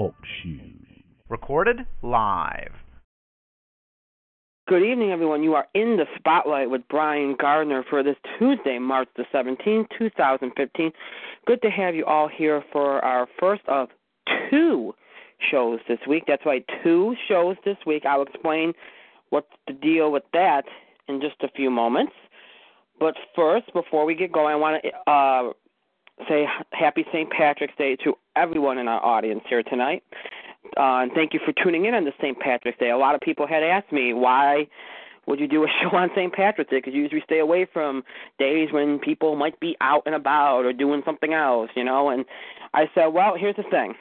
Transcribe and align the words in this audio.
Talk 0.00 0.14
shoes. 0.42 0.86
Recorded 1.28 1.80
live. 2.00 2.72
Good 4.66 4.82
evening, 4.82 5.10
everyone. 5.10 5.42
You 5.42 5.52
are 5.56 5.66
in 5.74 5.98
the 5.98 6.06
spotlight 6.16 6.70
with 6.70 6.80
Brian 6.88 7.36
Gardner 7.38 7.84
for 7.90 8.02
this 8.02 8.16
Tuesday, 8.38 8.78
March 8.78 9.08
the 9.18 9.24
17th, 9.30 9.88
2015. 9.98 10.90
Good 11.46 11.60
to 11.60 11.68
have 11.68 11.94
you 11.94 12.06
all 12.06 12.30
here 12.34 12.64
for 12.72 13.04
our 13.04 13.28
first 13.38 13.60
of 13.68 13.90
two 14.50 14.94
shows 15.50 15.80
this 15.86 15.98
week. 16.08 16.24
That's 16.26 16.46
right, 16.46 16.64
two 16.82 17.14
shows 17.28 17.56
this 17.66 17.76
week. 17.86 18.06
I'll 18.06 18.22
explain 18.22 18.72
what's 19.28 19.52
the 19.66 19.74
deal 19.74 20.10
with 20.10 20.24
that 20.32 20.64
in 21.08 21.20
just 21.20 21.42
a 21.42 21.48
few 21.54 21.68
moments. 21.68 22.14
But 22.98 23.16
first, 23.36 23.70
before 23.74 24.06
we 24.06 24.14
get 24.14 24.32
going, 24.32 24.54
I 24.54 24.56
want 24.56 24.82
to 24.82 25.10
uh, 25.12 25.52
say 26.28 26.46
happy 26.72 27.04
St. 27.12 27.30
Patrick's 27.30 27.74
Day 27.76 27.96
to 28.04 28.14
everyone 28.36 28.78
in 28.78 28.88
our 28.88 29.04
audience 29.04 29.42
here 29.48 29.62
tonight. 29.62 30.02
Uh, 30.76 31.02
and 31.02 31.12
thank 31.12 31.32
you 31.32 31.40
for 31.44 31.52
tuning 31.62 31.86
in 31.86 31.94
on 31.94 32.04
the 32.04 32.12
St. 32.20 32.38
Patrick's 32.38 32.78
Day. 32.78 32.90
A 32.90 32.96
lot 32.96 33.14
of 33.14 33.20
people 33.20 33.46
had 33.46 33.62
asked 33.62 33.92
me 33.92 34.12
why 34.12 34.68
would 35.26 35.40
you 35.40 35.48
do 35.48 35.64
a 35.64 35.66
show 35.82 35.96
on 35.96 36.10
St. 36.14 36.32
Patrick's 36.32 36.70
Day? 36.70 36.78
Because 36.78 36.94
you 36.94 37.02
usually 37.02 37.22
stay 37.24 37.38
away 37.38 37.66
from 37.72 38.02
days 38.38 38.68
when 38.72 38.98
people 38.98 39.36
might 39.36 39.58
be 39.60 39.76
out 39.80 40.02
and 40.06 40.14
about 40.14 40.64
or 40.64 40.72
doing 40.72 41.02
something 41.04 41.32
else, 41.32 41.70
you 41.74 41.84
know. 41.84 42.10
And 42.10 42.24
I 42.74 42.90
said, 42.94 43.06
well, 43.06 43.34
here's 43.36 43.56
the 43.56 43.64
thing. 43.64 43.94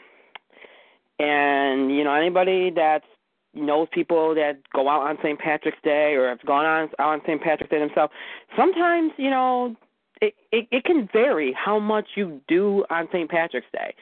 And 1.20 1.96
you 1.96 2.04
know, 2.04 2.14
anybody 2.14 2.72
that 2.72 3.02
knows 3.54 3.88
people 3.92 4.36
that 4.36 4.60
go 4.74 4.88
out 4.88 5.02
on 5.02 5.18
St. 5.22 5.38
Patrick's 5.40 5.78
Day 5.84 6.14
or 6.14 6.30
have 6.30 6.42
gone 6.46 6.66
on 6.66 6.90
on 7.00 7.22
St. 7.26 7.42
Patrick's 7.42 7.72
Day 7.72 7.80
themselves, 7.80 8.14
sometimes 8.56 9.12
you 9.18 9.30
know 9.30 9.76
it, 10.22 10.68
it 10.72 10.84
can 10.84 11.08
vary 11.12 11.54
how 11.54 11.80
much 11.80 12.06
you 12.16 12.42
do 12.48 12.86
on 12.90 13.08
St. 13.12 13.30
Patrick's 13.30 13.68
Day, 13.72 13.94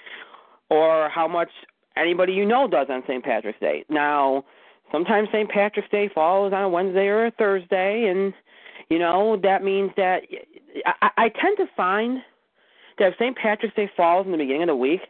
or 0.70 1.10
how 1.10 1.28
much 1.28 1.50
anybody 1.96 2.34
you 2.34 2.46
know 2.46 2.68
does 2.68 2.88
on 2.90 3.04
St. 3.08 3.24
Patrick's 3.24 3.60
Day. 3.60 3.86
Now, 3.90 4.44
sometimes 4.92 5.30
St. 5.32 5.50
Patrick's 5.50 5.90
Day 5.90 6.10
falls 6.14 6.54
on 6.54 6.64
a 6.64 6.70
Wednesday 6.70 7.08
or 7.08 7.28
a 7.28 7.32
Thursday, 7.32 8.08
and 8.10 8.34
you 8.90 9.00
know 9.00 9.38
that 9.44 9.64
means 9.64 9.92
that 9.98 10.24
I, 10.86 11.10
I 11.18 11.30
tend 11.30 11.58
to 11.58 11.68
find 11.76 12.20
that 13.00 13.10
if 13.10 13.14
St. 13.16 13.38
Patrick's 13.38 13.76
Day 13.76 13.90
falls 13.96 14.26
in 14.26 14.32
the 14.32 14.38
beginning 14.38 14.64
of 14.64 14.68
the 14.68 14.76
week, 14.76 15.02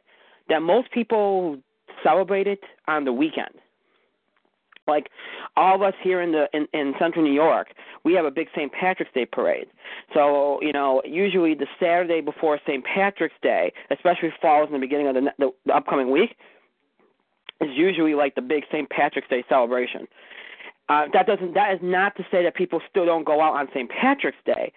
that 0.49 0.61
most 0.61 0.91
people 0.91 1.57
celebrate 2.03 2.47
it 2.47 2.61
on 2.87 3.05
the 3.05 3.13
weekend. 3.13 3.49
Like 4.87 5.09
all 5.55 5.75
of 5.75 5.81
us 5.81 5.93
here 6.01 6.21
in 6.21 6.31
the 6.31 6.47
in, 6.53 6.67
in 6.73 6.93
central 6.99 7.23
New 7.23 7.33
York, 7.33 7.69
we 8.03 8.13
have 8.13 8.25
a 8.25 8.31
big 8.31 8.47
St. 8.55 8.71
Patrick's 8.71 9.11
Day 9.13 9.25
parade. 9.25 9.67
So 10.13 10.59
you 10.61 10.71
know, 10.73 11.01
usually 11.05 11.53
the 11.53 11.67
Saturday 11.79 12.21
before 12.21 12.59
St. 12.65 12.83
Patrick's 12.83 13.35
Day, 13.41 13.73
especially 13.91 14.33
falls 14.41 14.67
in 14.67 14.73
the 14.73 14.79
beginning 14.79 15.07
of 15.07 15.15
the, 15.15 15.31
the, 15.37 15.51
the 15.65 15.75
upcoming 15.75 16.11
week, 16.11 16.35
is 17.61 17.69
usually 17.75 18.15
like 18.15 18.35
the 18.35 18.41
big 18.41 18.63
St. 18.71 18.89
Patrick's 18.89 19.27
Day 19.29 19.43
celebration. 19.49 20.07
Uh, 20.89 21.05
that 21.13 21.27
doesn't. 21.27 21.53
That 21.53 21.73
is 21.73 21.79
not 21.81 22.15
to 22.15 22.23
say 22.31 22.43
that 22.43 22.55
people 22.55 22.81
still 22.89 23.05
don't 23.05 23.25
go 23.25 23.41
out 23.41 23.55
on 23.55 23.67
St. 23.73 23.89
Patrick's 23.89 24.37
Day. 24.45 24.71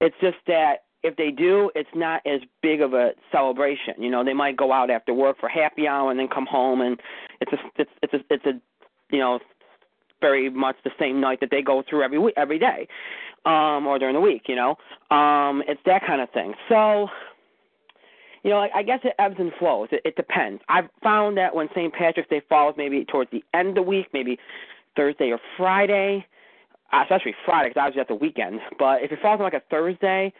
It's 0.00 0.16
just 0.20 0.38
that 0.46 0.84
if 1.02 1.16
they 1.16 1.30
do, 1.30 1.70
it's 1.74 1.90
not 1.94 2.22
as 2.26 2.40
big 2.62 2.80
of 2.80 2.94
a 2.94 3.10
celebration. 3.30 3.94
You 3.98 4.10
know, 4.10 4.24
they 4.24 4.32
might 4.32 4.56
go 4.56 4.72
out 4.72 4.90
after 4.90 5.12
work 5.12 5.38
for 5.38 5.48
happy 5.48 5.86
hour 5.86 6.10
and 6.10 6.18
then 6.18 6.28
come 6.28 6.46
home, 6.46 6.80
and 6.80 7.00
it's 7.40 7.52
a 7.52 7.56
it's 7.76 7.90
it's 8.02 8.14
a 8.14 8.18
it's 8.30 8.46
a 8.46 8.60
you 9.12 9.18
know 9.18 9.38
very 10.20 10.50
much 10.50 10.76
the 10.84 10.90
same 10.98 11.20
night 11.20 11.40
that 11.40 11.50
they 11.50 11.62
go 11.62 11.82
through 11.88 12.02
every 12.02 12.18
week 12.18 12.34
every 12.36 12.58
day, 12.58 12.88
um, 13.44 13.86
or 13.86 13.98
during 13.98 14.14
the 14.14 14.20
week. 14.20 14.42
You 14.48 14.56
know, 14.56 14.76
um, 15.16 15.62
it's 15.68 15.80
that 15.86 16.04
kind 16.04 16.20
of 16.20 16.30
thing. 16.30 16.54
So 16.68 17.08
you 18.42 18.50
know, 18.50 18.66
I 18.74 18.82
guess 18.82 18.98
it 19.04 19.14
ebbs 19.18 19.36
and 19.38 19.52
flows. 19.58 19.88
It, 19.92 20.02
it 20.04 20.16
depends. 20.16 20.62
I've 20.68 20.88
found 21.02 21.36
that 21.36 21.54
when 21.54 21.68
St. 21.74 21.92
Patrick's 21.92 22.28
Day 22.28 22.42
falls, 22.48 22.74
maybe 22.76 23.04
towards 23.04 23.30
the 23.30 23.44
end 23.54 23.70
of 23.70 23.74
the 23.76 23.82
week, 23.82 24.08
maybe 24.12 24.36
Thursday 24.96 25.30
or 25.30 25.38
Friday, 25.56 26.26
especially 26.92 27.34
Friday 27.44 27.70
because 27.70 27.80
obviously 27.80 28.00
that's 28.00 28.08
the 28.08 28.14
weekend. 28.16 28.60
But 28.78 29.02
if 29.02 29.12
it 29.12 29.20
falls 29.22 29.38
on 29.38 29.44
like 29.44 29.54
a 29.54 29.62
Thursday, 29.70 30.32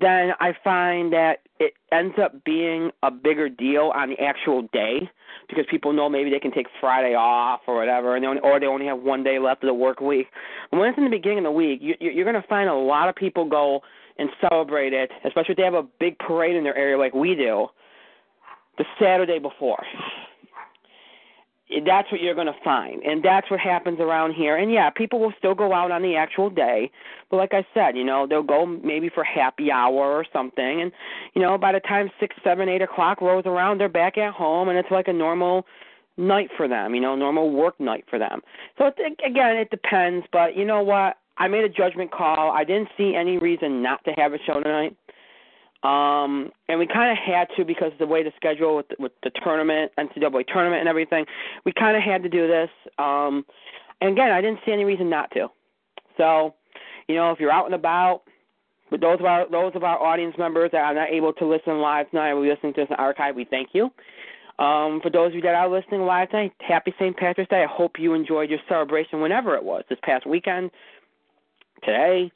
then 0.00 0.32
I 0.40 0.52
find 0.64 1.12
that 1.12 1.40
it 1.60 1.74
ends 1.92 2.14
up 2.22 2.44
being 2.44 2.90
a 3.02 3.10
bigger 3.10 3.48
deal 3.48 3.92
on 3.94 4.10
the 4.10 4.20
actual 4.20 4.62
day 4.72 5.08
because 5.48 5.64
people 5.70 5.92
know 5.92 6.08
maybe 6.08 6.30
they 6.30 6.40
can 6.40 6.52
take 6.52 6.66
Friday 6.80 7.14
off 7.14 7.60
or 7.66 7.76
whatever, 7.76 8.16
and 8.16 8.24
they 8.24 8.28
only, 8.28 8.40
or 8.40 8.58
they 8.58 8.66
only 8.66 8.86
have 8.86 9.00
one 9.00 9.22
day 9.22 9.38
left 9.38 9.62
of 9.62 9.68
the 9.68 9.74
work 9.74 10.00
week. 10.00 10.28
And 10.70 10.80
when 10.80 10.88
it's 10.88 10.98
in 10.98 11.04
the 11.04 11.10
beginning 11.10 11.38
of 11.38 11.44
the 11.44 11.50
week, 11.50 11.80
you, 11.82 11.94
you're 12.00 12.24
going 12.24 12.40
to 12.40 12.48
find 12.48 12.68
a 12.68 12.74
lot 12.74 13.08
of 13.08 13.14
people 13.14 13.48
go 13.48 13.80
and 14.18 14.30
celebrate 14.40 14.92
it, 14.92 15.10
especially 15.24 15.52
if 15.52 15.56
they 15.56 15.62
have 15.62 15.74
a 15.74 15.86
big 16.00 16.18
parade 16.18 16.56
in 16.56 16.64
their 16.64 16.76
area 16.76 16.96
like 16.96 17.14
we 17.14 17.34
do, 17.34 17.66
the 18.78 18.84
Saturday 19.00 19.38
before. 19.38 19.82
That's 21.86 22.10
what 22.12 22.20
you're 22.20 22.34
going 22.34 22.48
to 22.48 22.60
find, 22.62 23.02
and 23.02 23.22
that's 23.22 23.50
what 23.50 23.58
happens 23.58 23.98
around 23.98 24.34
here. 24.34 24.56
And 24.56 24.70
yeah, 24.70 24.90
people 24.90 25.20
will 25.20 25.32
still 25.38 25.54
go 25.54 25.72
out 25.72 25.90
on 25.90 26.02
the 26.02 26.16
actual 26.16 26.50
day, 26.50 26.90
but 27.30 27.38
like 27.38 27.54
I 27.54 27.66
said, 27.72 27.96
you 27.96 28.04
know, 28.04 28.26
they'll 28.26 28.42
go 28.42 28.66
maybe 28.66 29.08
for 29.08 29.24
happy 29.24 29.70
hour 29.70 30.12
or 30.12 30.26
something, 30.32 30.82
and 30.82 30.92
you 31.34 31.40
know, 31.40 31.56
by 31.56 31.72
the 31.72 31.80
time 31.80 32.10
six, 32.20 32.36
seven, 32.44 32.68
eight 32.68 32.82
o'clock 32.82 33.20
rolls 33.22 33.46
around, 33.46 33.78
they're 33.78 33.88
back 33.88 34.18
at 34.18 34.34
home, 34.34 34.68
and 34.68 34.76
it's 34.76 34.90
like 34.90 35.08
a 35.08 35.12
normal 35.12 35.66
night 36.18 36.50
for 36.56 36.68
them, 36.68 36.94
you 36.94 37.00
know, 37.00 37.14
normal 37.16 37.50
work 37.50 37.78
night 37.80 38.04
for 38.10 38.18
them. 38.18 38.42
So 38.76 38.86
it, 38.86 39.18
again, 39.24 39.56
it 39.56 39.70
depends, 39.70 40.26
but 40.32 40.56
you 40.56 40.64
know 40.64 40.82
what? 40.82 41.16
I 41.38 41.48
made 41.48 41.64
a 41.64 41.68
judgment 41.68 42.12
call. 42.12 42.50
I 42.50 42.64
didn't 42.64 42.88
see 42.96 43.14
any 43.14 43.38
reason 43.38 43.82
not 43.82 44.04
to 44.04 44.10
have 44.12 44.34
a 44.34 44.38
show 44.46 44.60
tonight. 44.60 44.96
Um, 45.82 46.52
and 46.68 46.78
we 46.78 46.86
kind 46.86 47.10
of 47.10 47.18
had 47.18 47.48
to 47.56 47.64
because 47.64 47.92
of 47.92 47.98
the 47.98 48.06
way 48.06 48.22
the 48.22 48.32
schedule 48.36 48.76
with 48.76 48.88
the, 48.88 48.96
with 49.00 49.12
the 49.24 49.30
tournament, 49.42 49.90
NCAA 49.98 50.46
tournament, 50.46 50.80
and 50.80 50.88
everything. 50.88 51.24
We 51.64 51.72
kind 51.72 51.96
of 51.96 52.02
had 52.02 52.22
to 52.22 52.28
do 52.28 52.46
this. 52.46 52.70
Um, 52.98 53.44
and 54.00 54.10
again, 54.10 54.30
I 54.30 54.40
didn't 54.40 54.60
see 54.64 54.72
any 54.72 54.84
reason 54.84 55.10
not 55.10 55.30
to. 55.32 55.48
So, 56.16 56.54
you 57.08 57.16
know, 57.16 57.32
if 57.32 57.40
you're 57.40 57.50
out 57.50 57.66
and 57.66 57.74
about, 57.74 58.22
with 58.92 59.00
those 59.00 59.18
of 59.18 59.24
our 59.24 59.50
those 59.50 59.72
of 59.74 59.84
our 59.84 59.98
audience 60.00 60.36
members 60.38 60.70
that 60.72 60.82
are 60.82 60.94
not 60.94 61.08
able 61.08 61.32
to 61.32 61.46
listen 61.46 61.80
live 61.80 62.10
tonight, 62.10 62.34
we're 62.34 62.52
listening 62.52 62.74
to 62.74 62.82
this 62.82 62.96
archive. 62.98 63.34
We 63.34 63.46
thank 63.46 63.70
you. 63.72 63.90
Um, 64.58 65.00
for 65.02 65.10
those 65.10 65.28
of 65.28 65.34
you 65.34 65.40
that 65.42 65.54
are 65.54 65.68
listening 65.68 66.02
live 66.02 66.30
tonight, 66.30 66.52
happy 66.60 66.94
St. 66.98 67.16
Patrick's 67.16 67.48
Day. 67.48 67.64
I 67.64 67.66
hope 67.66 67.98
you 67.98 68.12
enjoyed 68.12 68.50
your 68.50 68.58
celebration 68.68 69.20
whenever 69.20 69.56
it 69.56 69.64
was 69.64 69.82
this 69.88 69.98
past 70.02 70.26
weekend 70.26 70.70
today, 71.82 72.30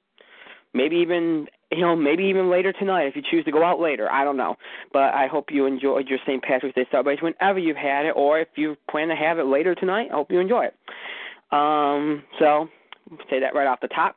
maybe 0.72 0.96
even 0.96 1.46
you 1.72 1.80
know 1.80 1.96
maybe 1.96 2.24
even 2.24 2.50
later 2.50 2.72
tonight 2.72 3.06
if 3.06 3.16
you 3.16 3.22
choose 3.28 3.44
to 3.44 3.52
go 3.52 3.64
out 3.64 3.80
later. 3.80 4.10
I 4.10 4.24
don't 4.24 4.36
know, 4.36 4.56
but 4.92 5.14
I 5.14 5.26
hope 5.26 5.46
you 5.50 5.66
enjoyed 5.66 6.08
your 6.08 6.18
St. 6.26 6.42
Patrick's 6.42 6.74
Day 6.74 6.86
celebration 6.90 7.24
whenever 7.24 7.58
you've 7.58 7.76
had 7.76 8.06
it, 8.06 8.12
or 8.16 8.40
if 8.40 8.48
you 8.56 8.76
plan 8.90 9.08
to 9.08 9.16
have 9.16 9.38
it 9.38 9.46
later 9.46 9.74
tonight. 9.74 10.08
I 10.10 10.14
hope 10.14 10.30
you 10.30 10.40
enjoy 10.40 10.66
it. 10.66 10.74
Um, 11.52 12.22
so 12.38 12.68
say 13.30 13.40
that 13.40 13.54
right 13.54 13.66
off 13.66 13.80
the 13.80 13.88
top. 13.88 14.16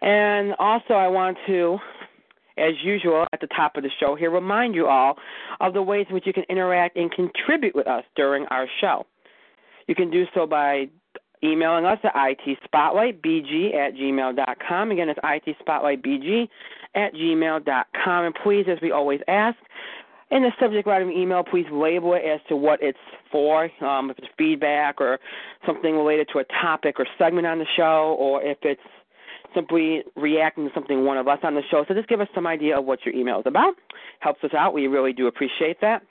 And 0.00 0.54
also, 0.58 0.94
I 0.94 1.08
want 1.08 1.38
to, 1.46 1.78
as 2.58 2.74
usual, 2.82 3.26
at 3.32 3.40
the 3.40 3.46
top 3.48 3.76
of 3.76 3.82
the 3.82 3.90
show 4.00 4.14
here, 4.14 4.30
remind 4.30 4.74
you 4.74 4.86
all 4.86 5.16
of 5.60 5.72
the 5.72 5.82
ways 5.82 6.06
in 6.08 6.14
which 6.14 6.26
you 6.26 6.32
can 6.32 6.44
interact 6.48 6.96
and 6.96 7.10
contribute 7.10 7.74
with 7.74 7.86
us 7.86 8.04
during 8.16 8.44
our 8.46 8.66
show. 8.80 9.06
You 9.86 9.94
can 9.94 10.10
do 10.10 10.24
so 10.34 10.46
by 10.46 10.88
emailing 11.44 11.84
us 11.84 11.98
at 12.02 12.14
itspotlightbg 12.14 13.74
at 13.74 13.94
gmail.com. 13.94 14.90
Again, 14.90 15.08
it's 15.08 15.20
itspotlightbg 15.20 16.48
at 16.94 17.14
gmail.com. 17.14 18.24
And 18.24 18.34
please, 18.42 18.66
as 18.68 18.78
we 18.80 18.90
always 18.90 19.20
ask, 19.28 19.56
in 20.30 20.42
the 20.42 20.50
subject 20.58 20.88
line 20.88 21.02
of 21.02 21.10
email, 21.10 21.44
please 21.44 21.66
label 21.70 22.14
it 22.14 22.22
as 22.24 22.40
to 22.48 22.56
what 22.56 22.82
it's 22.82 22.98
for, 23.30 23.70
um, 23.84 24.10
if 24.10 24.18
it's 24.18 24.26
feedback 24.38 25.00
or 25.00 25.18
something 25.66 25.94
related 25.94 26.28
to 26.32 26.38
a 26.38 26.44
topic 26.44 26.98
or 26.98 27.06
segment 27.18 27.46
on 27.46 27.58
the 27.58 27.66
show, 27.76 28.16
or 28.18 28.42
if 28.42 28.58
it's 28.62 28.80
simply 29.54 30.02
reacting 30.16 30.66
to 30.66 30.74
something 30.74 31.04
one 31.04 31.18
of 31.18 31.28
us 31.28 31.38
on 31.42 31.54
the 31.54 31.62
show. 31.70 31.84
So 31.86 31.94
just 31.94 32.08
give 32.08 32.20
us 32.20 32.28
some 32.34 32.46
idea 32.46 32.78
of 32.78 32.84
what 32.84 33.04
your 33.04 33.14
email 33.14 33.38
is 33.38 33.46
about. 33.46 33.74
Helps 34.20 34.42
us 34.42 34.50
out. 34.56 34.74
We 34.74 34.86
really 34.88 35.12
do 35.12 35.26
appreciate 35.26 35.80
that. 35.80 36.02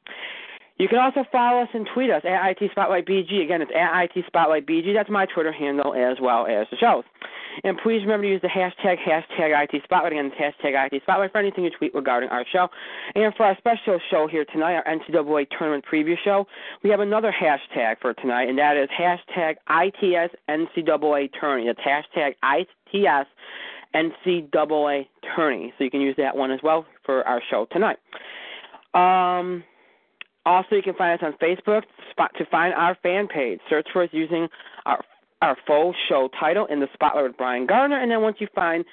You 0.78 0.88
can 0.88 0.98
also 0.98 1.24
follow 1.32 1.62
us 1.62 1.70
and 1.74 1.88
tweet 1.94 2.10
us 2.10 2.24
at 2.26 2.50
IT 2.50 2.72
Spotlight 2.72 3.06
BG. 3.06 3.44
Again, 3.44 3.62
it's 3.62 3.72
at 3.76 4.04
IT 4.06 4.26
Spotlight 4.26 4.66
BG. 4.66 4.94
That's 4.94 5.10
my 5.10 5.26
Twitter 5.28 5.52
handle 5.52 5.94
as 5.94 6.18
well 6.20 6.48
as 6.48 6.66
the 6.72 6.78
show's. 6.78 7.04
And 7.64 7.78
please 7.78 8.02
remember 8.02 8.26
to 8.26 8.32
use 8.32 8.42
the 8.42 8.48
hashtag, 8.48 8.98
hashtag 8.98 9.54
IT 9.64 9.84
Spotlight. 9.84 10.14
Again, 10.14 10.32
hashtag 10.32 10.92
IT 10.92 11.04
Spotlight 11.04 11.32
for 11.32 11.38
anything 11.38 11.64
you 11.64 11.70
tweet 11.70 11.94
regarding 11.94 12.30
our 12.30 12.44
show. 12.52 12.68
And 13.14 13.34
for 13.36 13.46
our 13.46 13.56
special 13.60 14.00
show 14.10 14.28
here 14.28 14.46
tonight, 14.46 14.74
our 14.74 14.84
NCAA 14.86 15.46
tournament 15.56 15.86
preview 15.86 16.16
show, 16.24 16.48
we 16.84 16.90
have 16.90 17.00
another 17.00 17.32
hashtag 17.32 17.98
for 18.02 18.16
tonight, 18.16 18.50
and 18.50 18.58
that 18.58 18.76
is 18.76 18.90
hashtag 19.00 19.56
ITS 19.70 20.34
NCAA 20.50 21.30
tourney. 21.40 21.72
Hashtag 21.86 22.34
ITS 22.44 23.30
NCAA 23.94 25.08
tourney. 25.36 25.74
So 25.78 25.84
you 25.84 25.92
can 25.92 26.02
use 26.02 26.16
that 26.18 26.36
one 26.36 26.50
as 26.50 26.60
well 26.64 26.86
for 27.06 27.26
our 27.28 27.42
show 27.52 27.68
tonight. 27.72 27.98
Um, 28.96 29.64
also, 30.46 30.76
you 30.76 30.82
can 30.82 30.96
find 30.96 31.20
us 31.20 31.26
on 31.26 31.34
Facebook. 31.42 31.84
To 32.38 32.46
find 32.46 32.74
our 32.74 32.96
fan 33.02 33.28
page. 33.28 33.60
Search 33.70 33.88
for 33.92 34.04
us 34.04 34.10
using 34.12 34.48
our 34.86 35.04
our 35.42 35.58
full 35.68 35.94
show 36.08 36.30
title 36.40 36.68
in 36.68 36.80
the 36.80 36.88
spotlight 36.94 37.26
with 37.26 37.38
Brian 37.38 37.66
Gardner, 37.66 38.00
and 38.00 38.10
then 38.10 38.22
once 38.22 38.38
you 38.40 38.48
find 38.56 38.86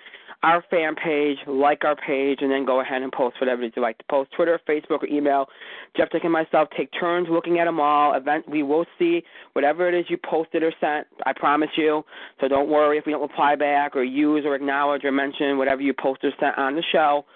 our 0.43 0.65
fan 0.71 0.95
page, 0.95 1.37
like 1.47 1.85
our 1.85 1.95
page, 1.95 2.39
and 2.41 2.51
then 2.51 2.65
go 2.65 2.81
ahead 2.81 3.03
and 3.03 3.13
post 3.13 3.37
whatever 3.41 3.63
you 3.63 3.71
like 3.77 3.99
to 3.99 4.05
post. 4.11 4.31
Twitter, 4.35 4.59
Facebook, 4.67 5.03
or 5.03 5.07
email. 5.07 5.47
Jeff 5.97 6.11
Dick 6.11 6.25
and 6.25 6.33
myself 6.33 6.69
take 6.77 6.89
turns 6.99 7.29
looking 7.31 7.59
at 7.59 7.67
them 7.67 7.79
all. 7.79 8.15
Event, 8.15 8.49
we 8.49 8.63
will 8.63 8.87
see 8.99 9.23
whatever 9.53 9.89
it 9.89 9.95
is 9.95 10.07
you 10.09 10.17
posted 10.17 10.63
or 10.63 10.73
sent. 10.81 11.07
I 11.27 11.35
promise 11.35 11.71
you. 11.77 12.05
So 12.41 12.49
don't 12.49 12.71
worry 12.71 12.97
if 12.97 13.05
we 13.05 13.13
don't 13.13 13.21
reply 13.21 13.55
back 13.55 13.95
or 13.95 14.03
use 14.03 14.45
or 14.47 14.55
acknowledge 14.55 15.05
or 15.05 15.13
mention 15.13 15.59
whatever 15.59 15.83
you 15.83 15.93
posted 15.93 16.33
or 16.33 16.37
sent 16.41 16.57
on 16.57 16.75
the 16.75 16.83
show. 16.91 17.27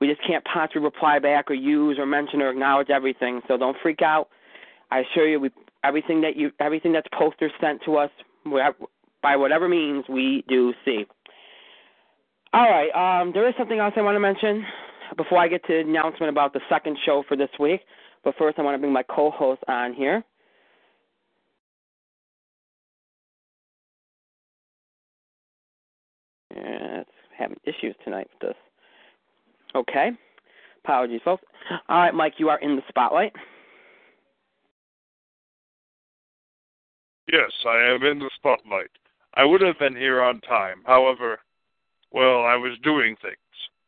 We 0.00 0.08
just 0.08 0.20
can't 0.26 0.44
possibly 0.44 0.82
reply 0.82 1.18
back 1.18 1.50
or 1.50 1.54
use 1.54 1.98
or 1.98 2.06
mention 2.06 2.42
or 2.42 2.50
acknowledge 2.50 2.90
everything. 2.90 3.40
So 3.48 3.56
don't 3.56 3.76
freak 3.82 4.02
out. 4.02 4.28
I 4.90 5.00
assure 5.00 5.28
you, 5.28 5.40
we 5.40 5.50
everything 5.84 6.20
that 6.20 6.36
you 6.36 6.50
everything 6.60 6.92
that's 6.92 7.08
posted 7.12 7.50
or 7.50 7.54
sent 7.60 7.82
to 7.84 7.96
us 7.96 8.10
by 9.22 9.36
whatever 9.36 9.68
means 9.68 10.04
we 10.08 10.44
do 10.48 10.74
see. 10.84 11.06
All 12.52 12.68
right. 12.70 13.20
Um, 13.20 13.32
there 13.32 13.48
is 13.48 13.54
something 13.58 13.78
else 13.78 13.94
I 13.96 14.02
want 14.02 14.16
to 14.16 14.20
mention 14.20 14.64
before 15.16 15.38
I 15.38 15.48
get 15.48 15.64
to 15.66 15.72
the 15.72 15.80
announcement 15.80 16.30
about 16.30 16.52
the 16.52 16.60
second 16.68 16.96
show 17.04 17.24
for 17.26 17.36
this 17.36 17.50
week. 17.58 17.80
But 18.24 18.34
first, 18.38 18.58
I 18.58 18.62
want 18.62 18.74
to 18.74 18.78
bring 18.78 18.92
my 18.92 19.02
co-host 19.02 19.62
on 19.68 19.94
here. 19.94 20.24
Yeah, 26.54 27.00
it's 27.00 27.10
having 27.36 27.58
issues 27.64 27.94
tonight 28.04 28.28
with 28.32 28.50
this. 28.50 28.65
Okay. 29.76 30.10
Apologies, 30.84 31.20
folks. 31.24 31.44
All 31.88 31.98
right, 31.98 32.14
Mike, 32.14 32.34
you 32.38 32.48
are 32.48 32.58
in 32.60 32.76
the 32.76 32.82
spotlight. 32.88 33.32
Yes, 37.30 37.50
I 37.66 37.78
am 37.92 38.02
in 38.04 38.20
the 38.20 38.30
spotlight. 38.36 38.90
I 39.34 39.44
would 39.44 39.60
have 39.60 39.78
been 39.78 39.96
here 39.96 40.22
on 40.22 40.40
time. 40.42 40.82
However, 40.86 41.40
well, 42.12 42.44
I 42.44 42.54
was 42.56 42.78
doing 42.82 43.16
things. 43.20 43.36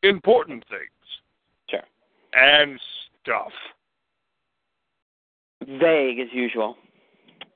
Important 0.02 0.64
things. 0.68 0.90
Sure. 1.70 1.80
And 2.34 2.78
stuff. 3.22 3.52
Vague 5.66 6.18
as 6.18 6.28
usual. 6.32 6.76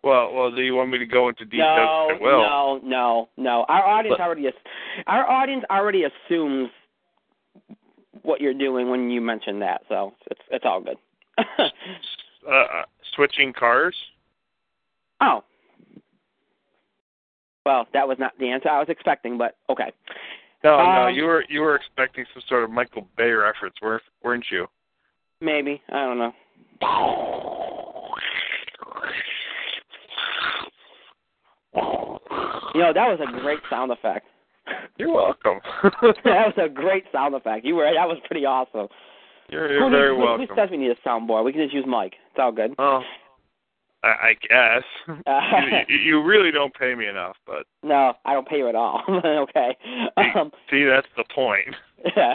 Well, 0.05 0.32
well, 0.32 0.50
do 0.50 0.62
you 0.62 0.75
want 0.75 0.90
me 0.90 0.99
to 0.99 1.06
go 1.06 1.29
into 1.29 1.44
details? 1.44 1.61
No, 1.76 2.19
well, 2.20 2.40
no, 2.40 2.81
no, 2.82 3.29
no. 3.37 3.67
Our 3.69 3.84
audience 3.87 4.17
But- 4.19 4.25
already, 4.25 4.49
our 5.06 5.29
audience 5.29 5.64
already 5.70 6.05
assumes 6.05 6.70
what 8.22 8.40
you're 8.40 8.54
doing 8.54 8.90
when 8.90 9.10
you 9.10 9.20
mention 9.20 9.60
that, 9.60 9.82
so 9.88 10.12
it's 10.30 10.40
it's 10.50 10.64
all 10.64 10.80
good. 10.80 10.96
uh, 11.38 12.82
switching 13.14 13.52
cars. 13.52 13.96
oh, 15.20 15.42
well, 17.64 17.86
that 17.92 18.06
was 18.06 18.19
not 18.19 18.32
the 18.38 18.50
answer 18.50 18.69
I 18.69 18.78
was 18.80 18.88
expecting, 18.88 19.38
but 19.38 19.56
okay. 19.70 19.92
No, 20.64 20.76
no, 20.76 21.08
Um, 21.08 21.14
you 21.14 21.24
were 21.24 21.44
you 21.48 21.60
were 21.60 21.74
expecting 21.76 22.24
some 22.32 22.42
sort 22.48 22.64
of 22.64 22.70
Michael 22.70 23.08
Bay 23.16 23.30
reference, 23.30 23.74
weren't 23.82 24.02
weren't 24.22 24.46
you? 24.50 24.66
Maybe 25.40 25.82
I 25.88 26.04
don't 26.04 26.19
know. 26.19 26.32
You 32.74 32.80
know 32.80 32.92
that 32.94 33.08
was 33.08 33.20
a 33.20 33.40
great 33.40 33.58
sound 33.69 33.92
effect. 33.92 34.26
You're 34.98 35.12
welcome. 35.12 35.60
that 36.24 36.24
was 36.24 36.54
a 36.56 36.68
great 36.68 37.04
sound 37.12 37.34
effect. 37.34 37.64
You 37.64 37.76
were 37.76 37.84
that 37.84 38.06
was 38.08 38.18
pretty 38.26 38.44
awesome. 38.44 38.88
you're 39.48 39.72
you're 39.72 39.90
needs, 39.90 39.92
very 39.92 40.14
who- 40.14 40.22
welcome. 40.22 40.46
Who 40.46 40.54
says 40.54 40.68
we 40.70 40.76
need 40.76 40.90
a 40.90 41.08
soundboard? 41.08 41.44
We 41.44 41.52
can 41.52 41.62
just 41.62 41.74
use 41.74 41.84
Mike. 41.86 42.14
It's 42.30 42.38
all 42.38 42.52
good. 42.52 42.74
Oh, 42.78 43.00
I, 44.02 44.08
I 44.08 44.34
guess. 44.48 44.82
Uh, 45.26 45.40
you, 45.88 45.96
you 45.96 46.22
really 46.22 46.50
don't 46.50 46.74
pay 46.74 46.94
me 46.94 47.06
enough, 47.06 47.36
but 47.46 47.66
no, 47.82 48.14
I 48.24 48.32
don't 48.34 48.46
pay 48.46 48.58
you 48.58 48.68
at 48.68 48.74
all. 48.74 49.02
okay. 49.08 49.76
Um, 50.16 50.50
see, 50.70 50.84
that's 50.84 51.06
the 51.16 51.24
point. 51.34 51.74
Yeah. 52.16 52.34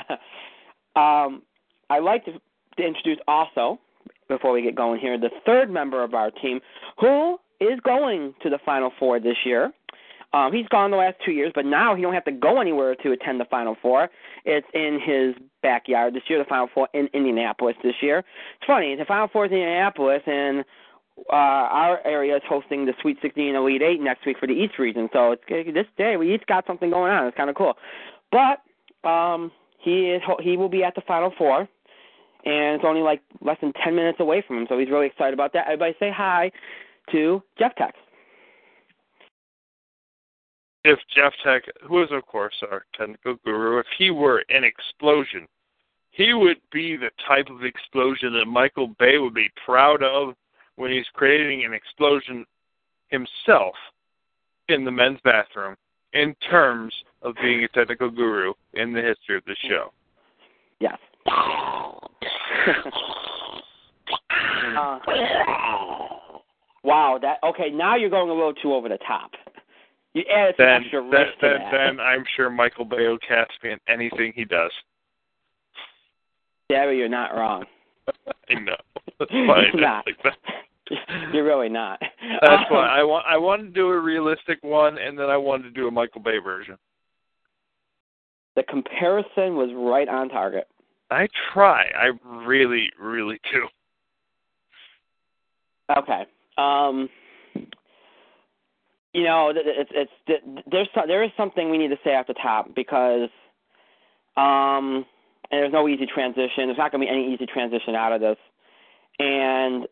um, 0.96 1.42
I'd 1.90 2.04
like 2.04 2.26
to, 2.26 2.34
to 2.34 2.84
introduce 2.86 3.18
also, 3.28 3.80
before 4.28 4.52
we 4.52 4.62
get 4.62 4.76
going 4.76 5.00
here, 5.00 5.18
the 5.18 5.30
third 5.46 5.70
member 5.70 6.04
of 6.04 6.14
our 6.14 6.32
team 6.32 6.60
who 7.00 7.38
is 7.60 7.80
going 7.84 8.34
to 8.44 8.50
the 8.50 8.60
Final 8.66 8.92
Four 9.00 9.20
this 9.20 9.38
year. 9.46 9.72
Um, 10.38 10.54
he's 10.54 10.68
gone 10.68 10.92
the 10.92 10.98
last 10.98 11.18
two 11.26 11.32
years, 11.32 11.52
but 11.56 11.66
now 11.66 11.96
he 11.96 12.02
don't 12.02 12.14
have 12.14 12.26
to 12.26 12.32
go 12.32 12.62
anywhere 12.62 12.96
to 12.96 13.12
attend 13.12 13.40
the 13.40 13.46
Final 13.46 13.76
Four. 13.82 14.10
It's 14.46 14.68
in 14.74 15.00
his 15.04 15.36
backyard 15.64 16.14
this 16.14 16.24
year. 16.30 16.40
The 16.40 16.46
Final 16.46 16.70
Four 16.74 16.90
in 16.94 17.08
Indianapolis 17.14 17.76
this 17.84 17.96
year. 18.02 18.20
It's 18.20 18.68
funny. 18.68 18.96
The 18.96 19.06
Final 19.06 19.28
Four 19.28 19.46
is 19.46 19.52
in 19.52 19.58
Indianapolis, 19.58 20.22
and 20.28 20.64
uh, 21.32 21.36
our 21.36 22.06
area 22.06 22.36
is 22.36 22.44
hosting 22.48 22.86
the 22.86 22.94
Sweet 23.02 23.18
16 23.22 23.56
Elite 23.56 23.82
Eight 23.82 24.02
next 24.02 24.26
week 24.26 24.38
for 24.40 24.48
the 24.48 24.54
East 24.54 24.78
region. 24.78 25.10
So 25.12 25.32
it's 25.32 25.74
this 25.74 25.88
day 25.98 26.18
we 26.18 26.34
each 26.34 26.46
got 26.48 26.68
something 26.68 26.90
going 26.90 27.12
on. 27.12 27.28
It's 27.28 27.38
kind 27.38 27.50
of 27.50 27.56
cool. 27.56 27.74
But 28.32 29.10
um, 29.10 29.52
he 29.80 30.12
is 30.12 30.22
he 30.42 30.58
will 30.58 30.70
be 30.70 30.84
at 30.84 30.94
the 30.96 31.02
Final 31.08 31.34
Four, 31.38 31.62
and 32.46 32.76
it's 32.76 32.86
only 32.86 33.02
like 33.02 33.22
less 33.42 33.58
than 33.62 33.74
10 33.84 33.96
minutes 33.96 34.20
away 34.20 34.44
from 34.46 34.58
him. 34.58 34.66
So 34.70 34.78
he's 34.78 34.90
really 34.90 35.08
excited 35.08 35.34
about 35.34 35.54
that. 35.54 35.66
Everybody 35.66 35.96
say 36.00 36.12
hi 36.16 36.52
to 37.12 37.42
Jeff 37.58 37.76
Tex. 37.76 37.98
If 40.84 41.00
Jeff 41.14 41.34
Tech, 41.44 41.64
who 41.86 42.04
is 42.04 42.10
of 42.12 42.26
course 42.26 42.56
our 42.72 42.86
technical 42.98 43.36
guru, 43.44 43.80
if 43.80 43.86
he 43.98 44.12
were 44.12 44.44
an 44.50 44.64
explosion, 44.64 45.48
he 46.12 46.34
would 46.34 46.58
be 46.72 46.96
the 46.96 47.12
type 47.28 47.48
of 47.50 47.64
explosion 47.64 48.34
that 48.34 48.46
Michael 48.46 48.96
Bay 49.00 49.18
would 49.18 49.34
be 49.34 49.52
proud 49.66 50.02
of 50.02 50.34
when 50.76 50.92
he's 50.92 51.06
creating 51.14 51.66
an 51.66 51.74
explosion 51.74 52.46
himself 53.10 53.76
in 54.70 54.84
the 54.84 54.92
men's 54.92 55.20
bathroom 55.24 55.76
in 56.14 56.36
terms 56.50 56.94
of 57.22 57.36
being 57.42 57.64
a 57.64 57.68
technical 57.70 58.10
guru 58.10 58.54
in 58.74 58.94
the 58.94 59.02
history 59.02 59.38
of 59.38 59.44
the 59.46 59.56
show. 59.68 59.92
Yes. 60.80 60.98
uh, 64.78 65.00
wow. 66.84 67.20
That 67.22 67.38
okay. 67.44 67.70
Now 67.72 67.96
you're 67.96 68.10
going 68.10 68.30
a 68.30 68.34
little 68.34 68.54
too 68.54 68.74
over 68.74 68.90
the 68.90 68.98
top. 69.08 69.32
You 70.18 70.24
some 70.26 70.54
Then, 70.58 70.82
extra 70.82 71.02
then, 71.02 71.12
risk 71.12 71.34
then, 71.42 71.54
that. 71.60 71.72
then 71.72 72.00
I'm 72.00 72.24
sure 72.36 72.50
Michael 72.50 72.86
Bay 72.86 73.08
will 73.08 73.20
cast 73.20 73.52
me 73.64 73.74
in 73.74 73.80
anything 73.88 74.34
he 74.36 74.46
does. 74.46 74.72
Yeah, 76.70 76.86
but 76.86 76.92
you're 76.92 77.08
not 77.08 77.36
wrong. 77.36 77.66
I 78.50 78.56
know. 78.56 78.76
That's 79.20 79.32
why 79.32 79.66
You're 79.72 79.80
not. 79.82 80.08
like 80.08 80.18
that. 80.24 80.38
You're 81.34 81.44
really 81.46 81.70
not. 81.70 82.02
That's 82.42 82.64
Um, 82.64 82.66
why 82.72 82.88
I 82.88 83.04
want. 83.04 83.26
I 83.28 83.38
wanted 83.38 83.66
to 83.66 83.70
do 83.74 83.90
a 83.90 84.00
realistic 84.00 84.58
one, 84.64 84.98
and 84.98 85.20
then 85.20 85.30
I 85.30 85.38
wanted 85.38 85.64
to 85.64 85.70
do 85.70 85.88
a 85.88 85.92
Michael 85.92 86.22
Bay 86.22 86.40
version. 86.40 86.78
The 88.56 88.64
comparison 88.64 89.56
was 89.56 89.70
right 89.76 90.08
on 90.10 90.30
target. 90.30 90.68
I 91.12 91.28
try. 91.54 91.84
I 91.96 92.10
really, 92.44 92.90
really 93.00 93.40
do. 93.54 93.68
Okay. 95.96 96.26
Um, 96.58 97.08
you 99.18 99.24
know, 99.24 99.52
it's 99.56 99.90
it's 100.28 100.44
there's 100.70 100.88
there 101.08 101.24
is 101.24 101.32
something 101.36 101.72
we 101.72 101.80
need 101.80 101.88
to 101.88 101.98
say 102.04 102.14
at 102.14 102.28
the 102.28 102.36
top 102.36 102.76
because, 102.76 103.30
um, 104.38 105.08
and 105.50 105.64
there's 105.64 105.74
no 105.74 105.88
easy 105.88 106.06
transition. 106.06 106.68
There's 106.68 106.78
not 106.78 106.92
going 106.92 107.02
to 107.02 107.08
be 107.08 107.12
any 107.12 107.34
easy 107.34 107.48
transition 107.48 107.96
out 107.96 108.14
of 108.14 108.22
this, 108.22 108.38
and 109.18 109.88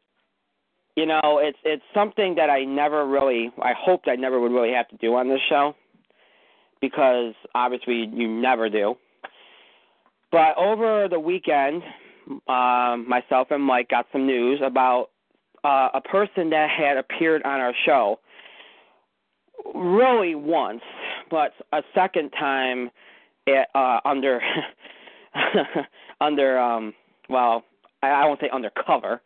you 0.96 1.08
know, 1.08 1.40
it's 1.42 1.58
it's 1.64 1.82
something 1.92 2.36
that 2.36 2.52
I 2.52 2.66
never 2.66 3.04
really, 3.08 3.52
I 3.60 3.74
hoped 3.76 4.08
I 4.08 4.16
never 4.16 4.40
would 4.40 4.52
really 4.52 4.74
have 4.74 4.88
to 4.90 4.98
do 4.98 5.16
on 5.16 5.28
this 5.28 5.42
show, 5.50 5.74
because 6.80 7.34
obviously 7.56 8.08
you 8.14 8.28
never 8.28 8.70
do. 8.70 8.94
But 10.32 10.56
over 10.56 11.08
the 11.10 11.20
weekend, 11.20 11.82
um, 12.48 13.10
myself 13.10 13.48
and 13.50 13.64
Mike 13.64 13.90
got 13.90 14.06
some 14.12 14.28
news 14.28 14.62
about 14.64 15.08
uh, 15.64 15.90
a 15.96 16.02
person 16.02 16.52
that 16.52 16.70
had 16.70 16.98
appeared 16.98 17.42
on 17.42 17.60
our 17.60 17.74
show 17.88 18.20
really 19.74 20.36
once, 20.36 20.82
but 21.30 21.54
a 21.74 21.82
second 21.94 22.32
time 22.32 22.90
it, 23.48 23.68
uh, 23.76 24.00
under 24.06 24.42
under 26.22 26.58
um 26.60 26.94
well 27.30 27.64
I, 28.02 28.08
I 28.08 28.26
won't 28.26 28.40
say 28.40 28.50
undercover, 28.54 29.22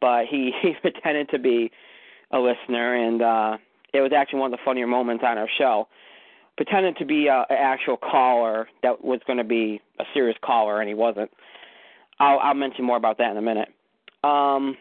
but 0.00 0.26
he 0.26 0.52
he 0.62 0.72
pretended 0.80 1.28
to 1.30 1.38
be 1.38 1.70
a 2.30 2.38
listener 2.38 2.94
and 2.94 3.22
uh 3.22 3.58
it 3.92 4.00
was 4.00 4.12
actually 4.16 4.40
one 4.40 4.52
of 4.52 4.58
the 4.58 4.64
funnier 4.64 4.86
moments 4.86 5.22
on 5.26 5.38
our 5.38 5.48
show. 5.58 5.86
pretended 6.56 6.96
to 6.96 7.04
be 7.04 7.26
a, 7.26 7.44
an 7.50 7.56
actual 7.58 7.96
caller 7.96 8.68
that 8.82 9.04
was 9.04 9.20
going 9.26 9.38
to 9.38 9.44
be 9.44 9.80
a 10.00 10.04
serious 10.14 10.36
caller, 10.42 10.80
and 10.80 10.88
he 10.88 10.94
wasn't. 10.94 11.30
I'll, 12.18 12.38
I'll 12.38 12.54
mention 12.54 12.84
more 12.84 12.96
about 12.96 13.18
that 13.18 13.30
in 13.30 13.36
a 13.36 13.42
minute. 13.42 13.68
Um, 14.24 14.76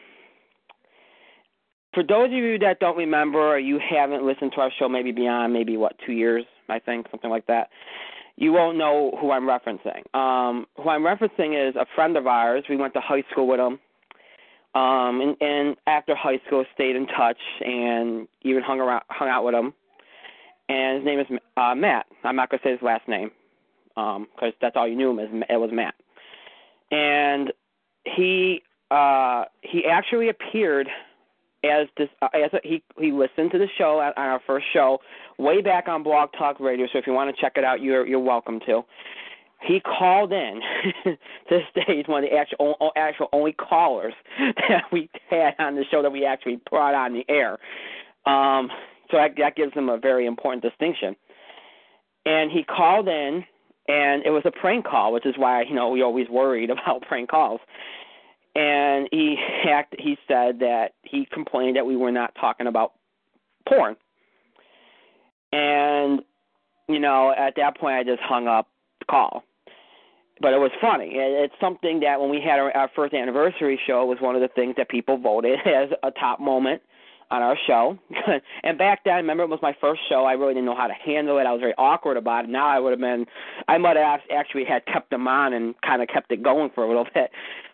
for 1.94 2.04
those 2.04 2.28
of 2.28 2.32
you 2.32 2.58
that 2.60 2.80
don't 2.80 2.98
remember 2.98 3.40
or 3.40 3.60
you 3.60 3.80
haven't 3.80 4.26
listened 4.26 4.54
to 4.56 4.62
our 4.62 4.72
show, 4.80 4.88
maybe 4.88 5.12
beyond 5.12 5.54
maybe 5.54 5.78
what 5.78 5.96
two 6.06 6.14
years, 6.14 6.46
I 6.70 6.80
think 6.80 7.08
something 7.12 7.30
like 7.30 7.48
that, 7.48 7.70
you 8.38 8.54
won't 8.54 8.78
know 8.78 9.18
who 9.20 9.32
I'm 9.32 9.44
referencing. 9.44 10.04
Um, 10.16 10.66
who 10.78 10.90
I'm 10.90 11.04
referencing 11.04 11.70
is 11.70 11.76
a 11.76 11.86
friend 11.96 12.16
of 12.16 12.28
ours. 12.28 12.64
We 12.70 12.78
went 12.78 12.94
to 12.94 13.02
high 13.02 13.24
school 13.32 13.48
with 13.48 13.60
him, 13.60 13.80
um, 14.74 15.22
and, 15.22 15.36
and 15.42 15.76
after 15.86 16.16
high 16.16 16.40
school, 16.48 16.64
stayed 16.74 16.96
in 16.96 17.08
touch 17.08 17.38
and 17.60 18.28
even 18.44 18.64
hung 18.64 18.80
around, 18.80 19.04
hung 19.10 19.28
out 19.28 19.44
with 19.44 19.54
him. 19.54 19.74
And 20.70 20.98
his 20.98 21.06
name 21.06 21.20
is 21.20 21.28
uh, 21.58 21.76
Matt. 21.76 22.06
I'm 22.24 22.38
not 22.38 22.50
gonna 22.50 22.62
say 22.64 22.72
his 22.72 22.82
last 22.82 23.08
name 23.08 23.32
because 23.96 24.18
um, 24.18 24.54
that's 24.62 24.78
all 24.78 24.88
you 24.88 24.96
knew 24.96 25.12
him 25.12 25.20
as. 25.20 25.28
It 25.50 25.58
was 25.58 25.72
Matt, 25.74 25.96
and 26.90 27.52
he 28.06 28.64
uh, 28.90 29.44
he 29.62 29.86
actually 29.86 30.30
appeared 30.30 30.88
as 31.64 31.88
this 31.98 32.10
uh, 32.22 32.28
as 32.34 32.52
he 32.64 32.84
he 32.98 33.12
listened 33.12 33.52
to 33.52 33.58
the 33.58 33.68
show 33.78 34.00
on, 34.00 34.14
on 34.18 34.28
our 34.28 34.42
first 34.46 34.66
show 34.74 35.00
way 35.38 35.62
back 35.62 35.88
on 35.88 36.04
Blog 36.04 36.30
Talk 36.38 36.60
Radio. 36.60 36.88
So 36.92 36.98
if 36.98 37.08
you 37.08 37.14
want 37.14 37.34
to 37.36 37.42
check 37.42 37.54
it 37.56 37.64
out, 37.64 37.82
you're 37.82 38.06
you're 38.06 38.20
welcome 38.20 38.60
to. 38.66 38.84
He 39.62 39.80
called 39.80 40.34
in 40.34 40.60
to 41.50 41.60
stage 41.70 42.08
one 42.08 42.24
of 42.24 42.30
the 42.30 42.36
actual 42.36 42.92
actual 42.96 43.30
only 43.32 43.54
callers 43.54 44.14
that 44.70 44.86
we 44.92 45.10
had 45.30 45.54
on 45.60 45.76
the 45.76 45.86
show 45.92 46.02
that 46.02 46.12
we 46.12 46.26
actually 46.26 46.60
brought 46.70 46.96
on 46.96 47.14
the 47.14 47.26
air. 47.30 47.58
Um, 48.26 48.70
so 49.10 49.18
that, 49.18 49.32
that 49.38 49.56
gives 49.56 49.74
him 49.74 49.90
a 49.90 49.98
very 49.98 50.26
important 50.26 50.64
distinction. 50.64 51.16
And 52.26 52.52
he 52.52 52.64
called 52.64 53.08
in, 53.08 53.44
and 53.88 54.24
it 54.26 54.32
was 54.32 54.44
a 54.46 54.52
prank 54.52 54.86
call, 54.86 55.12
which 55.12 55.26
is 55.26 55.36
why 55.38 55.64
you 55.64 55.76
know 55.76 55.90
we 55.90 56.02
always 56.02 56.28
worried 56.28 56.70
about 56.72 57.04
prank 57.04 57.30
calls 57.30 57.62
and 58.56 59.08
he 59.12 59.36
hacked, 59.64 59.96
he 60.00 60.18
said 60.28 60.60
that 60.60 60.94
he 61.04 61.26
complained 61.32 61.78
that 61.78 61.86
we 61.86 61.96
were 61.96 62.12
not 62.12 62.34
talking 62.40 62.68
about 62.68 62.94
porn. 63.68 63.96
And 65.52 66.22
you 66.88 67.00
know, 67.00 67.34
at 67.38 67.56
that 67.56 67.78
point, 67.78 67.96
I 67.96 68.04
just 68.04 68.22
hung 68.22 68.48
up 68.48 68.68
the 69.00 69.06
call. 69.06 69.44
But 70.42 70.54
it 70.54 70.58
was 70.58 70.72
funny. 70.82 71.12
It's 71.14 71.54
something 71.62 72.00
that 72.00 72.20
when 72.20 72.30
we 72.30 72.42
had 72.42 72.60
our, 72.60 72.76
our 72.76 72.90
first 72.96 73.14
anniversary 73.14 73.80
show, 73.86 74.06
was 74.06 74.18
one 74.20 74.36
of 74.36 74.42
the 74.42 74.48
things 74.48 74.76
that 74.78 74.90
people 74.90 75.18
voted 75.18 75.60
as 75.66 75.90
a 76.04 76.12
top 76.12 76.40
moment 76.40 76.82
on 77.32 77.42
our 77.42 77.58
show. 77.66 77.98
and 78.64 78.78
back 78.78 79.04
then, 79.06 79.14
I 79.14 79.18
remember, 79.18 79.44
it 79.44 79.50
was 79.50 79.60
my 79.62 79.76
first 79.80 80.02
show. 80.10 80.26
I 80.26 80.34
really 80.34 80.54
didn't 80.54 80.66
know 80.66 80.76
how 80.76 80.88
to 80.88 80.94
handle 80.94 81.40
it. 81.40 81.46
I 81.48 81.52
was 81.54 81.62
very 81.62 81.74
awkward 81.78 82.18
about 82.18 82.44
it. 82.46 82.50
Now 82.50 82.68
I 82.68 82.78
would 82.80 82.92
have 82.92 83.00
been, 83.00 83.26
I 83.68 83.78
might 83.78 83.96
have 83.96 84.20
actually 84.32 84.66
had 84.66 84.86
kept 84.86 85.10
them 85.10 85.28
on 85.28 85.54
and 85.54 85.74
kind 85.82 86.02
of 86.02 86.10
kept 86.10 86.32
it 86.32 86.44
going 86.44 86.70
for 86.76 86.84
a 86.84 86.88
little 86.88 87.08
bit. 87.14 87.32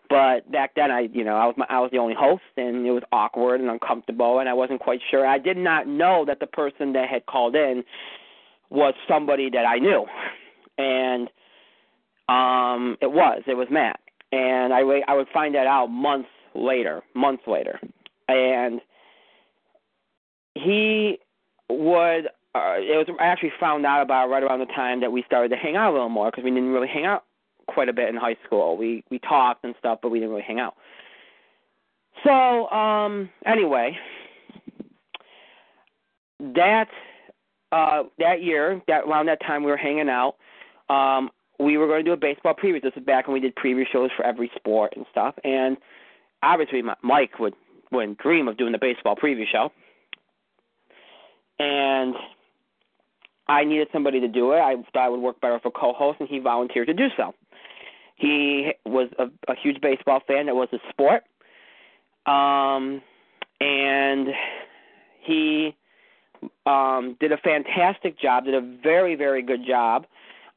But 0.08 0.50
back 0.50 0.74
then, 0.74 0.90
I 0.90 1.00
you 1.12 1.22
know 1.22 1.36
I 1.36 1.44
was 1.44 1.54
my, 1.58 1.66
I 1.68 1.80
was 1.80 1.90
the 1.90 1.98
only 1.98 2.14
host, 2.18 2.42
and 2.56 2.86
it 2.86 2.92
was 2.92 3.02
awkward 3.12 3.60
and 3.60 3.68
uncomfortable, 3.68 4.38
and 4.38 4.48
I 4.48 4.54
wasn't 4.54 4.80
quite 4.80 5.00
sure. 5.10 5.26
I 5.26 5.38
did 5.38 5.58
not 5.58 5.86
know 5.86 6.24
that 6.26 6.40
the 6.40 6.46
person 6.46 6.94
that 6.94 7.10
had 7.10 7.26
called 7.26 7.54
in 7.54 7.84
was 8.70 8.94
somebody 9.06 9.50
that 9.50 9.66
I 9.66 9.78
knew, 9.78 10.06
and 10.78 11.28
um, 12.30 12.96
it 13.02 13.12
was 13.12 13.42
it 13.46 13.54
was 13.54 13.68
Matt, 13.70 14.00
and 14.32 14.72
I 14.72 14.80
I 15.06 15.14
would 15.14 15.28
find 15.28 15.54
that 15.54 15.66
out 15.66 15.88
months 15.88 16.30
later, 16.54 17.02
months 17.14 17.42
later, 17.46 17.78
and 18.28 18.80
he 20.64 21.18
would 21.70 22.26
uh, 22.54 22.76
it 22.78 23.06
was 23.08 23.16
I 23.20 23.26
actually 23.26 23.52
found 23.60 23.86
out 23.86 24.02
about 24.02 24.30
right 24.30 24.42
around 24.42 24.60
the 24.60 24.66
time 24.66 25.00
that 25.00 25.12
we 25.12 25.22
started 25.26 25.50
to 25.50 25.56
hang 25.56 25.76
out 25.76 25.90
a 25.90 25.92
little 25.92 26.08
more 26.08 26.30
because 26.30 26.44
we 26.44 26.50
didn't 26.50 26.70
really 26.70 26.88
hang 26.88 27.04
out 27.04 27.24
quite 27.66 27.88
a 27.88 27.92
bit 27.92 28.08
in 28.08 28.16
high 28.16 28.36
school. 28.44 28.76
We 28.76 29.04
we 29.10 29.18
talked 29.18 29.64
and 29.64 29.74
stuff, 29.78 30.00
but 30.02 30.10
we 30.10 30.18
didn't 30.18 30.30
really 30.30 30.42
hang 30.46 30.60
out. 30.60 30.74
So 32.24 32.68
um, 32.70 33.30
anyway, 33.46 33.96
that 36.40 36.88
uh, 37.70 38.04
that 38.18 38.42
year, 38.42 38.80
that 38.88 39.04
around 39.04 39.26
that 39.26 39.40
time 39.40 39.62
we 39.62 39.70
were 39.70 39.76
hanging 39.76 40.08
out. 40.08 40.36
Um, 40.88 41.30
we 41.60 41.76
were 41.76 41.86
going 41.86 42.04
to 42.04 42.08
do 42.08 42.12
a 42.12 42.16
baseball 42.16 42.54
preview. 42.54 42.80
This 42.80 42.94
was 42.94 43.04
back 43.04 43.26
when 43.26 43.34
we 43.34 43.40
did 43.40 43.54
preview 43.56 43.84
shows 43.92 44.10
for 44.16 44.24
every 44.24 44.50
sport 44.56 44.94
and 44.96 45.04
stuff. 45.10 45.34
And 45.44 45.76
obviously, 46.42 46.82
Mike 47.02 47.38
would 47.38 47.54
would 47.90 48.16
dream 48.18 48.48
of 48.48 48.56
doing 48.56 48.72
the 48.72 48.78
baseball 48.78 49.16
preview 49.16 49.44
show. 49.50 49.70
And 51.58 52.14
I 53.48 53.64
needed 53.64 53.88
somebody 53.92 54.20
to 54.20 54.28
do 54.28 54.52
it. 54.52 54.58
I 54.58 54.76
thought 54.92 55.04
I 55.04 55.08
would 55.08 55.20
work 55.20 55.40
better 55.40 55.58
for 55.60 55.70
co-host, 55.70 56.20
and 56.20 56.28
he 56.28 56.38
volunteered 56.38 56.88
to 56.88 56.94
do 56.94 57.08
so. 57.16 57.34
He 58.16 58.72
was 58.84 59.08
a, 59.18 59.24
a 59.50 59.54
huge 59.60 59.80
baseball 59.80 60.20
fan. 60.26 60.46
That 60.46 60.56
was 60.56 60.68
his 60.70 60.80
sport. 60.90 61.22
Um, 62.26 63.00
and 63.60 64.28
he 65.20 65.74
um, 66.66 67.16
did 67.20 67.32
a 67.32 67.36
fantastic 67.38 68.18
job. 68.18 68.44
Did 68.44 68.54
a 68.54 68.76
very 68.82 69.14
very 69.14 69.42
good 69.42 69.66
job 69.66 70.06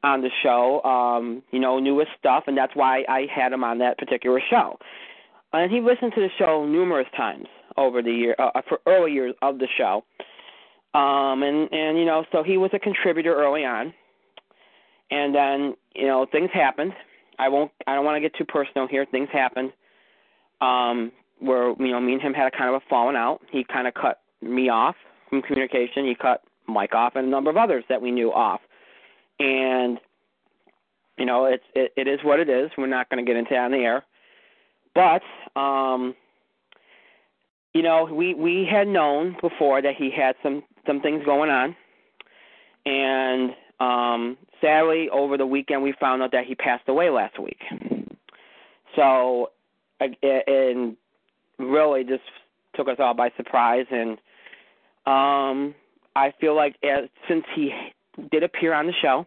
on 0.04 0.22
the 0.22 0.30
show. 0.44 0.84
Um, 0.84 1.44
you 1.52 1.60
know, 1.60 1.80
knew 1.80 2.00
his 2.00 2.08
stuff, 2.20 2.46
and 2.48 2.58
that's 2.58 2.76
why 2.76 3.06
I 3.08 3.28
had 3.34 3.54
him 3.54 3.64
on 3.64 3.78
that 3.80 3.98
particular 3.98 4.42
show. 4.50 4.80
And 5.54 5.72
he 5.72 5.82
listened 5.82 6.14
to 6.16 6.22
the 6.22 6.30
show 6.38 6.66
numerous 6.66 7.08
times 7.16 7.48
over 7.78 8.02
the 8.02 8.12
year 8.12 8.36
uh, 8.40 8.62
for 8.68 8.80
early 8.86 9.12
years 9.12 9.36
of 9.42 9.60
the 9.60 9.68
show. 9.78 10.04
Um, 10.94 11.44
and 11.44 11.72
and 11.72 11.98
you 11.98 12.06
know, 12.06 12.26
so 12.32 12.44
he 12.44 12.58
was 12.58 12.72
a 12.74 12.80
contributor 12.80 13.34
early 13.36 13.64
on, 13.64 13.94
and 15.10 15.34
then 15.34 15.76
you 15.96 16.08
know 16.08 16.26
things 16.32 16.50
happened, 16.54 16.94
I 17.40 17.50
won't. 17.50 17.72
I 17.88 17.96
don't 17.96 18.06
want 18.06 18.18
to 18.18 18.22
get 18.22 18.38
too 18.38 18.46
personal 18.46 18.88
here. 18.88 19.06
Things 19.06 19.30
happened. 19.32 19.72
Um, 20.62 21.12
where 21.40 21.70
you 21.80 21.92
know 21.92 22.00
me 22.00 22.14
and 22.14 22.22
him 22.22 22.34
had 22.34 22.54
a 22.54 22.56
kind 22.56 22.70
of 22.70 22.76
a 22.76 22.86
falling 22.90 23.16
out. 23.16 23.42
He 23.52 23.64
kind 23.64 23.88
of 23.88 23.94
cut 23.94 24.22
me 24.42 24.70
off 24.70 24.96
from 25.30 25.42
communication. 25.42 26.06
He 26.06 26.16
cut 26.16 26.44
Mike 26.68 26.94
off 26.94 27.16
and 27.16 27.26
a 27.26 27.30
number 27.30 27.50
of 27.50 27.58
others 27.58 27.84
that 27.90 28.02
we 28.02 28.12
knew 28.12 28.32
off. 28.32 28.62
And 29.40 30.00
you 31.18 31.26
know, 31.26 31.46
it's 31.46 31.64
it, 31.74 31.92
it 31.98 32.08
is 32.08 32.20
what 32.24 32.40
it 32.40 32.50
is. 32.50 32.70
We're 32.78 32.88
not 32.88 33.10
going 33.10 33.24
to 33.26 33.30
get 33.30 33.38
into 33.38 33.50
that 33.52 33.66
on 33.66 33.72
the 33.72 33.78
air. 33.78 34.06
But 34.94 35.22
um, 35.60 36.16
you 37.74 37.82
know, 37.82 38.06
we 38.06 38.34
we 38.34 38.68
had 38.70 38.88
known 38.88 39.36
before 39.42 39.82
that 39.82 39.96
he 39.98 40.12
had 40.12 40.36
some 40.44 40.64
some 40.86 41.02
things 41.02 41.24
going 41.26 41.50
on, 41.50 41.76
and 42.86 43.52
um, 43.80 44.38
sadly, 44.62 45.10
over 45.10 45.38
the 45.38 45.46
weekend, 45.46 45.82
we 45.82 45.94
found 46.00 46.22
out 46.22 46.32
that 46.32 46.46
he 46.46 46.56
passed 46.56 46.88
away 46.88 47.10
last 47.10 47.40
week. 47.40 47.60
So, 48.96 49.52
and 50.00 50.96
really 51.58 52.04
just 52.04 52.24
took 52.76 52.88
us 52.88 52.98
all 53.00 53.14
by 53.14 53.32
surprise. 53.38 53.86
And 53.90 54.18
um, 55.06 55.76
I 56.16 56.34
feel 56.40 56.56
like 56.56 56.76
as, 56.84 57.10
since 57.28 57.44
he 57.56 57.72
did 58.32 58.44
appear 58.44 58.74
on 58.74 58.86
the 58.86 58.94
show, 59.02 59.26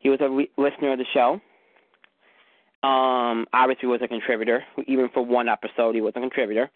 he 0.00 0.08
was 0.08 0.18
a 0.20 0.28
re- 0.28 0.50
listener 0.56 0.92
of 0.92 0.98
the 0.98 1.04
show. 1.12 1.40
Um, 2.82 3.46
obviously, 3.52 3.88
was 3.88 4.00
a 4.02 4.08
contributor. 4.08 4.64
Even 4.86 5.10
for 5.12 5.24
one 5.24 5.48
episode, 5.48 5.94
he 5.94 6.00
was 6.00 6.14
a 6.16 6.20
contributor. 6.20 6.70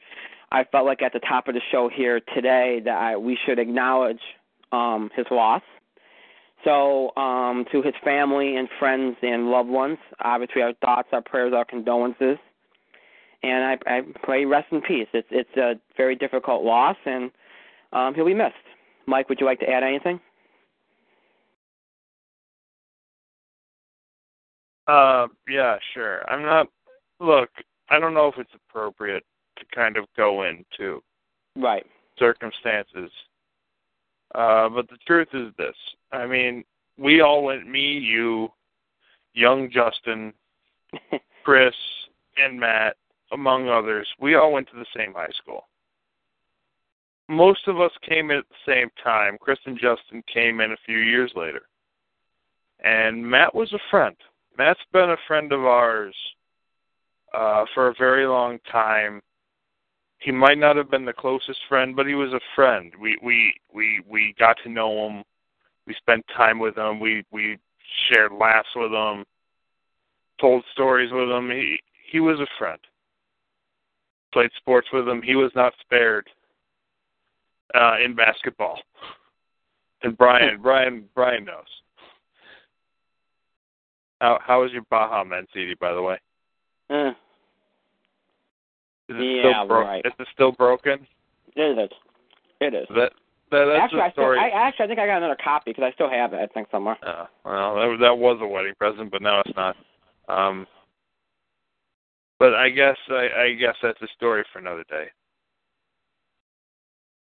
I 0.52 0.64
felt 0.64 0.86
like 0.86 1.02
at 1.02 1.12
the 1.12 1.20
top 1.20 1.48
of 1.48 1.54
the 1.54 1.60
show 1.72 1.88
here 1.88 2.20
today 2.34 2.80
that 2.84 2.96
I, 2.96 3.16
we 3.16 3.38
should 3.44 3.58
acknowledge 3.58 4.20
um, 4.72 5.10
his 5.16 5.26
loss 5.30 5.62
so, 6.64 7.14
um, 7.16 7.66
to 7.72 7.82
his 7.82 7.92
family 8.02 8.56
and 8.56 8.68
friends 8.78 9.16
and 9.22 9.50
loved 9.50 9.68
ones, 9.68 9.98
obviously 10.20 10.62
our 10.62 10.72
thoughts, 10.80 11.08
our 11.12 11.20
prayers, 11.20 11.52
our 11.54 11.64
condolences, 11.64 12.38
and 13.42 13.64
I, 13.64 13.78
I 13.86 14.00
pray 14.22 14.46
rest 14.46 14.68
in 14.72 14.80
peace. 14.80 15.08
It's 15.12 15.28
it's 15.30 15.56
a 15.58 15.74
very 15.96 16.16
difficult 16.16 16.64
loss, 16.64 16.96
and 17.04 17.30
um, 17.92 18.14
he'll 18.14 18.24
be 18.24 18.32
missed. 18.32 18.54
Mike, 19.06 19.28
would 19.28 19.40
you 19.40 19.46
like 19.46 19.60
to 19.60 19.68
add 19.68 19.82
anything? 19.82 20.18
Uh, 24.86 25.26
yeah, 25.46 25.76
sure. 25.92 26.28
I'm 26.30 26.42
not. 26.42 26.68
Look, 27.20 27.50
I 27.90 28.00
don't 28.00 28.14
know 28.14 28.28
if 28.28 28.38
it's 28.38 28.50
appropriate 28.54 29.24
to 29.56 29.64
kind 29.74 29.96
of 29.96 30.06
go 30.16 30.42
into 30.44 31.02
right 31.56 31.86
circumstances 32.18 33.10
uh, 34.34 34.68
but 34.68 34.88
the 34.88 34.98
truth 35.06 35.28
is 35.32 35.52
this. 35.56 35.76
I 36.12 36.26
mean, 36.26 36.64
we 36.98 37.20
all 37.20 37.44
went, 37.44 37.68
me, 37.68 37.98
you, 37.98 38.48
young 39.32 39.70
Justin, 39.70 40.32
Chris, 41.44 41.74
and 42.36 42.58
Matt, 42.58 42.96
among 43.32 43.68
others, 43.68 44.08
we 44.20 44.34
all 44.34 44.52
went 44.52 44.68
to 44.70 44.76
the 44.76 44.86
same 44.96 45.14
high 45.14 45.32
school. 45.40 45.68
Most 47.28 47.68
of 47.68 47.80
us 47.80 47.92
came 48.06 48.30
in 48.30 48.38
at 48.38 48.44
the 48.48 48.72
same 48.72 48.90
time. 49.02 49.38
Chris 49.40 49.58
and 49.66 49.78
Justin 49.78 50.22
came 50.32 50.60
in 50.60 50.72
a 50.72 50.76
few 50.84 50.98
years 50.98 51.32
later. 51.34 51.62
And 52.82 53.24
Matt 53.24 53.54
was 53.54 53.72
a 53.72 53.78
friend. 53.90 54.16
Matt's 54.58 54.80
been 54.92 55.10
a 55.10 55.16
friend 55.26 55.52
of 55.52 55.64
ours 55.64 56.14
uh, 57.32 57.64
for 57.72 57.88
a 57.88 57.94
very 57.98 58.26
long 58.26 58.58
time 58.70 59.22
he 60.24 60.32
might 60.32 60.56
not 60.56 60.76
have 60.76 60.90
been 60.90 61.04
the 61.04 61.12
closest 61.12 61.60
friend, 61.68 61.94
but 61.94 62.06
he 62.06 62.14
was 62.14 62.32
a 62.32 62.40
friend. 62.54 62.92
We 62.98 63.18
we 63.22 63.52
we 63.74 64.02
we 64.08 64.34
got 64.38 64.56
to 64.62 64.70
know 64.70 65.06
him 65.06 65.22
We 65.86 65.94
spent 65.94 66.24
time 66.34 66.58
with 66.58 66.78
him. 66.78 66.98
We 66.98 67.24
we 67.30 67.58
shared 68.08 68.32
laughs 68.32 68.70
with 68.74 68.90
him. 68.90 69.24
Told 70.40 70.64
stories 70.72 71.12
with 71.12 71.28
him. 71.28 71.50
He 71.50 71.78
he 72.10 72.20
was 72.20 72.40
a 72.40 72.46
friend. 72.58 72.78
Played 74.32 74.50
sports 74.56 74.88
with 74.94 75.06
him. 75.06 75.20
He 75.20 75.36
was 75.36 75.52
not 75.54 75.74
spared 75.82 76.26
uh, 77.74 77.96
in 78.02 78.14
basketball. 78.14 78.80
And 80.02 80.16
Brian, 80.16 80.60
Brian, 80.62 81.04
Brian 81.14 81.44
knows. 81.44 81.64
How 84.22 84.38
how 84.42 84.64
is 84.64 84.72
your 84.72 84.86
Baha 84.88 85.26
Men 85.26 85.46
CD, 85.52 85.74
by 85.78 85.92
the 85.92 86.00
way? 86.00 86.18
Uh, 86.88 87.12
Is 89.14 89.20
it 89.20 89.24
Yeah, 89.24 89.52
still 89.52 89.68
bro- 89.68 89.80
right. 89.84 90.04
Is 90.04 90.12
it 90.18 90.28
still 90.32 90.52
broken? 90.52 91.06
it 91.56 91.78
is. 91.78 91.90
It 92.60 92.74
is. 92.74 92.86
That, 92.90 93.12
that 93.50 93.64
that's 93.66 93.84
actually, 93.84 93.98
the 93.98 94.04
I, 94.04 94.10
still. 94.10 94.24
I 94.30 94.48
actually 94.54 94.84
I 94.84 94.88
think 94.88 94.98
I 95.00 95.06
got 95.06 95.18
another 95.18 95.36
copy 95.42 95.70
because 95.70 95.84
I 95.84 95.92
still 95.92 96.10
have 96.10 96.32
it. 96.32 96.40
I 96.40 96.46
think 96.46 96.68
somewhere. 96.70 96.96
Oh, 97.04 97.26
well, 97.44 97.74
that, 97.76 97.98
that 98.00 98.18
was 98.18 98.38
a 98.40 98.46
wedding 98.46 98.74
present, 98.78 99.10
but 99.10 99.22
now 99.22 99.40
it's 99.40 99.56
not. 99.56 99.76
Um, 100.28 100.66
but 102.38 102.54
I 102.54 102.70
guess 102.70 102.96
I, 103.10 103.28
I 103.38 103.54
guess 103.54 103.76
that's 103.82 104.00
a 104.02 104.08
story 104.16 104.44
for 104.52 104.58
another 104.58 104.84
day. 104.88 105.06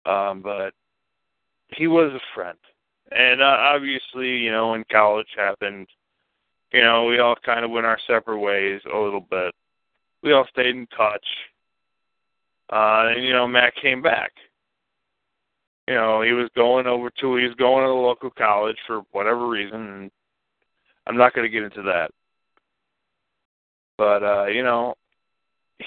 Um, 0.04 0.42
but 0.42 0.72
he 1.76 1.86
was 1.86 2.12
a 2.12 2.34
friend, 2.34 2.58
and 3.10 3.40
uh, 3.40 3.44
obviously, 3.44 4.38
you 4.38 4.50
know, 4.50 4.70
when 4.72 4.84
college 4.90 5.28
happened, 5.36 5.86
you 6.72 6.82
know, 6.82 7.04
we 7.04 7.18
all 7.18 7.36
kind 7.44 7.64
of 7.64 7.70
went 7.70 7.86
our 7.86 7.98
separate 8.06 8.38
ways 8.38 8.80
a 8.92 8.96
little 8.98 9.20
bit. 9.20 9.54
We 10.22 10.32
all 10.32 10.46
stayed 10.50 10.74
in 10.74 10.86
touch, 10.88 11.24
uh, 12.72 13.12
and 13.14 13.24
you 13.24 13.32
know, 13.32 13.46
Matt 13.46 13.74
came 13.80 14.00
back. 14.00 14.32
You 15.86 15.94
know, 15.94 16.22
he 16.22 16.32
was 16.32 16.48
going 16.56 16.86
over 16.86 17.10
to 17.10 17.36
he 17.36 17.44
was 17.44 17.54
going 17.56 17.84
to 17.84 17.88
the 17.88 17.94
local 17.94 18.30
college 18.30 18.78
for 18.86 19.02
whatever 19.12 19.48
reason, 19.48 19.80
and 19.80 20.10
I'm 21.06 21.16
not 21.16 21.34
going 21.34 21.44
to 21.44 21.52
get 21.52 21.64
into 21.64 21.82
that. 21.82 22.10
But 23.98 24.22
uh, 24.22 24.46
you 24.46 24.62
know, 24.62 24.94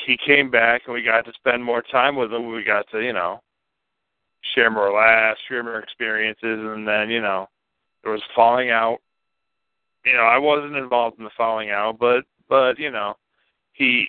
he 0.06 0.18
came 0.26 0.52
back 0.52 0.84
and 0.86 0.94
we 0.94 1.02
got 1.02 1.26
to 1.26 1.34
spend 1.34 1.64
more 1.64 1.82
time 1.82 2.16
with 2.16 2.32
him. 2.32 2.52
We 2.52 2.64
got 2.64 2.86
to, 2.92 3.02
you 3.02 3.14
know, 3.14 3.42
share 4.54 4.70
more 4.70 4.92
laughs, 4.94 5.40
share 5.48 5.64
more 5.64 5.80
experiences, 5.80 6.38
and 6.44 6.88
then, 6.88 7.10
you 7.10 7.22
know, 7.22 7.48
there 8.04 8.12
was 8.12 8.22
falling 8.36 8.70
out. 8.70 9.00
You 10.06 10.14
know, 10.14 10.20
I 10.24 10.38
wasn't 10.38 10.76
involved 10.76 11.18
in 11.18 11.24
the 11.24 11.32
falling 11.36 11.72
out, 11.72 11.98
but 12.00 12.26
but 12.48 12.78
you 12.78 12.92
know, 12.92 13.16
he 13.74 14.08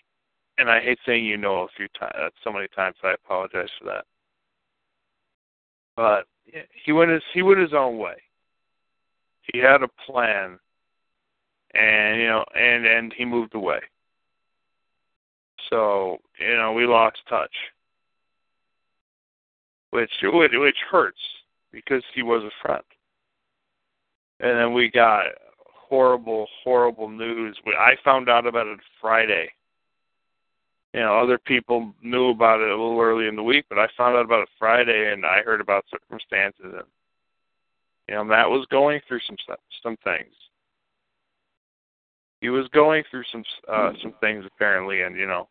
and 0.58 0.70
I 0.70 0.80
hate 0.80 0.98
saying 1.04 1.25
you 1.25 1.36
know 1.36 1.62
a 1.62 1.68
few 1.76 1.88
times, 1.98 2.14
uh, 2.18 2.28
so 2.42 2.52
many 2.52 2.68
times. 2.75 2.96
I 3.02 3.12
apologize 3.12 3.68
for 3.78 3.84
that. 3.86 4.04
But 5.96 6.26
he 6.84 6.92
went 6.92 7.10
his 7.10 7.22
he 7.32 7.42
went 7.42 7.60
his 7.60 7.75
own 7.75 7.98
way. 7.98 8.16
He 9.52 9.58
had 9.58 9.82
a 9.82 9.88
plan, 10.06 10.58
and 11.75 12.20
you 12.20 12.26
know, 12.26 12.44
and 12.54 12.86
and 12.86 13.12
he 13.16 13.25
moved 13.25 13.54
away. 13.54 13.80
So 15.70 16.18
you 16.38 16.56
know, 16.56 16.72
we 16.72 16.86
lost 16.86 17.18
touch, 17.28 17.54
which 19.90 20.10
which, 20.22 20.52
which 20.54 20.76
hurts 20.90 21.18
because 21.72 22.02
he 22.14 22.22
was 22.22 22.42
a 22.42 22.66
friend. 22.66 22.82
And 24.40 24.58
then 24.58 24.75
we 24.75 24.90
got 24.90 25.26
horrible, 25.88 26.46
horrible 26.62 27.08
news. 27.08 27.56
I 27.78 27.94
found 28.04 28.28
out 28.28 28.46
about 28.46 28.66
it 28.66 28.80
Friday. 29.00 29.50
You 30.96 31.02
know, 31.02 31.18
other 31.18 31.36
people 31.36 31.92
knew 32.02 32.30
about 32.30 32.62
it 32.62 32.70
a 32.70 32.74
little 32.74 32.98
early 32.98 33.28
in 33.28 33.36
the 33.36 33.42
week, 33.42 33.66
but 33.68 33.78
I 33.78 33.86
found 33.98 34.16
out 34.16 34.24
about 34.24 34.44
it 34.44 34.48
Friday, 34.58 35.12
and 35.12 35.26
I 35.26 35.42
heard 35.42 35.60
about 35.60 35.84
circumstances. 35.90 36.64
And 36.64 36.86
you 38.08 38.14
know, 38.14 38.24
Matt 38.24 38.48
was 38.48 38.66
going 38.70 39.02
through 39.06 39.20
some 39.26 39.36
some 39.82 39.98
things. 40.02 40.32
He 42.40 42.48
was 42.48 42.66
going 42.68 43.04
through 43.10 43.24
some 43.30 43.44
uh, 43.68 43.92
some 44.00 44.14
things 44.22 44.46
apparently, 44.46 45.02
and 45.02 45.18
you 45.18 45.26
know, 45.26 45.48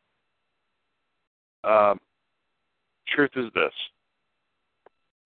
um, 1.63 1.99
truth 3.07 3.31
is 3.35 3.53
this: 3.53 3.73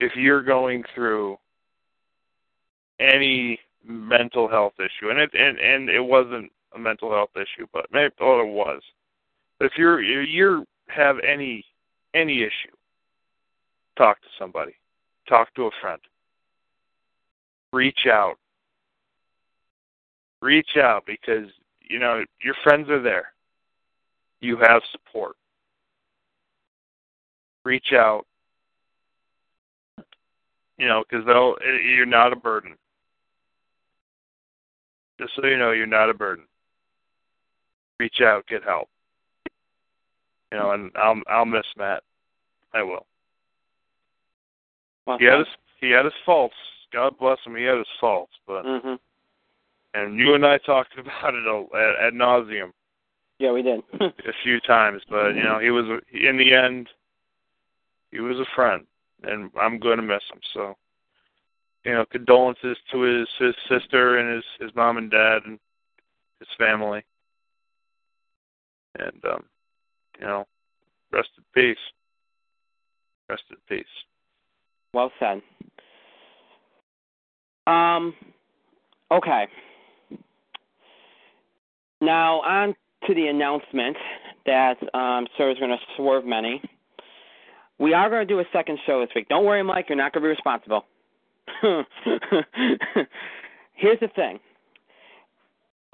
if 0.01 0.17
you're 0.17 0.43
going 0.43 0.83
through 0.93 1.37
any 2.99 3.57
mental 3.85 4.49
health 4.49 4.73
issue, 4.79 5.11
and 5.11 5.19
it 5.19 5.29
and, 5.33 5.57
and 5.59 5.89
it 5.89 6.03
wasn't 6.03 6.51
a 6.75 6.77
mental 6.77 7.09
health 7.09 7.31
issue, 7.37 7.67
but 7.71 7.85
maybe 7.93 8.13
oh, 8.19 8.41
it 8.41 8.51
was. 8.51 8.81
But 9.59 9.65
if 9.65 9.73
you're 9.77 10.01
you 10.01 10.65
have 10.87 11.17
any 11.19 11.65
any 12.13 12.41
issue, 12.41 12.75
talk 13.97 14.19
to 14.21 14.27
somebody, 14.39 14.73
talk 15.27 15.53
to 15.55 15.65
a 15.65 15.71
friend, 15.81 15.99
reach 17.73 18.07
out, 18.09 18.37
reach 20.41 20.77
out 20.77 21.05
because 21.05 21.49
you 21.81 21.99
know 21.99 22.23
your 22.41 22.55
friends 22.63 22.89
are 22.89 23.01
there. 23.01 23.33
You 24.41 24.57
have 24.57 24.81
support. 24.93 25.35
Reach 27.65 27.91
out, 27.93 28.25
you 30.77 30.87
know, 30.87 31.03
because 31.07 31.25
they'll 31.25 31.57
eh, 31.61 31.79
you're 31.83 32.05
not 32.05 32.31
a 32.31 32.37
burden. 32.37 32.75
Just 35.19 35.33
so 35.35 35.45
you 35.45 35.57
know, 35.57 35.71
you're 35.71 35.85
not 35.85 36.09
a 36.09 36.13
burden. 36.13 36.45
Reach 37.99 38.21
out, 38.21 38.47
get 38.47 38.63
help. 38.63 38.87
You 40.51 40.57
know, 40.57 40.71
and 40.71 40.91
I'll 40.95 41.21
I'll 41.27 41.45
miss 41.45 41.65
Matt. 41.77 42.03
I 42.73 42.81
will. 42.83 43.05
Well, 45.05 45.17
He 45.17 45.25
had 45.25 45.39
his 45.39 45.47
he 45.79 45.89
had 45.91 46.05
his 46.05 46.13
faults. 46.25 46.55
God 46.91 47.17
bless 47.19 47.37
him. 47.45 47.55
He 47.55 47.63
had 47.63 47.77
his 47.77 47.87
faults, 47.99 48.33
but 48.47 48.63
hmm 48.63 48.95
and 49.95 50.19
you 50.19 50.35
and 50.35 50.45
I 50.45 50.59
talked 50.59 50.97
about 50.99 51.33
it 51.33 51.45
a- 51.47 51.75
at, 51.75 52.07
at 52.07 52.13
nauseum 52.13 52.71
Yeah, 53.39 53.51
we 53.51 53.61
did. 53.63 53.81
a 54.01 54.33
few 54.43 54.59
times. 54.61 55.01
But 55.09 55.35
you 55.35 55.43
know, 55.43 55.59
he 55.59 55.71
was 55.71 55.85
a- 55.85 56.27
in 56.29 56.37
the 56.37 56.53
end, 56.53 56.89
he 58.11 58.19
was 58.19 58.39
a 58.39 58.45
friend, 58.55 58.85
and 59.23 59.51
I'm 59.59 59.79
going 59.79 59.97
to 59.97 60.03
miss 60.03 60.23
him. 60.31 60.39
So, 60.53 60.75
you 61.85 61.93
know, 61.93 62.05
condolences 62.11 62.77
to 62.91 63.01
his 63.01 63.27
his 63.39 63.55
sister 63.67 64.17
and 64.17 64.35
his 64.35 64.45
his 64.59 64.75
mom 64.75 64.97
and 64.97 65.09
dad 65.11 65.43
and 65.45 65.59
his 66.39 66.47
family. 66.57 67.03
And 68.97 69.23
um, 69.25 69.43
you 70.19 70.25
know, 70.25 70.45
rest 71.11 71.29
in 71.37 71.43
peace. 71.53 71.77
Rest 73.29 73.43
in 73.49 73.57
peace. 73.67 73.85
well 74.93 75.11
said. 75.19 75.41
Um. 77.67 78.13
Okay. 79.11 79.47
Now 82.01 82.41
on 82.41 82.75
to 83.07 83.13
the 83.13 83.27
announcement 83.27 83.97
that 84.45 84.77
um, 84.93 85.27
Sir 85.37 85.51
is 85.51 85.59
going 85.59 85.71
to 85.71 85.77
swerve 85.95 86.25
many. 86.25 86.61
We 87.79 87.93
are 87.93 88.09
going 88.09 88.27
to 88.27 88.33
do 88.33 88.39
a 88.39 88.45
second 88.51 88.79
show 88.85 88.99
this 89.01 89.09
week. 89.15 89.29
Don't 89.29 89.45
worry, 89.45 89.63
Mike. 89.63 89.85
You're 89.89 89.97
not 89.97 90.13
going 90.13 90.23
to 90.23 90.25
be 90.25 90.29
responsible. 90.29 90.85
Here's 93.73 93.99
the 93.99 94.09
thing. 94.15 94.39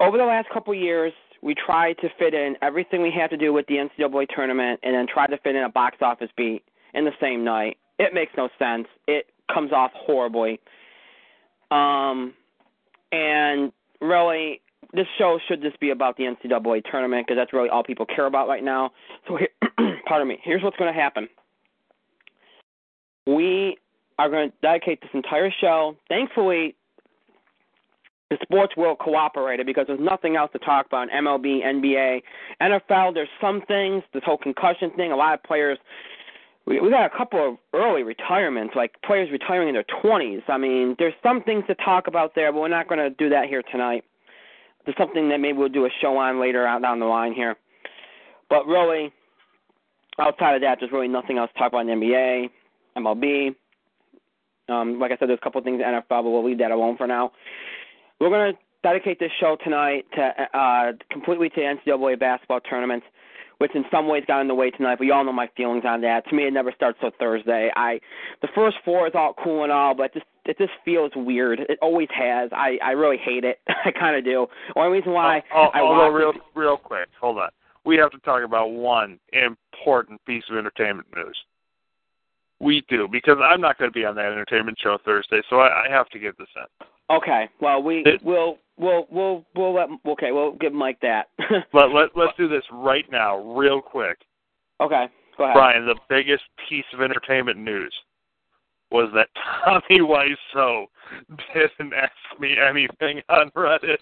Over 0.00 0.18
the 0.18 0.24
last 0.24 0.48
couple 0.52 0.74
years, 0.74 1.12
we 1.46 1.54
tried 1.54 1.96
to 1.98 2.08
fit 2.18 2.34
in 2.34 2.56
everything 2.60 3.02
we 3.02 3.12
had 3.12 3.30
to 3.30 3.36
do 3.36 3.52
with 3.52 3.64
the 3.68 3.74
NCAA 3.74 4.26
tournament, 4.34 4.80
and 4.82 4.96
then 4.96 5.06
tried 5.06 5.28
to 5.28 5.38
fit 5.38 5.54
in 5.54 5.62
a 5.62 5.68
box 5.68 5.98
office 6.00 6.28
beat 6.36 6.64
in 6.92 7.04
the 7.04 7.12
same 7.20 7.44
night. 7.44 7.78
It 8.00 8.12
makes 8.12 8.32
no 8.36 8.48
sense. 8.58 8.88
It 9.06 9.26
comes 9.54 9.70
off 9.72 9.92
horribly. 9.94 10.58
Um, 11.70 12.34
and 13.12 13.70
really, 14.00 14.60
this 14.92 15.06
show 15.18 15.38
should 15.46 15.62
just 15.62 15.78
be 15.78 15.90
about 15.90 16.16
the 16.16 16.24
NCAA 16.24 16.82
tournament 16.90 17.28
because 17.28 17.38
that's 17.40 17.52
really 17.52 17.68
all 17.68 17.84
people 17.84 18.06
care 18.06 18.26
about 18.26 18.48
right 18.48 18.64
now. 18.64 18.90
So, 19.28 19.36
here, 19.36 19.48
pardon 20.08 20.26
me. 20.26 20.40
Here's 20.42 20.64
what's 20.64 20.76
going 20.76 20.92
to 20.92 21.00
happen. 21.00 21.28
We 23.24 23.78
are 24.18 24.28
going 24.28 24.50
to 24.50 24.56
dedicate 24.62 25.00
this 25.00 25.10
entire 25.14 25.52
show. 25.60 25.96
Thankfully, 26.08 26.74
the 28.30 28.38
sports 28.42 28.76
world 28.76 28.98
cooperated 28.98 29.66
because 29.66 29.86
there's 29.86 30.00
nothing 30.00 30.36
else 30.36 30.50
to 30.52 30.58
talk 30.58 30.86
about 30.86 31.08
in 31.10 31.24
MLB, 31.24 31.64
NBA, 31.64 32.22
NFL. 32.60 33.14
There's 33.14 33.28
some 33.40 33.62
things, 33.68 34.02
this 34.12 34.22
whole 34.24 34.38
concussion 34.38 34.90
thing. 34.96 35.12
A 35.12 35.16
lot 35.16 35.34
of 35.34 35.42
players. 35.42 35.78
We 36.66 36.80
we 36.80 36.90
got 36.90 37.06
a 37.06 37.16
couple 37.16 37.48
of 37.48 37.56
early 37.72 38.02
retirements, 38.02 38.74
like 38.74 39.00
players 39.04 39.30
retiring 39.30 39.68
in 39.68 39.74
their 39.74 39.84
20s. 40.02 40.42
I 40.48 40.58
mean, 40.58 40.96
there's 40.98 41.14
some 41.22 41.42
things 41.42 41.62
to 41.68 41.76
talk 41.76 42.08
about 42.08 42.34
there, 42.34 42.52
but 42.52 42.60
we're 42.60 42.68
not 42.68 42.88
going 42.88 42.98
to 42.98 43.10
do 43.10 43.28
that 43.28 43.46
here 43.46 43.62
tonight. 43.70 44.04
There's 44.84 44.96
something 44.96 45.28
that 45.28 45.38
maybe 45.38 45.58
we'll 45.58 45.68
do 45.68 45.86
a 45.86 45.90
show 46.00 46.16
on 46.16 46.40
later 46.40 46.66
out 46.66 46.82
down 46.82 46.98
the 46.98 47.06
line 47.06 47.32
here. 47.32 47.54
But 48.50 48.66
really, 48.66 49.12
outside 50.18 50.56
of 50.56 50.62
that, 50.62 50.78
there's 50.80 50.92
really 50.92 51.08
nothing 51.08 51.38
else 51.38 51.50
to 51.52 51.58
talk 51.58 51.68
about 51.68 51.88
in 51.88 52.00
NBA, 52.00 52.50
MLB. 52.96 53.54
Um, 54.68 54.98
like 54.98 55.12
I 55.12 55.16
said, 55.16 55.28
there's 55.28 55.38
a 55.40 55.44
couple 55.44 55.60
of 55.60 55.64
things 55.64 55.80
in 55.80 55.86
NFL, 55.86 56.08
but 56.08 56.30
we'll 56.30 56.44
leave 56.44 56.58
that 56.58 56.72
alone 56.72 56.96
for 56.96 57.06
now. 57.06 57.30
We're 58.20 58.30
going 58.30 58.54
to 58.54 58.58
dedicate 58.82 59.18
this 59.18 59.30
show 59.38 59.56
tonight 59.62 60.06
to 60.14 60.58
uh, 60.58 60.92
completely 61.10 61.48
to 61.50 61.60
NCAA 61.60 62.18
basketball 62.18 62.60
tournaments. 62.60 63.06
which 63.58 63.74
in 63.74 63.84
some 63.90 64.06
ways 64.06 64.22
got 64.26 64.40
in 64.40 64.48
the 64.48 64.54
way 64.54 64.70
tonight. 64.70 64.98
You 65.00 65.12
all 65.14 65.24
know 65.24 65.32
my 65.32 65.48
feelings 65.56 65.84
on 65.86 66.02
that. 66.02 66.28
To 66.28 66.34
me, 66.34 66.46
it 66.46 66.52
never 66.52 66.72
starts 66.72 66.98
till 67.00 67.10
Thursday. 67.18 67.70
I 67.74 68.00
the 68.42 68.48
first 68.54 68.76
four 68.84 69.06
is 69.06 69.14
all 69.14 69.34
cool 69.42 69.62
and 69.62 69.72
all, 69.72 69.94
but 69.94 70.12
just 70.12 70.26
it 70.44 70.58
just 70.58 70.72
feels 70.84 71.10
weird. 71.16 71.60
It 71.60 71.78
always 71.80 72.08
has. 72.14 72.50
I 72.52 72.78
I 72.84 72.90
really 72.90 73.16
hate 73.16 73.44
it. 73.44 73.60
I 73.84 73.90
kind 73.90 74.16
of 74.16 74.24
do. 74.24 74.46
Only 74.76 74.98
reason 74.98 75.12
why 75.12 75.42
oh, 75.54 75.68
I 75.72 75.80
although 75.80 76.08
real 76.10 76.30
it, 76.30 76.42
real 76.54 76.76
quick, 76.76 77.08
hold 77.20 77.38
on. 77.38 77.48
We 77.84 77.96
have 77.96 78.10
to 78.10 78.18
talk 78.18 78.42
about 78.44 78.72
one 78.72 79.18
important 79.32 80.24
piece 80.26 80.44
of 80.50 80.56
entertainment 80.58 81.08
news. 81.14 81.36
We 82.60 82.84
do 82.88 83.08
because 83.10 83.38
I'm 83.42 83.60
not 83.60 83.78
going 83.78 83.90
to 83.90 83.94
be 83.94 84.04
on 84.04 84.16
that 84.16 84.26
entertainment 84.26 84.78
show 84.82 84.98
Thursday, 85.04 85.40
so 85.48 85.60
I, 85.60 85.86
I 85.86 85.90
have 85.90 86.08
to 86.10 86.18
get 86.18 86.36
this 86.38 86.48
in. 86.56 86.86
Okay. 87.10 87.48
Well, 87.60 87.82
we 87.82 88.02
It- 88.04 88.22
will 88.22 88.58
we'll 88.76 89.06
we'll 89.10 89.44
we'll 89.54 89.74
let 89.74 89.88
okay 90.06 90.32
we'll 90.32 90.52
give 90.52 90.72
Mike 90.72 90.98
that. 91.00 91.28
Let 91.72 91.92
let 91.92 92.16
let's 92.16 92.36
do 92.36 92.48
this 92.48 92.64
right 92.72 93.10
now, 93.10 93.38
real 93.38 93.80
quick. 93.80 94.18
okay. 94.80 95.08
Go 95.38 95.44
ahead. 95.44 95.54
Brian, 95.54 95.86
the 95.86 95.96
biggest 96.08 96.44
piece 96.68 96.84
of 96.94 97.02
entertainment 97.02 97.58
news 97.58 97.94
was 98.90 99.10
that 99.14 99.28
Tommy 99.64 100.00
Wiseau 100.00 100.86
didn't 101.54 101.92
ask 101.92 102.40
me 102.40 102.56
anything 102.56 103.20
on 103.28 103.50
Reddit. 103.50 103.98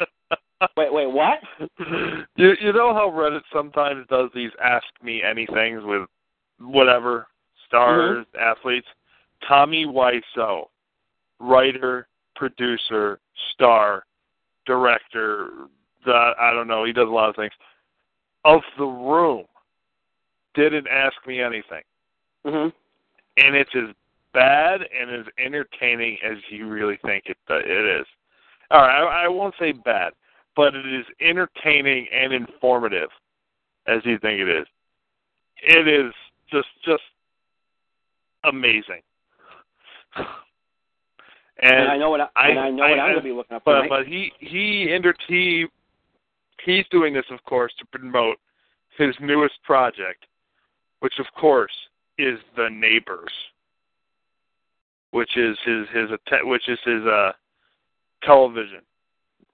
Wait 0.76 0.92
wait 0.92 1.10
what? 1.10 1.40
you 2.36 2.52
you 2.60 2.72
know 2.72 2.94
how 2.94 3.10
Reddit 3.10 3.42
sometimes 3.52 4.06
does 4.08 4.30
these 4.32 4.50
ask 4.62 4.86
me 5.02 5.20
anythings 5.24 5.84
with 5.84 6.08
whatever 6.60 7.26
stars, 7.66 8.24
mm-hmm. 8.36 8.58
athletes. 8.58 8.86
Tommy 9.48 9.86
Wiseau, 9.86 10.66
writer, 11.40 12.06
producer, 12.34 13.18
star, 13.52 14.04
director, 14.66 15.50
the, 16.04 16.32
I 16.38 16.52
don't 16.52 16.68
know, 16.68 16.84
he 16.84 16.92
does 16.92 17.08
a 17.08 17.12
lot 17.12 17.28
of 17.28 17.36
things. 17.36 17.52
Of 18.44 18.62
the 18.76 18.84
room, 18.84 19.44
didn't 20.54 20.88
ask 20.88 21.14
me 21.26 21.40
anything, 21.40 21.82
Mhm. 22.44 22.72
and 23.36 23.56
it's 23.56 23.74
as 23.74 23.94
bad 24.32 24.82
and 24.82 25.10
as 25.10 25.26
entertaining 25.38 26.18
as 26.22 26.38
you 26.50 26.66
really 26.66 26.96
think 26.98 27.26
it 27.26 27.38
it 27.48 28.00
is. 28.00 28.06
All 28.70 28.80
right, 28.80 29.02
I, 29.02 29.24
I 29.24 29.28
won't 29.28 29.54
say 29.58 29.72
bad, 29.72 30.14
but 30.56 30.74
it 30.74 30.86
is 30.86 31.06
entertaining 31.20 32.08
and 32.08 32.32
informative 32.32 33.10
as 33.86 34.04
you 34.04 34.18
think 34.18 34.40
it 34.40 34.48
is. 34.48 34.66
It 35.58 35.86
is 35.86 36.12
just 36.50 36.68
just 36.84 37.04
amazing. 38.44 39.02
And, 41.62 41.72
And 41.72 41.88
I 41.92 41.96
know 41.96 42.10
what 42.10 42.20
I, 42.20 42.28
I- 42.36 42.48
and 42.48 42.58
I 42.58 42.70
know 42.70 42.82
I- 42.82 42.90
what 42.90 42.98
I'm 42.98 43.06
going 43.12 43.16
to 43.16 43.22
be 43.22 43.32
looking 43.32 43.56
up 43.56 43.62
but 43.64 43.74
tonight. 43.82 43.88
but 43.88 44.06
he 44.06 44.32
he 44.40 44.92
enter 44.92 45.14
he 45.28 45.66
he's 46.64 46.84
doing 46.90 47.14
this 47.14 47.24
of 47.30 47.42
course 47.44 47.72
to 47.78 47.86
promote 47.86 48.36
his 48.98 49.14
newest 49.20 49.62
project, 49.62 50.26
which 51.00 51.18
of 51.20 51.26
course 51.38 51.72
is 52.18 52.38
the 52.56 52.68
neighbors, 52.68 53.32
which 55.12 55.36
is 55.36 55.56
his 55.64 55.86
his 55.94 56.10
att- 56.10 56.46
which 56.46 56.68
is 56.68 56.78
his 56.84 57.04
uh 57.06 57.32
television, 58.24 58.80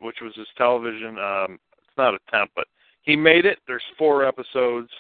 which 0.01 0.17
was 0.23 0.35
his 0.35 0.49
television. 0.57 1.19
Um, 1.19 1.59
it's 1.79 1.97
not 1.99 2.15
attempt, 2.15 2.55
but 2.55 2.67
he 3.03 3.17
made 3.17 3.45
it. 3.47 3.59
There's 3.67 3.83
four 3.99 4.25
episodes, 4.25 4.91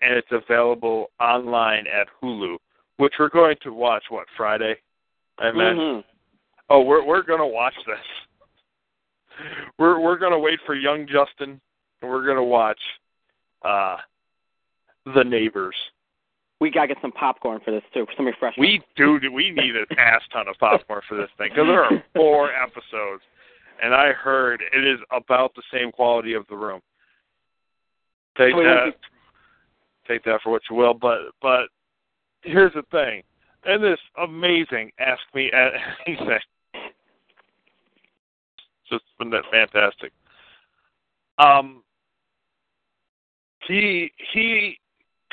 and 0.00 0.14
it's 0.14 0.30
available 0.30 1.10
online 1.20 1.86
at 1.88 2.08
Hulu, 2.22 2.56
which 2.98 3.14
we're 3.18 3.28
going 3.30 3.56
to 3.62 3.72
watch. 3.72 4.04
What 4.10 4.26
Friday? 4.36 4.76
I 5.38 5.48
imagine. 5.50 5.78
Mhm. 5.78 6.04
Oh, 6.68 6.80
we're 6.80 7.04
we're 7.04 7.22
gonna 7.22 7.46
watch 7.46 7.74
this. 7.86 7.96
We're 9.78 10.00
we're 10.00 10.18
gonna 10.18 10.38
wait 10.38 10.58
for 10.66 10.74
young 10.74 11.06
Justin, 11.06 11.60
and 12.02 12.10
we're 12.10 12.26
gonna 12.26 12.44
watch 12.44 12.80
uh 13.62 13.96
the 15.14 15.22
neighbors. 15.22 15.76
We 16.60 16.70
gotta 16.70 16.88
get 16.88 16.96
some 17.02 17.12
popcorn 17.12 17.60
for 17.64 17.70
this 17.70 17.82
too, 17.92 18.06
for 18.06 18.12
some 18.16 18.26
refreshment. 18.26 18.58
We 18.58 18.82
do 18.96 19.20
we 19.32 19.50
need 19.50 19.76
an 19.76 19.86
ass 19.98 20.22
ton 20.32 20.48
of 20.48 20.56
popcorn 20.58 21.02
for 21.08 21.16
this 21.16 21.30
thing 21.38 21.50
because 21.50 21.66
there 21.66 21.84
are 21.84 22.02
four 22.14 22.50
episodes, 22.52 23.22
and 23.82 23.94
I 23.94 24.12
heard 24.12 24.62
it 24.74 24.84
is 24.84 24.98
about 25.12 25.54
the 25.54 25.62
same 25.72 25.92
quality 25.92 26.32
of 26.32 26.46
the 26.48 26.56
room. 26.56 26.80
Take 28.36 28.54
won't 28.54 28.66
that, 28.66 28.94
take 30.08 30.24
that 30.24 30.40
for 30.42 30.50
what 30.50 30.62
you 30.68 30.76
will. 30.76 30.94
But 30.94 31.18
but 31.40 31.68
here's 32.42 32.72
the 32.72 32.82
thing, 32.90 33.22
and 33.64 33.82
this 33.82 34.00
amazing 34.20 34.90
Ask 34.98 35.22
Me 35.34 35.50
Anything. 36.06 36.40
Just 38.90 39.04
been 39.18 39.30
that 39.30 39.44
fantastic. 39.50 40.12
Um, 41.38 41.82
he 43.66 44.12
he 44.32 44.78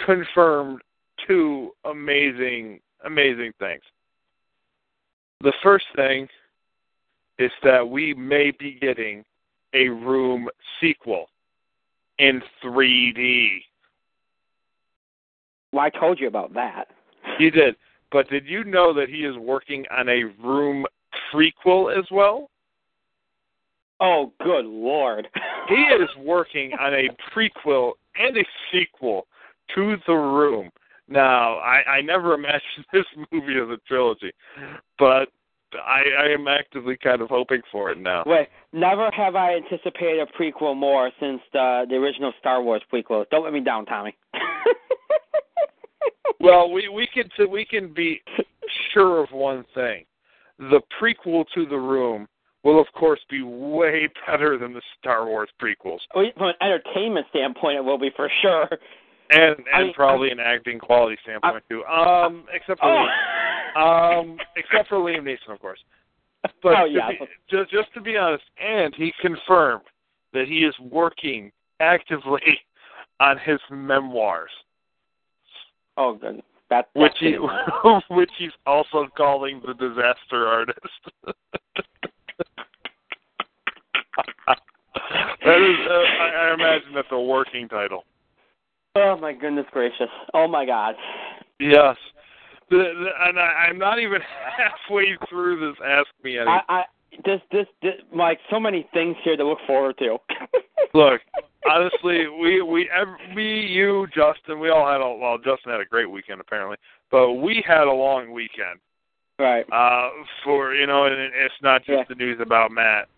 confirmed 0.03 0.81
two 1.27 1.71
amazing 1.85 2.79
amazing 3.05 3.51
things. 3.59 3.81
The 5.41 5.53
first 5.61 5.85
thing 5.95 6.27
is 7.37 7.51
that 7.63 7.87
we 7.87 8.13
may 8.13 8.51
be 8.51 8.77
getting 8.79 9.23
a 9.73 9.89
Room 9.89 10.47
sequel 10.79 11.25
in 12.19 12.41
3D. 12.63 13.63
well, 15.71 15.83
I 15.83 15.89
told 15.89 16.19
you 16.19 16.27
about 16.27 16.53
that. 16.53 16.89
You 17.39 17.49
did, 17.49 17.75
but 18.11 18.29
did 18.29 18.45
you 18.45 18.63
know 18.63 18.93
that 18.93 19.09
he 19.09 19.25
is 19.25 19.35
working 19.37 19.85
on 19.91 20.07
a 20.07 20.23
Room 20.41 20.85
prequel 21.33 21.97
as 21.97 22.05
well? 22.11 22.49
Oh, 24.03 24.33
good 24.43 24.65
lord. 24.65 25.27
He 25.69 25.75
is 25.75 26.09
working 26.19 26.73
on 26.73 26.93
a 26.93 27.07
prequel 27.33 27.93
and 28.17 28.35
a 28.35 28.43
sequel 28.69 29.25
to 29.73 29.95
The 30.05 30.13
Room. 30.13 30.69
Now, 31.07 31.55
I, 31.59 31.83
I 31.89 32.01
never 32.01 32.33
imagined 32.33 32.61
this 32.93 33.05
movie 33.31 33.55
as 33.55 33.69
a 33.69 33.77
trilogy, 33.87 34.33
but 34.99 35.29
I, 35.73 36.03
I 36.19 36.25
am 36.33 36.49
actively 36.49 36.97
kind 37.01 37.21
of 37.21 37.29
hoping 37.29 37.61
for 37.71 37.91
it 37.91 37.97
now. 37.97 38.23
Wait, 38.25 38.49
never 38.73 39.09
have 39.13 39.35
I 39.35 39.55
anticipated 39.55 40.27
a 40.27 40.43
prequel 40.43 40.75
more 40.75 41.11
since 41.21 41.39
the 41.53 41.85
the 41.89 41.95
original 41.95 42.33
Star 42.39 42.61
Wars 42.61 42.81
prequel. 42.93 43.25
Don't 43.31 43.45
let 43.45 43.53
me 43.53 43.61
down, 43.61 43.85
Tommy. 43.85 44.15
Well, 46.43 46.71
we 46.71 46.89
we 46.89 47.07
can 47.07 47.29
we 47.49 47.63
can 47.63 47.93
be 47.93 48.21
sure 48.93 49.23
of 49.23 49.31
one 49.31 49.63
thing: 49.73 50.03
the 50.59 50.81
prequel 51.01 51.45
to 51.55 51.65
The 51.65 51.77
Room 51.77 52.27
will, 52.63 52.79
of 52.79 52.87
course, 52.93 53.19
be 53.29 53.41
way 53.43 54.07
better 54.25 54.57
than 54.57 54.73
the 54.73 54.81
Star 54.99 55.25
Wars 55.25 55.49
prequels, 55.61 55.99
Well, 56.15 56.25
From 56.37 56.47
an 56.49 56.55
entertainment 56.61 57.27
standpoint, 57.29 57.77
it 57.77 57.81
will 57.83 57.97
be 57.99 58.09
for 58.15 58.29
sure. 58.41 58.67
and 59.31 59.55
I 59.73 59.77
and 59.79 59.85
mean, 59.87 59.93
probably 59.93 60.31
an 60.31 60.39
acting 60.39 60.79
quality 60.79 61.17
standpoint 61.23 61.63
too. 61.69 61.83
Um, 61.85 62.45
except 62.53 62.79
for 62.79 63.07
Oh. 63.75 64.19
um, 64.21 64.37
except 64.55 64.89
for 64.89 64.97
Liam 64.97 65.23
Neeson, 65.23 65.53
of 65.53 65.59
course. 65.59 65.79
But 66.61 66.73
oh 66.77 66.85
yeah. 66.85 67.09
be- 67.11 67.19
just 67.49 67.71
just 67.71 67.93
to 67.93 68.01
be 68.01 68.17
honest, 68.17 68.43
and 68.61 68.93
he 68.95 69.13
confirmed 69.21 69.83
that 70.33 70.47
he 70.47 70.65
is 70.65 70.75
working 70.79 71.51
actively 71.79 72.59
on 73.19 73.37
his 73.39 73.59
memoirs, 73.71 74.51
Oh, 75.97 76.15
good. 76.15 76.41
That, 76.69 76.89
which 76.95 77.13
he 77.19 77.33
which 78.09 78.31
he's 78.37 78.51
also 78.65 79.07
calling 79.15 79.61
the 79.65 79.73
Disaster 79.73 80.47
Artist. 80.47 80.79
that 84.47 85.57
is, 85.57 85.87
uh, 85.89 85.93
I, 85.93 86.49
I 86.49 86.53
imagine 86.53 86.93
that's 86.93 87.07
a 87.11 87.19
working 87.19 87.67
title. 87.67 88.03
Oh 88.95 89.17
my 89.17 89.33
goodness 89.33 89.65
gracious. 89.71 90.09
Oh 90.33 90.47
my 90.47 90.65
God. 90.65 90.95
Yes. 91.59 91.95
The, 92.69 92.77
the, 92.77 93.27
and 93.27 93.39
I, 93.39 93.67
I'm 93.67 93.77
not 93.77 93.99
even 93.99 94.21
halfway 94.57 95.17
through 95.29 95.59
this 95.59 95.77
Ask 95.85 96.07
Me 96.23 96.37
Anything. 96.37 96.59
I, 96.69 96.73
I 96.73 96.83
this, 97.25 97.41
this 97.51 97.67
this 97.81 97.93
like 98.15 98.39
so 98.49 98.59
many 98.59 98.87
things 98.93 99.15
here 99.23 99.37
to 99.37 99.47
look 99.47 99.59
forward 99.67 99.97
to. 99.99 100.17
Look, 100.93 101.21
honestly, 101.69 102.27
we 102.27 102.61
we 102.61 102.89
ev- 102.89 103.35
me, 103.35 103.61
you, 103.61 104.07
Justin, 104.07 104.59
we 104.59 104.69
all 104.69 104.87
had 104.87 105.01
a 105.01 105.15
well. 105.15 105.37
Justin 105.37 105.71
had 105.71 105.81
a 105.81 105.85
great 105.85 106.09
weekend 106.09 106.41
apparently, 106.41 106.77
but 107.11 107.33
we 107.33 107.63
had 107.65 107.87
a 107.87 107.91
long 107.91 108.31
weekend. 108.31 108.79
Right. 109.43 109.65
Uh, 109.73 110.09
for 110.45 110.73
you 110.73 110.87
know, 110.87 111.05
and 111.05 111.15
it's 111.19 111.53
not 111.61 111.83
just 111.83 111.97
Yeah. 111.97 112.03
the 112.07 112.15
news 112.15 112.39
about 112.39 112.71
Matt, 112.71 113.09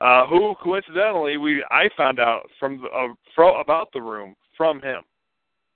uh, 0.00 0.26
who 0.26 0.54
coincidentally 0.62 1.38
we 1.38 1.64
I 1.72 1.88
found 1.96 2.20
out 2.20 2.48
from 2.60 2.80
the, 2.82 2.88
uh, 2.88 3.08
fro, 3.34 3.60
about 3.60 3.90
the 3.92 4.00
room 4.00 4.36
from 4.56 4.80
him, 4.80 5.02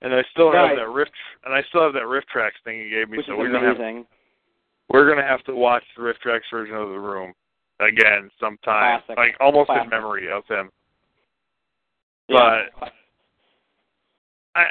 and 0.01 0.13
I 0.15 0.23
still 0.31 0.49
have 0.53 0.77
that 0.77 0.87
riff 0.87 1.09
and 1.43 1.53
I 1.53 1.61
still 1.63 1.83
have 1.83 1.93
that 1.93 2.03
RiffTrax 2.03 2.51
thing 2.63 2.79
he 2.83 2.89
gave 2.89 3.09
me. 3.09 3.17
Which 3.17 3.25
so 3.27 3.35
we're 3.35 3.51
gonna 3.51 3.67
have 3.67 4.05
we're 4.87 5.09
gonna 5.09 5.27
have 5.27 5.43
to 5.43 5.55
watch 5.55 5.83
the 5.97 6.03
RiffTrax 6.03 6.41
version 6.49 6.75
of 6.75 6.87
the 6.89 6.99
room 6.99 7.33
again 7.81 8.31
sometime, 8.39 9.01
Classic. 9.01 9.17
like 9.17 9.35
almost 9.41 9.67
Classic. 9.67 9.83
in 9.85 9.89
memory 9.89 10.31
of 10.31 10.45
him. 10.47 10.71
Yeah. 12.29 12.63
But 12.79 12.93
I 14.55 14.67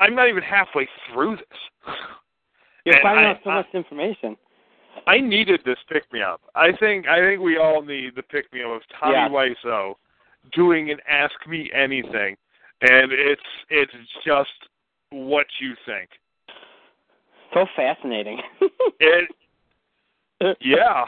I'm 0.00 0.14
not 0.14 0.28
even 0.28 0.42
halfway 0.42 0.88
through 1.12 1.36
this. 1.36 1.94
You're 2.86 3.00
finding 3.02 3.26
out 3.26 3.40
so 3.44 3.50
I- 3.50 3.54
much 3.56 3.68
information. 3.74 4.36
I 5.06 5.20
needed 5.20 5.60
this 5.64 5.78
pick 5.88 6.10
me 6.12 6.22
up. 6.22 6.40
I 6.54 6.72
think 6.78 7.06
I 7.08 7.20
think 7.20 7.40
we 7.40 7.58
all 7.58 7.82
need 7.82 8.14
the 8.16 8.22
pick 8.22 8.52
me 8.52 8.62
up 8.62 8.70
of 8.70 8.82
Tommy 8.98 9.14
Yeah. 9.14 9.28
Wiseau 9.28 9.94
doing 10.52 10.90
an 10.90 10.98
Ask 11.08 11.34
Me 11.48 11.70
Anything 11.74 12.36
and 12.80 13.12
it's 13.12 13.42
it's 13.70 13.92
just 14.24 14.50
what 15.10 15.46
you 15.60 15.74
think. 15.86 16.10
So 17.52 17.66
fascinating. 17.76 18.40
It 19.00 20.56
yeah. 20.60 21.04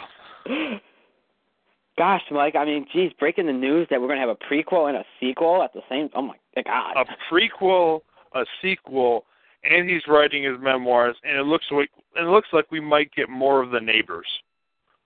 Gosh, 1.98 2.22
Mike, 2.30 2.54
I 2.56 2.64
mean, 2.64 2.86
geez, 2.92 3.10
breaking 3.18 3.46
the 3.46 3.52
news 3.52 3.86
that 3.90 4.00
we're 4.00 4.06
going 4.06 4.20
to 4.20 4.26
have 4.26 4.36
a 4.36 4.52
prequel 4.54 4.88
and 4.88 4.96
a 4.98 5.04
sequel 5.18 5.62
at 5.62 5.72
the 5.72 5.80
same. 5.88 6.10
Oh 6.14 6.22
my 6.22 6.36
God! 6.62 6.96
A 6.96 7.04
prequel, 7.32 8.00
a 8.34 8.44
sequel, 8.62 9.24
and 9.70 9.88
he's 9.88 10.02
writing 10.08 10.44
his 10.44 10.58
memoirs, 10.60 11.16
and 11.24 11.36
it 11.38 11.44
looks 11.46 11.66
like 11.70 11.90
it 12.16 12.24
looks 12.24 12.48
like 12.52 12.70
we 12.70 12.80
might 12.80 13.10
get 13.14 13.28
more 13.28 13.62
of 13.62 13.70
the 13.70 13.80
neighbors. 13.80 14.26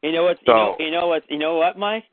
You 0.03 0.13
know 0.13 0.25
what? 0.25 0.39
So- 0.47 0.53
You 0.53 0.57
know, 0.57 0.77
you 0.87 0.91
know 1.01 1.07
what? 1.09 1.23
You 1.31 1.39
know 1.39 1.55
what, 1.57 1.79
Mike? 1.79 2.05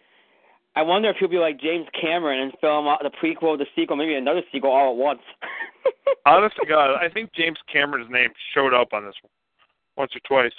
I 0.76 0.82
wonder 0.84 1.10
if 1.10 1.16
he'll 1.18 1.28
be 1.30 1.38
like 1.38 1.60
James 1.60 1.88
Cameron 2.00 2.40
and 2.42 2.54
film 2.62 2.88
out 2.88 3.02
the 3.02 3.10
prequel, 3.10 3.58
the 3.58 3.66
sequel, 3.76 3.96
maybe 3.96 4.14
another 4.14 4.42
sequel 4.52 4.70
all 4.72 4.92
at 4.92 4.98
once. 4.98 5.22
Honest 6.28 6.56
to 6.62 6.68
God, 6.68 6.96
I 7.02 7.10
think 7.10 7.34
James 7.34 7.58
Cameron's 7.72 8.12
name 8.12 8.30
showed 8.54 8.74
up 8.76 8.94
on 8.94 9.04
this 9.06 9.16
one 9.24 9.32
once 9.96 10.12
or 10.16 10.20
twice. 10.28 10.54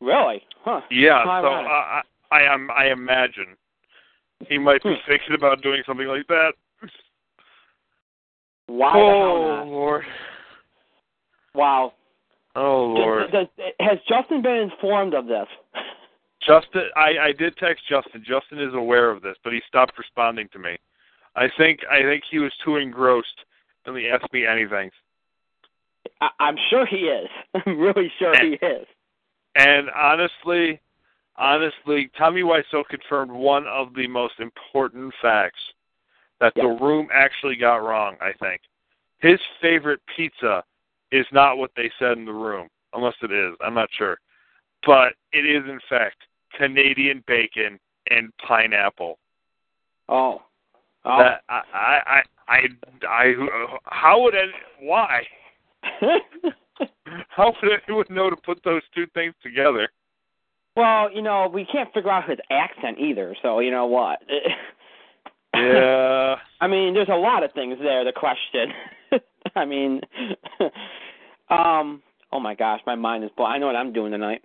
Really? 0.00 0.42
Huh? 0.64 0.80
Yeah, 0.90 1.24
How 1.24 1.42
so. 1.42 1.48
I, 1.48 2.02
I, 2.30 2.38
I 2.42 2.54
am 2.54 2.70
I 2.70 2.86
imagine 2.92 3.56
he 4.48 4.58
might 4.58 4.82
be 4.82 4.90
Hmm. 4.90 5.10
thinking 5.10 5.34
about 5.34 5.62
doing 5.62 5.82
something 5.86 6.06
like 6.06 6.26
that. 6.28 6.52
Why 8.66 8.92
oh 8.94 9.56
not? 9.56 9.66
Lord, 9.66 10.04
Wow. 11.54 11.92
oh 12.56 12.84
Lord. 12.86 13.30
Does, 13.30 13.46
does, 13.56 13.72
has 13.80 13.98
Justin 14.08 14.42
been 14.42 14.70
informed 14.70 15.14
of 15.14 15.26
this? 15.26 15.46
Justin, 16.46 16.88
I, 16.96 17.28
I 17.28 17.32
did 17.32 17.56
text 17.56 17.84
Justin. 17.88 18.22
Justin 18.26 18.60
is 18.60 18.74
aware 18.74 19.10
of 19.10 19.22
this, 19.22 19.36
but 19.42 19.52
he 19.52 19.60
stopped 19.66 19.96
responding 19.98 20.48
to 20.52 20.58
me. 20.58 20.76
I 21.36 21.48
think 21.56 21.80
I 21.90 22.02
think 22.02 22.24
he 22.30 22.38
was 22.38 22.52
too 22.64 22.76
engrossed 22.76 23.44
in 23.86 23.94
the 23.94 24.08
Ask 24.08 24.30
Me 24.32 24.46
Anything. 24.46 24.90
I, 26.20 26.28
I'm 26.40 26.56
sure 26.70 26.86
he 26.86 27.08
is. 27.08 27.28
I'm 27.66 27.78
really 27.78 28.12
sure 28.18 28.34
he 28.40 28.54
is. 28.54 28.86
And 29.56 29.88
honestly, 29.90 30.80
honestly, 31.36 32.10
Tommy 32.18 32.42
Wiseau 32.42 32.84
confirmed 32.88 33.32
one 33.32 33.66
of 33.66 33.94
the 33.94 34.06
most 34.06 34.34
important 34.38 35.14
facts 35.22 35.60
that 36.40 36.52
the 36.56 36.76
room 36.80 37.08
actually 37.12 37.56
got 37.56 37.76
wrong. 37.76 38.16
I 38.20 38.32
think 38.40 38.60
his 39.18 39.38
favorite 39.60 40.00
pizza 40.16 40.62
is 41.14 41.26
not 41.32 41.58
what 41.58 41.70
they 41.76 41.90
said 41.98 42.18
in 42.18 42.24
the 42.24 42.32
room, 42.32 42.68
unless 42.92 43.14
it 43.22 43.32
is. 43.32 43.54
I'm 43.60 43.74
not 43.74 43.88
sure, 43.96 44.18
but 44.86 45.12
it 45.32 45.46
is 45.46 45.64
in 45.68 45.80
fact 45.88 46.16
Canadian 46.58 47.22
bacon 47.26 47.78
and 48.10 48.32
pineapple. 48.46 49.18
Oh. 50.08 50.42
Oh. 51.04 51.18
That 51.18 51.42
I 51.48 51.62
I 51.72 52.00
I 52.08 52.22
I, 52.48 52.58
I 53.08 53.34
how 53.84 54.22
would 54.22 54.34
any, 54.34 54.52
why 54.80 55.22
how 57.28 57.52
would 57.62 57.80
anyone 57.88 58.06
know 58.10 58.30
to 58.30 58.36
put 58.36 58.62
those 58.64 58.82
two 58.94 59.06
things 59.14 59.34
together? 59.42 59.88
well, 60.76 61.08
you 61.12 61.22
know, 61.22 61.48
we 61.52 61.64
can't 61.70 61.92
figure 61.94 62.10
out 62.10 62.28
his 62.28 62.38
accent 62.50 62.98
either, 62.98 63.36
so 63.42 63.60
you 63.60 63.70
know 63.70 63.86
what? 63.86 64.18
Yeah. 65.56 66.34
I 66.60 66.66
mean, 66.66 66.94
there's 66.94 67.08
a 67.08 67.14
lot 67.14 67.44
of 67.44 67.52
things 67.52 67.78
there 67.80 68.04
the 68.04 68.12
question. 68.12 68.72
I 69.54 69.64
mean, 69.64 70.00
um, 71.50 72.02
oh 72.32 72.40
my 72.40 72.54
gosh, 72.54 72.80
my 72.86 72.94
mind 72.94 73.24
is 73.24 73.30
blown. 73.36 73.50
I 73.50 73.58
know 73.58 73.66
what 73.66 73.76
I'm 73.76 73.92
doing 73.92 74.12
tonight. 74.12 74.42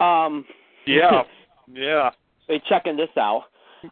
Um, 0.00 0.44
Yeah. 0.86 1.22
Yeah. 1.72 2.10
Hey, 2.48 2.60
checking 2.68 2.96
this 2.96 3.10
out. 3.16 3.44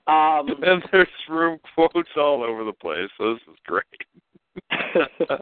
Um, 0.08 0.48
And 0.66 0.82
there's 0.90 1.06
room 1.28 1.60
quotes 1.74 2.08
all 2.16 2.42
over 2.42 2.64
the 2.64 2.72
place. 2.72 3.08
So 3.18 3.34
this 3.34 3.42
is 3.48 3.56
great. 3.66 3.84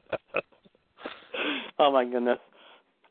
oh 1.78 1.90
my 1.92 2.04
goodness. 2.04 2.38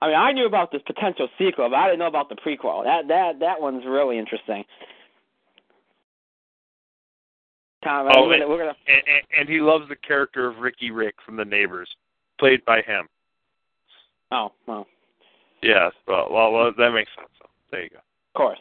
I 0.01 0.07
mean, 0.07 0.15
I 0.15 0.31
knew 0.31 0.45
about 0.45 0.71
this 0.71 0.81
potential 0.85 1.27
sequel, 1.39 1.69
but 1.69 1.75
I 1.75 1.85
didn't 1.87 1.99
know 1.99 2.07
about 2.07 2.29
the 2.29 2.35
prequel. 2.35 2.83
That 2.83 3.07
that 3.07 3.39
that 3.39 3.59
one's 3.59 3.83
really 3.87 4.19
interesting. 4.19 4.63
Tom, 7.83 8.07
Oh, 8.13 8.27
we're 8.27 8.33
and- 8.33 8.43
gonna, 8.43 8.57
gonna 8.57 8.73
and, 8.87 9.23
and 9.39 9.49
he 9.49 9.59
loves 9.59 9.87
the 9.89 9.95
character 9.95 10.47
of 10.47 10.57
Ricky 10.57 10.91
Rick 10.91 11.15
from 11.25 11.35
The 11.35 11.45
Neighbors, 11.45 11.89
played 12.39 12.63
by 12.65 12.81
him. 12.81 13.07
Oh 14.31 14.51
well, 14.67 14.87
Yes. 15.61 15.93
Well, 16.07 16.27
well, 16.31 16.51
well 16.51 16.71
that 16.77 16.91
makes 16.91 17.11
sense. 17.15 17.29
So, 17.39 17.49
there 17.71 17.83
you 17.83 17.89
go. 17.89 17.97
of 17.97 18.37
course. 18.37 18.59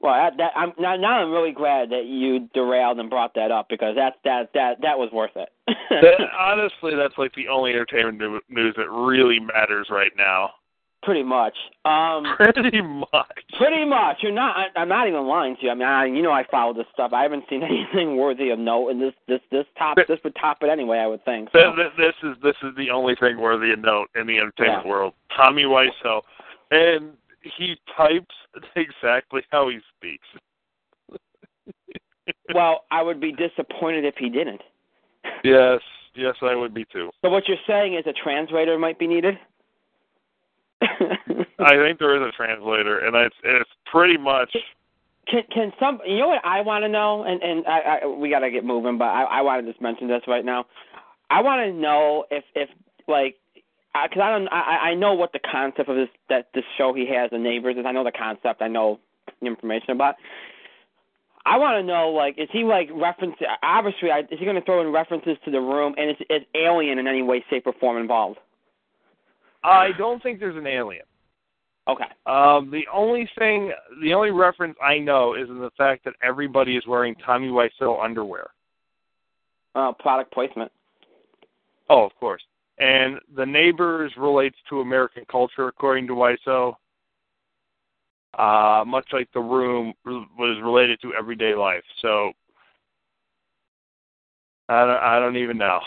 Well, 0.00 0.14
that, 0.14 0.36
that 0.38 0.52
I'm 0.56 0.72
now, 0.78 0.96
now 0.96 1.22
I'm 1.22 1.30
really 1.30 1.52
glad 1.52 1.90
that 1.90 2.06
you 2.06 2.48
derailed 2.54 2.98
and 2.98 3.08
brought 3.08 3.34
that 3.34 3.50
up 3.52 3.68
because 3.68 3.94
that 3.96 4.14
that 4.24 4.50
that 4.54 4.80
that 4.82 4.98
was 4.98 5.10
worth 5.12 5.36
it. 5.36 5.50
That- 5.66 6.28
honestly, 6.38 6.94
that's 6.96 7.16
like 7.18 7.34
the 7.34 7.48
only 7.48 7.70
entertainment 7.70 8.42
news 8.48 8.74
that 8.76 8.90
really 8.90 9.38
matters 9.38 9.88
right 9.90 10.12
now. 10.16 10.50
Pretty 11.02 11.24
much. 11.24 11.54
Um, 11.84 12.24
Pretty 12.36 12.80
much. 12.80 13.38
Pretty 13.58 13.84
much. 13.84 14.18
You're 14.22 14.30
not. 14.30 14.56
I, 14.56 14.78
I'm 14.78 14.88
not 14.88 15.08
even 15.08 15.26
lying 15.26 15.56
to 15.56 15.62
you. 15.64 15.70
I 15.70 15.74
mean, 15.74 15.88
I, 15.88 16.04
you 16.06 16.22
know, 16.22 16.30
I 16.30 16.44
follow 16.48 16.72
this 16.72 16.86
stuff. 16.92 17.12
I 17.12 17.22
haven't 17.24 17.44
seen 17.50 17.62
anything 17.64 18.16
worthy 18.16 18.50
of 18.50 18.58
note, 18.60 18.90
and 18.90 19.02
this 19.02 19.12
this 19.26 19.40
this 19.50 19.64
top 19.76 19.96
this 20.06 20.20
would 20.22 20.36
top 20.36 20.58
it 20.62 20.68
anyway. 20.68 20.98
I 20.98 21.08
would 21.08 21.24
think. 21.24 21.48
So. 21.52 21.74
Th- 21.74 21.74
th- 21.76 21.92
This 21.96 22.30
is 22.30 22.36
this 22.42 22.54
is 22.62 22.76
the 22.76 22.90
only 22.90 23.16
thing 23.16 23.40
worthy 23.40 23.72
of 23.72 23.80
note 23.80 24.10
in 24.14 24.26
the 24.28 24.38
entertainment 24.38 24.82
Yeah. 24.84 24.90
world. 24.90 25.14
Tommy 25.36 25.64
Wiseau, 25.64 26.22
and 26.70 27.14
he 27.58 27.76
types 27.96 28.34
exactly 28.76 29.42
how 29.50 29.68
he 29.68 29.78
speaks. 29.98 30.26
Well, 32.54 32.84
I 32.92 33.02
would 33.02 33.20
be 33.20 33.32
disappointed 33.32 34.04
if 34.04 34.14
he 34.16 34.28
didn't. 34.28 34.60
Yes, 35.42 35.80
yes, 36.14 36.34
I 36.42 36.54
would 36.54 36.72
be 36.72 36.84
too. 36.92 37.10
So 37.24 37.30
what 37.30 37.48
you're 37.48 37.56
saying 37.66 37.94
is 37.94 38.04
a 38.06 38.12
translator 38.12 38.78
might 38.78 38.98
be 38.98 39.06
needed. 39.08 39.34
I 41.58 41.76
think 41.76 41.98
there 41.98 42.16
is 42.16 42.22
a 42.22 42.32
translator, 42.36 42.98
and 42.98 43.14
it's 43.14 43.36
it's 43.44 43.70
pretty 43.86 44.16
much 44.16 44.54
can 45.28 45.42
can 45.52 45.72
some 45.78 46.00
you 46.06 46.18
know 46.18 46.28
what 46.28 46.44
I 46.44 46.60
want 46.60 46.82
to 46.82 46.88
know 46.88 47.22
and 47.24 47.42
and 47.42 47.66
I, 47.66 48.00
I 48.02 48.06
we 48.06 48.28
got 48.30 48.40
to 48.40 48.50
get 48.50 48.64
moving 48.64 48.98
but 48.98 49.06
I 49.06 49.22
I 49.22 49.40
want 49.42 49.64
to 49.64 49.70
just 49.70 49.80
mention 49.80 50.08
this 50.08 50.22
right 50.26 50.44
now. 50.44 50.66
I 51.30 51.40
want 51.42 51.60
to 51.60 51.72
know 51.72 52.24
if 52.30 52.44
if 52.54 52.68
like 53.06 53.36
because 53.92 54.22
I 54.22 54.30
don't 54.30 54.48
I 54.48 54.90
I 54.90 54.94
know 54.94 55.14
what 55.14 55.32
the 55.32 55.40
concept 55.40 55.88
of 55.88 55.96
this 55.96 56.08
that 56.28 56.48
this 56.54 56.64
show 56.76 56.92
he 56.92 57.06
has 57.14 57.30
the 57.30 57.38
neighbors 57.38 57.76
is. 57.76 57.84
I 57.86 57.92
know 57.92 58.04
the 58.04 58.12
concept. 58.12 58.62
I 58.62 58.68
know 58.68 58.98
the 59.40 59.46
information 59.46 59.90
about. 59.90 60.16
I 61.44 61.58
want 61.58 61.80
to 61.80 61.82
know 61.82 62.10
like 62.10 62.38
is 62.38 62.48
he 62.52 62.64
like 62.64 62.88
reference 62.92 63.36
obviously 63.62 64.10
I, 64.10 64.20
is 64.20 64.38
he 64.38 64.44
going 64.44 64.56
to 64.56 64.64
throw 64.64 64.80
in 64.80 64.92
references 64.92 65.36
to 65.44 65.50
the 65.50 65.60
room 65.60 65.94
and 65.98 66.10
is 66.10 66.16
is 66.30 66.42
alien 66.54 66.98
in 66.98 67.06
any 67.06 67.22
way 67.22 67.44
shape 67.48 67.66
or 67.66 67.72
form 67.74 67.96
involved? 67.96 68.38
I 69.64 69.90
don't 69.96 70.22
think 70.22 70.40
there's 70.40 70.56
an 70.56 70.66
alien. 70.66 71.04
Okay. 71.88 72.04
Um, 72.26 72.70
the 72.70 72.84
only 72.92 73.28
thing, 73.38 73.72
the 74.02 74.14
only 74.14 74.30
reference 74.30 74.76
I 74.82 74.98
know 74.98 75.34
is 75.34 75.48
in 75.48 75.58
the 75.58 75.70
fact 75.76 76.04
that 76.04 76.14
everybody 76.22 76.76
is 76.76 76.86
wearing 76.86 77.14
Tommy 77.16 77.48
Wiseau 77.48 78.02
underwear. 78.02 78.50
Uh, 79.74 79.92
product 79.92 80.32
placement. 80.32 80.70
Oh, 81.90 82.04
of 82.04 82.14
course. 82.20 82.42
And 82.78 83.18
the 83.36 83.46
neighbors 83.46 84.12
relates 84.16 84.56
to 84.68 84.80
American 84.80 85.24
culture, 85.30 85.68
according 85.68 86.06
to 86.08 86.14
Wiseau. 86.14 86.74
Uh, 88.38 88.84
much 88.86 89.06
like 89.12 89.28
the 89.34 89.40
room 89.40 89.92
was 90.06 90.58
related 90.62 91.00
to 91.02 91.12
everyday 91.14 91.54
life. 91.54 91.84
So 92.00 92.32
I 94.68 94.86
don't, 94.86 95.02
I 95.02 95.18
don't 95.18 95.36
even 95.36 95.58
know. 95.58 95.80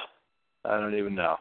I 0.63 0.79
don't 0.79 0.95
even 0.95 1.15
know. 1.15 1.37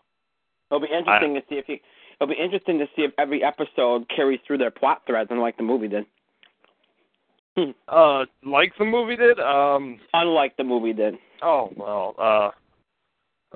It'll 0.71 0.81
be 0.81 0.87
interesting 0.87 1.35
to 1.35 1.43
see 1.49 1.57
if 1.57 1.67
he. 1.67 1.83
It'll 2.25 2.35
be 2.35 2.41
interesting 2.43 2.79
to 2.79 2.87
see 2.97 3.03
if 3.03 3.13
every 3.19 3.43
episode 3.45 4.09
carries 4.09 4.41
through 4.47 4.57
their 4.59 4.71
plot 4.71 5.03
threads, 5.07 5.29
unlike 5.31 5.57
the 5.59 5.63
movie 5.63 5.89
did. 5.89 6.07
Uh, 7.87 8.25
like 8.45 8.73
the 8.81 8.85
movie 8.85 9.15
did. 9.15 9.39
Um, 9.39 10.01
Unlike 10.13 10.57
the 10.57 10.65
movie 10.65 10.93
did. 10.93 11.15
oh 11.41 11.71
well. 11.77 12.17
Uh, 12.19 12.51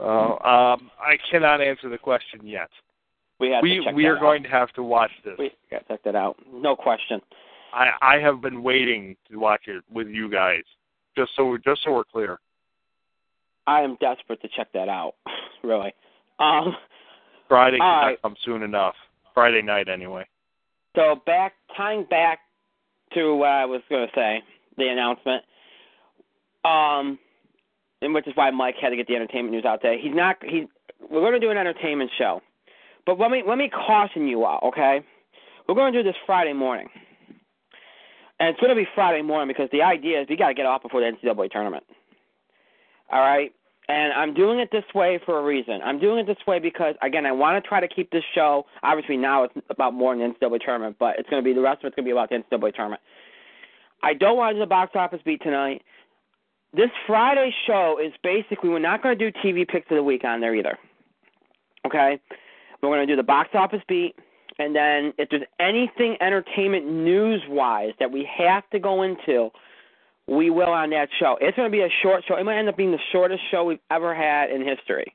uh, 0.01 0.35
um, 0.75 0.91
I 1.01 1.17
cannot 1.33 1.61
answer 1.61 1.89
the 1.89 1.99
question 1.99 2.47
yet. 2.47 2.69
We 3.41 3.51
have 3.51 3.61
We 3.63 3.79
to 3.79 3.85
check 3.85 3.95
we 3.97 4.07
are 4.07 4.15
out. 4.17 4.21
going 4.21 4.43
to 4.45 4.49
have 4.51 4.73
to 4.75 4.85
watch 4.85 5.11
this. 5.25 5.35
We 5.37 5.51
got 5.69 5.81
to 5.81 5.95
check 5.95 6.05
that 6.05 6.15
out. 6.15 6.37
No 6.53 6.77
question. 6.77 7.21
I 7.75 7.89
I 8.01 8.19
have 8.21 8.41
been 8.41 8.63
waiting 8.63 9.17
to 9.33 9.39
watch 9.41 9.63
it 9.67 9.83
with 9.93 10.07
you 10.07 10.31
guys, 10.31 10.63
just 11.17 11.33
so 11.35 11.57
just 11.65 11.83
so 11.85 11.93
we're 11.93 12.05
clear. 12.05 12.39
I 13.67 13.81
am 13.81 13.97
desperate 14.01 14.41
to 14.43 14.49
check 14.57 14.69
that 14.75 14.89
out. 14.89 15.15
really. 15.65 15.93
Um. 16.39 16.77
Friday 17.49 17.79
All 17.81 18.01
cannot 18.01 18.07
right. 18.07 18.23
come 18.23 18.37
soon 18.45 18.63
enough. 18.63 18.95
Friday 19.35 19.63
night 19.63 19.89
anyway. 19.89 20.27
So 20.97 21.23
back 21.27 21.55
tying 21.77 22.05
back 22.05 22.41
to 23.15 23.35
what 23.35 23.49
I 23.49 23.65
was 23.65 23.83
going 23.89 24.07
to 24.07 24.15
say, 24.15 24.43
the 24.77 24.89
announcement. 24.89 25.45
Um, 26.65 27.19
and 28.03 28.15
which 28.15 28.27
is 28.27 28.33
why 28.37 28.51
Mike 28.51 28.77
had 28.81 28.91
to 28.91 28.97
get 28.97 29.09
the 29.09 29.17
entertainment 29.17 29.53
news 29.53 29.65
out 29.65 29.81
there. 29.83 29.99
He's 29.99 30.15
not. 30.15 30.37
He's. 30.43 30.65
We're 31.11 31.21
going 31.21 31.33
to 31.33 31.41
do 31.41 31.51
an 31.51 31.57
entertainment 31.57 32.11
show, 32.19 32.41
but 33.07 33.19
let 33.19 33.31
me 33.31 33.43
let 33.47 33.59
me 33.59 33.69
caution 33.69 34.27
you 34.27 34.45
all. 34.45 34.69
Okay, 34.69 35.01
we're 35.67 35.75
going 35.75 35.93
to 35.93 36.03
do 36.03 36.07
this 36.07 36.17
Friday 36.27 36.53
morning, 36.53 36.89
and 38.41 38.49
it's 38.51 38.61
going 38.61 38.71
to 38.71 38.77
be 38.77 38.87
Friday 38.95 39.23
morning 39.23 39.49
because 39.49 39.69
the 39.73 39.83
idea 39.83 40.21
is 40.21 40.27
we 40.29 40.37
got 40.37 40.49
to 40.49 40.55
get 40.55 40.67
off 40.67 40.83
before 40.83 41.01
the 41.01 41.11
NCAA 41.17 41.51
tournament. 41.51 41.85
All 43.11 43.21
right. 43.21 43.53
And 43.89 44.13
I'm 44.13 44.35
doing 44.35 44.59
it 44.59 44.69
this 44.71 44.85
way 44.95 45.19
for 45.25 45.39
a 45.39 45.43
reason. 45.43 45.81
I'm 45.83 45.99
doing 45.99 46.19
it 46.19 46.27
this 46.27 46.47
way 46.47 46.59
because, 46.59 46.95
again, 47.01 47.25
I 47.25 47.33
want 47.33 47.63
to 47.63 47.67
try 47.67 47.81
to 47.81 47.89
keep 47.89 48.11
this 48.11 48.25
show. 48.35 48.67
Obviously, 48.83 49.17
now 49.17 49.45
it's 49.45 49.55
about 49.71 49.95
more 49.95 50.15
than 50.15 50.35
the 50.41 50.47
NCAA 50.47 50.61
tournament, 50.63 50.97
but 50.99 51.19
it's 51.19 51.29
going 51.31 51.43
to 51.43 51.45
be 51.45 51.55
the 51.55 51.63
rest 51.63 51.83
of 51.83 51.87
it's 51.87 51.97
going 51.97 52.05
to 52.05 52.09
be 52.09 52.13
about 52.13 52.29
the 52.29 52.37
NCAA 52.37 52.75
tournament. 52.75 53.01
I 54.03 54.13
don't 54.13 54.37
want 54.37 54.51
to 54.51 54.55
do 54.57 54.61
the 54.61 54.67
box 54.67 54.93
office 54.95 55.21
beat 55.25 55.43
tonight. 55.43 55.83
This 56.75 56.91
Friday 57.07 57.53
show 57.67 57.99
is 58.03 58.13
basically 58.23 58.69
we're 58.69 58.79
not 58.79 59.03
going 59.03 59.19
to 59.19 59.31
do 59.31 59.39
TV 59.43 59.67
picks 59.67 59.91
of 59.91 59.97
the 59.97 60.03
week 60.03 60.23
on 60.23 60.41
there 60.43 60.55
either. 60.55 60.79
Okay, 61.87 62.21
we're 62.83 62.89
going 62.91 63.07
to 63.07 63.11
do 63.11 63.17
the 63.17 63.23
box 63.23 63.51
office 63.55 63.81
beat, 63.89 64.17
and 64.59 64.77
then 64.77 65.15
if 65.17 65.31
there's 65.31 65.45
anything 65.59 66.19
entertainment 66.21 66.87
news 66.87 67.41
wise 67.49 67.93
that 67.99 68.13
we 68.13 68.29
have 68.37 68.69
to 68.71 68.79
go 68.79 69.03
into 69.03 69.51
we 70.29 70.51
will 70.51 70.69
on 70.69 70.91
that 70.91 71.09
show. 71.19 71.39
It's 71.41 71.57
going 71.57 71.71
to 71.71 71.77
be 71.77 71.83
a 71.83 71.89
short 72.03 72.23
show. 72.29 72.37
It 72.37 72.45
might 72.45 72.59
end 72.59 72.69
up 72.69 72.77
being 72.77 72.93
the 72.93 72.99
shortest 73.13 73.41
show 73.51 73.65
we've 73.65 73.79
ever 73.91 74.15
had 74.15 74.51
in 74.51 74.67
history. 74.67 75.15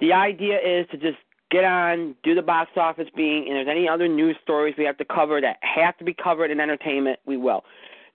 The 0.00 0.14
idea 0.14 0.56
is 0.56 0.86
to 0.90 0.96
just 0.96 1.18
get 1.50 1.64
on, 1.64 2.14
do 2.22 2.34
the 2.34 2.42
box 2.42 2.70
office 2.76 3.08
being, 3.14 3.48
and 3.48 3.58
if 3.58 3.66
there's 3.66 3.76
any 3.76 3.88
other 3.88 4.08
news 4.08 4.36
stories 4.42 4.74
we 4.78 4.84
have 4.84 4.96
to 4.96 5.04
cover 5.04 5.40
that 5.40 5.58
have 5.60 5.96
to 5.98 6.04
be 6.04 6.14
covered 6.14 6.50
in 6.50 6.58
entertainment, 6.58 7.18
we 7.26 7.36
will. 7.36 7.64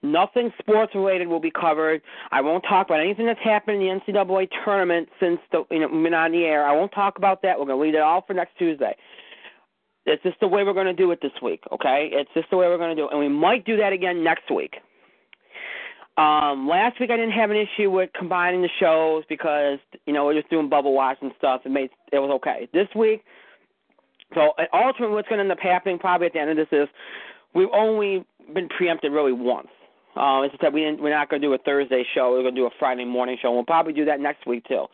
Nothing 0.02 0.52
sports 0.58 0.94
related 0.94 1.28
will 1.28 1.40
be 1.40 1.50
covered. 1.50 2.02
I 2.30 2.40
won't 2.40 2.64
talk 2.68 2.86
about 2.86 3.00
anything 3.00 3.26
that's 3.26 3.40
happened 3.42 3.82
in 3.82 4.00
the 4.06 4.12
NCAA 4.12 4.48
tournament 4.64 5.08
since 5.20 5.38
the 5.52 5.64
you 5.70 5.80
know 5.80 5.88
been 5.88 6.14
on 6.14 6.32
the 6.32 6.44
air. 6.44 6.66
I 6.66 6.74
won't 6.74 6.92
talk 6.92 7.18
about 7.18 7.42
that. 7.42 7.58
We're 7.58 7.66
gonna 7.66 7.80
leave 7.80 7.94
it 7.94 8.02
all 8.02 8.22
for 8.26 8.34
next 8.34 8.58
Tuesday. 8.58 8.94
It's 10.04 10.22
just 10.22 10.38
the 10.40 10.48
way 10.48 10.64
we're 10.64 10.74
gonna 10.74 10.92
do 10.92 11.10
it 11.12 11.20
this 11.22 11.32
week, 11.42 11.62
okay? 11.72 12.10
It's 12.12 12.30
just 12.34 12.50
the 12.50 12.56
way 12.56 12.66
we're 12.68 12.78
gonna 12.78 12.94
do 12.94 13.06
it, 13.06 13.12
and 13.12 13.20
we 13.20 13.28
might 13.28 13.64
do 13.64 13.76
that 13.78 13.92
again 13.92 14.22
next 14.22 14.50
week. 14.50 14.76
Um, 16.16 16.66
last 16.66 16.98
week 16.98 17.10
I 17.10 17.16
didn't 17.16 17.32
have 17.32 17.50
an 17.50 17.58
issue 17.58 17.90
with 17.90 18.10
combining 18.18 18.62
the 18.62 18.70
shows 18.80 19.24
because 19.28 19.78
you 20.06 20.14
know 20.14 20.24
we're 20.24 20.38
just 20.38 20.48
doing 20.48 20.68
bubble 20.68 20.94
watch 20.94 21.18
and 21.20 21.32
stuff. 21.36 21.62
It 21.64 21.70
made 21.70 21.90
it 22.10 22.18
was 22.18 22.30
okay. 22.36 22.68
This 22.72 22.88
week, 22.96 23.22
so 24.34 24.52
ultimately 24.72 25.14
what's 25.14 25.28
going 25.28 25.38
to 25.38 25.42
end 25.42 25.52
up 25.52 25.58
happening 25.60 25.98
probably 25.98 26.28
at 26.28 26.32
the 26.32 26.40
end 26.40 26.50
of 26.50 26.56
this 26.56 26.68
is 26.72 26.88
we've 27.54 27.68
only 27.74 28.24
been 28.54 28.68
preempted 28.68 29.12
really 29.12 29.32
once. 29.32 29.68
Um, 30.16 30.44
as 30.44 30.50
I 30.54 30.64
said, 30.64 30.72
we 30.72 30.80
didn't, 30.80 31.02
we're 31.02 31.10
not 31.10 31.28
going 31.28 31.42
to 31.42 31.48
do 31.48 31.52
a 31.52 31.58
Thursday 31.58 32.02
show. 32.14 32.30
We're 32.32 32.42
going 32.42 32.54
to 32.54 32.60
do 32.62 32.66
a 32.66 32.70
Friday 32.78 33.04
morning 33.04 33.36
show. 33.40 33.52
We'll 33.52 33.64
probably 33.64 33.92
do 33.92 34.06
that 34.06 34.18
next 34.18 34.46
week 34.46 34.64
too. 34.66 34.86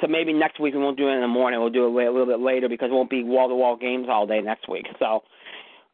So 0.00 0.06
maybe 0.06 0.32
next 0.32 0.60
week 0.60 0.74
we 0.74 0.80
won't 0.80 0.96
do 0.96 1.08
it 1.08 1.14
in 1.14 1.20
the 1.20 1.28
morning. 1.28 1.60
We'll 1.60 1.70
do 1.70 1.86
it 1.86 2.06
a 2.06 2.10
little 2.10 2.26
bit 2.26 2.38
later 2.38 2.68
because 2.68 2.90
it 2.90 2.94
won't 2.94 3.10
be 3.10 3.24
wall 3.24 3.48
to 3.48 3.54
wall 3.56 3.76
games 3.76 4.06
all 4.08 4.26
day 4.26 4.40
next 4.40 4.68
week. 4.68 4.86
So, 5.00 5.24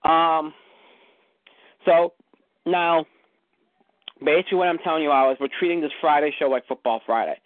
um, 0.09 0.53
so 1.87 2.13
now 2.67 3.07
basically 4.25 4.59
what 4.59 4.69
I'm 4.69 4.79
telling 4.79 5.03
you 5.03 5.11
all 5.11 5.31
is 5.31 5.39
we're 5.41 5.49
treating 5.59 5.81
this 5.81 5.93
Friday 6.01 6.35
show 6.39 6.47
like 6.47 6.67
Football 6.67 7.01
Friday. 7.05 7.39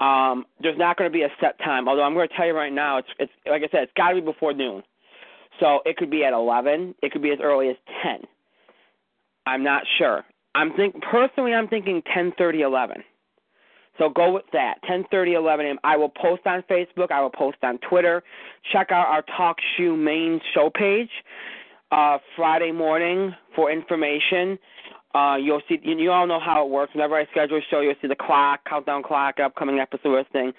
Um, 0.00 0.46
there's 0.60 0.78
not 0.78 0.96
going 0.96 1.10
to 1.10 1.12
be 1.12 1.22
a 1.22 1.28
set 1.40 1.58
time. 1.58 1.88
Although 1.88 2.02
I'm 2.02 2.14
going 2.14 2.28
to 2.28 2.34
tell 2.34 2.46
you 2.46 2.54
right 2.54 2.72
now, 2.72 2.98
it's 2.98 3.08
it's 3.18 3.32
like 3.46 3.62
I 3.62 3.68
said, 3.70 3.84
it's 3.84 3.92
got 3.96 4.10
to 4.10 4.14
be 4.16 4.20
before 4.20 4.52
noon. 4.52 4.82
So 5.60 5.80
it 5.84 5.96
could 5.96 6.10
be 6.10 6.24
at 6.24 6.32
11. 6.32 6.94
It 7.02 7.12
could 7.12 7.22
be 7.22 7.30
as 7.30 7.38
early 7.42 7.68
as 7.68 7.76
10. 8.02 8.22
I'm 9.46 9.62
not 9.62 9.82
sure. 9.98 10.24
I'm 10.54 10.74
think 10.74 11.00
personally, 11.02 11.54
I'm 11.54 11.68
thinking 11.68 12.02
10:30, 12.14 12.60
11. 12.60 13.04
So 13.98 14.08
go 14.08 14.32
with 14.32 14.44
that. 14.52 14.82
10:30, 14.88 15.34
11 15.34 15.66
a.m. 15.66 15.78
I 15.84 15.96
will 15.96 16.08
post 16.08 16.46
on 16.46 16.62
Facebook. 16.62 17.10
I 17.10 17.20
will 17.20 17.30
post 17.30 17.58
on 17.62 17.78
Twitter. 17.78 18.22
Check 18.72 18.90
out 18.90 19.06
our 19.06 19.22
Talk 19.36 19.56
Shoe 19.76 19.96
main 19.96 20.40
show 20.54 20.70
page 20.70 21.10
uh, 21.90 22.18
Friday 22.36 22.72
morning 22.72 23.34
for 23.54 23.70
information. 23.70 24.58
Uh, 25.14 25.36
you'll 25.36 25.62
see. 25.68 25.78
You, 25.82 26.10
all 26.10 26.26
know 26.26 26.40
how 26.40 26.64
it 26.64 26.70
works. 26.70 26.94
Whenever 26.94 27.16
I 27.16 27.26
schedule 27.30 27.58
a 27.58 27.60
show, 27.70 27.80
you'll 27.80 27.94
see 28.00 28.08
the 28.08 28.16
clock, 28.16 28.60
countdown 28.68 29.02
clock, 29.02 29.40
upcoming 29.40 29.78
episode 29.78 30.16
listing. 30.16 30.52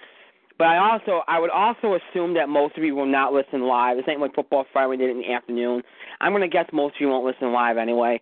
But 0.60 0.68
I 0.68 0.78
also, 0.78 1.22
I 1.28 1.40
would 1.40 1.50
also 1.50 1.98
assume 1.98 2.36
that 2.36 2.48
most 2.48 2.78
of 2.78 2.84
you 2.84 2.94
will 2.94 3.08
not 3.08 3.34
listen 3.34 3.64
live. 3.64 3.98
This 3.98 4.06
ain't 4.08 4.22
like 4.22 4.36
Football 4.36 4.66
Friday 4.72 4.90
we 4.90 4.98
did 4.98 5.10
it 5.10 5.14
in 5.14 5.18
the 5.20 5.32
afternoon. 5.32 5.82
I'm 6.22 6.32
gonna 6.32 6.48
guess 6.48 6.68
most 6.72 6.96
of 6.96 7.02
you 7.02 7.08
won't 7.08 7.26
listen 7.26 7.52
live 7.52 7.78
anyway. 7.78 8.22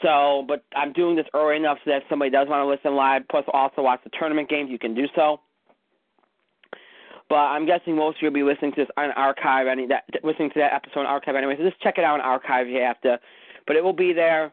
So, 0.00 0.44
but 0.46 0.64
I'm 0.76 0.92
doing 0.92 1.16
this 1.16 1.26
early 1.34 1.56
enough 1.56 1.78
so 1.84 1.90
that 1.90 1.98
if 1.98 2.02
somebody 2.08 2.30
does 2.30 2.48
want 2.48 2.64
to 2.64 2.66
listen 2.66 2.96
live, 2.96 3.22
plus 3.30 3.44
also 3.52 3.82
watch 3.82 4.00
the 4.04 4.10
tournament 4.18 4.48
games, 4.48 4.70
you 4.70 4.78
can 4.78 4.94
do 4.94 5.06
so. 5.14 5.40
But 7.28 7.36
I'm 7.36 7.66
guessing 7.66 7.96
most 7.96 8.16
of 8.16 8.22
you 8.22 8.28
will 8.28 8.34
be 8.34 8.42
listening 8.42 8.72
to 8.72 8.82
this 8.82 8.90
on 8.96 9.10
archive, 9.12 9.66
any 9.66 9.86
that 9.86 10.04
listening 10.22 10.50
to 10.50 10.58
that 10.60 10.74
episode 10.74 11.00
on 11.00 11.06
archive 11.06 11.34
anyway. 11.34 11.56
So 11.56 11.64
just 11.64 11.80
check 11.80 11.98
it 11.98 12.04
out 12.04 12.14
on 12.14 12.20
archive 12.20 12.66
if 12.66 12.72
you 12.72 12.80
have 12.80 13.00
to. 13.02 13.18
But 13.66 13.76
it 13.76 13.82
will 13.82 13.92
be 13.92 14.12
there 14.12 14.52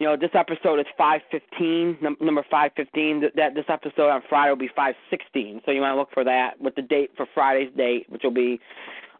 you 0.00 0.06
know, 0.06 0.16
this 0.16 0.30
episode 0.32 0.80
is 0.80 0.86
515, 0.96 1.98
num- 2.00 2.16
number 2.20 2.42
515. 2.50 3.20
Th- 3.20 3.32
that 3.36 3.54
this 3.54 3.66
episode 3.68 4.08
on 4.08 4.22
Friday 4.30 4.50
will 4.50 4.56
be 4.56 4.70
516. 4.74 5.60
So 5.64 5.70
you 5.70 5.82
want 5.82 5.92
to 5.92 5.98
look 5.98 6.08
for 6.12 6.24
that 6.24 6.58
with 6.58 6.74
the 6.74 6.82
date 6.82 7.10
for 7.18 7.26
Friday's 7.34 7.70
date, 7.76 8.06
which 8.08 8.22
will 8.24 8.32
be 8.32 8.58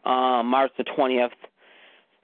um, 0.05 0.47
March 0.47 0.71
the 0.79 0.83
20th. 0.83 1.29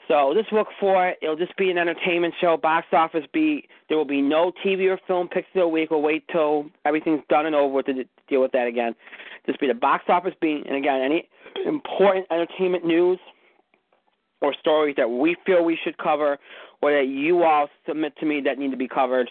So 0.07 0.33
just 0.35 0.51
look 0.51 0.67
for 0.79 1.07
it. 1.07 1.19
It'll 1.21 1.35
just 1.35 1.55
be 1.55 1.69
an 1.69 1.77
entertainment 1.77 2.33
show, 2.41 2.57
box 2.57 2.87
office 2.93 3.25
beat. 3.31 3.67
There 3.89 3.97
will 3.97 4.05
be 4.05 4.21
no 4.21 4.51
TV 4.65 4.89
or 4.89 4.99
film 5.05 5.27
picks 5.27 5.47
of 5.53 5.61
the 5.61 5.67
week. 5.67 5.91
We'll 5.91 6.01
wait 6.01 6.23
till 6.31 6.65
everything's 6.83 7.23
done 7.29 7.45
and 7.45 7.55
over 7.55 7.83
to 7.83 7.93
deal 8.27 8.41
with 8.41 8.53
that 8.53 8.65
again. 8.65 8.95
Just 9.45 9.59
be 9.59 9.67
the 9.67 9.75
box 9.75 10.05
office 10.07 10.33
beat, 10.41 10.65
and 10.65 10.75
again, 10.75 11.01
any 11.01 11.29
important 11.65 12.25
entertainment 12.31 12.85
news 12.85 13.19
or 14.41 14.53
stories 14.59 14.95
that 14.97 15.09
we 15.09 15.35
feel 15.45 15.63
we 15.63 15.77
should 15.83 15.97
cover 15.97 16.37
or 16.81 16.91
that 16.91 17.07
you 17.07 17.43
all 17.43 17.67
submit 17.87 18.13
to 18.19 18.25
me 18.25 18.41
that 18.45 18.57
need 18.57 18.71
to 18.71 18.77
be 18.77 18.87
covered. 18.87 19.29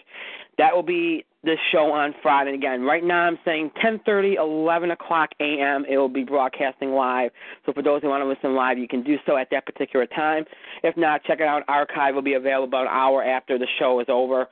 That 0.57 0.75
will 0.75 0.83
be 0.83 1.25
this 1.43 1.59
show 1.71 1.91
on 1.91 2.13
Friday. 2.21 2.53
Again, 2.53 2.81
right 2.83 3.03
now 3.03 3.21
I'm 3.21 3.39
saying 3.45 3.71
10:30, 3.83 4.37
11 4.37 4.91
o'clock 4.91 5.29
a.m. 5.39 5.85
It 5.89 5.97
will 5.97 6.09
be 6.09 6.23
broadcasting 6.23 6.91
live. 6.91 7.31
So 7.65 7.73
for 7.73 7.81
those 7.81 8.01
who 8.01 8.09
want 8.09 8.21
to 8.21 8.27
listen 8.27 8.55
live, 8.55 8.77
you 8.77 8.87
can 8.87 9.03
do 9.03 9.17
so 9.25 9.37
at 9.37 9.49
that 9.51 9.65
particular 9.65 10.05
time. 10.07 10.45
If 10.83 10.97
not, 10.97 11.23
check 11.23 11.39
it 11.39 11.47
out. 11.47 11.63
Archive 11.67 12.15
will 12.15 12.21
be 12.21 12.33
available 12.33 12.67
about 12.67 12.87
an 12.87 12.93
hour 12.93 13.23
after 13.23 13.57
the 13.57 13.67
show 13.79 13.99
is 13.99 14.07
over. 14.09 14.47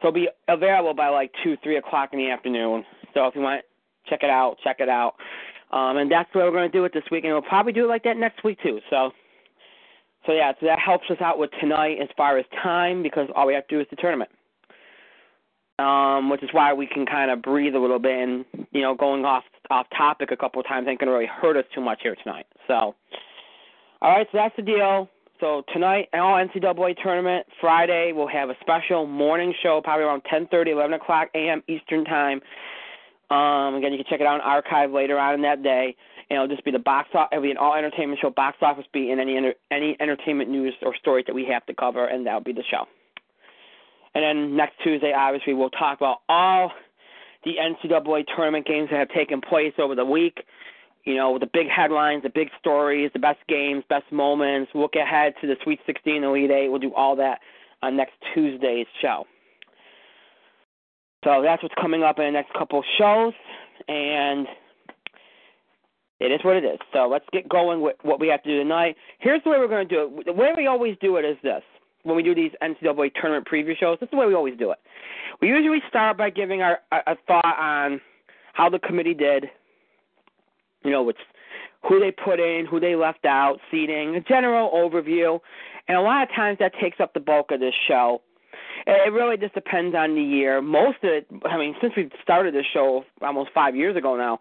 So 0.00 0.08
it'll 0.08 0.12
be 0.12 0.28
available 0.48 0.94
by 0.94 1.08
like 1.08 1.30
two, 1.44 1.56
three 1.62 1.76
o'clock 1.76 2.10
in 2.12 2.18
the 2.18 2.30
afternoon. 2.30 2.84
So 3.14 3.26
if 3.26 3.34
you 3.34 3.42
want, 3.42 3.62
check 4.08 4.20
it 4.22 4.30
out. 4.30 4.56
Check 4.64 4.76
it 4.80 4.88
out. 4.88 5.14
Um, 5.72 5.98
and 5.98 6.10
that's 6.10 6.28
what 6.34 6.44
we're 6.44 6.50
going 6.50 6.70
to 6.70 6.76
do 6.76 6.84
it 6.84 6.92
this 6.92 7.04
week, 7.12 7.24
and 7.24 7.32
we'll 7.32 7.42
probably 7.42 7.72
do 7.72 7.84
it 7.84 7.88
like 7.88 8.02
that 8.04 8.16
next 8.16 8.42
week 8.42 8.58
too. 8.62 8.80
So 8.90 9.12
so 10.26 10.32
yeah, 10.32 10.52
so 10.60 10.66
that 10.66 10.78
helps 10.78 11.04
us 11.10 11.16
out 11.20 11.38
with 11.38 11.50
tonight 11.60 11.98
as 12.00 12.08
far 12.16 12.38
as 12.38 12.44
time 12.62 13.02
because 13.02 13.28
all 13.34 13.46
we 13.46 13.54
have 13.54 13.66
to 13.68 13.76
do 13.76 13.80
is 13.80 13.86
the 13.90 13.96
tournament. 13.96 14.30
Um, 15.78 16.28
which 16.28 16.42
is 16.42 16.50
why 16.52 16.74
we 16.74 16.86
can 16.86 17.06
kind 17.06 17.30
of 17.30 17.40
breathe 17.40 17.74
a 17.74 17.78
little 17.78 17.98
bit 17.98 18.18
and 18.18 18.44
you 18.70 18.82
know 18.82 18.94
going 18.94 19.24
off 19.24 19.44
off 19.70 19.86
topic 19.96 20.30
a 20.30 20.36
couple 20.36 20.60
of 20.60 20.66
times 20.66 20.86
ain't 20.86 21.00
gonna 21.00 21.12
really 21.12 21.24
hurt 21.26 21.56
us 21.56 21.64
too 21.74 21.80
much 21.80 22.00
here 22.02 22.14
tonight. 22.22 22.44
So, 22.68 22.94
all 24.02 24.10
right, 24.16 24.26
so 24.30 24.36
that's 24.36 24.54
the 24.56 24.62
deal. 24.62 25.08
So 25.40 25.62
tonight, 25.72 26.10
all 26.12 26.34
NCAA 26.34 27.02
tournament. 27.02 27.46
Friday, 27.62 28.12
we'll 28.14 28.26
have 28.26 28.50
a 28.50 28.56
special 28.60 29.06
morning 29.06 29.54
show, 29.62 29.80
probably 29.82 30.04
around 30.04 30.22
10:30, 30.30 30.72
11 30.72 30.92
o'clock 30.92 31.28
a.m. 31.34 31.62
Eastern 31.66 32.04
time. 32.04 32.42
Um, 33.30 33.76
again, 33.76 33.92
you 33.92 33.98
can 33.98 34.06
check 34.10 34.20
it 34.20 34.26
out 34.26 34.34
on 34.34 34.40
archive 34.42 34.90
later 34.90 35.18
on 35.18 35.34
in 35.34 35.42
that 35.42 35.62
day 35.62 35.96
and 36.30 36.36
it'll 36.36 36.48
just 36.48 36.64
be 36.64 36.70
the 36.70 36.78
box 36.78 37.08
office. 37.12 37.28
It'll 37.32 37.42
be 37.42 37.50
an 37.50 37.56
all 37.56 37.74
entertainment 37.74 38.20
show, 38.22 38.30
box 38.30 38.56
office 38.62 38.86
beat, 38.92 39.10
and 39.10 39.20
any 39.20 39.36
any 39.70 39.96
entertainment 40.00 40.48
news 40.48 40.74
or 40.82 40.94
stories 40.96 41.24
that 41.26 41.34
we 41.34 41.44
have 41.52 41.66
to 41.66 41.74
cover, 41.74 42.06
and 42.06 42.26
that'll 42.26 42.40
be 42.40 42.52
the 42.52 42.64
show. 42.70 42.86
And 44.14 44.24
then 44.24 44.56
next 44.56 44.74
Tuesday, 44.82 45.12
obviously, 45.16 45.54
we'll 45.54 45.70
talk 45.70 45.98
about 45.98 46.18
all 46.28 46.72
the 47.44 47.54
NCAA 47.60 48.24
tournament 48.34 48.66
games 48.66 48.88
that 48.90 48.98
have 48.98 49.08
taken 49.10 49.40
place 49.40 49.72
over 49.78 49.94
the 49.94 50.04
week. 50.04 50.38
You 51.04 51.16
know, 51.16 51.38
the 51.38 51.48
big 51.52 51.68
headlines, 51.68 52.22
the 52.22 52.30
big 52.30 52.48
stories, 52.58 53.10
the 53.12 53.18
best 53.18 53.38
games, 53.48 53.84
best 53.88 54.10
moments. 54.12 54.70
Look 54.74 54.94
ahead 54.94 55.34
to 55.40 55.46
the 55.46 55.56
Sweet 55.64 55.80
16, 55.86 56.22
Elite 56.22 56.50
Eight. 56.50 56.68
We'll 56.68 56.80
do 56.80 56.94
all 56.94 57.16
that 57.16 57.40
on 57.82 57.96
next 57.96 58.12
Tuesday's 58.34 58.86
show. 59.00 59.24
So 61.24 61.42
that's 61.42 61.62
what's 61.62 61.74
coming 61.80 62.02
up 62.02 62.18
in 62.18 62.26
the 62.26 62.30
next 62.30 62.52
couple 62.52 62.82
shows. 62.98 63.32
And 63.88 64.46
it 66.20 66.30
is 66.30 66.40
what 66.44 66.56
it 66.56 66.64
is. 66.64 66.78
So 66.92 67.08
let's 67.08 67.24
get 67.32 67.48
going 67.48 67.80
with 67.80 67.96
what 68.02 68.20
we 68.20 68.28
have 68.28 68.42
to 68.42 68.48
do 68.48 68.58
tonight. 68.58 68.96
Here's 69.18 69.42
the 69.42 69.50
way 69.50 69.58
we're 69.58 69.68
going 69.68 69.88
to 69.88 69.94
do 69.94 70.18
it. 70.18 70.26
The 70.26 70.32
way 70.32 70.50
we 70.56 70.66
always 70.66 70.96
do 71.00 71.16
it 71.16 71.24
is 71.24 71.36
this. 71.42 71.62
When 72.02 72.16
we 72.16 72.22
do 72.22 72.34
these 72.34 72.52
NCAA 72.62 73.12
tournament 73.14 73.46
preview 73.50 73.76
shows, 73.76 73.98
this 74.00 74.06
is 74.06 74.10
the 74.12 74.16
way 74.16 74.26
we 74.26 74.34
always 74.34 74.56
do 74.56 74.70
it. 74.70 74.78
We 75.40 75.48
usually 75.48 75.80
start 75.88 76.16
by 76.16 76.30
giving 76.30 76.62
our 76.62 76.78
a, 76.92 77.12
a 77.12 77.16
thought 77.26 77.58
on 77.58 78.00
how 78.52 78.68
the 78.68 78.78
committee 78.78 79.14
did. 79.14 79.46
You 80.84 80.90
know, 80.90 81.02
which 81.02 81.18
who 81.88 81.98
they 82.00 82.10
put 82.10 82.38
in, 82.38 82.66
who 82.70 82.80
they 82.80 82.94
left 82.94 83.24
out, 83.24 83.58
seeding, 83.70 84.14
a 84.16 84.20
general 84.20 84.70
overview, 84.70 85.38
and 85.88 85.96
a 85.96 86.00
lot 86.00 86.22
of 86.22 86.28
times 86.34 86.58
that 86.58 86.72
takes 86.80 87.00
up 87.00 87.14
the 87.14 87.20
bulk 87.20 87.50
of 87.50 87.60
this 87.60 87.74
show. 87.88 88.20
It 88.86 89.12
really 89.12 89.36
just 89.36 89.54
depends 89.54 89.94
on 89.94 90.14
the 90.14 90.22
year. 90.22 90.62
Most 90.62 90.98
of 91.02 91.10
it, 91.10 91.26
I 91.44 91.58
mean, 91.58 91.74
since 91.80 91.92
we 91.96 92.10
started 92.22 92.54
this 92.54 92.66
show 92.72 93.04
almost 93.20 93.50
five 93.54 93.76
years 93.76 93.96
ago 93.96 94.16
now, 94.16 94.40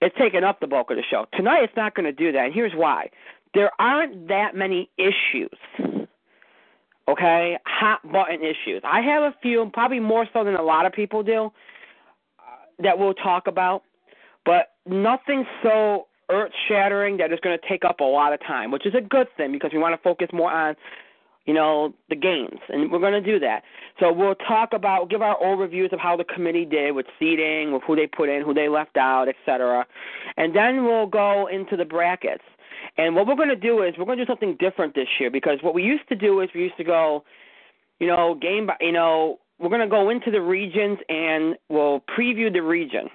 it's 0.00 0.16
taken 0.16 0.44
up 0.44 0.60
the 0.60 0.66
bulk 0.66 0.90
of 0.90 0.96
the 0.96 1.02
show. 1.10 1.26
Tonight 1.34 1.64
it's 1.64 1.76
not 1.76 1.94
going 1.94 2.04
to 2.06 2.12
do 2.12 2.32
that, 2.32 2.46
and 2.46 2.54
here's 2.54 2.72
why. 2.74 3.10
There 3.54 3.70
aren't 3.78 4.28
that 4.28 4.54
many 4.54 4.90
issues. 4.96 5.50
Okay, 7.08 7.58
hot 7.66 8.00
button 8.12 8.40
issues. 8.42 8.82
I 8.84 9.00
have 9.00 9.22
a 9.24 9.34
few, 9.42 9.68
probably 9.72 10.00
more 10.00 10.26
so 10.32 10.44
than 10.44 10.54
a 10.54 10.62
lot 10.62 10.86
of 10.86 10.92
people 10.92 11.22
do, 11.24 11.46
uh, 12.38 12.42
that 12.82 12.98
we'll 12.98 13.14
talk 13.14 13.46
about. 13.48 13.82
but 14.44 14.72
nothing 14.86 15.44
so 15.62 16.06
earth 16.30 16.52
shattering 16.68 17.16
that 17.18 17.32
is 17.32 17.38
going 17.42 17.58
to 17.58 17.68
take 17.68 17.84
up 17.84 18.00
a 18.00 18.04
lot 18.04 18.32
of 18.32 18.40
time, 18.40 18.70
which 18.70 18.86
is 18.86 18.94
a 18.94 19.00
good 19.00 19.26
thing 19.36 19.52
because 19.52 19.70
we 19.72 19.78
want 19.78 19.94
to 19.94 20.02
focus 20.02 20.28
more 20.32 20.50
on 20.50 20.76
you 21.50 21.56
know, 21.56 21.92
the 22.08 22.14
games, 22.14 22.60
and 22.68 22.92
we're 22.92 23.00
going 23.00 23.12
to 23.12 23.20
do 23.20 23.40
that. 23.40 23.64
So 23.98 24.12
we'll 24.12 24.36
talk 24.36 24.68
about, 24.72 25.10
give 25.10 25.20
our 25.20 25.36
overviews 25.40 25.92
of 25.92 25.98
how 25.98 26.16
the 26.16 26.22
committee 26.22 26.64
did 26.64 26.92
with 26.94 27.06
seeding, 27.18 27.72
with 27.72 27.82
who 27.84 27.96
they 27.96 28.06
put 28.06 28.28
in, 28.28 28.44
who 28.44 28.54
they 28.54 28.68
left 28.68 28.96
out, 28.96 29.26
etc. 29.28 29.84
And 30.36 30.54
then 30.54 30.84
we'll 30.84 31.08
go 31.08 31.48
into 31.48 31.76
the 31.76 31.84
brackets. 31.84 32.44
And 32.98 33.16
what 33.16 33.26
we're 33.26 33.34
going 33.34 33.48
to 33.48 33.56
do 33.56 33.82
is 33.82 33.94
we're 33.98 34.04
going 34.04 34.18
to 34.18 34.24
do 34.24 34.30
something 34.30 34.56
different 34.60 34.94
this 34.94 35.08
year 35.18 35.28
because 35.28 35.58
what 35.60 35.74
we 35.74 35.82
used 35.82 36.08
to 36.10 36.14
do 36.14 36.40
is 36.40 36.48
we 36.54 36.60
used 36.60 36.76
to 36.76 36.84
go, 36.84 37.24
you 37.98 38.06
know, 38.06 38.38
game 38.40 38.68
by, 38.68 38.76
you 38.80 38.92
know, 38.92 39.40
we're 39.58 39.70
going 39.70 39.80
to 39.80 39.88
go 39.88 40.08
into 40.08 40.30
the 40.30 40.40
regions 40.40 40.98
and 41.08 41.56
we'll 41.68 42.00
preview 42.16 42.52
the 42.52 42.60
region 42.60 43.08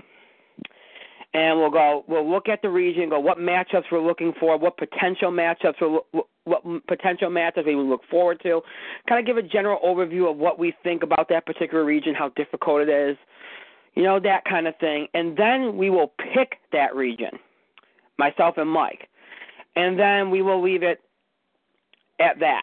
and 1.35 1.59
we'll 1.59 1.69
go 1.69 2.05
we'll 2.07 2.29
look 2.29 2.47
at 2.47 2.61
the 2.61 2.69
region, 2.69 3.09
go 3.09 3.19
what 3.19 3.37
matchups 3.37 3.83
we're 3.91 3.99
looking 3.99 4.33
for, 4.39 4.57
what 4.57 4.77
potential 4.77 5.31
matchups 5.31 5.75
we're, 5.81 6.21
what 6.45 6.63
potential 6.87 7.29
matchups 7.29 7.65
we 7.65 7.75
look 7.75 8.01
forward 8.09 8.39
to, 8.41 8.61
kind 9.09 9.19
of 9.19 9.25
give 9.25 9.37
a 9.37 9.47
general 9.47 9.79
overview 9.85 10.31
of 10.31 10.37
what 10.37 10.57
we 10.57 10.73
think 10.81 11.03
about 11.03 11.27
that 11.27 11.45
particular 11.45 11.83
region, 11.83 12.15
how 12.15 12.29
difficult 12.29 12.81
it 12.81 12.89
is, 12.89 13.17
you 13.95 14.03
know 14.03 14.17
that 14.19 14.45
kind 14.45 14.65
of 14.65 14.75
thing, 14.77 15.07
and 15.13 15.35
then 15.35 15.75
we 15.75 15.89
will 15.89 16.13
pick 16.33 16.53
that 16.71 16.95
region, 16.95 17.31
myself 18.17 18.55
and 18.57 18.69
Mike, 18.69 19.09
and 19.75 19.99
then 19.99 20.31
we 20.31 20.41
will 20.41 20.63
leave 20.63 20.83
it 20.83 21.01
at 22.21 22.39
that 22.39 22.61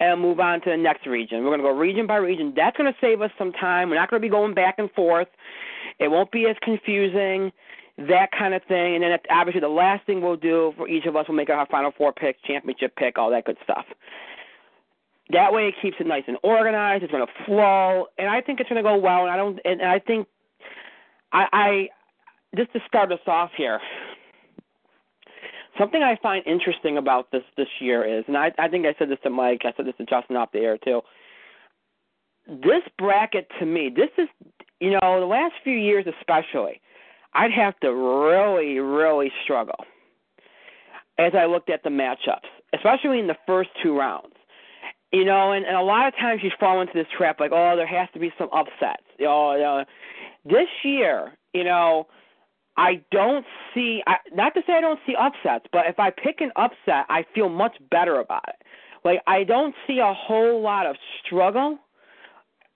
and 0.00 0.20
move 0.20 0.38
on 0.38 0.60
to 0.60 0.70
the 0.70 0.76
next 0.76 1.06
region. 1.06 1.38
We're 1.44 1.50
going 1.56 1.60
to 1.60 1.64
go 1.64 1.74
region 1.74 2.06
by 2.06 2.16
region. 2.16 2.52
That's 2.54 2.76
going 2.76 2.92
to 2.92 2.98
save 3.00 3.22
us 3.22 3.30
some 3.38 3.52
time. 3.52 3.88
We're 3.88 3.96
not 3.96 4.10
going 4.10 4.20
to 4.20 4.26
be 4.26 4.30
going 4.30 4.52
back 4.52 4.74
and 4.76 4.90
forth 4.90 5.28
it 5.98 6.08
won't 6.08 6.30
be 6.30 6.46
as 6.48 6.56
confusing, 6.62 7.52
that 7.96 8.30
kind 8.36 8.54
of 8.54 8.62
thing. 8.64 8.94
And 8.94 9.04
then 9.04 9.18
obviously 9.30 9.60
the 9.60 9.68
last 9.68 10.04
thing 10.06 10.20
we'll 10.20 10.36
do 10.36 10.72
for 10.76 10.88
each 10.88 11.06
of 11.06 11.16
us 11.16 11.28
will 11.28 11.34
make 11.34 11.50
our 11.50 11.66
Final 11.66 11.92
Four 11.96 12.12
pick, 12.12 12.42
championship 12.44 12.96
pick, 12.96 13.18
all 13.18 13.30
that 13.30 13.44
good 13.44 13.58
stuff. 13.62 13.84
That 15.30 15.52
way 15.52 15.68
it 15.68 15.74
keeps 15.80 15.96
it 16.00 16.06
nice 16.06 16.24
and 16.26 16.36
organized. 16.42 17.02
It's 17.02 17.12
going 17.12 17.26
to 17.26 17.44
flow, 17.46 18.06
and 18.18 18.28
I 18.28 18.40
think 18.40 18.60
it's 18.60 18.68
going 18.68 18.82
to 18.82 18.88
go 18.88 18.96
well. 18.96 19.22
And 19.22 19.30
I 19.30 19.36
don't, 19.36 19.58
and 19.64 19.82
I 19.82 19.98
think, 19.98 20.26
I, 21.32 21.46
I 21.52 21.88
just 22.56 22.72
to 22.74 22.80
start 22.86 23.10
us 23.10 23.20
off 23.26 23.50
here, 23.56 23.80
something 25.78 26.02
I 26.02 26.16
find 26.22 26.46
interesting 26.46 26.98
about 26.98 27.30
this 27.32 27.42
this 27.56 27.68
year 27.80 28.04
is, 28.04 28.24
and 28.28 28.36
I, 28.36 28.52
I 28.58 28.68
think 28.68 28.86
I 28.86 28.94
said 28.98 29.08
this 29.08 29.18
to 29.22 29.30
Mike, 29.30 29.62
I 29.64 29.72
said 29.76 29.86
this 29.86 29.96
to 29.98 30.04
Justin 30.04 30.36
off 30.36 30.52
the 30.52 30.60
air 30.60 30.78
too. 30.78 31.00
This 32.46 32.82
bracket 32.98 33.48
to 33.58 33.66
me, 33.66 33.90
this 33.94 34.10
is 34.18 34.28
you 34.80 34.90
know, 34.90 35.20
the 35.20 35.26
last 35.26 35.54
few 35.62 35.76
years 35.76 36.06
especially, 36.20 36.80
I'd 37.32 37.52
have 37.52 37.78
to 37.80 37.92
really, 37.92 38.78
really 38.78 39.32
struggle 39.42 39.84
as 41.18 41.32
I 41.34 41.46
looked 41.46 41.70
at 41.70 41.82
the 41.82 41.90
matchups, 41.90 42.48
especially 42.74 43.18
in 43.18 43.26
the 43.26 43.36
first 43.46 43.70
two 43.82 43.96
rounds. 43.96 44.34
You 45.12 45.24
know, 45.24 45.52
and, 45.52 45.64
and 45.64 45.76
a 45.76 45.82
lot 45.82 46.08
of 46.08 46.14
times 46.16 46.40
you 46.42 46.50
fall 46.58 46.80
into 46.80 46.92
this 46.92 47.06
trap 47.16 47.38
like, 47.38 47.52
oh, 47.52 47.76
there 47.76 47.86
has 47.86 48.08
to 48.14 48.18
be 48.18 48.32
some 48.36 48.48
upsets. 48.52 49.04
You 49.18 49.26
know, 49.26 49.84
this 50.44 50.66
year, 50.82 51.32
you 51.52 51.62
know, 51.62 52.08
I 52.76 53.00
don't 53.12 53.46
see. 53.72 54.02
I, 54.08 54.16
not 54.32 54.54
to 54.54 54.62
say 54.66 54.72
I 54.72 54.80
don't 54.80 54.98
see 55.06 55.14
upsets, 55.14 55.66
but 55.72 55.86
if 55.86 56.00
I 56.00 56.10
pick 56.10 56.40
an 56.40 56.50
upset, 56.56 57.06
I 57.08 57.24
feel 57.32 57.48
much 57.48 57.76
better 57.90 58.18
about 58.18 58.42
it. 58.48 58.56
Like 59.04 59.20
I 59.26 59.44
don't 59.44 59.74
see 59.86 60.00
a 60.00 60.12
whole 60.12 60.60
lot 60.60 60.86
of 60.86 60.96
struggle 61.24 61.78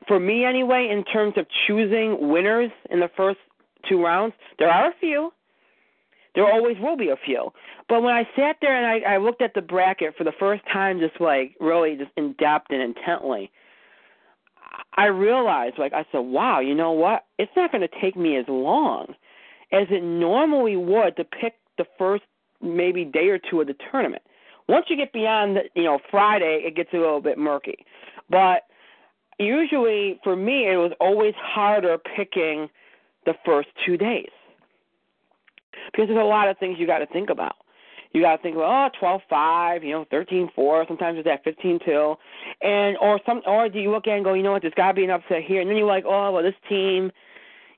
for 0.06 0.20
me 0.20 0.44
anyway, 0.44 0.88
in 0.90 1.04
terms 1.04 1.34
of 1.36 1.46
choosing 1.66 2.28
winners 2.28 2.70
in 2.90 3.00
the 3.00 3.10
first 3.16 3.38
two 3.88 4.02
rounds, 4.02 4.34
there 4.58 4.70
are 4.70 4.90
a 4.90 4.94
few. 5.00 5.32
There 6.34 6.46
always 6.46 6.76
will 6.80 6.96
be 6.96 7.08
a 7.08 7.16
few. 7.24 7.50
But 7.88 8.02
when 8.02 8.14
I 8.14 8.22
sat 8.36 8.56
there 8.60 8.76
and 8.76 9.04
I, 9.04 9.14
I 9.14 9.16
looked 9.16 9.42
at 9.42 9.54
the 9.54 9.62
bracket 9.62 10.14
for 10.16 10.24
the 10.24 10.32
first 10.38 10.62
time, 10.72 11.00
just 11.00 11.20
like 11.20 11.54
really 11.58 11.96
just 11.96 12.10
in 12.16 12.34
depth 12.34 12.66
and 12.70 12.80
intently, 12.80 13.50
I 14.96 15.06
realized, 15.06 15.78
like, 15.78 15.92
I 15.92 16.04
said, 16.12 16.18
wow, 16.18 16.60
you 16.60 16.74
know 16.74 16.92
what? 16.92 17.24
It's 17.38 17.52
not 17.56 17.72
going 17.72 17.86
to 17.86 18.00
take 18.00 18.16
me 18.16 18.36
as 18.36 18.44
long 18.48 19.06
as 19.72 19.86
it 19.90 20.02
normally 20.02 20.76
would 20.76 21.16
to 21.16 21.24
pick 21.24 21.54
the 21.76 21.84
first 21.98 22.24
maybe 22.60 23.04
day 23.04 23.28
or 23.28 23.38
two 23.38 23.60
of 23.60 23.66
the 23.66 23.76
tournament. 23.90 24.22
Once 24.68 24.86
you 24.88 24.96
get 24.96 25.12
beyond, 25.12 25.56
the, 25.56 25.62
you 25.74 25.84
know, 25.84 25.98
Friday, 26.10 26.62
it 26.64 26.76
gets 26.76 26.90
a 26.92 26.96
little 26.96 27.20
bit 27.20 27.38
murky. 27.38 27.76
But 28.28 28.62
usually 29.38 30.20
for 30.22 30.36
me 30.36 30.68
it 30.68 30.76
was 30.76 30.92
always 31.00 31.34
harder 31.36 31.98
picking 31.98 32.68
the 33.26 33.34
first 33.44 33.68
two 33.86 33.96
days 33.96 34.30
because 35.92 36.08
there's 36.08 36.20
a 36.20 36.24
lot 36.24 36.48
of 36.48 36.58
things 36.58 36.76
you 36.78 36.86
got 36.86 36.98
to 36.98 37.06
think 37.06 37.30
about. 37.30 37.56
You 38.12 38.22
got 38.22 38.36
to 38.36 38.42
think 38.42 38.56
about 38.56 38.94
oh 39.02 39.78
you 39.82 39.92
know 39.92 40.06
thirteen 40.10 40.48
four. 40.54 40.84
Sometimes 40.88 41.18
it's 41.18 41.28
at 41.28 41.44
fifteen 41.44 41.78
two, 41.84 42.14
and 42.62 42.96
or 42.98 43.20
some 43.26 43.42
or 43.46 43.68
do 43.68 43.78
you 43.78 43.90
look 43.90 44.06
at 44.06 44.14
and 44.14 44.24
go 44.24 44.32
you 44.34 44.42
know 44.42 44.52
what 44.52 44.62
there's 44.62 44.74
got 44.74 44.88
to 44.88 44.94
be 44.94 45.04
an 45.04 45.10
upset 45.10 45.42
here, 45.46 45.60
and 45.60 45.68
then 45.68 45.76
you're 45.76 45.86
like 45.86 46.04
oh 46.06 46.32
well 46.32 46.42
this 46.42 46.54
team, 46.68 47.12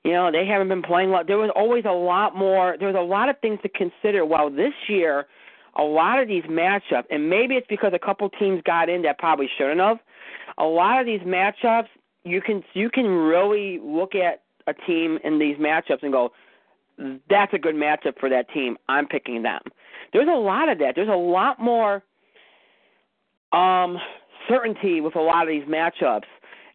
you 0.03 0.13
know 0.13 0.31
they 0.31 0.45
haven't 0.45 0.69
been 0.69 0.81
playing 0.81 1.11
well. 1.11 1.23
There 1.25 1.37
was 1.37 1.51
always 1.53 1.83
a 1.85 1.91
lot 1.91 2.35
more. 2.35 2.77
There 2.79 2.87
was 2.87 2.95
a 2.97 3.03
lot 3.03 3.27
of 3.27 3.39
things 3.41 3.59
to 3.63 3.69
consider. 3.69 4.25
While 4.25 4.49
this 4.49 4.73
year, 4.87 5.27
a 5.75 5.83
lot 5.83 6.19
of 6.21 6.29
these 6.29 6.43
matchups, 6.43 7.05
and 7.11 7.29
maybe 7.29 7.55
it's 7.55 7.67
because 7.67 7.91
a 7.93 7.99
couple 7.99 8.29
teams 8.29 8.61
got 8.63 8.87
in 8.87 9.01
that 9.01 9.19
probably 9.19 9.49
shouldn't 9.57 9.81
have 9.81 9.99
a 10.57 10.65
lot 10.65 10.99
of 10.99 11.05
these 11.05 11.21
matchups 11.21 11.87
you 12.23 12.41
can 12.41 12.63
you 12.73 12.89
can 12.89 13.07
really 13.07 13.79
look 13.83 14.15
at 14.15 14.43
a 14.67 14.73
team 14.73 15.17
in 15.23 15.39
these 15.39 15.57
matchups 15.57 16.03
and 16.03 16.11
go, 16.11 16.31
that's 17.29 17.53
a 17.53 17.57
good 17.57 17.75
matchup 17.75 18.19
for 18.19 18.29
that 18.29 18.49
team. 18.53 18.77
I'm 18.87 19.07
picking 19.07 19.41
them. 19.41 19.61
There's 20.13 20.27
a 20.27 20.37
lot 20.37 20.69
of 20.69 20.77
that. 20.79 20.93
There's 20.95 21.09
a 21.09 21.11
lot 21.11 21.59
more 21.59 22.03
um, 23.51 23.97
certainty 24.47 25.01
with 25.01 25.15
a 25.15 25.21
lot 25.21 25.43
of 25.43 25.49
these 25.49 25.65
matchups. 25.65 26.25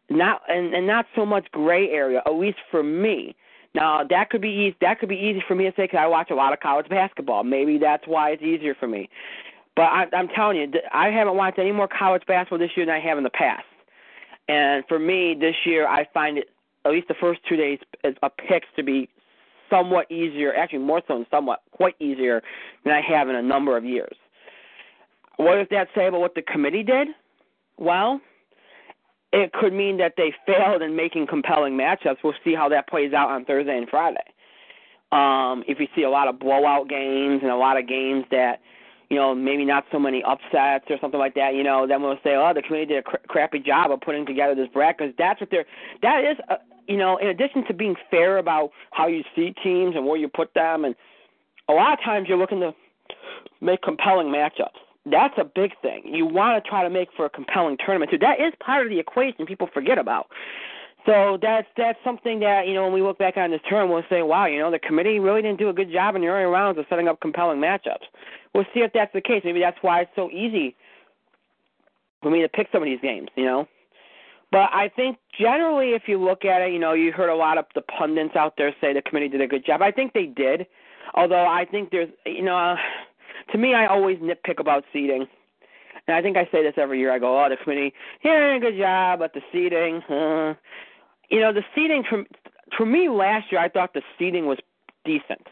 Not 0.08 0.42
and, 0.48 0.72
and 0.74 0.86
not 0.86 1.06
so 1.14 1.26
much 1.26 1.50
gray 1.50 1.90
area, 1.90 2.22
at 2.26 2.34
least 2.34 2.58
for 2.70 2.82
me. 2.82 3.34
Now 3.74 4.02
that 4.08 4.30
could 4.30 4.40
be 4.40 4.48
easy. 4.48 4.76
That 4.80 5.00
could 5.00 5.08
be 5.08 5.16
easy 5.16 5.42
for 5.46 5.54
me 5.54 5.64
to 5.64 5.70
say 5.70 5.84
because 5.84 5.98
I 6.00 6.06
watch 6.06 6.30
a 6.30 6.34
lot 6.34 6.52
of 6.52 6.60
college 6.60 6.88
basketball. 6.88 7.44
Maybe 7.44 7.78
that's 7.78 8.06
why 8.06 8.30
it's 8.30 8.42
easier 8.42 8.74
for 8.74 8.86
me. 8.86 9.08
But 9.76 9.82
I, 9.82 10.06
I'm 10.14 10.28
telling 10.28 10.56
you, 10.56 10.72
I 10.92 11.10
haven't 11.10 11.36
watched 11.36 11.58
any 11.58 11.70
more 11.70 11.86
college 11.86 12.22
basketball 12.26 12.58
this 12.58 12.70
year 12.76 12.86
than 12.86 12.94
I 12.94 13.00
have 13.00 13.18
in 13.18 13.24
the 13.24 13.30
past. 13.30 13.64
And 14.48 14.84
for 14.88 14.98
me, 14.98 15.36
this 15.38 15.54
year, 15.64 15.86
I 15.86 16.06
find 16.14 16.38
it 16.38 16.48
at 16.84 16.92
least 16.92 17.08
the 17.08 17.14
first 17.20 17.40
two 17.48 17.56
days 17.56 17.78
a 18.04 18.30
picks 18.30 18.66
to 18.76 18.82
be 18.82 19.08
somewhat 19.68 20.10
easier, 20.10 20.54
actually 20.54 20.78
more 20.78 21.02
so 21.06 21.14
than 21.14 21.26
somewhat, 21.30 21.60
quite 21.72 21.96
easier 22.00 22.42
than 22.84 22.94
I 22.94 23.00
have 23.00 23.28
in 23.28 23.34
a 23.34 23.42
number 23.42 23.76
of 23.76 23.84
years. 23.84 24.16
What 25.36 25.56
does 25.56 25.66
that 25.70 25.88
say 25.94 26.06
about 26.06 26.20
what 26.20 26.34
the 26.34 26.42
committee 26.42 26.84
did? 26.84 27.08
Well, 27.76 28.20
it 29.32 29.52
could 29.52 29.72
mean 29.72 29.98
that 29.98 30.14
they 30.16 30.32
failed 30.46 30.80
in 30.80 30.96
making 30.96 31.26
compelling 31.26 31.74
matchups. 31.74 32.18
We'll 32.24 32.32
see 32.44 32.54
how 32.54 32.68
that 32.70 32.88
plays 32.88 33.12
out 33.12 33.28
on 33.28 33.44
Thursday 33.44 33.76
and 33.76 33.88
Friday. 33.88 34.24
Um, 35.12 35.64
if 35.68 35.78
you 35.78 35.88
see 35.94 36.02
a 36.04 36.10
lot 36.10 36.28
of 36.28 36.38
blowout 36.38 36.88
games 36.88 37.40
and 37.42 37.50
a 37.50 37.56
lot 37.56 37.76
of 37.76 37.86
games 37.86 38.24
that 38.30 38.60
you 39.08 39.16
know, 39.16 39.34
maybe 39.34 39.64
not 39.64 39.84
so 39.92 39.98
many 39.98 40.22
upsets 40.22 40.86
or 40.90 40.98
something 41.00 41.20
like 41.20 41.34
that, 41.34 41.54
you 41.54 41.62
know, 41.62 41.86
then 41.86 42.02
we'll 42.02 42.18
say, 42.24 42.34
oh, 42.34 42.52
the 42.54 42.62
committee 42.62 42.86
did 42.86 42.98
a 42.98 43.02
cr- 43.02 43.16
crappy 43.28 43.58
job 43.58 43.90
of 43.90 44.00
putting 44.00 44.26
together 44.26 44.54
this 44.54 44.68
bracket 44.72 44.98
because 44.98 45.14
that's 45.16 45.40
what 45.40 45.50
they're, 45.50 45.66
that 46.02 46.24
is, 46.24 46.36
uh, 46.50 46.56
you 46.88 46.96
know, 46.96 47.16
in 47.16 47.28
addition 47.28 47.64
to 47.66 47.74
being 47.74 47.94
fair 48.10 48.38
about 48.38 48.70
how 48.90 49.06
you 49.06 49.22
see 49.34 49.54
teams 49.62 49.94
and 49.96 50.06
where 50.06 50.16
you 50.16 50.28
put 50.28 50.54
them, 50.54 50.84
and 50.84 50.94
a 51.68 51.72
lot 51.72 51.92
of 51.92 52.04
times 52.04 52.28
you're 52.28 52.38
looking 52.38 52.60
to 52.60 52.74
make 53.60 53.82
compelling 53.82 54.28
matchups. 54.28 54.78
That's 55.04 55.34
a 55.38 55.44
big 55.44 55.72
thing. 55.82 56.02
You 56.04 56.26
want 56.26 56.62
to 56.62 56.68
try 56.68 56.82
to 56.82 56.90
make 56.90 57.08
for 57.16 57.26
a 57.26 57.30
compelling 57.30 57.76
tournament 57.84 58.10
too. 58.10 58.18
That 58.18 58.40
is 58.40 58.52
part 58.58 58.84
of 58.84 58.90
the 58.90 58.98
equation 58.98 59.46
people 59.46 59.68
forget 59.72 59.98
about. 59.98 60.26
So 61.06 61.38
that's 61.40 61.68
that's 61.76 61.98
something 62.04 62.40
that 62.40 62.66
you 62.66 62.74
know 62.74 62.82
when 62.84 62.92
we 62.92 63.00
look 63.00 63.18
back 63.18 63.36
on 63.36 63.52
this 63.52 63.60
term, 63.70 63.90
we'll 63.90 64.02
say, 64.10 64.22
wow, 64.22 64.46
you 64.46 64.58
know, 64.58 64.70
the 64.70 64.78
committee 64.78 65.20
really 65.20 65.40
didn't 65.40 65.58
do 65.58 65.68
a 65.68 65.72
good 65.72 65.92
job 65.92 66.16
in 66.16 66.22
the 66.22 66.28
early 66.28 66.44
rounds 66.44 66.78
of 66.78 66.84
setting 66.90 67.06
up 67.06 67.20
compelling 67.20 67.60
matchups. 67.60 68.04
We'll 68.54 68.66
see 68.74 68.80
if 68.80 68.92
that's 68.92 69.12
the 69.12 69.20
case. 69.20 69.42
Maybe 69.44 69.60
that's 69.60 69.78
why 69.82 70.00
it's 70.00 70.10
so 70.16 70.30
easy 70.30 70.74
for 72.22 72.30
me 72.30 72.42
to 72.42 72.48
pick 72.48 72.68
some 72.72 72.82
of 72.82 72.86
these 72.86 73.00
games. 73.00 73.28
You 73.36 73.44
know, 73.44 73.68
but 74.50 74.70
I 74.72 74.90
think 74.94 75.18
generally, 75.38 75.90
if 75.90 76.02
you 76.06 76.22
look 76.22 76.44
at 76.44 76.62
it, 76.62 76.72
you 76.72 76.78
know, 76.78 76.92
you 76.92 77.12
heard 77.12 77.30
a 77.30 77.34
lot 77.34 77.58
of 77.58 77.66
the 77.74 77.82
pundits 77.82 78.36
out 78.36 78.54
there 78.56 78.74
say 78.80 78.92
the 78.92 79.02
committee 79.02 79.28
did 79.28 79.40
a 79.40 79.46
good 79.46 79.64
job. 79.66 79.82
I 79.82 79.90
think 79.90 80.12
they 80.12 80.26
did, 80.26 80.66
although 81.14 81.46
I 81.46 81.64
think 81.64 81.90
there's, 81.90 82.08
you 82.24 82.42
know, 82.42 82.76
to 83.52 83.58
me, 83.58 83.74
I 83.74 83.86
always 83.86 84.18
nitpick 84.18 84.58
about 84.58 84.84
seeding. 84.92 85.26
And 86.06 86.16
I 86.16 86.22
think 86.22 86.36
I 86.36 86.44
say 86.52 86.62
this 86.62 86.74
every 86.76 87.00
year. 87.00 87.12
I 87.12 87.18
go, 87.18 87.44
oh, 87.44 87.48
the 87.48 87.56
committee, 87.56 87.92
yeah, 88.24 88.58
good 88.58 88.78
job, 88.78 89.18
but 89.18 89.34
the 89.34 89.40
seeding, 89.52 89.96
uh, 90.08 90.54
you 91.30 91.40
know, 91.40 91.52
the 91.52 91.62
seeding 91.74 92.04
for 92.08 92.24
for 92.76 92.86
me 92.86 93.08
last 93.08 93.50
year, 93.50 93.60
I 93.60 93.68
thought 93.68 93.94
the 93.94 94.02
seeding 94.18 94.46
was 94.46 94.58
decent. 95.04 95.46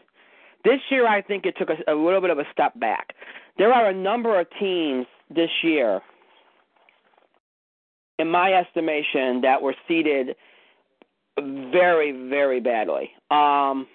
This 0.63 0.79
year, 0.89 1.07
I 1.07 1.21
think 1.21 1.45
it 1.45 1.55
took 1.57 1.69
a, 1.69 1.91
a 1.91 1.95
little 1.95 2.21
bit 2.21 2.29
of 2.29 2.39
a 2.39 2.45
step 2.51 2.77
back. 2.79 3.13
There 3.57 3.71
are 3.71 3.89
a 3.89 3.93
number 3.93 4.39
of 4.39 4.47
teams 4.59 5.05
this 5.33 5.49
year, 5.63 6.01
in 8.19 8.29
my 8.29 8.53
estimation, 8.53 9.41
that 9.41 9.61
were 9.61 9.75
seeded 9.87 10.35
very, 11.37 12.29
very 12.29 12.59
badly. 12.59 13.11
Um, 13.31 13.87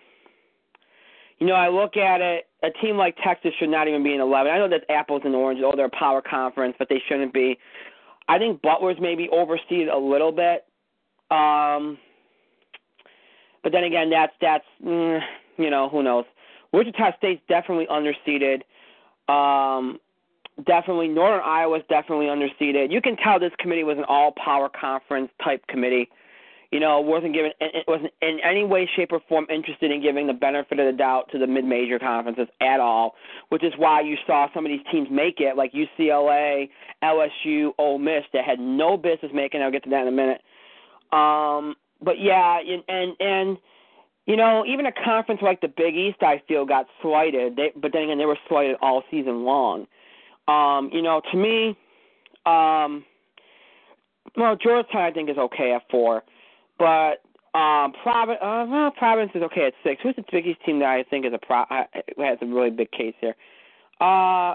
you 1.38 1.46
know, 1.46 1.54
I 1.54 1.68
look 1.68 1.96
at 1.96 2.20
it. 2.20 2.46
A 2.62 2.70
team 2.82 2.96
like 2.96 3.16
Texas 3.24 3.52
should 3.58 3.70
not 3.70 3.88
even 3.88 4.02
be 4.04 4.14
in 4.14 4.20
11. 4.20 4.52
I 4.52 4.58
know 4.58 4.68
that's 4.68 4.84
apples 4.90 5.22
and 5.24 5.34
oranges. 5.34 5.64
Oh, 5.66 5.74
they're 5.74 5.86
a 5.86 5.98
power 5.98 6.22
conference, 6.22 6.76
but 6.78 6.88
they 6.88 7.02
shouldn't 7.08 7.32
be. 7.32 7.58
I 8.28 8.38
think 8.38 8.60
Butler's 8.62 8.98
maybe 9.00 9.28
overseeded 9.32 9.92
a 9.92 9.98
little 9.98 10.32
bit. 10.32 10.66
Um, 11.30 11.98
but 13.62 13.72
then 13.72 13.84
again, 13.84 14.10
that's 14.10 14.32
that's 14.40 14.64
mm, 14.84 15.20
you 15.58 15.70
know 15.70 15.88
who 15.88 16.02
knows. 16.02 16.24
Wichita 16.72 17.16
State's 17.18 17.42
definitely 17.48 17.86
underseeded. 17.86 18.62
Um, 19.28 19.98
definitely 20.66 21.08
Northern 21.08 21.42
Iowa's 21.44 21.82
definitely 21.88 22.26
underseeded. 22.26 22.92
You 22.92 23.00
can 23.00 23.16
tell 23.16 23.38
this 23.38 23.52
committee 23.58 23.84
was 23.84 23.98
an 23.98 24.04
all-power 24.04 24.68
conference 24.68 25.30
type 25.42 25.66
committee. 25.66 26.08
You 26.70 26.78
know, 26.78 27.00
wasn't 27.00 27.34
given 27.34 27.50
it 27.60 27.84
wasn't 27.88 28.12
in 28.22 28.38
any 28.44 28.62
way, 28.62 28.88
shape, 28.94 29.10
or 29.10 29.20
form 29.28 29.46
interested 29.50 29.90
in 29.90 30.00
giving 30.00 30.28
the 30.28 30.32
benefit 30.32 30.78
of 30.78 30.86
the 30.86 30.96
doubt 30.96 31.28
to 31.32 31.38
the 31.38 31.46
mid-major 31.46 31.98
conferences 31.98 32.46
at 32.60 32.78
all. 32.78 33.16
Which 33.48 33.64
is 33.64 33.72
why 33.76 34.02
you 34.02 34.16
saw 34.24 34.46
some 34.54 34.64
of 34.64 34.70
these 34.70 34.84
teams 34.92 35.08
make 35.10 35.40
it, 35.40 35.56
like 35.56 35.72
UCLA, 35.72 36.70
LSU, 37.02 37.72
Ole 37.76 37.98
Miss, 37.98 38.22
that 38.32 38.44
had 38.44 38.60
no 38.60 38.96
business 38.96 39.32
making. 39.34 39.62
I'll 39.62 39.72
get 39.72 39.82
to 39.82 39.90
that 39.90 40.02
in 40.02 40.08
a 40.08 40.12
minute. 40.12 40.42
Um, 41.12 41.76
but 42.02 42.20
yeah, 42.20 42.60
and 42.88 43.16
and 43.20 43.58
you 44.26 44.36
know, 44.36 44.64
even 44.66 44.86
a 44.86 44.92
conference 44.92 45.40
like 45.42 45.60
the 45.60 45.68
Big 45.68 45.96
East, 45.96 46.18
I 46.22 46.42
feel 46.46 46.64
got 46.64 46.86
slighted. 47.02 47.56
They, 47.56 47.72
but 47.74 47.92
then 47.92 48.04
again, 48.04 48.18
they 48.18 48.26
were 48.26 48.38
slighted 48.48 48.76
all 48.80 49.02
season 49.10 49.44
long. 49.44 49.86
Um, 50.46 50.90
you 50.92 51.02
know, 51.02 51.20
to 51.30 51.36
me, 51.36 51.76
um, 52.46 53.04
well, 54.36 54.56
Georgetown 54.56 55.02
I 55.02 55.10
think 55.10 55.30
is 55.30 55.38
okay 55.38 55.72
at 55.72 55.82
four, 55.90 56.22
but 56.78 57.22
um, 57.58 57.92
Providence, 58.02 58.40
uh, 58.42 58.66
well, 58.68 58.90
Providence 58.92 59.32
is 59.34 59.42
okay 59.42 59.66
at 59.66 59.74
six. 59.82 60.00
Who's 60.02 60.14
the 60.16 60.24
Big 60.30 60.46
East 60.46 60.60
team 60.64 60.78
that 60.78 60.88
I 60.88 61.02
think 61.02 61.26
is 61.26 61.32
a 61.32 61.38
pro 61.38 61.64
has 61.68 62.38
a 62.40 62.46
really 62.46 62.70
big 62.70 62.90
case 62.92 63.14
here? 63.20 63.34
Uh, 64.00 64.54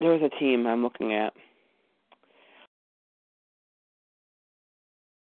there's 0.00 0.22
a 0.22 0.30
team 0.40 0.66
I'm 0.66 0.82
looking 0.82 1.12
at. 1.12 1.34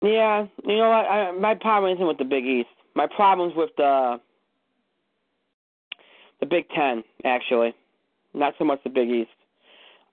Yeah, 0.05 0.47
you 0.67 0.77
know 0.77 0.91
what? 0.91 1.07
I, 1.07 1.33
my 1.33 1.55
problem 1.55 1.95
isn't 1.95 2.07
with 2.07 2.19
the 2.19 2.25
Big 2.25 2.45
East. 2.45 2.69
My 2.95 3.07
problem's 3.07 3.55
with 3.57 3.71
the 3.79 4.21
the 6.41 6.47
Big 6.47 6.69
Ten, 6.77 7.03
actually, 7.25 7.75
not 8.35 8.53
so 8.59 8.65
much 8.65 8.81
the 8.85 8.91
Big 8.91 9.09
East. 9.09 9.31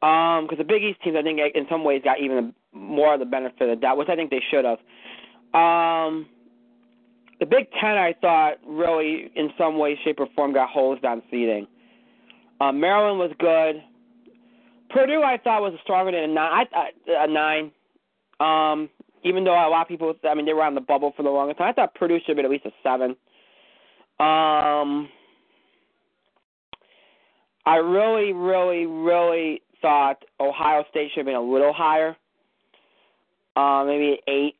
Um, 0.01 0.45
because 0.45 0.59
the 0.59 0.63
Big 0.63 0.81
East 0.81 1.01
teams, 1.03 1.17
I 1.19 1.21
think, 1.21 1.39
in 1.53 1.65
some 1.69 1.83
ways, 1.83 2.01
got 2.05 2.21
even 2.21 2.53
more 2.71 3.13
of 3.13 3.19
the 3.19 3.25
benefit 3.25 3.69
of 3.69 3.81
that, 3.81 3.97
which 3.97 4.07
I 4.07 4.15
think 4.15 4.31
they 4.31 4.41
should 4.49 4.63
have. 4.63 4.79
Um, 5.53 6.25
the 7.41 7.45
Big 7.45 7.67
Ten, 7.79 7.97
I 7.97 8.15
thought, 8.21 8.59
really, 8.65 9.29
in 9.35 9.49
some 9.57 9.77
way, 9.77 9.99
shape, 10.05 10.21
or 10.21 10.27
form, 10.35 10.53
got 10.53 10.69
hosed 10.69 11.03
on 11.03 11.21
seeding. 11.29 11.67
Um, 12.61 12.79
Maryland 12.79 13.19
was 13.19 13.31
good. 13.39 13.83
Purdue, 14.89 15.21
I 15.21 15.37
thought, 15.43 15.61
was 15.61 15.73
stronger 15.83 16.13
than 16.13 16.29
a 16.29 16.33
nine. 16.33 16.65
I, 16.73 16.89
a 17.07 17.27
nine. 17.27 17.71
Um, 18.39 18.89
even 19.23 19.43
though 19.43 19.53
a 19.53 19.69
lot 19.69 19.83
of 19.83 19.87
people, 19.87 20.13
I 20.23 20.33
mean, 20.33 20.45
they 20.45 20.53
were 20.53 20.63
on 20.63 20.75
the 20.75 20.81
bubble 20.81 21.13
for 21.15 21.23
the 21.23 21.29
longest 21.29 21.59
time. 21.59 21.69
I 21.69 21.73
thought 21.73 21.95
Purdue 21.95 22.19
should 22.19 22.29
have 22.29 22.35
been 22.37 22.45
at 22.45 22.51
least 22.51 22.65
a 22.65 22.71
seven. 22.83 23.11
Um, 24.19 25.09
I 27.65 27.77
really, 27.77 28.33
really, 28.33 28.85
really 28.85 29.61
thought 29.81 30.23
Ohio 30.39 30.83
State 30.89 31.11
should 31.11 31.19
have 31.19 31.25
been 31.25 31.35
a 31.35 31.41
little 31.41 31.73
higher, 31.73 32.15
uh, 33.55 33.83
maybe 33.85 34.19
eight. 34.27 34.55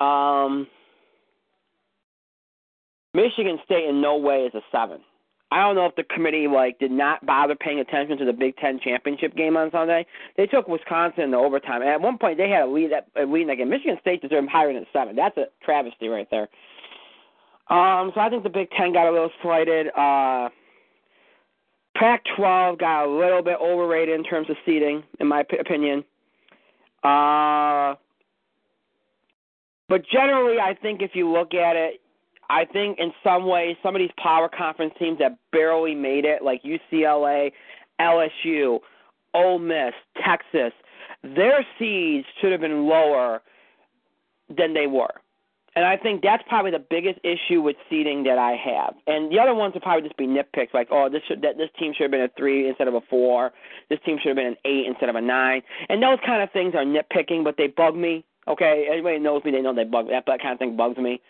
Um, 0.00 0.66
Michigan 3.14 3.58
State 3.64 3.88
in 3.88 4.00
no 4.00 4.16
way 4.16 4.40
is 4.40 4.54
a 4.54 4.60
seven. 4.72 5.00
I 5.54 5.60
don't 5.60 5.76
know 5.76 5.86
if 5.86 5.94
the 5.94 6.02
committee 6.02 6.48
like 6.48 6.80
did 6.80 6.90
not 6.90 7.24
bother 7.24 7.54
paying 7.54 7.78
attention 7.78 8.18
to 8.18 8.24
the 8.24 8.32
Big 8.32 8.56
Ten 8.56 8.80
championship 8.82 9.36
game 9.36 9.56
on 9.56 9.70
Sunday. 9.70 10.04
They 10.36 10.46
took 10.46 10.66
Wisconsin 10.66 11.22
in 11.22 11.30
the 11.30 11.36
overtime. 11.36 11.80
And 11.80 11.90
at 11.90 12.00
one 12.00 12.18
point, 12.18 12.38
they 12.38 12.48
had 12.48 12.62
a 12.62 12.66
lead 12.66 12.90
at 12.90 13.06
a 13.14 13.24
lead 13.24 13.42
in 13.42 13.46
that 13.46 13.58
game. 13.58 13.70
Michigan 13.70 13.96
State 14.00 14.20
deserved 14.20 14.48
higher 14.48 14.72
than 14.72 14.84
seven. 14.92 15.14
That's 15.14 15.36
a 15.36 15.44
travesty 15.64 16.08
right 16.08 16.26
there. 16.28 16.48
Um, 17.70 18.10
so 18.16 18.20
I 18.20 18.30
think 18.30 18.42
the 18.42 18.50
Big 18.50 18.68
Ten 18.76 18.92
got 18.92 19.06
a 19.06 19.12
little 19.12 19.30
slighted. 19.42 19.86
Uh, 19.96 20.48
Pac-12 21.94 22.80
got 22.80 23.06
a 23.06 23.08
little 23.08 23.40
bit 23.40 23.56
overrated 23.62 24.18
in 24.18 24.24
terms 24.24 24.50
of 24.50 24.56
seating, 24.66 25.04
in 25.20 25.28
my 25.28 25.44
p- 25.44 25.58
opinion. 25.58 26.02
Uh, 27.04 27.94
but 29.88 30.02
generally, 30.12 30.58
I 30.58 30.74
think 30.82 31.00
if 31.00 31.12
you 31.14 31.30
look 31.30 31.54
at 31.54 31.76
it, 31.76 32.00
I 32.50 32.64
think 32.64 32.98
in 32.98 33.12
some 33.22 33.46
ways, 33.46 33.76
some 33.82 33.94
of 33.94 34.00
these 34.00 34.10
power 34.22 34.48
conference 34.48 34.94
teams 34.98 35.18
that 35.18 35.38
barely 35.52 35.94
made 35.94 36.24
it, 36.24 36.42
like 36.42 36.62
UCLA, 36.62 37.52
LSU, 38.00 38.80
Ole 39.34 39.58
Miss, 39.58 39.92
Texas, 40.24 40.72
their 41.22 41.66
seeds 41.78 42.26
should 42.40 42.52
have 42.52 42.60
been 42.60 42.86
lower 42.86 43.42
than 44.48 44.74
they 44.74 44.86
were. 44.86 45.14
And 45.76 45.84
I 45.84 45.96
think 45.96 46.22
that's 46.22 46.42
probably 46.48 46.70
the 46.70 46.84
biggest 46.88 47.18
issue 47.24 47.60
with 47.60 47.74
seeding 47.90 48.22
that 48.24 48.38
I 48.38 48.52
have. 48.52 48.94
And 49.08 49.32
the 49.32 49.40
other 49.40 49.54
ones 49.54 49.74
would 49.74 49.82
probably 49.82 50.02
just 50.02 50.16
be 50.16 50.26
nitpicks, 50.26 50.72
like, 50.72 50.88
oh, 50.92 51.08
this 51.10 51.22
should 51.26 51.42
that 51.42 51.56
this 51.56 51.68
team 51.78 51.92
should 51.92 52.04
have 52.04 52.12
been 52.12 52.20
a 52.20 52.30
three 52.38 52.68
instead 52.68 52.86
of 52.86 52.94
a 52.94 53.00
four. 53.10 53.52
This 53.90 53.98
team 54.06 54.18
should 54.22 54.28
have 54.28 54.36
been 54.36 54.46
an 54.46 54.56
eight 54.64 54.86
instead 54.86 55.08
of 55.08 55.16
a 55.16 55.20
nine. 55.20 55.62
And 55.88 56.00
those 56.00 56.18
kind 56.24 56.42
of 56.42 56.52
things 56.52 56.74
are 56.76 56.84
nitpicking, 56.84 57.42
but 57.42 57.56
they 57.58 57.66
bug 57.66 57.96
me. 57.96 58.24
Okay, 58.46 58.86
anybody 58.90 59.18
knows 59.18 59.42
me, 59.44 59.50
they 59.50 59.62
know 59.62 59.74
they 59.74 59.84
bug. 59.84 60.08
That, 60.10 60.24
that 60.26 60.40
kind 60.40 60.52
of 60.52 60.58
thing 60.60 60.76
bugs 60.76 60.98
me. 60.98 61.20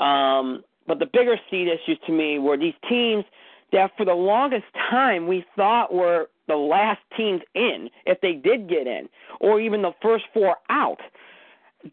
Um, 0.00 0.62
but 0.86 0.98
the 0.98 1.06
bigger 1.06 1.36
seed 1.50 1.68
issues 1.68 1.98
to 2.06 2.12
me 2.12 2.38
were 2.38 2.56
these 2.56 2.74
teams 2.88 3.24
that 3.72 3.90
for 3.96 4.04
the 4.04 4.14
longest 4.14 4.64
time 4.90 5.26
we 5.26 5.44
thought 5.54 5.92
were 5.92 6.28
the 6.48 6.56
last 6.56 7.00
teams 7.16 7.42
in, 7.54 7.90
if 8.06 8.20
they 8.20 8.32
did 8.32 8.68
get 8.68 8.86
in, 8.86 9.08
or 9.40 9.60
even 9.60 9.82
the 9.82 9.92
first 10.02 10.24
four 10.32 10.56
out. 10.70 11.00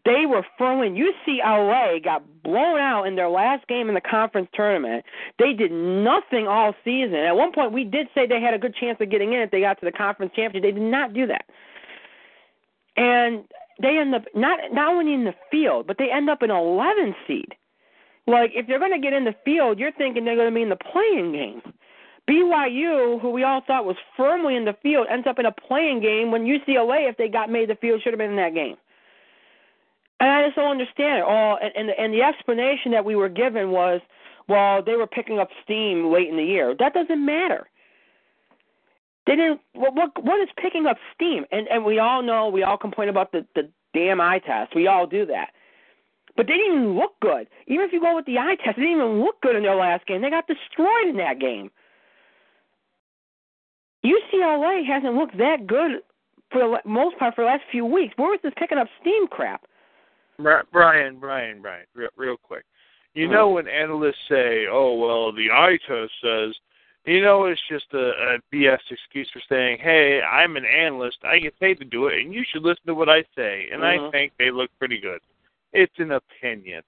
They 0.04 0.26
were 0.26 0.44
firmly. 0.58 0.88
UCLA 0.88 2.02
got 2.02 2.42
blown 2.42 2.80
out 2.80 3.04
in 3.04 3.14
their 3.14 3.28
last 3.28 3.68
game 3.68 3.88
in 3.88 3.94
the 3.94 4.00
conference 4.00 4.48
tournament. 4.52 5.04
They 5.38 5.52
did 5.52 5.70
nothing 5.70 6.48
all 6.48 6.74
season. 6.84 7.14
At 7.14 7.36
one 7.36 7.52
point, 7.52 7.72
we 7.72 7.84
did 7.84 8.08
say 8.14 8.26
they 8.26 8.40
had 8.40 8.52
a 8.52 8.58
good 8.58 8.74
chance 8.74 8.98
of 9.00 9.10
getting 9.10 9.32
in 9.32 9.40
if 9.40 9.50
they 9.52 9.60
got 9.60 9.78
to 9.80 9.86
the 9.86 9.92
conference 9.92 10.32
championship. 10.34 10.62
They 10.62 10.80
did 10.80 10.90
not 10.90 11.14
do 11.14 11.26
that, 11.28 11.44
and 12.96 13.44
they 13.80 13.98
end 13.98 14.14
up 14.14 14.24
not 14.34 14.58
not 14.72 14.88
only 14.88 15.14
in 15.14 15.24
the 15.24 15.34
field, 15.52 15.86
but 15.86 15.98
they 15.98 16.10
end 16.10 16.28
up 16.28 16.42
an 16.42 16.50
11 16.50 17.14
seed. 17.26 17.54
Like 18.26 18.52
if 18.54 18.66
they're 18.66 18.78
going 18.78 18.92
to 18.92 18.98
get 18.98 19.12
in 19.12 19.24
the 19.24 19.34
field, 19.44 19.78
you're 19.78 19.92
thinking 19.92 20.24
they're 20.24 20.36
going 20.36 20.50
to 20.50 20.54
be 20.54 20.62
in 20.62 20.68
the 20.68 20.76
play-in 20.76 21.32
game. 21.32 21.62
BYU, 22.28 23.20
who 23.20 23.30
we 23.30 23.44
all 23.44 23.62
thought 23.66 23.84
was 23.84 23.96
firmly 24.16 24.56
in 24.56 24.64
the 24.64 24.76
field, 24.82 25.06
ends 25.08 25.26
up 25.28 25.38
in 25.38 25.46
a 25.46 25.52
play-in 25.52 26.00
game 26.00 26.32
when 26.32 26.44
UCLA, 26.44 27.08
if 27.08 27.16
they 27.16 27.28
got 27.28 27.50
made 27.50 27.70
the 27.70 27.76
field, 27.76 28.02
should 28.02 28.12
have 28.12 28.18
been 28.18 28.30
in 28.30 28.36
that 28.36 28.54
game. 28.54 28.76
And 30.18 30.30
I 30.30 30.44
just 30.44 30.56
don't 30.56 30.70
understand 30.70 31.18
it. 31.18 31.24
all. 31.24 31.58
and, 31.62 31.72
and, 31.76 31.88
the, 31.88 32.00
and 32.00 32.12
the 32.12 32.22
explanation 32.22 32.90
that 32.92 33.04
we 33.04 33.14
were 33.14 33.28
given 33.28 33.70
was, 33.70 34.00
well, 34.48 34.82
they 34.82 34.96
were 34.96 35.06
picking 35.06 35.38
up 35.38 35.48
steam 35.62 36.12
late 36.12 36.28
in 36.28 36.36
the 36.36 36.44
year. 36.44 36.74
That 36.76 36.94
doesn't 36.94 37.24
matter. 37.24 37.68
They 39.26 39.34
didn't. 39.34 39.60
What 39.72 39.94
what, 39.94 40.24
what 40.24 40.40
is 40.40 40.48
picking 40.56 40.86
up 40.86 40.98
steam? 41.14 41.44
And 41.50 41.66
and 41.66 41.84
we 41.84 41.98
all 41.98 42.22
know, 42.22 42.48
we 42.48 42.62
all 42.62 42.78
complain 42.78 43.08
about 43.08 43.32
the 43.32 43.44
the 43.56 43.68
damn 43.92 44.20
eye 44.20 44.38
test. 44.38 44.74
We 44.74 44.86
all 44.86 45.06
do 45.06 45.26
that. 45.26 45.50
But 46.36 46.46
they 46.46 46.54
didn't 46.54 46.76
even 46.76 46.96
look 46.96 47.12
good. 47.20 47.48
Even 47.66 47.86
if 47.86 47.92
you 47.92 48.00
go 48.00 48.14
with 48.14 48.26
the 48.26 48.38
eye 48.38 48.56
test, 48.62 48.76
they 48.76 48.82
didn't 48.82 48.98
even 48.98 49.20
look 49.20 49.40
good 49.40 49.56
in 49.56 49.62
their 49.62 49.76
last 49.76 50.06
game. 50.06 50.20
They 50.20 50.30
got 50.30 50.46
destroyed 50.46 51.08
in 51.08 51.16
that 51.16 51.40
game. 51.40 51.70
UCLA 54.04 54.86
hasn't 54.86 55.14
looked 55.14 55.36
that 55.38 55.66
good 55.66 56.02
for 56.50 56.60
the 56.60 56.88
most 56.88 57.18
part 57.18 57.34
for 57.34 57.42
the 57.42 57.50
last 57.50 57.62
few 57.70 57.84
weeks. 57.84 58.14
Where 58.16 58.30
was 58.30 58.40
this 58.42 58.52
picking 58.58 58.78
up 58.78 58.88
steam 59.00 59.26
crap? 59.26 59.64
Brian, 60.38 61.18
Brian, 61.18 61.62
Brian, 61.62 61.86
real, 61.94 62.10
real 62.16 62.36
quick. 62.36 62.64
You 63.14 63.24
mm-hmm. 63.24 63.32
know 63.32 63.50
when 63.50 63.68
analysts 63.68 64.16
say, 64.28 64.66
"Oh 64.70 64.94
well, 64.94 65.32
the 65.32 65.50
eye 65.50 65.78
test 65.88 66.12
says," 66.22 66.54
you 67.06 67.22
know 67.22 67.46
it's 67.46 67.60
just 67.70 67.86
a, 67.94 68.10
a 68.10 68.38
BS 68.52 68.78
excuse 68.90 69.28
for 69.32 69.40
saying, 69.48 69.78
"Hey, 69.80 70.20
I'm 70.20 70.56
an 70.56 70.66
analyst. 70.66 71.18
I 71.24 71.38
get 71.38 71.58
paid 71.58 71.78
to 71.78 71.84
do 71.84 72.06
it, 72.08 72.20
and 72.20 72.34
you 72.34 72.44
should 72.44 72.62
listen 72.62 72.84
to 72.86 72.94
what 72.94 73.08
I 73.08 73.24
say." 73.34 73.68
And 73.72 73.82
mm-hmm. 73.82 74.06
I 74.06 74.10
think 74.10 74.32
they 74.38 74.50
look 74.50 74.70
pretty 74.78 75.00
good. 75.00 75.20
It's 75.76 75.98
an 75.98 76.12
opinion. 76.12 76.82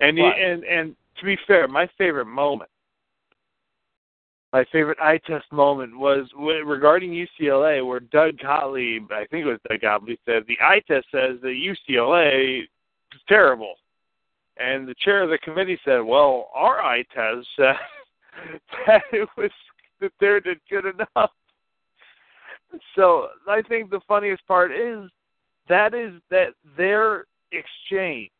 And 0.00 0.18
and 0.18 0.64
and 0.64 0.96
to 1.18 1.24
be 1.24 1.38
fair, 1.46 1.68
my 1.68 1.88
favorite 1.96 2.26
moment, 2.26 2.70
my 4.52 4.64
favorite 4.72 4.98
eye 5.00 5.20
test 5.26 5.44
moment 5.52 5.96
was 5.96 6.26
regarding 6.36 7.10
UCLA, 7.10 7.86
where 7.86 8.00
Doug 8.00 8.38
Gottlieb, 8.38 9.10
I 9.12 9.24
think 9.26 9.44
it 9.44 9.48
was 9.48 9.60
Doug 9.68 9.80
Gottlieb, 9.80 10.18
said 10.24 10.44
the 10.48 10.58
eye 10.60 10.82
test 10.86 11.06
says 11.12 11.38
that 11.42 11.74
UCLA 11.90 12.62
is 12.62 13.20
terrible, 13.28 13.74
and 14.56 14.88
the 14.88 14.94
chair 15.04 15.22
of 15.22 15.30
the 15.30 15.38
committee 15.38 15.78
said, 15.84 15.98
"Well, 15.98 16.50
our 16.54 16.80
eye 16.80 17.04
test 17.14 17.46
said 17.56 17.76
that 18.86 19.02
it 19.12 19.28
was 19.36 19.50
that 20.00 20.12
they're 20.18 20.40
good 20.40 20.86
enough." 20.86 21.30
So 22.94 23.28
I 23.48 23.62
think 23.62 23.90
the 23.90 24.00
funniest 24.08 24.46
part 24.46 24.72
is 24.72 25.10
that 25.68 25.94
is 25.94 26.20
that 26.30 26.54
their 26.76 27.26
exchange 27.52 28.30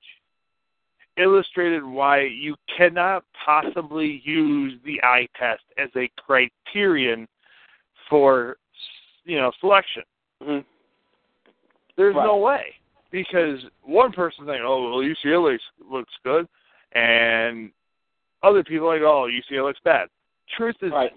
illustrated 1.16 1.84
why 1.84 2.20
you 2.20 2.54
cannot 2.76 3.24
possibly 3.44 4.22
use 4.24 4.78
the 4.84 5.02
eye 5.02 5.26
test 5.36 5.62
as 5.76 5.88
a 5.96 6.08
criterion 6.16 7.26
for 8.08 8.56
you 9.24 9.36
know 9.36 9.50
selection. 9.60 10.04
Mhm. 10.40 10.64
There's 11.96 12.14
Right. 12.14 12.24
no 12.24 12.36
way 12.36 12.76
because 13.10 13.64
one 13.82 14.12
person 14.12 14.46
thinking, 14.46 14.64
"Oh, 14.64 14.90
well, 14.90 15.02
UCLA 15.02 15.58
looks 15.78 16.16
good," 16.22 16.48
and 16.92 17.72
other 18.42 18.62
people 18.62 18.88
are 18.88 18.94
like, 18.94 19.02
"Oh, 19.02 19.26
UCLA 19.26 19.66
looks 19.66 19.80
bad." 19.80 20.08
Truth 20.46 20.82
is, 20.82 20.92
Right. 20.92 21.12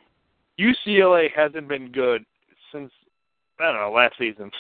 UCLA 0.58 1.28
hasn't 1.30 1.68
been 1.68 1.92
good 1.92 2.26
since 2.72 2.92
I 3.60 3.66
don't 3.66 3.76
know 3.76 3.92
last 3.92 4.18
season, 4.18 4.52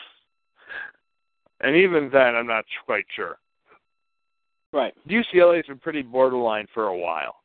and 1.62 1.76
even 1.76 2.10
then, 2.12 2.36
I'm 2.36 2.48
not 2.48 2.66
quite 2.86 3.06
sure. 3.16 3.38
Right. 4.74 4.94
UCLA's 5.08 5.68
been 5.68 5.80
pretty 5.80 6.02
borderline 6.02 6.68
for 6.74 6.88
a 6.88 6.98
while. 6.98 7.36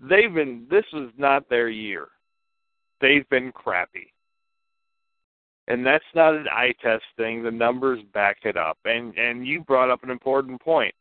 They've 0.00 0.32
been. 0.32 0.66
This 0.70 0.84
was 0.92 1.10
not 1.16 1.48
their 1.48 1.68
year. 1.68 2.08
They've 3.00 3.28
been 3.30 3.52
crappy. 3.52 4.12
And 5.68 5.84
that's 5.84 6.04
not 6.14 6.34
an 6.34 6.46
eye 6.52 6.74
test 6.82 7.02
thing. 7.16 7.42
The 7.42 7.50
numbers 7.50 8.00
back 8.12 8.38
it 8.44 8.56
up. 8.56 8.78
And 8.84 9.16
and 9.16 9.46
you 9.46 9.62
brought 9.62 9.90
up 9.90 10.04
an 10.04 10.10
important 10.10 10.60
point. 10.60 10.94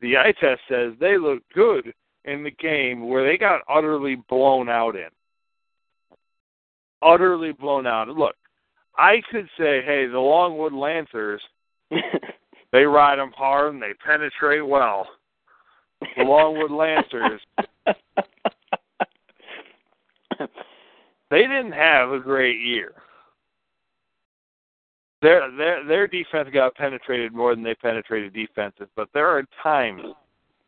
The 0.00 0.16
eye 0.16 0.34
test 0.40 0.60
says 0.68 0.94
they 0.98 1.18
look 1.18 1.42
good 1.54 1.92
in 2.24 2.42
the 2.42 2.50
game 2.50 3.08
where 3.08 3.26
they 3.26 3.36
got 3.36 3.62
utterly 3.68 4.16
blown 4.28 4.68
out 4.68 4.96
in. 4.96 5.08
Utterly 7.02 7.52
blown 7.52 7.86
out. 7.86 8.08
Look, 8.08 8.34
I 8.96 9.22
could 9.30 9.48
say, 9.56 9.82
hey, 9.84 10.06
the 10.06 10.18
Longwood 10.18 10.72
Lancers, 10.72 11.40
they 12.72 12.84
ride 12.84 13.18
them 13.18 13.32
hard 13.36 13.74
and 13.74 13.82
they 13.82 13.94
penetrate 14.04 14.66
well. 14.66 15.06
The 16.16 16.22
Longwood 16.22 16.70
Lancers, 16.70 17.40
they 21.30 21.42
didn't 21.42 21.72
have 21.72 22.10
a 22.10 22.20
great 22.20 22.60
year. 22.60 22.92
Their 25.20 25.50
their 25.56 25.84
their 25.84 26.06
defense 26.06 26.48
got 26.52 26.76
penetrated 26.76 27.32
more 27.32 27.52
than 27.54 27.64
they 27.64 27.74
penetrated 27.74 28.32
defenses, 28.32 28.86
but 28.94 29.08
there 29.12 29.26
are 29.26 29.42
times 29.60 30.02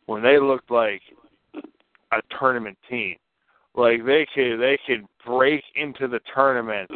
when 0.07 0.23
they 0.23 0.41
looked 0.41 0.73
like 0.73 1.03
a 2.13 2.21
tournament 2.37 2.77
team. 2.89 3.15
Like 3.77 4.05
they 4.05 4.27
could 4.35 4.59
they 4.59 4.77
could 4.85 5.07
break 5.25 5.63
into 5.77 6.09
the 6.09 6.19
tournament 6.35 6.91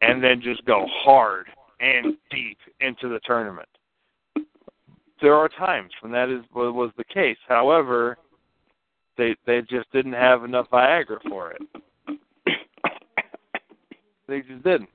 and 0.00 0.22
then 0.22 0.40
just 0.40 0.64
go 0.64 0.86
hard 1.02 1.48
and 1.80 2.16
deep 2.30 2.58
into 2.80 3.08
the 3.08 3.20
tournament. 3.24 3.68
There 5.20 5.34
are 5.34 5.48
times 5.48 5.90
when 6.00 6.12
that 6.12 6.28
is 6.30 6.42
was 6.54 6.92
the 6.96 7.04
case. 7.04 7.36
However, 7.48 8.16
they 9.16 9.36
they 9.46 9.60
just 9.62 9.90
didn't 9.92 10.14
have 10.14 10.44
enough 10.44 10.68
Viagra 10.70 11.18
for 11.28 11.52
it. 11.52 11.62
They 14.28 14.40
just 14.42 14.62
didn't. 14.62 14.88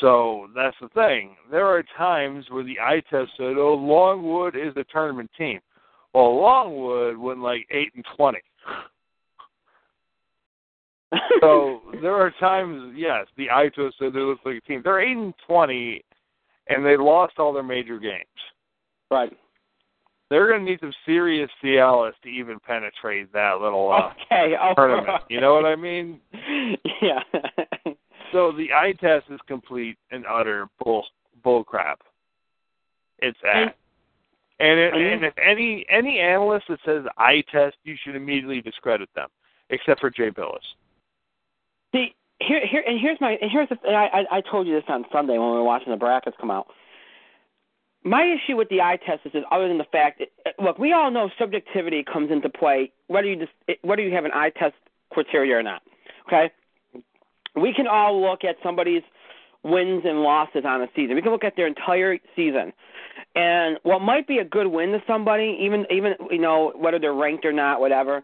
So 0.00 0.48
that's 0.54 0.76
the 0.80 0.88
thing. 0.88 1.36
There 1.50 1.66
are 1.66 1.82
times 1.96 2.44
where 2.50 2.64
the 2.64 2.78
eye 2.80 3.02
test 3.08 3.30
said, 3.36 3.56
"Oh, 3.56 3.74
Longwood 3.74 4.56
is 4.56 4.76
a 4.76 4.84
tournament 4.84 5.30
team." 5.38 5.60
Well, 6.12 6.36
Longwood 6.36 7.16
went 7.16 7.40
like 7.40 7.66
eight 7.70 7.92
and 7.94 8.04
twenty. 8.16 8.42
So 11.40 11.80
there 12.02 12.14
are 12.14 12.30
times, 12.40 12.94
yes, 12.96 13.26
the 13.36 13.50
eye 13.50 13.68
test 13.74 13.96
said 13.98 14.12
they 14.12 14.20
look 14.20 14.38
like 14.44 14.56
a 14.56 14.60
team. 14.62 14.80
They're 14.84 15.00
eight 15.00 15.16
and 15.16 15.34
twenty, 15.46 16.02
and 16.68 16.84
they 16.84 16.96
lost 16.96 17.34
all 17.38 17.52
their 17.52 17.62
major 17.62 17.98
games. 17.98 18.24
right. 19.10 19.32
They're 20.28 20.48
going 20.48 20.64
to 20.64 20.70
need 20.72 20.80
some 20.80 20.92
serious 21.04 21.48
Cialis 21.62 22.10
to 22.24 22.28
even 22.28 22.58
penetrate 22.58 23.32
that 23.32 23.60
little 23.60 23.92
uh, 23.92 24.10
okay. 24.24 24.56
All 24.56 24.74
tournament. 24.74 25.06
right. 25.06 25.20
You 25.30 25.40
know 25.40 25.54
what 25.54 25.64
I 25.64 25.76
mean? 25.76 26.20
Yeah. 27.00 27.20
So 28.32 28.50
the 28.50 28.72
eye 28.72 28.92
test 29.00 29.26
is 29.30 29.38
complete 29.46 29.96
and 30.10 30.24
utter 30.28 30.66
bull 30.82 31.04
bull 31.44 31.62
crap. 31.62 32.00
It's 33.20 33.38
And- 33.44 33.72
And 34.58 34.80
it, 34.80 34.94
and 34.94 35.02
and 35.06 35.24
if 35.24 35.34
any 35.38 35.86
any 35.88 36.18
analyst 36.18 36.66
that 36.68 36.80
says 36.84 37.04
eye 37.18 37.44
test, 37.52 37.76
you 37.84 37.94
should 38.02 38.16
immediately 38.16 38.60
discredit 38.60 39.08
them, 39.14 39.28
except 39.70 40.00
for 40.00 40.10
Jay 40.10 40.30
Bilas. 40.30 40.58
See, 41.96 42.14
here, 42.40 42.60
here, 42.70 42.84
and 42.86 43.00
here's 43.00 43.18
my, 43.20 43.38
and 43.40 43.50
here's 43.50 43.70
the, 43.70 43.78
and 43.86 43.96
I, 43.96 44.04
I, 44.04 44.36
I 44.36 44.40
told 44.42 44.66
you 44.66 44.74
this 44.74 44.84
on 44.88 45.04
Sunday 45.10 45.38
when 45.38 45.48
we 45.48 45.56
were 45.56 45.64
watching 45.64 45.90
the 45.90 45.96
brackets 45.96 46.36
come 46.38 46.50
out. 46.50 46.66
My 48.04 48.22
issue 48.22 48.56
with 48.56 48.68
the 48.68 48.82
eye 48.82 48.98
test 49.04 49.22
is, 49.24 49.42
other 49.50 49.66
than 49.66 49.78
the 49.78 49.86
fact, 49.90 50.20
that, 50.20 50.28
uh, 50.44 50.62
look, 50.62 50.78
we 50.78 50.92
all 50.92 51.10
know 51.10 51.30
subjectivity 51.38 52.04
comes 52.04 52.30
into 52.30 52.50
play 52.50 52.92
whether 53.06 53.26
you 53.26 53.36
just, 53.36 53.78
whether 53.82 54.02
you 54.02 54.14
have 54.14 54.26
an 54.26 54.32
eye 54.34 54.50
test 54.50 54.74
criteria 55.10 55.56
or 55.56 55.62
not. 55.62 55.80
Okay, 56.26 56.50
we 57.54 57.72
can 57.72 57.86
all 57.86 58.20
look 58.20 58.44
at 58.44 58.56
somebody's 58.62 59.02
wins 59.62 60.02
and 60.04 60.20
losses 60.20 60.64
on 60.66 60.82
a 60.82 60.88
season. 60.94 61.16
We 61.16 61.22
can 61.22 61.32
look 61.32 61.44
at 61.44 61.56
their 61.56 61.66
entire 61.66 62.18
season, 62.36 62.72
and 63.34 63.78
what 63.82 64.00
might 64.00 64.28
be 64.28 64.38
a 64.38 64.44
good 64.44 64.66
win 64.66 64.90
to 64.92 65.02
somebody, 65.06 65.58
even 65.62 65.86
even 65.90 66.14
you 66.30 66.38
know 66.38 66.72
whether 66.76 66.98
they're 66.98 67.14
ranked 67.14 67.44
or 67.44 67.52
not, 67.52 67.80
whatever. 67.80 68.22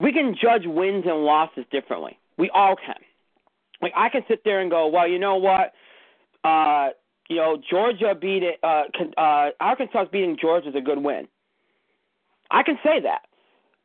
We 0.00 0.12
can 0.12 0.34
judge 0.40 0.62
wins 0.64 1.04
and 1.06 1.24
losses 1.24 1.64
differently. 1.70 2.18
We 2.36 2.50
all 2.50 2.76
can. 2.76 2.96
Like 3.80 3.92
I 3.96 4.08
can 4.08 4.22
sit 4.28 4.42
there 4.44 4.60
and 4.60 4.70
go, 4.70 4.88
well, 4.88 5.06
you 5.06 5.18
know 5.18 5.36
what? 5.36 5.72
Uh, 6.42 6.90
you 7.28 7.36
know, 7.36 7.56
Georgia 7.70 8.14
beat 8.14 8.42
it. 8.42 8.58
Uh, 8.62 8.84
uh, 9.18 9.50
Arkansas 9.60 10.04
beating 10.12 10.36
Georgia 10.40 10.68
is 10.68 10.74
a 10.74 10.80
good 10.80 10.98
win. 10.98 11.28
I 12.50 12.62
can 12.62 12.78
say 12.84 13.00
that. 13.02 13.22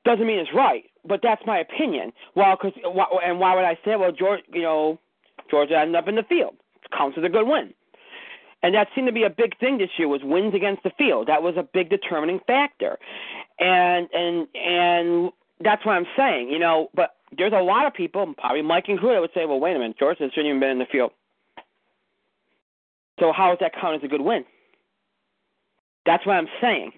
Doesn't 0.05 0.25
mean 0.25 0.39
it's 0.39 0.53
right, 0.53 0.85
but 1.05 1.19
that's 1.21 1.41
my 1.45 1.59
opinion. 1.59 2.11
Well, 2.35 2.55
cause, 2.57 2.71
and 2.83 3.39
why 3.39 3.55
would 3.55 3.65
I 3.65 3.77
say, 3.85 3.95
well, 3.95 4.11
Georgia, 4.11 4.43
you 4.53 4.61
know, 4.61 4.99
Georgia 5.49 5.77
ended 5.77 5.95
up 5.95 6.07
in 6.07 6.15
the 6.15 6.23
field. 6.23 6.55
It 6.83 6.91
counts 6.97 7.17
as 7.17 7.23
a 7.23 7.29
good 7.29 7.47
win. 7.47 7.73
And 8.61 8.75
that 8.75 8.87
seemed 8.93 9.07
to 9.07 9.13
be 9.13 9.23
a 9.23 9.29
big 9.29 9.57
thing 9.59 9.77
this 9.77 9.89
year 9.97 10.07
was 10.07 10.21
wins 10.23 10.53
against 10.53 10.83
the 10.83 10.91
field. 10.97 11.27
That 11.27 11.41
was 11.43 11.55
a 11.57 11.63
big 11.63 11.89
determining 11.89 12.39
factor. 12.45 12.97
And 13.59 14.07
and 14.13 14.47
and 14.53 15.31
that's 15.61 15.85
what 15.85 15.93
I'm 15.93 16.07
saying, 16.17 16.49
you 16.49 16.59
know, 16.59 16.89
but 16.95 17.15
there's 17.37 17.53
a 17.53 17.61
lot 17.61 17.85
of 17.85 17.93
people, 17.93 18.33
probably 18.37 18.61
Mike 18.61 18.85
Huda 18.87 19.19
would 19.19 19.31
say, 19.33 19.45
Well, 19.45 19.59
wait 19.59 19.75
a 19.75 19.79
minute, 19.79 19.97
Georgia 19.99 20.23
shouldn't 20.23 20.47
even 20.47 20.59
been 20.59 20.71
in 20.71 20.79
the 20.79 20.85
field. 20.91 21.11
So 23.19 23.33
how 23.35 23.49
does 23.49 23.57
that 23.59 23.73
count 23.79 23.95
as 23.95 24.03
a 24.03 24.07
good 24.07 24.21
win? 24.21 24.45
That's 26.05 26.25
what 26.25 26.33
I'm 26.33 26.47
saying. 26.61 26.91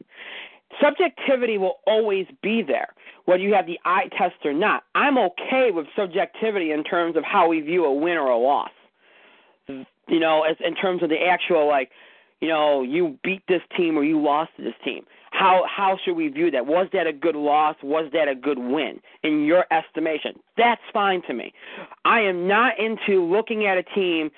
Subjectivity 0.81 1.57
will 1.57 1.79
always 1.85 2.27
be 2.41 2.61
there, 2.61 2.89
whether 3.25 3.41
you 3.41 3.53
have 3.53 3.65
the 3.65 3.79
eye 3.83 4.07
test 4.17 4.45
or 4.45 4.53
not. 4.53 4.83
I'm 4.95 5.17
okay 5.17 5.69
with 5.71 5.87
subjectivity 5.95 6.71
in 6.71 6.83
terms 6.83 7.17
of 7.17 7.23
how 7.23 7.47
we 7.49 7.59
view 7.59 7.83
a 7.85 7.93
win 7.93 8.17
or 8.17 8.29
a 8.29 8.37
loss. 8.37 8.69
You 9.67 10.19
know, 10.19 10.43
as 10.43 10.55
in 10.63 10.75
terms 10.75 11.03
of 11.03 11.09
the 11.09 11.23
actual 11.29 11.67
like, 11.67 11.89
you 12.39 12.47
know, 12.47 12.83
you 12.83 13.17
beat 13.23 13.43
this 13.47 13.61
team 13.75 13.97
or 13.97 14.03
you 14.03 14.21
lost 14.21 14.51
to 14.57 14.63
this 14.63 14.73
team. 14.83 15.05
How 15.41 15.63
how 15.65 15.97
should 16.03 16.13
we 16.13 16.27
view 16.27 16.51
that? 16.51 16.67
Was 16.67 16.87
that 16.93 17.07
a 17.07 17.13
good 17.13 17.35
loss? 17.35 17.75
Was 17.81 18.11
that 18.13 18.27
a 18.27 18.35
good 18.35 18.59
win 18.59 18.99
in 19.23 19.43
your 19.43 19.65
estimation? 19.73 20.33
That's 20.55 20.81
fine 20.93 21.23
to 21.27 21.33
me. 21.33 21.51
I 22.05 22.19
am 22.19 22.47
not 22.47 22.73
into 22.77 23.23
looking 23.23 23.65
at 23.65 23.75
a 23.75 23.83
team 23.83 24.29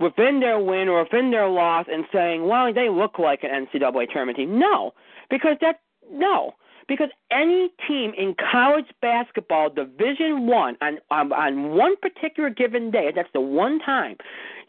within 0.00 0.40
their 0.40 0.58
win 0.58 0.88
or 0.88 1.04
within 1.04 1.30
their 1.30 1.48
loss 1.48 1.86
and 1.88 2.04
saying, 2.12 2.48
well, 2.48 2.74
they 2.74 2.88
look 2.88 3.18
like 3.18 3.44
an 3.44 3.66
NCAA 3.66 4.10
tournament 4.10 4.38
team. 4.38 4.58
No, 4.58 4.92
because 5.30 5.56
that 5.60 5.80
no, 6.10 6.54
because 6.88 7.10
any 7.30 7.70
team 7.86 8.12
in 8.18 8.34
college 8.50 8.86
basketball, 9.00 9.70
Division 9.70 10.48
One, 10.48 10.76
on, 10.82 10.98
on 11.12 11.32
on 11.32 11.76
one 11.76 11.94
particular 12.02 12.50
given 12.50 12.90
day, 12.90 13.12
that's 13.14 13.32
the 13.32 13.40
one 13.40 13.78
time 13.78 14.16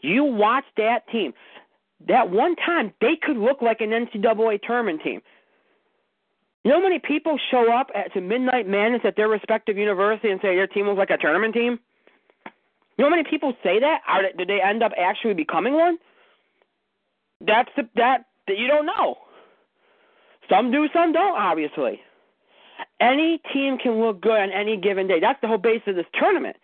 you 0.02 0.24
watch 0.24 0.66
that 0.78 1.08
team. 1.12 1.34
That 2.08 2.30
one 2.30 2.56
time, 2.56 2.94
they 3.02 3.18
could 3.20 3.38
look 3.38 3.64
like 3.64 3.82
an 3.82 3.90
NCAA 3.90 4.62
tournament 4.62 5.02
team. 5.04 5.22
You 6.64 6.72
know 6.72 6.78
how 6.78 6.84
many 6.84 7.00
people 7.00 7.40
show 7.50 7.74
up 7.74 7.90
at 7.96 8.14
to 8.14 8.22
Midnight 8.22 8.68
Madness 8.68 9.02
at 9.04 9.16
their 9.16 9.28
respective 9.28 9.78
university 9.78 10.30
and 10.30 10.40
say 10.42 10.56
their 10.56 10.68
team 10.68 10.86
looks 10.86 11.00
like 11.00 11.10
a 11.10 11.18
tournament 11.18 11.54
team? 11.54 11.80
You 12.98 13.04
know 13.04 13.06
how 13.06 13.16
many 13.16 13.24
people 13.28 13.54
say 13.64 13.80
that? 13.80 14.02
Are 14.08 14.22
they, 14.22 14.38
did 14.38 14.48
they 14.48 14.62
end 14.62 14.84
up 14.84 14.92
actually 14.98 15.34
becoming 15.34 15.74
one? 15.74 15.98
That's 17.40 17.70
the, 17.76 17.90
that 17.96 18.26
that 18.48 18.58
you 18.58 18.68
don't 18.68 18.86
know. 18.86 19.16
Some 20.50 20.72
do, 20.72 20.88
some 20.94 21.14
don't. 21.14 21.38
Obviously, 21.38 22.00
any 23.00 23.42
team 23.54 23.78
can 23.82 24.00
look 24.00 24.22
good 24.22 24.40
on 24.40 24.52
any 24.52 24.78
given 24.78 25.08
day. 25.08 25.20
That's 25.20 25.40
the 25.42 25.48
whole 25.48 25.58
base 25.58 25.82
of 25.88 25.96
this 25.96 26.06
tournament. 26.20 26.58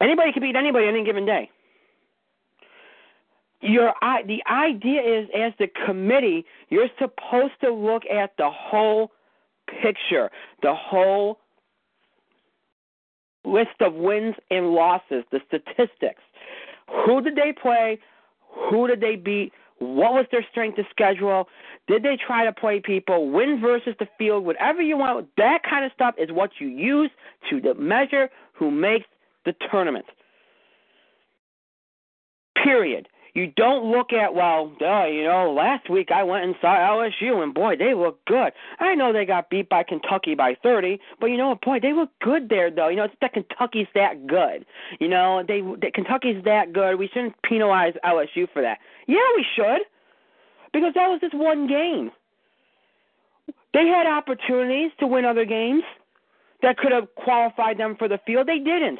Anybody 0.00 0.32
can 0.32 0.42
beat 0.42 0.54
anybody 0.54 0.86
on 0.86 0.94
any 0.94 1.04
given 1.04 1.26
day. 1.26 1.50
Your 3.62 3.94
the 4.26 4.42
idea 4.50 5.00
is, 5.00 5.28
as 5.34 5.52
the 5.58 5.68
committee, 5.86 6.44
you're 6.68 6.90
supposed 6.98 7.54
to 7.62 7.72
look 7.72 8.02
at 8.06 8.36
the 8.36 8.50
whole 8.50 9.12
picture, 9.82 10.30
the 10.62 10.74
whole 10.74 11.38
list 13.44 13.80
of 13.80 13.94
wins 13.94 14.34
and 14.50 14.72
losses, 14.72 15.24
the 15.30 15.40
statistics. 15.46 16.22
Who 17.06 17.20
did 17.20 17.36
they 17.36 17.52
play? 17.52 17.98
Who 18.70 18.86
did 18.86 19.00
they 19.00 19.16
beat? 19.16 19.52
What 19.78 20.14
was 20.14 20.26
their 20.32 20.44
strength 20.50 20.78
of 20.78 20.86
schedule? 20.90 21.48
Did 21.86 22.02
they 22.02 22.16
try 22.16 22.44
to 22.44 22.52
play 22.52 22.80
people? 22.80 23.30
Wins 23.30 23.60
versus 23.60 23.94
the 23.98 24.08
field, 24.18 24.44
whatever 24.44 24.80
you 24.82 24.96
want. 24.96 25.28
That 25.36 25.62
kind 25.68 25.84
of 25.84 25.92
stuff 25.92 26.14
is 26.18 26.32
what 26.32 26.50
you 26.58 26.68
use 26.68 27.10
to 27.50 27.74
measure 27.74 28.30
who 28.54 28.70
makes 28.70 29.06
the 29.44 29.54
tournament. 29.70 30.06
Period. 32.62 33.08
You 33.36 33.52
don't 33.54 33.92
look 33.92 34.14
at 34.14 34.32
well, 34.32 34.72
duh, 34.80 35.04
you 35.04 35.24
know, 35.24 35.52
last 35.52 35.90
week 35.90 36.10
I 36.10 36.22
went 36.22 36.44
and 36.44 36.54
saw 36.58 36.74
LSU 36.74 37.42
and 37.42 37.52
boy, 37.52 37.76
they 37.76 37.92
look 37.92 38.24
good. 38.24 38.54
I 38.80 38.94
know 38.94 39.12
they 39.12 39.26
got 39.26 39.50
beat 39.50 39.68
by 39.68 39.82
Kentucky 39.82 40.34
by 40.34 40.56
30, 40.62 40.98
but 41.20 41.26
you 41.26 41.36
know 41.36 41.48
what, 41.48 41.60
boy, 41.60 41.78
they 41.78 41.92
look 41.92 42.08
good 42.22 42.48
there 42.48 42.70
though. 42.70 42.88
You 42.88 42.96
know, 42.96 43.04
it's 43.04 43.14
that 43.20 43.34
Kentucky's 43.34 43.88
that 43.94 44.26
good. 44.26 44.64
You 45.00 45.08
know, 45.08 45.44
they, 45.46 45.60
they 45.82 45.90
Kentucky's 45.90 46.42
that 46.44 46.72
good. 46.72 46.98
We 46.98 47.08
shouldn't 47.08 47.34
penalize 47.42 47.92
LSU 48.02 48.48
for 48.54 48.62
that. 48.62 48.78
Yeah, 49.06 49.18
we 49.36 49.44
should. 49.54 49.82
Because 50.72 50.94
that 50.94 51.08
was 51.08 51.20
just 51.20 51.34
one 51.34 51.66
game. 51.66 52.12
They 53.74 53.86
had 53.86 54.06
opportunities 54.06 54.92
to 55.00 55.06
win 55.06 55.26
other 55.26 55.44
games 55.44 55.82
that 56.62 56.78
could 56.78 56.92
have 56.92 57.14
qualified 57.16 57.76
them 57.76 57.96
for 57.98 58.08
the 58.08 58.18
field. 58.26 58.46
They 58.46 58.60
didn't. 58.60 58.98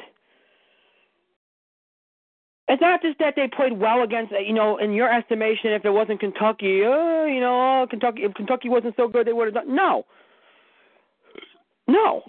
It's 2.69 2.81
not 2.81 3.01
just 3.01 3.17
that 3.19 3.35
they 3.37 3.47
played 3.47 3.79
well 3.79 4.03
against, 4.03 4.33
you 4.45 4.53
know, 4.53 4.77
in 4.77 4.91
your 4.91 5.11
estimation, 5.11 5.71
if 5.71 5.85
it 5.85 5.91
wasn't 5.91 6.19
Kentucky, 6.19 6.83
uh, 6.83 7.23
you 7.23 7.39
know, 7.39 7.87
Kentucky, 7.89 8.23
if 8.23 8.33
Kentucky 8.33 8.67
wasn't 8.67 8.95
so 8.97 9.07
good, 9.07 9.25
they 9.25 9.31
would 9.31 9.45
have 9.45 9.53
done. 9.53 9.73
No, 9.73 10.05
no, 11.87 12.23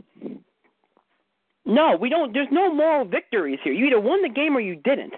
no. 1.66 1.97
We 2.01 2.09
don't. 2.09 2.32
There's 2.32 2.49
no 2.53 2.72
moral 2.72 3.05
victories 3.05 3.59
here. 3.64 3.72
You 3.72 3.86
either 3.86 4.01
won 4.01 4.22
the 4.22 4.28
game 4.28 4.57
or 4.57 4.61
you 4.61 4.76
didn't. 4.76 5.14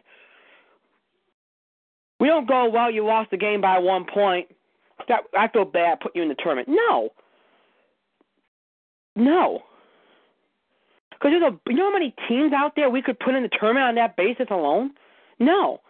We 2.18 2.28
don't 2.28 2.48
go, 2.48 2.68
well, 2.70 2.90
you 2.90 3.04
lost 3.04 3.30
the 3.30 3.36
game 3.36 3.60
by 3.60 3.78
one 3.78 4.06
point. 4.06 4.48
That 5.08 5.24
I 5.36 5.48
feel 5.48 5.64
bad 5.66 6.00
putting 6.00 6.20
you 6.20 6.22
in 6.22 6.28
the 6.28 6.34
tournament. 6.42 6.68
No, 6.68 7.10
no. 9.16 9.60
Because 11.10 11.32
there's 11.32 11.52
a, 11.52 11.70
you 11.70 11.76
know 11.76 11.90
how 11.90 11.92
many 11.92 12.14
teams 12.28 12.52
out 12.54 12.72
there 12.76 12.88
we 12.88 13.02
could 13.02 13.18
put 13.18 13.34
in 13.34 13.42
the 13.42 13.50
tournament 13.50 13.84
on 13.84 13.94
that 13.96 14.16
basis 14.16 14.46
alone? 14.50 14.92
No. 15.40 15.80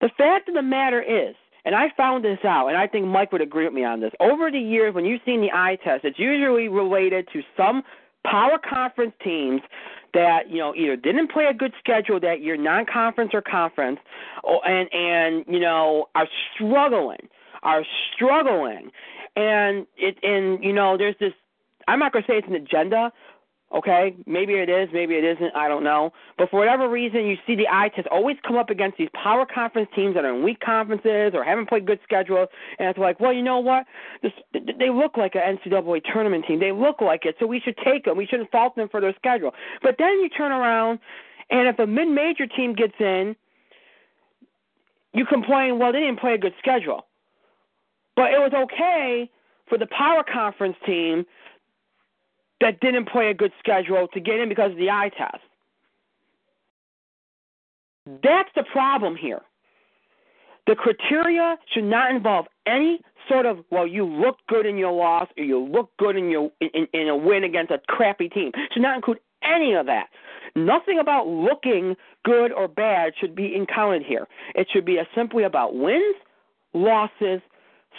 The 0.00 0.10
fact 0.16 0.48
of 0.48 0.54
the 0.54 0.62
matter 0.62 1.00
is, 1.00 1.34
and 1.64 1.74
I 1.74 1.86
found 1.96 2.24
this 2.24 2.38
out, 2.44 2.68
and 2.68 2.76
I 2.76 2.86
think 2.86 3.06
Mike 3.06 3.32
would 3.32 3.40
agree 3.40 3.64
with 3.64 3.74
me 3.74 3.84
on 3.84 4.00
this. 4.00 4.12
Over 4.20 4.50
the 4.50 4.58
years, 4.58 4.94
when 4.94 5.04
you've 5.04 5.20
seen 5.24 5.40
the 5.40 5.50
eye 5.52 5.76
test, 5.82 6.04
it's 6.04 6.18
usually 6.18 6.68
related 6.68 7.28
to 7.32 7.42
some 7.56 7.82
power 8.24 8.58
conference 8.58 9.12
teams 9.22 9.60
that 10.14 10.48
you 10.48 10.58
know 10.58 10.74
either 10.74 10.96
didn't 10.96 11.30
play 11.30 11.46
a 11.46 11.54
good 11.54 11.72
schedule 11.78 12.20
that 12.20 12.40
year, 12.40 12.56
non-conference 12.56 13.32
or 13.34 13.42
conference, 13.42 13.98
oh, 14.44 14.60
and 14.64 14.88
and 14.92 15.44
you 15.46 15.60
know 15.60 16.06
are 16.14 16.28
struggling, 16.54 17.28
are 17.62 17.84
struggling, 18.14 18.90
and 19.36 19.86
it 19.96 20.16
and 20.22 20.62
you 20.62 20.72
know 20.72 20.96
there's 20.96 21.16
this. 21.20 21.32
I'm 21.86 21.98
not 21.98 22.12
to 22.12 22.20
say 22.20 22.34
it's 22.34 22.48
an 22.48 22.54
agenda, 22.54 23.12
Okay, 23.74 24.16
maybe 24.26 24.54
it 24.54 24.70
is, 24.70 24.88
maybe 24.94 25.14
it 25.14 25.24
isn't. 25.24 25.54
I 25.54 25.68
don't 25.68 25.84
know. 25.84 26.10
But 26.38 26.48
for 26.48 26.58
whatever 26.58 26.88
reason, 26.88 27.26
you 27.26 27.36
see 27.46 27.54
the 27.54 27.68
eye 27.70 27.90
test 27.94 28.08
always 28.08 28.38
come 28.46 28.56
up 28.56 28.70
against 28.70 28.96
these 28.96 29.10
power 29.12 29.44
conference 29.44 29.90
teams 29.94 30.14
that 30.14 30.24
are 30.24 30.34
in 30.34 30.42
weak 30.42 30.60
conferences 30.60 31.32
or 31.34 31.44
haven't 31.44 31.68
played 31.68 31.86
good 31.86 32.00
schedules, 32.02 32.48
and 32.78 32.88
it's 32.88 32.98
like, 32.98 33.20
well, 33.20 33.32
you 33.32 33.42
know 33.42 33.58
what? 33.58 33.84
This, 34.22 34.32
they 34.54 34.88
look 34.88 35.18
like 35.18 35.34
an 35.34 35.58
NCAA 35.58 36.00
tournament 36.10 36.46
team. 36.48 36.60
They 36.60 36.72
look 36.72 37.02
like 37.02 37.26
it, 37.26 37.36
so 37.38 37.46
we 37.46 37.60
should 37.60 37.76
take 37.84 38.06
them. 38.06 38.16
We 38.16 38.26
shouldn't 38.26 38.50
fault 38.50 38.74
them 38.74 38.88
for 38.88 39.02
their 39.02 39.14
schedule. 39.16 39.52
But 39.82 39.96
then 39.98 40.18
you 40.20 40.30
turn 40.30 40.50
around, 40.50 41.00
and 41.50 41.68
if 41.68 41.78
a 41.78 41.86
mid-major 41.86 42.46
team 42.46 42.74
gets 42.74 42.94
in, 42.98 43.36
you 45.12 45.26
complain, 45.26 45.78
well, 45.78 45.92
they 45.92 46.00
didn't 46.00 46.20
play 46.20 46.32
a 46.32 46.38
good 46.38 46.54
schedule. 46.58 47.04
But 48.16 48.32
it 48.32 48.38
was 48.38 48.52
okay 48.54 49.30
for 49.68 49.76
the 49.76 49.86
power 49.86 50.24
conference 50.24 50.76
team 50.86 51.26
that 52.60 52.80
didn't 52.80 53.08
play 53.08 53.30
a 53.30 53.34
good 53.34 53.52
schedule 53.58 54.08
to 54.08 54.20
get 54.20 54.40
in 54.40 54.48
because 54.48 54.72
of 54.72 54.78
the 54.78 54.90
eye 54.90 55.10
test. 55.16 55.42
Hmm. 58.06 58.16
That's 58.22 58.50
the 58.54 58.64
problem 58.72 59.16
here. 59.16 59.42
The 60.66 60.74
criteria 60.74 61.56
should 61.72 61.84
not 61.84 62.14
involve 62.14 62.46
any 62.66 63.00
sort 63.28 63.46
of 63.46 63.64
well, 63.70 63.86
you 63.86 64.04
look 64.04 64.36
good 64.48 64.66
in 64.66 64.76
your 64.76 64.92
loss 64.92 65.28
or 65.36 65.44
you 65.44 65.58
look 65.58 65.90
good 65.98 66.16
in 66.16 66.30
your 66.30 66.50
in, 66.60 66.86
in 66.92 67.08
a 67.08 67.16
win 67.16 67.44
against 67.44 67.70
a 67.70 67.78
crappy 67.88 68.28
team. 68.28 68.50
It 68.54 68.72
should 68.72 68.82
not 68.82 68.96
include 68.96 69.18
any 69.42 69.74
of 69.74 69.86
that. 69.86 70.08
Nothing 70.56 70.98
about 70.98 71.26
looking 71.26 71.96
good 72.24 72.52
or 72.52 72.68
bad 72.68 73.12
should 73.18 73.34
be 73.34 73.54
encountered 73.54 74.02
here. 74.02 74.26
It 74.54 74.68
should 74.72 74.84
be 74.84 74.98
simply 75.14 75.44
about 75.44 75.74
wins, 75.74 76.16
losses, 76.74 77.40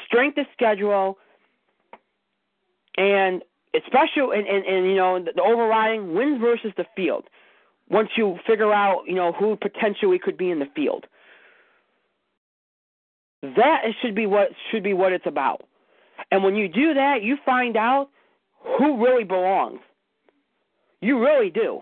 strength 0.06 0.38
of 0.38 0.46
schedule, 0.54 1.18
and 2.98 3.44
especially 3.76 4.38
and, 4.38 4.48
and, 4.48 4.66
and 4.66 4.86
you 4.86 4.96
know 4.96 5.24
the, 5.24 5.32
the 5.36 5.42
overriding 5.42 6.14
wins 6.14 6.40
versus 6.42 6.72
the 6.78 6.86
field. 6.96 7.26
Once 7.90 8.10
you 8.18 8.38
figure 8.46 8.74
out 8.74 9.04
you 9.08 9.16
know 9.16 9.32
who 9.32 9.56
potentially 9.56 10.20
could 10.20 10.38
be 10.38 10.52
in 10.52 10.60
the 10.60 10.68
field, 10.76 11.06
that 13.42 13.82
should 14.02 14.16
be 14.16 14.26
what 14.26 14.50
should 14.72 14.84
be 14.84 14.94
what 14.94 15.14
it's 15.14 15.26
about. 15.26 15.62
And 16.32 16.44
when 16.44 16.56
you 16.56 16.68
do 16.68 16.94
that, 16.94 17.24
you 17.24 17.38
find 17.46 17.78
out 17.78 18.10
who 18.78 19.04
really 19.04 19.24
belongs. 19.24 19.80
You 21.02 21.20
really 21.20 21.50
do. 21.50 21.80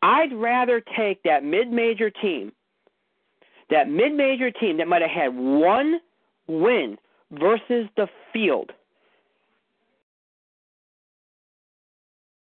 I'd 0.00 0.32
rather 0.32 0.80
take 0.96 1.24
that 1.24 1.42
mid-major 1.42 2.10
team, 2.10 2.52
that 3.68 3.90
mid-major 3.90 4.52
team 4.52 4.76
that 4.76 4.86
might 4.86 5.02
have 5.02 5.10
had 5.10 5.34
one 5.34 5.98
win 6.46 6.96
versus 7.32 7.88
the 7.96 8.06
field 8.32 8.70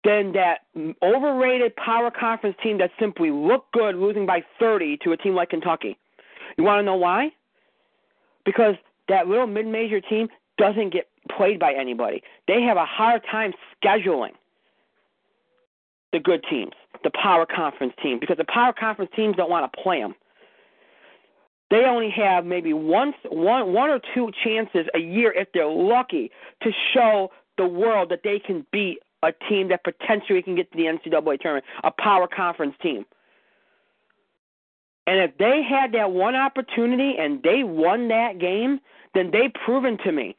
than 0.07 0.31
that 0.31 0.59
overrated 1.03 1.75
power 1.75 2.09
conference 2.09 2.55
team 2.63 2.77
that 2.77 2.91
simply 2.97 3.29
looked 3.29 3.73
good 3.73 3.95
losing 3.95 4.25
by 4.25 4.41
30 4.57 4.97
to 5.03 5.11
a 5.11 5.17
team 5.17 5.35
like 5.35 5.49
Kentucky. 5.49 5.97
You 6.57 6.63
want 6.63 6.79
to 6.79 6.83
know 6.83 6.95
why? 6.95 7.31
Because 8.45 8.75
that 9.09 9.27
little 9.27 9.47
mid-major 9.47 9.99
team 9.99 10.29
doesn't 10.57 10.93
get 10.93 11.09
played 11.29 11.59
by 11.59 11.73
anybody. 11.73 12.23
They 12.47 12.61
have 12.61 12.77
a 12.77 12.85
hard 12.85 13.21
time 13.29 13.53
scheduling 13.83 14.31
the 16.13 16.19
good 16.19 16.41
teams, 16.49 16.71
the 17.03 17.11
power 17.21 17.45
conference 17.45 17.93
team, 18.01 18.17
because 18.17 18.37
the 18.37 18.45
power 18.45 18.71
conference 18.71 19.11
teams 19.13 19.35
don't 19.35 19.49
want 19.49 19.69
to 19.71 19.81
play 19.81 19.99
them. 19.99 20.15
They 21.69 21.83
only 21.83 22.09
have 22.11 22.45
maybe 22.45 22.71
once, 22.71 23.15
one, 23.29 23.73
one 23.73 23.89
or 23.89 23.99
two 24.15 24.31
chances 24.41 24.87
a 24.95 24.99
year, 24.99 25.33
if 25.33 25.49
they're 25.53 25.67
lucky, 25.67 26.31
to 26.63 26.71
show 26.93 27.29
the 27.57 27.67
world 27.67 28.09
that 28.11 28.21
they 28.23 28.39
can 28.39 28.65
beat 28.71 28.99
a 29.27 29.33
team 29.49 29.67
that 29.69 29.83
potentially 29.83 30.41
can 30.41 30.55
get 30.55 30.71
to 30.71 30.77
the 30.77 30.85
NCAA 30.85 31.39
tournament, 31.41 31.65
a 31.83 31.91
power 31.91 32.27
conference 32.27 32.75
team. 32.81 33.05
And 35.05 35.19
if 35.19 35.37
they 35.37 35.61
had 35.67 35.91
that 35.93 36.11
one 36.11 36.35
opportunity 36.35 37.15
and 37.19 37.41
they 37.43 37.63
won 37.63 38.07
that 38.07 38.39
game, 38.39 38.79
then 39.13 39.31
they 39.31 39.51
proven 39.65 39.97
to 40.05 40.11
me. 40.11 40.35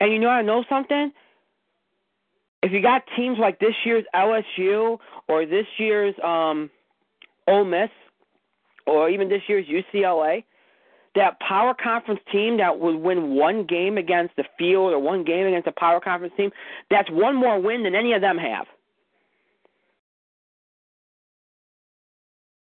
And 0.00 0.12
you 0.12 0.18
know 0.18 0.28
I 0.28 0.42
know 0.42 0.64
something? 0.68 1.12
If 2.62 2.72
you 2.72 2.82
got 2.82 3.02
teams 3.16 3.38
like 3.38 3.58
this 3.60 3.74
year's 3.84 4.04
LSU 4.14 4.98
or 5.28 5.46
this 5.46 5.66
year's 5.78 6.14
um 6.22 6.70
Ole 7.46 7.64
Miss 7.64 7.90
or 8.86 9.08
even 9.08 9.28
this 9.28 9.42
year's 9.48 9.66
UCLA, 9.66 10.44
that 11.18 11.38
power 11.40 11.74
conference 11.74 12.20
team 12.32 12.56
that 12.58 12.78
would 12.78 12.96
win 12.96 13.34
one 13.34 13.66
game 13.66 13.98
against 13.98 14.36
the 14.36 14.44
field 14.58 14.92
or 14.92 14.98
one 14.98 15.24
game 15.24 15.46
against 15.46 15.66
a 15.66 15.72
power 15.72 16.00
conference 16.00 16.34
team, 16.36 16.50
that's 16.90 17.10
one 17.10 17.34
more 17.34 17.60
win 17.60 17.82
than 17.82 17.94
any 17.94 18.12
of 18.12 18.20
them 18.20 18.38
have. 18.38 18.66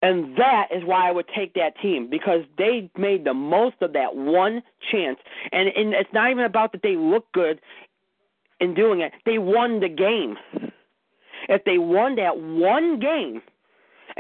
And 0.03 0.37
that 0.39 0.69
is 0.75 0.83
why 0.85 1.09
I 1.09 1.13
would 1.13 1.29
take 1.35 1.55
that 1.55 1.79
team 1.81 2.09
because 2.09 2.43
they 2.57 2.91
made 2.97 3.25
the 3.25 3.35
most 3.35 3.77
of 3.83 3.93
that 3.93 4.17
one 4.17 4.63
chance. 4.91 5.19
And, 5.53 5.69
and 5.69 5.93
it's 5.93 6.13
not 6.13 6.31
even 6.31 6.45
about 6.45 6.73
that 6.73 6.83
they 6.83 6.97
look 6.97 7.31
good 7.33 7.61
in 8.61 8.75
doing 8.75 9.01
it. 9.01 9.13
They 9.27 9.39
won 9.39 9.81
the 9.81 9.89
game. 9.89 10.37
If 11.49 11.65
they 11.65 11.79
won 11.79 12.17
that 12.17 12.39
one 12.39 12.99
game, 12.99 13.43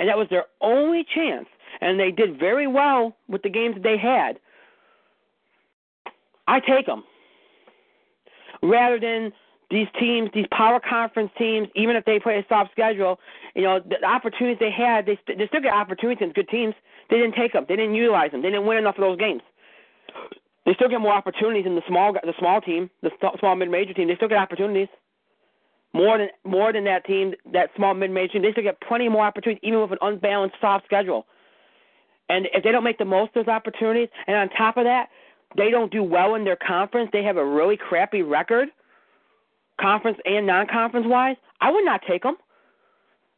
and 0.01 0.09
that 0.09 0.16
was 0.16 0.28
their 0.30 0.46
only 0.62 1.05
chance, 1.14 1.46
and 1.82 2.01
they 2.01 2.11
did 2.11 2.40
very 2.40 2.66
well 2.66 3.14
with 3.28 3.42
the 3.42 3.51
games 3.51 3.74
that 3.74 3.82
they 3.82 3.98
had. 3.98 4.40
I 6.48 6.59
take 6.59 6.86
them 6.86 7.05
rather 8.62 8.98
than 8.98 9.30
these 9.70 9.86
teams, 10.01 10.30
these 10.34 10.46
power 10.51 10.80
conference 10.80 11.30
teams, 11.38 11.68
even 11.76 11.96
if 11.96 12.05
they 12.07 12.18
play 12.18 12.38
a 12.38 12.46
soft 12.48 12.72
schedule, 12.72 13.20
you 13.55 13.62
know, 13.62 13.78
the 13.78 14.03
opportunities 14.05 14.57
they 14.59 14.70
had, 14.72 15.05
they, 15.05 15.18
st- 15.22 15.38
they 15.38 15.46
still 15.46 15.61
get 15.61 15.74
opportunities 15.74 16.16
against 16.16 16.34
good 16.34 16.48
teams. 16.48 16.74
They 17.11 17.18
didn't 17.18 17.34
take 17.34 17.53
them. 17.53 17.66
They 17.68 17.76
didn't 17.76 17.94
utilize 17.94 18.32
them. 18.32 18.40
They 18.42 18.48
didn't 18.48 18.66
win 18.66 18.78
enough 18.78 18.96
of 18.96 19.03
those 19.03 19.18
games. 19.18 19.42
They 20.64 20.74
still 20.74 20.88
get 20.88 21.01
more 21.01 21.12
opportunities 21.12 21.66
in 21.66 21.74
the 21.76 21.82
small, 21.86 22.14
the 22.14 22.34
small 22.38 22.61
team, 22.61 22.90
the 23.03 23.11
small 23.38 23.55
mid-major 23.55 23.92
team. 23.92 24.09
They 24.09 24.16
still 24.16 24.28
get 24.28 24.38
opportunities 24.38 24.88
more 25.93 26.18
than 26.18 26.28
more 26.45 26.72
than 26.72 26.84
that 26.84 27.05
team, 27.05 27.34
that 27.53 27.70
small 27.76 27.95
mid-major 27.95 28.34
team. 28.34 28.43
They 28.43 28.53
still 28.53 28.64
get 28.64 28.80
plenty 28.80 29.09
more 29.09 29.24
opportunities, 29.24 29.61
even 29.62 29.80
with 29.80 29.93
an 29.93 29.99
unbalanced 30.03 30.57
soft 30.61 30.84
schedule. 30.86 31.26
and 32.28 32.47
if 32.55 32.62
they 32.62 32.70
don't 32.70 32.84
make 32.84 32.99
the 32.99 33.05
most 33.05 33.34
of 33.34 33.47
those 33.47 33.53
opportunities, 33.53 34.09
and 34.26 34.36
on 34.36 34.49
top 34.51 34.76
of 34.76 34.84
that, 34.84 35.09
they 35.57 35.70
don't 35.70 35.91
do 35.91 36.03
well 36.03 36.36
in 36.36 36.45
their 36.45 36.57
conference, 36.57 37.11
they 37.12 37.24
have 37.24 37.36
a 37.36 37.45
really 37.45 37.76
crappy 37.76 38.22
record, 38.22 38.68
conference 39.80 40.18
and 40.24 40.47
non-conference 40.47 41.07
wise, 41.09 41.36
I 41.61 41.70
would 41.72 41.84
not 41.84 42.03
take 42.09 42.22
them. 42.22 42.36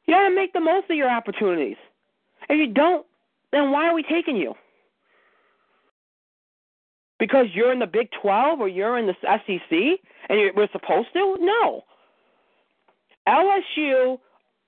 You 0.06 0.14
got 0.14 0.28
to 0.28 0.34
make 0.34 0.52
the 0.52 0.60
most 0.60 0.90
of 0.90 0.96
your 0.96 1.08
opportunities. 1.08 1.76
If 2.50 2.58
you 2.58 2.74
don't, 2.74 3.06
then 3.52 3.70
why 3.70 3.86
are 3.86 3.94
we 3.94 4.02
taking 4.02 4.36
you? 4.36 4.54
Because 7.18 7.46
you're 7.54 7.72
in 7.72 7.78
the 7.78 7.86
Big 7.86 8.08
12 8.20 8.60
or 8.60 8.68
you're 8.68 8.98
in 8.98 9.06
the 9.06 9.14
SEC 9.22 10.00
and 10.28 10.40
you're, 10.40 10.52
we're 10.54 10.68
supposed 10.72 11.08
to? 11.12 11.36
No. 11.40 11.84
LSU, 13.28 14.18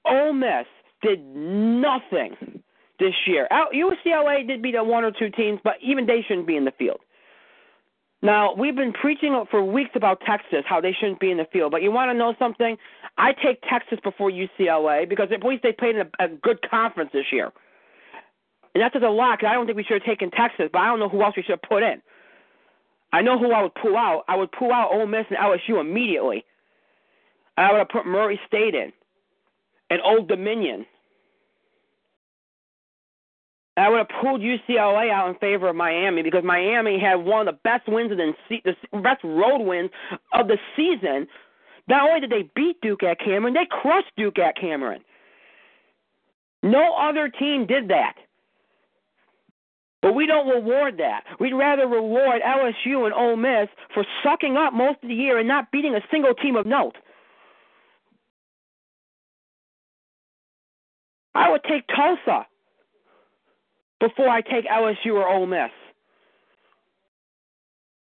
Ole 0.04 0.32
Miss 0.32 0.66
did 1.02 1.24
nothing 1.24 2.62
this 2.98 3.14
year. 3.26 3.48
UCLA 3.50 4.46
did 4.46 4.62
beat 4.62 4.74
one 4.78 5.04
or 5.04 5.10
two 5.10 5.30
teams, 5.30 5.60
but 5.64 5.74
even 5.82 6.06
they 6.06 6.24
shouldn't 6.26 6.46
be 6.46 6.56
in 6.56 6.64
the 6.64 6.72
field. 6.72 7.00
Now, 8.22 8.54
we've 8.54 8.74
been 8.74 8.92
preaching 8.92 9.44
for 9.50 9.62
weeks 9.62 9.90
about 9.94 10.22
Texas, 10.26 10.64
how 10.66 10.80
they 10.80 10.92
shouldn't 10.98 11.20
be 11.20 11.30
in 11.30 11.36
the 11.36 11.46
field. 11.52 11.72
But 11.72 11.82
you 11.82 11.90
want 11.92 12.10
to 12.10 12.14
know 12.14 12.34
something? 12.38 12.78
I 13.18 13.32
take 13.32 13.60
Texas 13.68 13.98
before 14.02 14.30
UCLA 14.30 15.06
because 15.06 15.28
at 15.32 15.44
least 15.44 15.62
they 15.62 15.72
played 15.72 15.96
in 15.96 16.06
a, 16.18 16.24
a 16.24 16.28
good 16.28 16.58
conference 16.68 17.10
this 17.12 17.26
year. 17.30 17.52
And 18.74 18.82
that 18.82 18.92
says 18.92 19.02
a 19.04 19.10
lot 19.10 19.38
because 19.38 19.50
I 19.50 19.54
don't 19.54 19.66
think 19.66 19.76
we 19.76 19.84
should 19.84 20.00
have 20.00 20.08
taken 20.08 20.30
Texas, 20.30 20.70
but 20.72 20.78
I 20.78 20.86
don't 20.86 20.98
know 20.98 21.10
who 21.10 21.22
else 21.22 21.34
we 21.36 21.42
should 21.42 21.58
have 21.60 21.68
put 21.68 21.82
in. 21.82 22.00
I 23.12 23.20
know 23.20 23.38
who 23.38 23.52
I 23.52 23.62
would 23.62 23.74
pull 23.74 23.96
out. 23.96 24.24
I 24.26 24.36
would 24.36 24.50
pull 24.50 24.72
out 24.72 24.90
Ole 24.92 25.06
Miss 25.06 25.26
and 25.28 25.38
LSU 25.38 25.80
immediately. 25.80 26.44
I 27.56 27.72
would 27.72 27.78
have 27.78 27.88
put 27.88 28.06
Murray 28.06 28.40
State 28.46 28.74
in 28.74 28.92
and 29.90 30.00
Old 30.04 30.28
Dominion 30.28 30.86
I 33.76 33.88
would 33.88 33.98
have 33.98 34.20
pulled 34.20 34.40
UCLA 34.40 35.10
out 35.10 35.28
in 35.28 35.34
favor 35.36 35.68
of 35.68 35.76
Miami 35.76 36.22
because 36.22 36.44
Miami 36.44 36.98
had 36.98 37.16
one 37.16 37.48
of 37.48 37.54
the 37.54 37.60
best 37.64 37.88
wins 37.88 38.12
of 38.12 38.18
the, 38.18 38.32
the 38.92 39.00
best 39.00 39.22
road 39.24 39.62
wins 39.62 39.90
of 40.32 40.46
the 40.46 40.58
season. 40.76 41.26
Not 41.88 42.08
only 42.08 42.20
did 42.20 42.30
they 42.30 42.48
beat 42.54 42.80
Duke 42.82 43.02
at 43.02 43.18
Cameron, 43.18 43.54
they 43.54 43.66
crushed 43.68 44.12
Duke 44.16 44.38
at 44.38 44.56
Cameron. 44.56 45.02
No 46.62 46.94
other 46.94 47.28
team 47.28 47.66
did 47.66 47.88
that. 47.88 48.14
But 50.02 50.14
we 50.14 50.26
don't 50.26 50.48
reward 50.48 50.98
that. 50.98 51.24
We'd 51.40 51.54
rather 51.54 51.88
reward 51.88 52.42
LSU 52.42 53.06
and 53.06 53.14
Ole 53.14 53.36
Miss 53.36 53.68
for 53.92 54.04
sucking 54.22 54.56
up 54.56 54.72
most 54.72 55.02
of 55.02 55.08
the 55.08 55.14
year 55.14 55.38
and 55.38 55.48
not 55.48 55.72
beating 55.72 55.94
a 55.94 56.00
single 56.10 56.34
team 56.34 56.56
of 56.56 56.66
note. 56.66 56.96
I 61.34 61.50
would 61.50 61.62
take 61.64 61.84
Tulsa 61.88 62.46
before 64.00 64.28
I 64.28 64.40
take 64.40 64.66
LSU 64.66 65.14
or 65.14 65.28
Ole 65.28 65.46
Miss. 65.46 65.70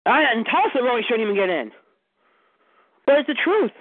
And 0.05 0.45
Tulsa 0.45 0.84
really 0.84 1.01
shouldn't 1.03 1.24
even 1.24 1.36
get 1.36 1.49
in. 1.49 1.72
But 3.05 3.20
it's 3.20 3.28
the 3.28 3.36
truth. 3.36 3.72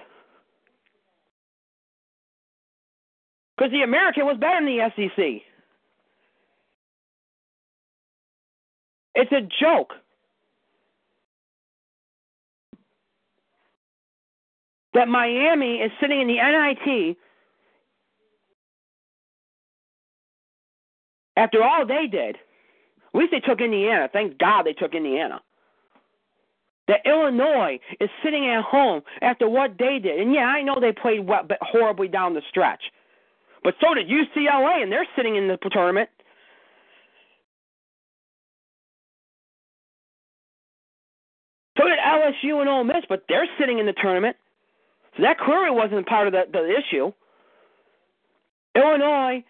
Because 3.57 3.71
the 3.71 3.83
American 3.83 4.25
was 4.25 4.37
better 4.37 4.63
than 4.63 4.65
the 4.65 4.91
SEC. 4.95 5.41
It's 9.15 9.31
a 9.31 9.41
joke. 9.61 9.93
That 14.93 15.07
Miami 15.07 15.75
is 15.75 15.91
sitting 15.99 16.21
in 16.21 16.27
the 16.27 16.35
NIT 16.35 17.17
After 21.35 21.63
all 21.63 21.85
they 21.85 22.07
did, 22.07 22.35
at 22.35 23.19
least 23.19 23.31
they 23.31 23.39
took 23.39 23.61
Indiana. 23.61 24.09
Thank 24.11 24.37
God 24.37 24.65
they 24.65 24.73
took 24.73 24.93
Indiana. 24.93 25.41
That 26.87 27.05
Illinois 27.05 27.79
is 27.99 28.09
sitting 28.23 28.47
at 28.47 28.63
home 28.63 29.01
after 29.21 29.49
what 29.49 29.71
they 29.79 29.99
did. 29.99 30.19
And 30.19 30.33
yeah, 30.33 30.45
I 30.45 30.61
know 30.61 30.79
they 30.79 30.91
played 30.91 31.25
well, 31.25 31.43
but 31.47 31.57
horribly 31.61 32.07
down 32.07 32.33
the 32.33 32.41
stretch. 32.49 32.81
But 33.63 33.73
so 33.81 33.95
did 33.95 34.07
UCLA, 34.07 34.83
and 34.83 34.91
they're 34.91 35.07
sitting 35.15 35.35
in 35.35 35.47
the 35.47 35.57
tournament. 35.71 36.09
So 41.77 41.85
did 41.85 41.97
LSU 41.99 42.59
and 42.61 42.69
Ole 42.69 42.83
Miss, 42.83 43.03
but 43.09 43.23
they're 43.27 43.47
sitting 43.59 43.79
in 43.79 43.85
the 43.85 43.93
tournament. 43.93 44.37
So 45.17 45.23
that 45.23 45.39
clearly 45.39 45.71
wasn't 45.71 46.07
part 46.07 46.27
of 46.27 46.33
the, 46.33 46.43
the 46.51 46.75
issue. 46.77 47.11
Illinois 48.75 49.43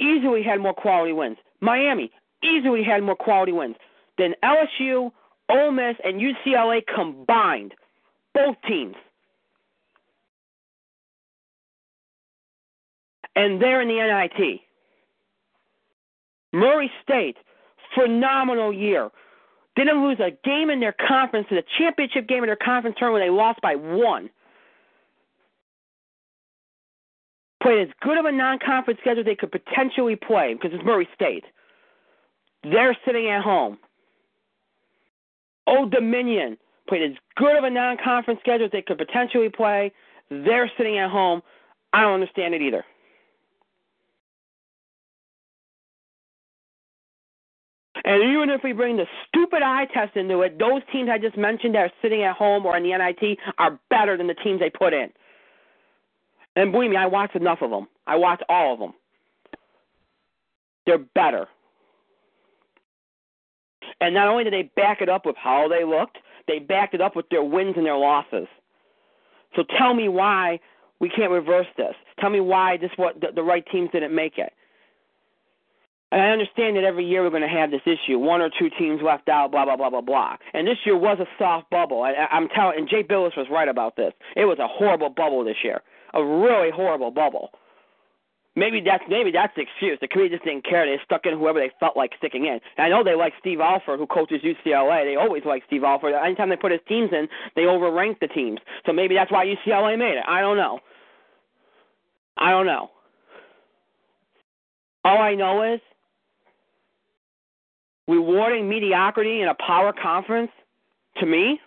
easily 0.00 0.42
had 0.42 0.60
more 0.60 0.74
quality 0.74 1.12
wins. 1.12 1.36
Miami 1.60 2.10
easily 2.42 2.82
had 2.82 3.02
more 3.02 3.16
quality 3.16 3.52
wins 3.52 3.76
than 4.18 4.34
LSU, 4.42 5.12
Ole 5.48 5.70
Miss, 5.70 5.96
and 6.04 6.20
UCLA 6.20 6.80
combined. 6.86 7.74
Both 8.34 8.56
teams. 8.66 8.94
And 13.36 13.60
they're 13.60 13.80
in 13.80 13.88
the 13.88 13.94
NIT. 13.94 14.60
Murray 16.52 16.90
State, 17.02 17.36
phenomenal 17.94 18.72
year. 18.72 19.10
Didn't 19.76 20.04
lose 20.04 20.18
a 20.20 20.30
game 20.44 20.68
in 20.68 20.80
their 20.80 20.94
conference, 21.08 21.46
the 21.48 21.62
championship 21.78 22.28
game 22.28 22.42
in 22.42 22.48
their 22.48 22.56
conference 22.56 22.96
tournament, 22.98 23.24
they 23.24 23.30
lost 23.30 23.60
by 23.60 23.76
one. 23.76 24.30
Played 27.62 27.88
as 27.88 27.94
good 28.00 28.18
of 28.18 28.24
a 28.24 28.32
non-conference 28.32 29.00
schedule 29.00 29.24
they 29.24 29.34
could 29.34 29.52
potentially 29.52 30.16
play 30.16 30.54
because 30.54 30.72
it's 30.74 30.84
Murray 30.84 31.08
State. 31.14 31.44
They're 32.62 32.96
sitting 33.04 33.28
at 33.28 33.42
home. 33.42 33.78
Old 35.66 35.90
Dominion 35.92 36.58
played 36.88 37.02
as 37.02 37.16
good 37.36 37.56
of 37.56 37.64
a 37.64 37.70
non-conference 37.70 38.40
schedule 38.40 38.68
they 38.72 38.82
could 38.82 38.98
potentially 38.98 39.48
play. 39.48 39.92
They're 40.30 40.70
sitting 40.76 40.98
at 40.98 41.10
home. 41.10 41.42
I 41.92 42.02
don't 42.02 42.14
understand 42.14 42.54
it 42.54 42.62
either. 42.62 42.84
And 48.04 48.22
even 48.34 48.50
if 48.50 48.62
we 48.64 48.72
bring 48.72 48.96
the 48.96 49.06
stupid 49.28 49.62
eye 49.62 49.86
test 49.92 50.16
into 50.16 50.40
it, 50.42 50.58
those 50.58 50.82
teams 50.92 51.10
I 51.12 51.18
just 51.18 51.36
mentioned 51.36 51.74
that 51.74 51.80
are 51.80 51.92
sitting 52.00 52.22
at 52.22 52.36
home 52.36 52.64
or 52.64 52.76
in 52.76 52.82
the 52.82 52.96
NIT 52.96 53.38
are 53.58 53.78
better 53.90 54.16
than 54.16 54.26
the 54.26 54.34
teams 54.34 54.60
they 54.60 54.70
put 54.70 54.92
in. 54.92 55.10
And 56.60 56.72
believe 56.72 56.90
me, 56.90 56.98
I 56.98 57.06
watched 57.06 57.36
enough 57.36 57.62
of 57.62 57.70
them. 57.70 57.88
I 58.06 58.16
watched 58.16 58.42
all 58.50 58.74
of 58.74 58.80
them. 58.80 58.92
They're 60.84 60.98
better. 60.98 61.46
And 64.02 64.12
not 64.12 64.28
only 64.28 64.44
did 64.44 64.52
they 64.52 64.70
back 64.76 65.00
it 65.00 65.08
up 65.08 65.24
with 65.24 65.36
how 65.36 65.68
they 65.68 65.84
looked, 65.84 66.18
they 66.46 66.58
backed 66.58 66.92
it 66.92 67.00
up 67.00 67.16
with 67.16 67.26
their 67.30 67.42
wins 67.42 67.74
and 67.78 67.86
their 67.86 67.96
losses. 67.96 68.46
So 69.56 69.64
tell 69.78 69.94
me 69.94 70.10
why 70.10 70.60
we 71.00 71.08
can't 71.08 71.30
reverse 71.30 71.66
this. 71.78 71.94
Tell 72.18 72.28
me 72.28 72.40
why 72.40 72.76
this 72.76 72.90
what 72.96 73.18
the, 73.22 73.28
the 73.34 73.42
right 73.42 73.64
teams 73.72 73.88
didn't 73.90 74.14
make 74.14 74.36
it. 74.36 74.52
And 76.12 76.20
I 76.20 76.28
understand 76.28 76.76
that 76.76 76.84
every 76.84 77.06
year 77.06 77.22
we're 77.22 77.30
going 77.30 77.40
to 77.40 77.48
have 77.48 77.70
this 77.70 77.86
issue. 77.86 78.18
One 78.18 78.42
or 78.42 78.50
two 78.58 78.68
teams 78.78 79.00
left 79.02 79.30
out, 79.30 79.50
blah 79.50 79.64
blah 79.64 79.78
blah 79.78 79.88
blah 79.88 80.02
blah. 80.02 80.36
And 80.52 80.66
this 80.66 80.76
year 80.84 80.98
was 80.98 81.20
a 81.20 81.26
soft 81.38 81.70
bubble. 81.70 82.02
I, 82.02 82.12
I'm 82.30 82.48
telling, 82.48 82.80
and 82.80 82.88
Jay 82.88 83.02
Bilas 83.02 83.34
was 83.34 83.46
right 83.50 83.68
about 83.68 83.96
this. 83.96 84.12
It 84.36 84.44
was 84.44 84.58
a 84.58 84.68
horrible 84.68 85.08
bubble 85.08 85.42
this 85.42 85.56
year 85.64 85.80
a 86.14 86.24
really 86.24 86.70
horrible 86.70 87.10
bubble. 87.10 87.50
Maybe 88.56 88.80
that's 88.84 89.04
maybe 89.08 89.30
that's 89.30 89.54
the 89.54 89.62
excuse. 89.62 89.96
The 90.00 90.08
committee 90.08 90.30
just 90.30 90.44
didn't 90.44 90.64
care. 90.64 90.84
They 90.84 91.00
stuck 91.04 91.24
in 91.24 91.38
whoever 91.38 91.60
they 91.60 91.70
felt 91.78 91.96
like 91.96 92.10
sticking 92.18 92.46
in. 92.46 92.58
And 92.76 92.86
I 92.86 92.88
know 92.88 93.04
they 93.04 93.14
like 93.14 93.32
Steve 93.38 93.60
Alford, 93.60 94.00
who 94.00 94.06
coaches 94.06 94.42
UCLA. 94.42 95.04
They 95.04 95.14
always 95.16 95.44
like 95.44 95.62
Steve 95.66 95.84
Alford. 95.84 96.14
Anytime 96.14 96.48
they 96.50 96.56
put 96.56 96.72
his 96.72 96.80
teams 96.88 97.10
in, 97.12 97.28
they 97.54 97.62
overrank 97.62 98.18
the 98.18 98.26
teams. 98.26 98.58
So 98.86 98.92
maybe 98.92 99.14
that's 99.14 99.30
why 99.30 99.46
UCLA 99.46 99.96
made 99.96 100.16
it. 100.18 100.24
I 100.26 100.40
don't 100.40 100.56
know. 100.56 100.80
I 102.36 102.50
don't 102.50 102.66
know. 102.66 102.90
All 105.04 105.18
I 105.18 105.34
know 105.34 105.74
is 105.74 105.80
rewarding 108.08 108.68
mediocrity 108.68 109.42
in 109.42 109.48
a 109.48 109.54
power 109.54 109.92
conference 109.92 110.50
to 111.18 111.26
me, 111.26 111.60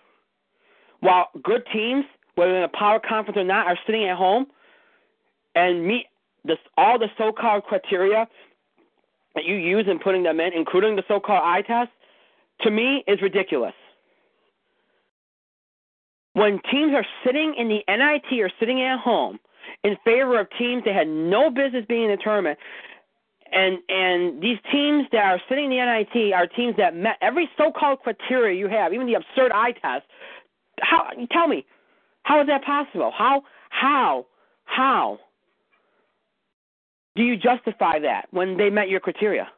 while 1.00 1.28
good 1.42 1.62
teams 1.72 2.04
whether 2.34 2.56
in 2.56 2.62
a 2.62 2.68
power 2.68 3.00
conference 3.00 3.36
or 3.38 3.44
not, 3.44 3.66
are 3.66 3.78
sitting 3.86 4.08
at 4.08 4.16
home 4.16 4.46
and 5.54 5.86
meet 5.86 6.06
this, 6.44 6.58
all 6.76 6.98
the 6.98 7.08
so-called 7.16 7.64
criteria 7.64 8.28
that 9.34 9.44
you 9.44 9.56
use 9.56 9.86
in 9.88 9.98
putting 9.98 10.22
them 10.22 10.40
in, 10.40 10.52
including 10.52 10.96
the 10.96 11.04
so-called 11.08 11.42
eye 11.42 11.62
test, 11.62 11.90
to 12.60 12.70
me 12.70 13.04
is 13.06 13.20
ridiculous. 13.22 13.74
When 16.34 16.60
teams 16.70 16.92
are 16.94 17.06
sitting 17.24 17.54
in 17.56 17.68
the 17.68 17.82
NIT 17.88 18.40
or 18.40 18.50
sitting 18.58 18.82
at 18.82 18.98
home 18.98 19.38
in 19.84 19.96
favor 20.04 20.40
of 20.40 20.48
teams 20.58 20.82
that 20.84 20.94
had 20.94 21.08
no 21.08 21.50
business 21.50 21.84
being 21.88 22.04
in 22.04 22.10
the 22.10 22.16
tournament, 22.16 22.58
and 23.52 23.78
and 23.88 24.42
these 24.42 24.58
teams 24.72 25.06
that 25.12 25.24
are 25.24 25.40
sitting 25.48 25.66
in 25.66 25.70
the 25.70 25.76
NIT 25.76 26.32
are 26.32 26.46
teams 26.46 26.76
that 26.76 26.96
met 26.96 27.16
every 27.22 27.48
so-called 27.56 28.00
criteria 28.00 28.58
you 28.58 28.68
have, 28.68 28.92
even 28.92 29.06
the 29.06 29.14
absurd 29.14 29.52
eye 29.52 29.72
test. 29.72 30.06
How? 30.80 31.10
Tell 31.30 31.46
me, 31.46 31.64
how 32.24 32.40
is 32.40 32.48
that 32.48 32.64
possible? 32.64 33.12
How 33.16 33.42
how 33.68 34.26
how 34.64 35.20
do 37.14 37.22
you 37.22 37.36
justify 37.36 38.00
that 38.00 38.26
when 38.32 38.56
they 38.56 38.70
met 38.70 38.88
your 38.88 39.00
criteria? 39.00 39.48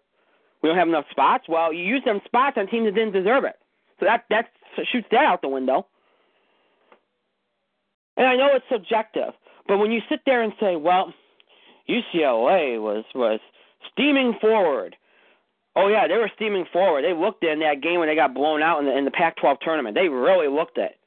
We 0.62 0.68
don't 0.68 0.78
have 0.78 0.88
enough 0.88 1.06
spots. 1.10 1.44
Well, 1.48 1.72
you 1.72 1.84
use 1.84 2.02
them 2.04 2.20
spots 2.26 2.56
on 2.58 2.66
teams 2.66 2.86
that 2.86 2.94
didn't 2.94 3.12
deserve 3.12 3.44
it. 3.44 3.56
So 3.98 4.06
that 4.06 4.24
that 4.30 4.46
shoots 4.92 5.06
that 5.12 5.24
out 5.24 5.42
the 5.42 5.48
window. 5.48 5.86
And 8.16 8.26
I 8.26 8.34
know 8.36 8.48
it's 8.54 8.64
subjective, 8.70 9.32
but 9.68 9.78
when 9.78 9.92
you 9.92 10.00
sit 10.08 10.20
there 10.26 10.42
and 10.42 10.52
say, 10.58 10.76
"Well, 10.76 11.12
UCLA 11.88 12.80
was 12.80 13.04
was 13.14 13.40
steaming 13.92 14.34
forward," 14.40 14.96
oh 15.76 15.86
yeah, 15.88 16.08
they 16.08 16.16
were 16.16 16.30
steaming 16.34 16.64
forward. 16.72 17.04
They 17.04 17.12
looked 17.12 17.44
in 17.44 17.60
that 17.60 17.80
game 17.80 18.00
when 18.00 18.08
they 18.08 18.16
got 18.16 18.34
blown 18.34 18.60
out 18.60 18.80
in 18.80 18.86
the 18.86 18.96
in 18.96 19.04
the 19.04 19.10
Pac-12 19.12 19.60
tournament. 19.60 19.94
They 19.94 20.08
really 20.08 20.48
looked 20.48 20.78
it. 20.78 20.98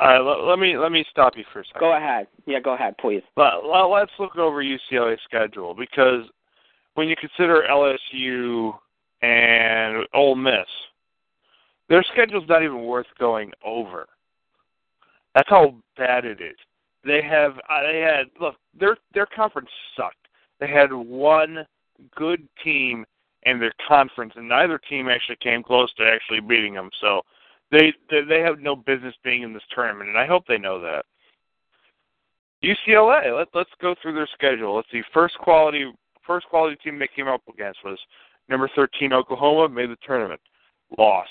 All 0.00 0.06
right, 0.08 0.48
let, 0.48 0.58
me 0.60 0.78
let 0.78 0.92
me 0.92 1.04
stop 1.10 1.36
you 1.36 1.44
for 1.52 1.60
a 1.60 1.64
second. 1.64 1.80
Go 1.80 1.96
ahead. 1.96 2.28
Yeah, 2.46 2.60
go 2.60 2.74
ahead, 2.74 2.96
please. 2.98 3.22
Let, 3.36 3.64
let's 3.64 4.12
look 4.20 4.36
over 4.36 4.62
UCLA's 4.62 5.20
schedule 5.24 5.74
because 5.74 6.22
when 6.94 7.08
you 7.08 7.16
consider 7.16 7.64
LSU 7.68 8.74
and 9.22 10.06
Ole 10.14 10.36
Miss, 10.36 10.66
their 11.88 12.04
schedule's 12.12 12.48
not 12.48 12.62
even 12.62 12.84
worth 12.84 13.06
going 13.18 13.50
over. 13.64 14.06
That's 15.34 15.48
how 15.48 15.74
bad 15.96 16.24
it 16.24 16.40
is. 16.40 16.56
They 17.04 17.22
have 17.22 17.58
uh, 17.68 17.82
they 17.82 18.00
had 18.00 18.26
look 18.40 18.54
their 18.78 18.96
their 19.14 19.26
conference 19.26 19.68
sucked. 19.96 20.28
They 20.60 20.68
had 20.68 20.92
one 20.92 21.66
good 22.14 22.48
team 22.62 23.04
in 23.44 23.58
their 23.58 23.72
conference, 23.86 24.34
and 24.36 24.48
neither 24.48 24.78
team 24.78 25.08
actually 25.08 25.36
came 25.36 25.62
close 25.62 25.92
to 25.94 26.04
actually 26.04 26.40
beating 26.40 26.74
them. 26.74 26.90
So 27.00 27.22
they 27.70 27.92
they, 28.10 28.22
they 28.22 28.40
have 28.40 28.60
no 28.60 28.76
business 28.76 29.14
being 29.22 29.42
in 29.42 29.52
this 29.52 29.62
tournament, 29.74 30.08
and 30.08 30.18
I 30.18 30.26
hope 30.26 30.44
they 30.46 30.58
know 30.58 30.80
that. 30.80 31.04
UCLA, 32.62 33.36
let 33.36 33.48
let's 33.54 33.70
go 33.80 33.94
through 34.00 34.14
their 34.14 34.28
schedule. 34.34 34.76
Let's 34.76 34.90
see. 34.90 35.02
First 35.12 35.38
quality 35.38 35.92
first 36.26 36.46
quality 36.48 36.76
team 36.76 36.98
they 36.98 37.08
came 37.14 37.28
up 37.28 37.42
against 37.48 37.84
was 37.84 37.98
number 38.48 38.70
13 38.74 39.12
Oklahoma, 39.12 39.68
made 39.68 39.90
the 39.90 39.96
tournament, 40.06 40.40
lost. 40.96 41.30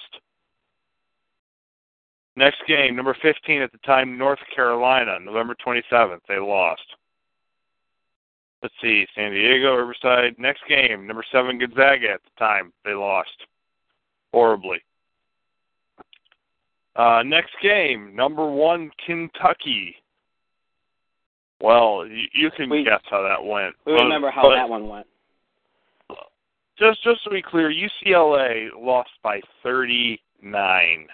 Next 2.36 2.58
game, 2.68 2.96
number 2.96 3.18
15 3.20 3.62
at 3.62 3.72
the 3.72 3.80
time, 3.80 4.18
North 4.18 4.40
Carolina, 4.56 5.18
November 5.20 5.56
27th. 5.66 6.20
They 6.28 6.38
lost. 6.38 6.84
Let's 8.62 8.76
see, 8.82 9.08
San 9.16 9.32
Diego, 9.32 9.76
Riverside. 9.76 10.36
Next 10.38 10.62
game, 10.68 11.08
number 11.08 11.24
7 11.32 11.58
Gonzaga 11.58 12.10
at 12.10 12.22
the 12.24 12.40
time. 12.40 12.74
They 12.86 12.94
lost 12.94 13.30
horribly. 14.32 14.80
Uh, 16.98 17.22
next 17.24 17.52
game, 17.62 18.16
number 18.16 18.50
1 18.50 18.90
Kentucky. 19.06 19.96
Well, 21.62 22.06
you, 22.08 22.26
you 22.34 22.52
can 22.52 22.70
We- 22.70 22.84
guess 22.84 23.02
how 23.10 23.22
that 23.22 23.44
went. 23.44 23.76
We 23.86 23.94
But- 23.94 24.04
remember 24.04 24.32
how 24.32 24.42
but 24.44 24.56
that 24.56 24.68
one 24.70 24.88
went. 24.88 25.08
Just 26.80 27.02
just 27.04 27.24
to 27.24 27.32
be 27.32 27.42
clear, 27.42 27.72
UCLA 27.72 28.70
lost 28.78 29.10
by 29.24 29.42
39. 29.64 31.08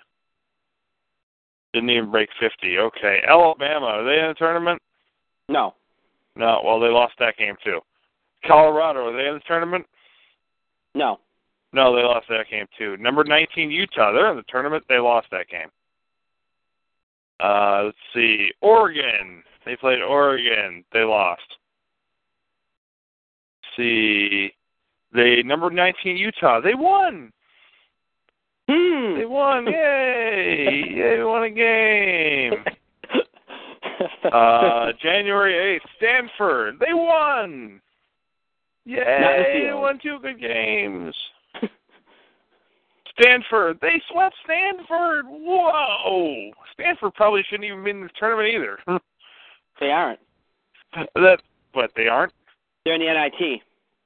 Didn't 1.74 1.90
even 1.90 2.12
break 2.12 2.30
50. 2.38 2.78
Okay, 2.80 3.24
Alabama, 3.26 3.86
are 3.86 4.04
they 4.04 4.20
in 4.20 4.28
the 4.28 4.34
tournament? 4.34 4.82
No. 5.48 5.74
No. 6.36 6.62
Well, 6.66 6.82
they 6.82 6.90
lost 6.90 7.14
that 7.20 7.38
game 7.38 7.56
too. 7.64 7.80
Colorado, 8.46 9.08
are 9.08 9.14
they 9.16 9.28
in 9.30 9.36
the 9.36 9.40
tournament? 9.48 9.86
No. 10.96 11.20
No, 11.74 11.96
they 11.96 12.04
lost 12.04 12.28
that 12.30 12.50
game 12.50 12.68
too. 12.78 12.96
Number 12.98 13.24
19 13.24 13.72
Utah, 13.72 14.12
they're 14.12 14.30
in 14.30 14.38
the 14.38 14.44
tournament. 14.48 14.84
They 14.88 15.00
lost 15.00 15.28
that 15.32 15.50
game. 15.50 15.70
Uh, 17.40 17.86
let's 17.86 17.98
see, 18.14 18.52
Oregon, 18.62 19.44
they 19.66 19.76
played 19.76 20.02
Oregon. 20.02 20.86
They 20.94 21.04
lost. 21.04 21.42
Let's 23.64 23.78
see, 23.78 24.54
they 25.14 25.42
number 25.44 25.70
19 25.70 26.16
Utah, 26.16 26.62
they 26.62 26.76
won. 26.76 27.34
Hmm. 28.70 29.18
They 29.18 29.26
won! 29.26 29.66
Yay! 29.72 30.84
Yay! 30.96 31.18
We 31.18 31.24
won 31.26 31.44
a 31.44 31.50
game. 31.50 32.54
Uh, 34.24 34.92
January 35.02 35.80
8th, 35.80 35.90
Stanford. 35.98 36.80
They 36.80 36.94
won. 36.94 37.80
Not 38.86 38.98
in 38.98 38.98
the 38.98 39.02
Yay! 39.02 39.68
They 39.68 39.74
won 39.74 40.00
two 40.02 40.18
good 40.22 40.40
games. 40.40 41.14
Stanford. 43.20 43.78
They 43.82 44.02
swept 44.12 44.36
Stanford. 44.44 45.26
Whoa! 45.28 46.52
Stanford 46.74 47.14
probably 47.14 47.44
shouldn't 47.50 47.66
even 47.66 47.84
be 47.84 47.92
in 47.92 48.02
the 48.02 48.10
tournament 48.20 48.50
either. 48.54 48.78
they 49.80 49.92
aren't. 49.92 50.20
that, 51.16 51.42
but 51.74 51.92
they 51.96 52.08
aren't. 52.08 52.34
They're 52.86 52.96
in 52.96 53.02
the 53.02 53.08
NIT. 53.08 53.62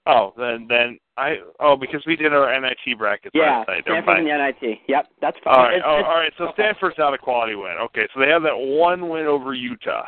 Oh, 0.06 0.34
then 0.38 0.68
then 0.70 1.00
I 1.18 1.38
oh 1.60 1.76
because 1.76 2.02
we 2.06 2.16
did 2.16 2.34
our 2.34 2.50
NIT 2.60 2.98
brackets 2.98 3.34
Yeah, 3.34 3.60
last 3.60 3.68
night. 3.68 3.84
Stanford's 3.86 4.20
in 4.20 4.26
the 4.26 4.32
NIT. 4.62 4.80
Yep, 4.88 5.08
that's 5.22 5.38
fine. 5.44 5.54
All 5.56 5.64
right, 5.64 5.74
It's- 5.78 5.86
oh, 5.88 5.98
it's- 6.00 6.10
all 6.10 6.16
right. 6.18 6.34
So 6.38 6.44
okay. 6.46 6.54
Stanford's 6.64 6.98
not 6.98 7.14
a 7.14 7.18
quality 7.18 7.56
win. 7.56 7.76
Okay, 7.86 8.08
so 8.14 8.20
they 8.22 8.30
have 8.30 8.44
that 8.44 8.56
one 8.58 9.10
win 9.10 9.26
over 9.26 9.54
Utah. 9.54 10.08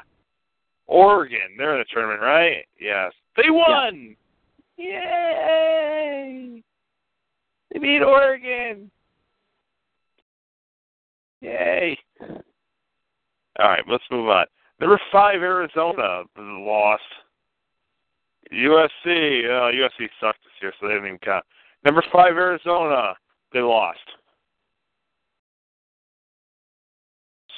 Oregon, 0.87 1.55
they're 1.57 1.73
in 1.73 1.79
the 1.79 1.85
tournament, 1.93 2.21
right? 2.21 2.65
Yes, 2.79 3.13
they 3.35 3.49
won. 3.49 4.15
Yay! 4.77 6.63
They 7.71 7.79
beat 7.79 8.01
Oregon. 8.01 8.89
Yay! 11.41 11.97
All 12.21 13.69
right, 13.69 13.83
let's 13.89 14.03
move 14.11 14.29
on. 14.29 14.45
Number 14.79 14.99
five, 15.11 15.41
Arizona 15.41 16.23
lost. 16.37 17.03
USC, 18.51 18.85
uh, 19.05 19.71
USC 19.71 20.09
sucked 20.19 20.39
this 20.43 20.53
year, 20.61 20.73
so 20.79 20.87
they 20.87 20.93
didn't 20.93 21.07
even 21.07 21.19
count. 21.19 21.45
Number 21.85 22.03
five, 22.11 22.35
Arizona, 22.35 23.13
they 23.53 23.59
lost. 23.59 23.99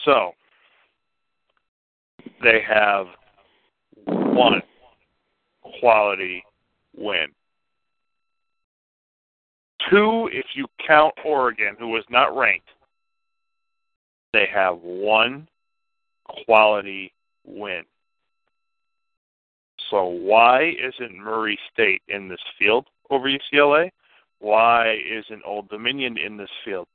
So 0.05 0.32
they 2.43 2.62
have 2.68 3.07
one 4.05 4.62
quality 5.80 6.43
win. 6.95 7.28
Two, 9.89 10.29
if 10.32 10.45
you 10.53 10.67
count 10.86 11.13
Oregon, 11.25 11.75
who 11.79 11.89
was 11.89 12.03
not 12.09 12.36
ranked, 12.36 12.67
they 14.34 14.47
have 14.53 14.77
one 14.82 15.47
quality 16.45 17.13
win. 17.45 17.84
So 19.89 20.05
why 20.05 20.73
isn't 20.79 21.17
Murray 21.17 21.59
State 21.73 22.01
in 22.07 22.29
this 22.29 22.39
field 22.57 22.88
over 23.09 23.29
UCLA? 23.29 23.89
Why 24.39 24.95
isn't 24.95 25.41
Old 25.45 25.69
Dominion 25.69 26.17
in 26.17 26.38
this 26.38 26.49
field? 26.63 26.88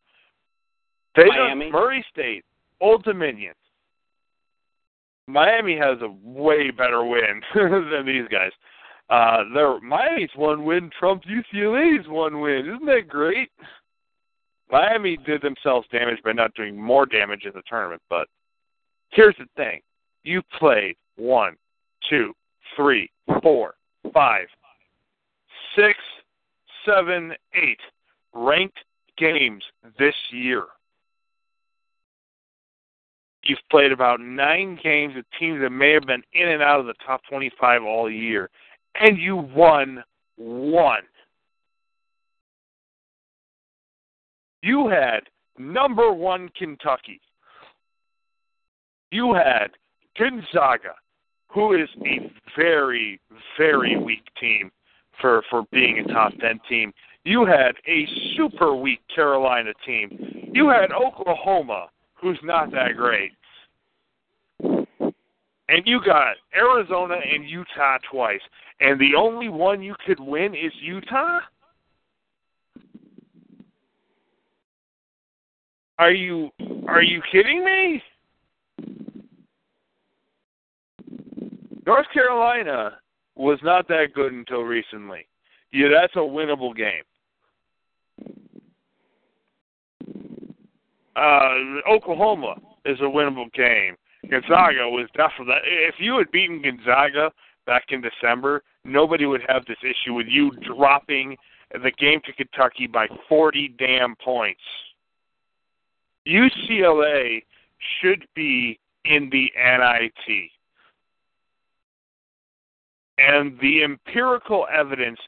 They 1.14 1.26
Miami? 1.26 1.70
Murray 1.70 2.05
State, 2.11 2.45
Old 2.80 3.05
Dominion. 3.05 3.55
Miami 5.28 5.76
has 5.76 5.99
a 6.03 6.14
way 6.22 6.70
better 6.70 7.05
win 7.05 7.43
than 7.55 8.07
these 8.07 8.28
guys. 8.30 8.53
Uh, 9.09 9.45
their 9.55 9.81
Miami's 9.81 10.31
one 10.35 10.65
win 10.65 10.91
trumps 10.99 11.27
UCLA's 11.27 12.09
one 12.09 12.41
win. 12.41 12.67
Isn't 12.67 12.87
that 12.87 13.09
great? 13.09 13.51
Miami 14.71 15.17
did 15.17 15.43
themselves 15.43 15.87
damage 15.93 16.19
by 16.25 16.33
not 16.33 16.55
doing 16.55 16.77
more 16.77 17.07
damage 17.07 17.45
in 17.45 17.53
the 17.55 17.63
tournament. 17.69 18.03
But 18.11 18.27
here's 19.11 19.37
the 19.39 19.47
thing: 19.57 19.81
you 20.25 20.43
played 20.59 20.97
one, 21.17 21.57
two, 22.11 22.35
three, 22.75 23.11
four, 23.43 23.75
five, 24.13 24.49
six, 25.77 25.99
seven, 26.85 27.33
eight 27.55 27.81
ranked 28.35 28.79
games 29.17 29.63
this 29.99 30.15
year. 30.31 30.65
You've 33.45 33.59
played 33.71 33.93
about 33.93 34.21
nine 34.21 34.79
games 34.83 35.15
with 35.15 35.25
teams 35.39 35.61
that 35.61 35.71
may 35.71 35.93
have 35.93 36.07
been 36.07 36.23
in 36.33 36.49
and 36.49 36.63
out 36.63 36.81
of 36.81 36.87
the 36.87 36.95
top 37.07 37.21
25 37.29 37.85
all 37.85 38.11
year, 38.11 38.51
and 39.01 39.18
you 39.18 39.36
won 39.36 40.03
one. 40.36 41.03
You 44.62 44.88
had 44.88 45.20
number 45.59 46.12
one 46.12 46.49
Kentucky. 46.59 47.20
You 49.11 49.34
had 49.34 49.68
Gonzaga, 50.18 50.94
who 51.49 51.74
is 51.74 51.88
a 52.05 52.30
very, 52.57 53.20
very 53.57 53.97
weak 53.97 54.26
team 54.40 54.70
for, 55.20 55.42
for 55.51 55.64
being 55.72 55.99
a 55.99 56.12
top 56.12 56.32
10 56.40 56.61
team. 56.68 56.92
You 57.24 57.44
had 57.44 57.76
a 57.86 58.07
super 58.36 58.74
weak 58.74 59.01
Carolina 59.14 59.72
team. 59.84 60.51
You 60.53 60.68
had 60.68 60.92
Oklahoma, 60.92 61.88
who's 62.14 62.38
not 62.42 62.70
that 62.72 62.97
great. 62.97 63.32
And 65.69 65.83
you 65.87 66.01
got 66.05 66.37
Arizona 66.55 67.17
and 67.17 67.49
Utah 67.49 67.99
twice. 68.11 68.41
And 68.81 69.01
the 69.01 69.14
only 69.17 69.49
one 69.49 69.83
you 69.83 69.95
could 70.07 70.21
win 70.21 70.55
is 70.55 70.73
Utah? 70.81 71.41
Are 75.99 76.12
you 76.12 76.51
are 76.87 77.03
you 77.03 77.23
kidding 77.33 77.64
me? 77.64 78.03
North 81.87 82.07
Carolina 82.12 82.99
was 83.35 83.59
not 83.62 83.89
that 83.89 84.09
good 84.14 84.33
until 84.33 84.62
recently. 84.62 85.27
yeah, 85.73 85.89
that's 85.89 86.14
a 86.17 86.19
winnable 86.19 86.75
game. 86.77 87.03
Uh, 91.14 91.91
Oklahoma 91.91 92.57
is 92.85 92.99
a 93.01 93.05
winnable 93.05 93.51
game. 93.53 93.97
Gonzaga 94.31 94.89
was 94.89 95.09
definitely. 95.16 95.55
If 95.64 95.97
you 95.99 96.18
had 96.18 96.31
beaten 96.31 96.62
Gonzaga 96.62 97.31
back 97.66 97.85
in 97.91 98.03
December, 98.03 98.62
nobody 98.85 99.27
would 99.27 99.43
have 99.49 99.64
this 99.66 99.79
issue 99.83 100.14
with 100.14 100.27
you 100.29 100.51
dropping 100.66 101.37
the 101.72 101.91
game 101.99 102.20
to 102.24 102.33
Kentucky 102.33 102.87
by 102.87 103.07
40 103.29 103.74
damn 103.79 104.14
points. 104.16 104.61
UCLA 106.27 107.43
should 108.01 108.27
be 108.35 108.79
in 109.05 109.31
the 109.31 109.51
NIT. 109.57 110.51
And 113.18 113.59
the 113.61 113.83
empirical 113.83 114.66
evidence 114.72 115.18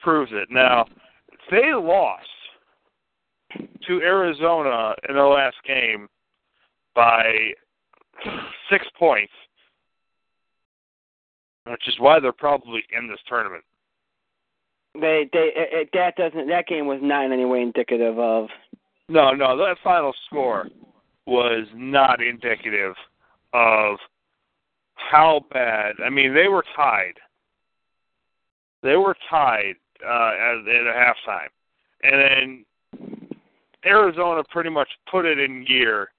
proves 0.00 0.30
it. 0.34 0.48
Now, 0.50 0.86
they 1.50 1.72
lost 1.72 2.26
to 3.86 4.02
Arizona 4.02 4.94
in 5.08 5.14
the 5.16 5.22
last 5.22 5.56
game 5.66 6.08
by 6.94 7.52
six 8.70 8.86
points, 8.98 9.32
which 11.66 11.86
is 11.88 11.94
why 11.98 12.20
they're 12.20 12.32
probably 12.32 12.82
in 12.96 13.08
this 13.08 13.20
tournament. 13.28 13.64
They 14.94 15.28
they 15.32 15.50
it, 15.54 15.90
that 15.92 16.16
doesn't 16.16 16.48
that 16.48 16.66
game 16.66 16.86
was 16.86 16.98
not 17.02 17.24
in 17.26 17.32
any 17.32 17.44
way 17.44 17.60
indicative 17.60 18.18
of. 18.18 18.48
No, 19.08 19.32
no, 19.32 19.56
that 19.56 19.76
final 19.82 20.12
score 20.26 20.68
was 21.26 21.66
not 21.74 22.22
indicative 22.22 22.94
of 23.52 23.98
how 24.94 25.44
bad. 25.50 25.94
I 26.04 26.10
mean, 26.10 26.34
they 26.34 26.48
were 26.48 26.64
tied. 26.74 27.14
They 28.82 28.96
were 28.96 29.16
tied 29.30 29.74
uh, 30.04 30.30
at, 30.30 30.68
at 30.68 30.86
a 30.86 31.14
halftime, 31.28 31.48
and 32.02 32.64
then 33.02 33.24
Arizona 33.84 34.42
pretty 34.50 34.70
much 34.70 34.88
put 35.10 35.24
it 35.24 35.38
in 35.38 35.64
gear, 35.64 36.10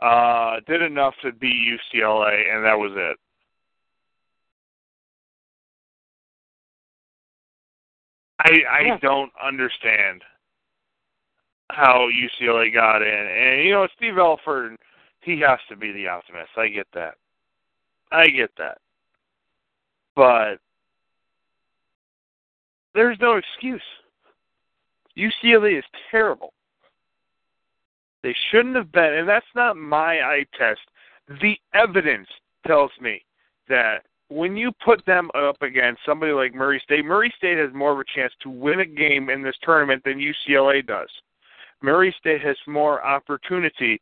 uh, 0.00 0.60
did 0.66 0.82
enough 0.82 1.14
to 1.22 1.32
beat 1.32 1.78
UCLA, 1.94 2.54
and 2.54 2.64
that 2.64 2.78
was 2.78 2.92
it. 2.94 3.16
I 8.40 8.62
I 8.70 8.80
Yeah. 8.82 8.98
don't 8.98 9.32
understand 9.42 10.24
how 11.70 12.08
UCLA 12.08 12.70
got 12.72 13.02
in, 13.02 13.26
and 13.26 13.64
you 13.64 13.72
know 13.72 13.86
Steve 13.96 14.18
Alford, 14.18 14.76
he 15.20 15.40
has 15.40 15.58
to 15.68 15.76
be 15.76 15.92
the 15.92 16.08
optimist. 16.08 16.56
I 16.56 16.68
get 16.68 16.86
that. 16.92 17.16
I 18.10 18.28
get 18.28 18.54
that, 18.56 18.78
but 20.14 20.60
there's 22.94 23.18
no 23.20 23.36
excuse. 23.36 23.82
UCLA 25.16 25.78
is 25.78 25.84
terrible. 26.10 26.54
They 28.22 28.34
shouldn't 28.50 28.76
have 28.76 28.90
been, 28.92 29.14
and 29.14 29.28
that's 29.28 29.46
not 29.54 29.76
my 29.76 30.20
eye 30.20 30.46
test. 30.58 30.80
The 31.40 31.56
evidence 31.74 32.28
tells 32.66 32.90
me 33.00 33.22
that 33.68 34.04
when 34.28 34.56
you 34.56 34.72
put 34.84 35.04
them 35.06 35.30
up 35.34 35.62
against 35.62 36.00
somebody 36.04 36.32
like 36.32 36.54
Murray 36.54 36.80
State, 36.84 37.04
Murray 37.04 37.32
State 37.36 37.58
has 37.58 37.72
more 37.72 37.92
of 37.92 37.98
a 37.98 38.04
chance 38.14 38.32
to 38.42 38.50
win 38.50 38.80
a 38.80 38.84
game 38.86 39.30
in 39.30 39.42
this 39.42 39.56
tournament 39.62 40.02
than 40.04 40.18
UCLA 40.18 40.84
does. 40.86 41.08
Murray 41.80 42.14
State 42.18 42.42
has 42.42 42.56
more 42.66 43.04
opportunity 43.04 44.00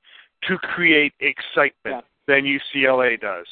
to 0.49 0.57
create 0.59 1.13
excitement 1.21 1.75
Yeah. 1.85 2.01
than 2.27 2.45
UCLA 2.47 3.17
does. 3.21 3.47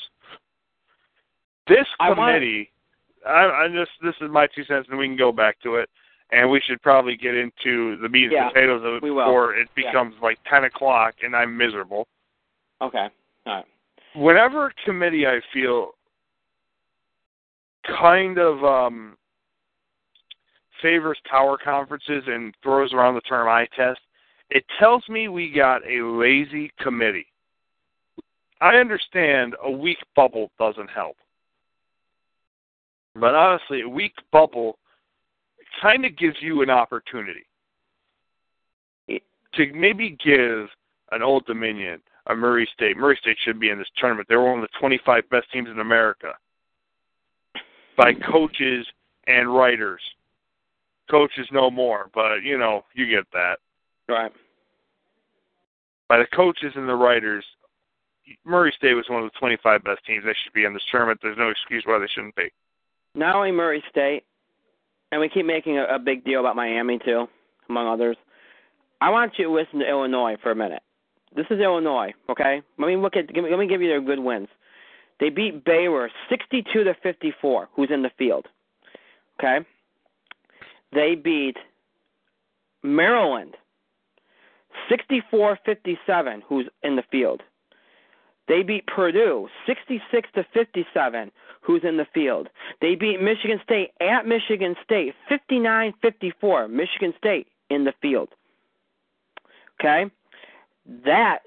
This 1.67 1.87
I 2.01 2.09
want- 2.09 2.19
committee, 2.21 2.73
I, 3.27 3.65
I 3.65 3.69
just 3.69 3.93
this 4.03 4.15
is 4.21 4.31
my 4.31 4.47
two 4.49 4.65
cents, 4.65 4.89
and 4.89 4.99
we 4.99 5.07
can 5.07 5.17
go 5.17 5.33
back 5.33 5.59
to 5.61 5.77
it, 5.77 5.89
and 6.33 6.51
we 6.51 6.61
should 6.61 6.81
probably 6.83 7.16
get 7.16 7.35
into 7.35 7.97
the 7.99 8.09
meat 8.09 8.25
and 8.25 8.33
Yeah, 8.33 8.49
potatoes 8.49 8.83
of 8.85 8.95
it 8.95 9.03
before 9.03 9.55
it 9.55 9.68
Yeah. 9.77 9.91
becomes 9.91 10.14
like 10.22 10.39
ten 10.45 10.64
o'clock 10.64 11.14
and 11.22 11.35
I'm 11.37 11.57
miserable 11.57 12.09
Okay. 12.81 13.09
All 13.47 13.55
right. 13.55 13.66
whenever 14.14 14.66
a 14.66 14.75
committee 14.85 15.27
I 15.27 15.41
feel 15.53 15.93
kind 17.87 18.39
of 18.39 18.64
um 18.64 19.16
favors 20.83 21.18
power 21.31 21.57
conferences 21.57 22.25
and 22.27 22.55
throws 22.62 22.93
around 22.93 23.14
the 23.14 23.20
term 23.22 23.49
eye 23.49 23.66
test, 23.77 24.01
it 24.51 24.64
tells 24.79 25.09
me 25.09 25.29
we 25.29 25.51
got 25.51 25.83
a 25.89 26.03
lazy 26.03 26.70
committee. 26.79 27.27
I 28.61 28.77
understand 28.77 29.55
a 29.62 29.70
weak 29.70 29.99
bubble 30.14 30.51
doesn't 30.59 30.89
help. 30.91 31.16
But 33.14 33.35
honestly, 33.35 33.83
a 33.83 33.89
weak 33.89 34.14
bubble 34.33 34.79
kind 35.81 36.05
of 36.05 36.16
gives 36.16 36.37
you 36.41 36.62
an 36.62 36.70
opportunity 36.70 37.47
to 39.57 39.72
maybe 39.72 40.16
give 40.25 40.68
an 41.12 41.22
Old 41.22 41.47
Dominion, 41.47 42.01
a 42.27 42.35
Murray 42.35 42.68
State. 42.75 42.97
Murray 42.97 43.18
State 43.20 43.37
should 43.45 43.61
be 43.61 43.70
in 43.70 43.79
this 43.79 43.89
tournament. 43.97 44.29
They're 44.29 44.41
one 44.41 44.59
of 44.59 44.62
the 44.62 44.79
25 44.79 45.29
best 45.31 45.51
teams 45.53 45.68
in 45.68 45.81
America 45.81 46.33
by 47.97 48.12
coaches 48.33 48.87
and 49.27 49.55
writers. 49.55 50.01
Coaches 51.11 51.47
no 51.53 51.70
more, 51.70 52.11
but 52.14 52.43
you 52.43 52.57
know 52.59 52.85
you 52.95 53.09
get 53.09 53.25
that. 53.33 53.59
Right. 54.09 54.33
By 56.09 56.18
the 56.18 56.27
coaches 56.35 56.72
and 56.77 56.89
the 56.89 56.95
writers, 56.95 57.45
Murray 58.45 58.72
State 58.77 58.95
was 58.95 59.05
one 59.09 59.22
of 59.22 59.31
the 59.31 59.39
25 59.39 59.85
best 59.85 60.05
teams. 60.07 60.25
They 60.25 60.35
should 60.43 60.53
be 60.55 60.64
in 60.64 60.72
this 60.72 60.83
tournament. 60.91 61.20
There's 61.22 61.39
no 61.39 61.51
excuse 61.51 61.85
why 61.87 61.99
they 61.99 62.07
shouldn't 62.14 62.37
be. 62.37 62.51
Not 63.14 63.37
only 63.37 63.53
Murray 63.53 63.83
State, 63.91 64.25
and 65.15 65.21
we 65.21 65.29
keep 65.29 65.47
making 65.47 65.79
a, 65.79 65.85
a 65.85 65.99
big 66.01 66.25
deal 66.25 66.41
about 66.41 66.57
Miami 66.57 66.99
too, 66.99 67.29
among 67.69 67.87
others. 67.87 68.17
I 69.01 69.11
want 69.11 69.35
you 69.39 69.45
to 69.45 69.53
listen 69.53 69.79
to 69.79 69.89
Illinois 69.89 70.35
for 70.43 70.51
a 70.51 70.57
minute. 70.57 70.83
This 71.37 71.47
is 71.51 71.61
Illinois, 71.61 72.12
okay? 72.29 72.62
Let 72.79 72.87
me 72.89 72.97
look 72.97 73.15
at. 73.15 73.33
Give 73.33 73.45
me, 73.45 73.51
let 73.51 73.61
me 73.61 73.69
give 73.69 73.81
you 73.81 73.87
their 73.87 74.01
good 74.01 74.19
wins. 74.19 74.49
They 75.21 75.31
beat 75.31 75.65
Baylor 75.65 76.11
62 76.29 76.83
to 76.83 76.95
54, 77.01 77.69
who's 77.77 77.91
in 77.93 78.03
the 78.03 78.11
field. 78.19 78.49
Okay. 79.39 79.65
They 80.93 81.15
beat 81.15 81.59
Maryland 82.83 83.55
64-57, 84.91 86.43
who's 86.49 86.67
in 86.83 86.97
the 86.97 87.05
field. 87.12 87.41
They 88.47 88.62
beat 88.62 88.86
Purdue 88.86 89.49
66 89.66 90.28
to 90.34 90.45
57, 90.53 91.30
who's 91.62 91.82
in 91.82 91.97
the 91.97 92.07
field. 92.12 92.49
They 92.80 92.95
beat 92.95 93.22
Michigan 93.22 93.59
State 93.64 93.92
at 94.01 94.26
Michigan 94.26 94.74
State 94.84 95.14
59-54, 95.30 96.70
Michigan 96.70 97.14
State 97.16 97.47
in 97.70 97.84
the 97.84 97.95
field. 98.03 98.28
Okay? 99.80 100.11
That 101.05 101.38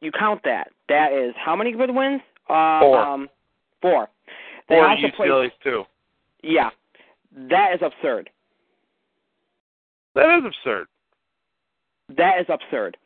you 0.00 0.10
count 0.10 0.40
that. 0.44 0.70
That 0.88 1.12
is 1.12 1.34
how 1.36 1.54
many 1.54 1.72
good 1.72 1.94
wins? 1.94 2.22
Uh, 2.48 2.80
Four. 2.80 2.98
Um, 2.98 3.28
four. 3.82 4.08
They 4.68 4.76
or 4.76 4.88
also 4.88 5.08
played 5.14 5.30
UCLA's 5.30 5.52
too. 5.62 5.84
yeah. 6.42 6.70
That 7.50 7.74
is 7.74 7.80
absurd. 7.82 8.30
That 10.14 10.38
is 10.38 10.44
absurd. 10.46 10.86
That 12.16 12.40
is 12.40 12.46
absurd. 12.48 12.96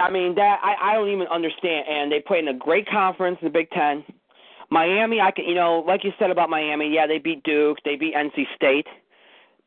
I 0.00 0.10
mean, 0.10 0.34
that 0.36 0.60
I 0.62 0.92
I 0.92 0.94
don't 0.94 1.08
even 1.08 1.26
understand. 1.28 1.86
And 1.88 2.10
they 2.10 2.20
played 2.20 2.44
in 2.44 2.48
a 2.48 2.58
great 2.58 2.88
conference 2.88 3.38
in 3.40 3.46
the 3.46 3.52
Big 3.52 3.70
Ten. 3.70 4.04
Miami, 4.70 5.20
I 5.20 5.30
can 5.30 5.44
you 5.44 5.54
know, 5.54 5.84
like 5.86 6.04
you 6.04 6.12
said 6.18 6.30
about 6.30 6.50
Miami, 6.50 6.92
yeah, 6.92 7.06
they 7.06 7.18
beat 7.18 7.42
Duke, 7.44 7.78
they 7.84 7.96
beat 7.96 8.14
NC 8.14 8.46
State. 8.54 8.86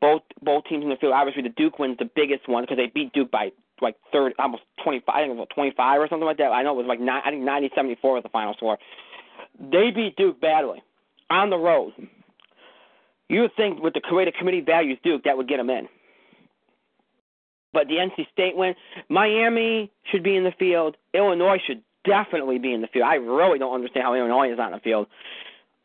Both 0.00 0.22
both 0.42 0.64
teams 0.64 0.82
in 0.82 0.88
the 0.88 0.96
field. 0.96 1.12
Obviously, 1.12 1.42
the 1.42 1.50
Duke 1.50 1.78
wins 1.78 1.98
the 1.98 2.08
biggest 2.14 2.48
one 2.48 2.62
because 2.62 2.78
they 2.78 2.86
beat 2.86 3.12
Duke 3.12 3.30
by 3.30 3.52
like 3.82 3.96
third, 4.12 4.32
almost 4.38 4.62
twenty 4.82 5.00
five. 5.00 5.16
I 5.16 5.20
think 5.22 5.32
it 5.32 5.36
was 5.36 5.48
twenty 5.54 5.72
five 5.76 6.00
or 6.00 6.08
something 6.08 6.26
like 6.26 6.38
that. 6.38 6.52
I 6.52 6.62
know 6.62 6.72
it 6.72 6.82
was 6.82 6.86
like 6.86 7.00
nine. 7.00 7.22
I 7.24 7.30
think 7.30 7.42
ninety 7.42 7.70
seventy 7.74 7.96
four 8.00 8.14
was 8.14 8.22
the 8.22 8.30
final 8.30 8.54
score. 8.54 8.78
They 9.58 9.90
beat 9.90 10.16
Duke 10.16 10.40
badly 10.40 10.82
on 11.28 11.50
the 11.50 11.58
road. 11.58 11.92
You 13.28 13.42
would 13.42 13.54
think 13.56 13.80
with 13.82 13.94
the 13.94 14.00
the 14.00 14.32
committee 14.36 14.60
values 14.60 14.98
Duke, 15.04 15.24
that 15.24 15.36
would 15.36 15.48
get 15.48 15.58
them 15.58 15.70
in. 15.70 15.88
But 17.72 17.88
the 17.88 17.94
NC 17.94 18.30
State 18.32 18.56
win. 18.56 18.74
Miami 19.08 19.90
should 20.10 20.22
be 20.22 20.36
in 20.36 20.44
the 20.44 20.52
field. 20.58 20.96
Illinois 21.14 21.58
should 21.64 21.82
definitely 22.04 22.58
be 22.58 22.72
in 22.72 22.80
the 22.80 22.88
field. 22.88 23.04
I 23.06 23.14
really 23.16 23.58
don't 23.58 23.74
understand 23.74 24.04
how 24.04 24.14
Illinois 24.14 24.50
is 24.50 24.58
not 24.58 24.72
in 24.72 24.78
the 24.78 24.80
field. 24.80 25.06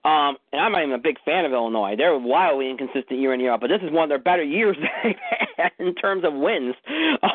Um, 0.06 0.38
and 0.52 0.62
I'm 0.62 0.72
not 0.72 0.84
even 0.84 0.94
a 0.94 1.00
big 1.00 1.18
fan 1.26 1.46
of 1.46 1.52
Illinois. 1.52 1.96
They're 1.98 2.18
wildly 2.18 2.70
inconsistent 2.70 3.20
year 3.20 3.34
in 3.34 3.40
year 3.40 3.52
out, 3.52 3.60
but 3.60 3.70
this 3.70 3.82
is 3.82 3.92
one 3.92 4.04
of 4.04 4.10
their 4.10 4.20
better 4.20 4.44
years 4.44 4.78
in 5.80 5.96
terms 5.96 6.24
of 6.24 6.34
wins. 6.34 6.76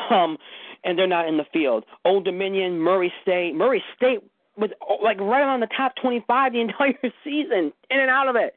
Um, 0.09 0.37
and 0.83 0.97
they're 0.97 1.05
not 1.05 1.27
in 1.27 1.35
the 1.37 1.45
field. 1.51 1.83
Old 2.05 2.23
Dominion, 2.23 2.79
Murray 2.79 3.11
State. 3.21 3.55
Murray 3.55 3.83
State 3.95 4.19
was 4.55 4.69
like 5.03 5.19
right 5.19 5.43
on 5.43 5.59
the 5.59 5.67
top 5.67 5.95
25 6.01 6.53
the 6.53 6.61
entire 6.61 6.97
season, 7.23 7.73
in 7.89 7.99
and 7.99 8.09
out 8.09 8.29
of 8.29 8.35
it. 8.37 8.55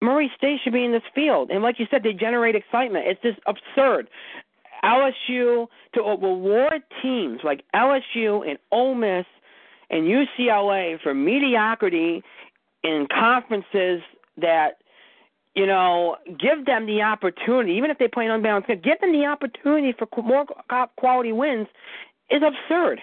Murray 0.00 0.30
State 0.36 0.60
should 0.62 0.72
be 0.72 0.84
in 0.84 0.92
this 0.92 1.02
field, 1.14 1.50
and 1.50 1.62
like 1.62 1.78
you 1.78 1.86
said, 1.90 2.02
they 2.02 2.12
generate 2.12 2.54
excitement. 2.54 3.06
It's 3.06 3.22
just 3.22 3.38
absurd. 3.46 4.08
LSU 4.84 5.66
to 5.94 6.02
uh, 6.02 6.16
reward 6.16 6.82
teams 7.02 7.40
like 7.42 7.64
LSU 7.74 8.48
and 8.48 8.58
Ole 8.70 8.94
Miss 8.94 9.26
and 9.90 10.04
UCLA 10.04 11.00
for 11.02 11.14
mediocrity 11.14 12.22
in 12.84 13.08
conferences 13.10 14.02
that 14.36 14.78
you 15.58 15.66
know, 15.66 16.16
give 16.28 16.66
them 16.66 16.86
the 16.86 17.02
opportunity, 17.02 17.72
even 17.72 17.90
if 17.90 17.98
they 17.98 18.06
play 18.06 18.24
an 18.24 18.30
unbalanced 18.30 18.68
game, 18.68 18.80
give 18.80 19.00
them 19.00 19.12
the 19.12 19.26
opportunity 19.26 19.92
for 19.98 20.06
more 20.22 20.46
quality 20.96 21.32
wins 21.32 21.66
is 22.30 22.42
absurd. 22.42 23.00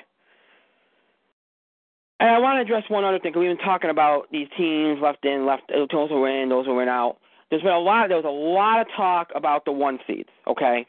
And 2.20 2.30
I 2.30 2.40
want 2.40 2.58
to 2.58 2.62
address 2.62 2.90
one 2.90 3.04
other 3.04 3.20
thing. 3.20 3.34
We've 3.36 3.50
been 3.50 3.66
talking 3.66 3.90
about 3.90 4.32
these 4.32 4.48
teams 4.58 5.00
left 5.02 5.26
in, 5.26 5.46
left 5.46 5.64
those 5.70 6.10
will 6.10 6.22
win, 6.22 6.50
those 6.50 6.66
who 6.66 6.76
went 6.76 6.90
out. 6.90 7.18
There's 7.50 7.62
been 7.62 7.74
a 7.74 7.80
lot. 7.80 8.08
There 8.08 8.18
was 8.18 8.26
a 8.26 8.30
lot 8.30 8.82
of 8.82 8.88
talk 8.96 9.32
about 9.36 9.66
the 9.66 9.72
one 9.72 10.00
seeds. 10.08 10.30
Okay, 10.48 10.86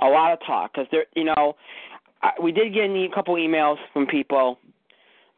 a 0.00 0.06
lot 0.06 0.32
of 0.32 0.38
talk 0.46 0.72
because 0.72 0.88
there, 0.90 1.04
you 1.14 1.24
know, 1.24 1.56
I, 2.22 2.30
we 2.42 2.52
did 2.52 2.74
get 2.74 2.84
a 2.84 3.08
couple 3.14 3.34
emails 3.34 3.76
from 3.92 4.06
people 4.06 4.58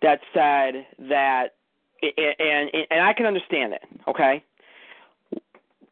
that 0.03 0.20
said 0.33 0.87
that, 1.09 1.55
and 2.03 2.70
and 2.91 3.01
I 3.01 3.12
can 3.12 3.27
understand 3.27 3.74
it. 3.74 3.83
Okay, 4.09 4.43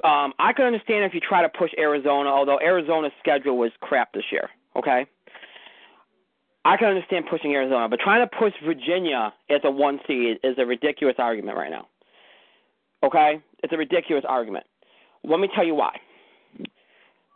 um, 0.05 0.33
I 0.39 0.53
can 0.55 0.65
understand 0.67 1.05
if 1.05 1.15
you 1.15 1.21
try 1.21 1.43
to 1.43 1.49
push 1.49 1.71
Arizona, 1.77 2.31
although 2.31 2.59
Arizona's 2.61 3.13
schedule 3.19 3.59
was 3.59 3.73
crap 3.81 4.13
this 4.13 4.25
year. 4.31 4.49
Okay, 4.77 5.07
I 6.65 6.77
can 6.77 6.89
understand 6.89 7.25
pushing 7.31 7.53
Arizona, 7.55 7.89
but 7.89 8.01
trying 8.01 8.27
to 8.27 8.37
push 8.37 8.53
Virginia 8.65 9.33
as 9.49 9.61
a 9.65 9.71
one 9.71 9.99
seed 10.07 10.39
is 10.45 10.57
a 10.59 10.67
ridiculous 10.67 11.17
argument 11.19 11.57
right 11.57 11.71
now. 11.71 11.87
Okay, 13.03 13.41
it's 13.63 13.73
a 13.73 13.77
ridiculous 13.77 14.25
argument. 14.29 14.65
Let 15.25 15.41
me 15.41 15.49
tell 15.55 15.65
you 15.65 15.75
why. 15.75 15.97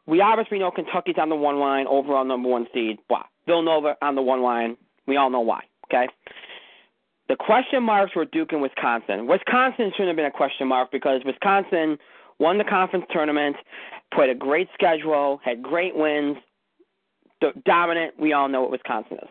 We 0.07 0.21
obviously 0.21 0.59
know 0.59 0.71
Kentucky's 0.71 1.17
on 1.19 1.31
the 1.31 1.37
one 1.37 1.59
line, 1.59 1.87
over 1.87 2.15
on 2.15 2.29
number 2.29 2.49
one 2.49 2.67
seed. 2.75 2.99
Why? 3.09 3.23
Villanova 3.47 3.97
on 4.03 4.15
the 4.15 4.23
one 4.23 4.43
line. 4.43 4.77
We 5.07 5.17
all 5.17 5.31
know 5.31 5.41
why. 5.41 5.63
Okay. 5.87 6.09
The 7.29 7.37
question 7.37 7.83
marks 7.83 8.15
were 8.15 8.27
Duke 8.27 8.53
and 8.53 8.61
Wisconsin. 8.61 9.27
Wisconsin 9.27 9.91
shouldn't 9.93 10.09
have 10.09 10.17
been 10.17 10.27
a 10.27 10.31
question 10.31 10.69
mark 10.69 10.93
because 10.93 11.23
Wisconsin 11.25 11.97
won 12.39 12.59
the 12.59 12.65
conference 12.65 13.07
tournament, 13.11 13.57
played 14.13 14.29
a 14.29 14.35
great 14.35 14.69
schedule, 14.75 15.41
had 15.43 15.63
great 15.63 15.97
wins, 15.97 16.37
dominant. 17.65 18.15
We 18.19 18.33
all 18.33 18.49
know 18.49 18.63
what 18.63 18.71
Wisconsin 18.71 19.19
is. 19.23 19.29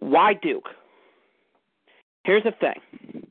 Why 0.00 0.34
Duke? 0.34 0.68
Here's 2.24 2.44
the 2.44 2.52
thing. 2.52 3.26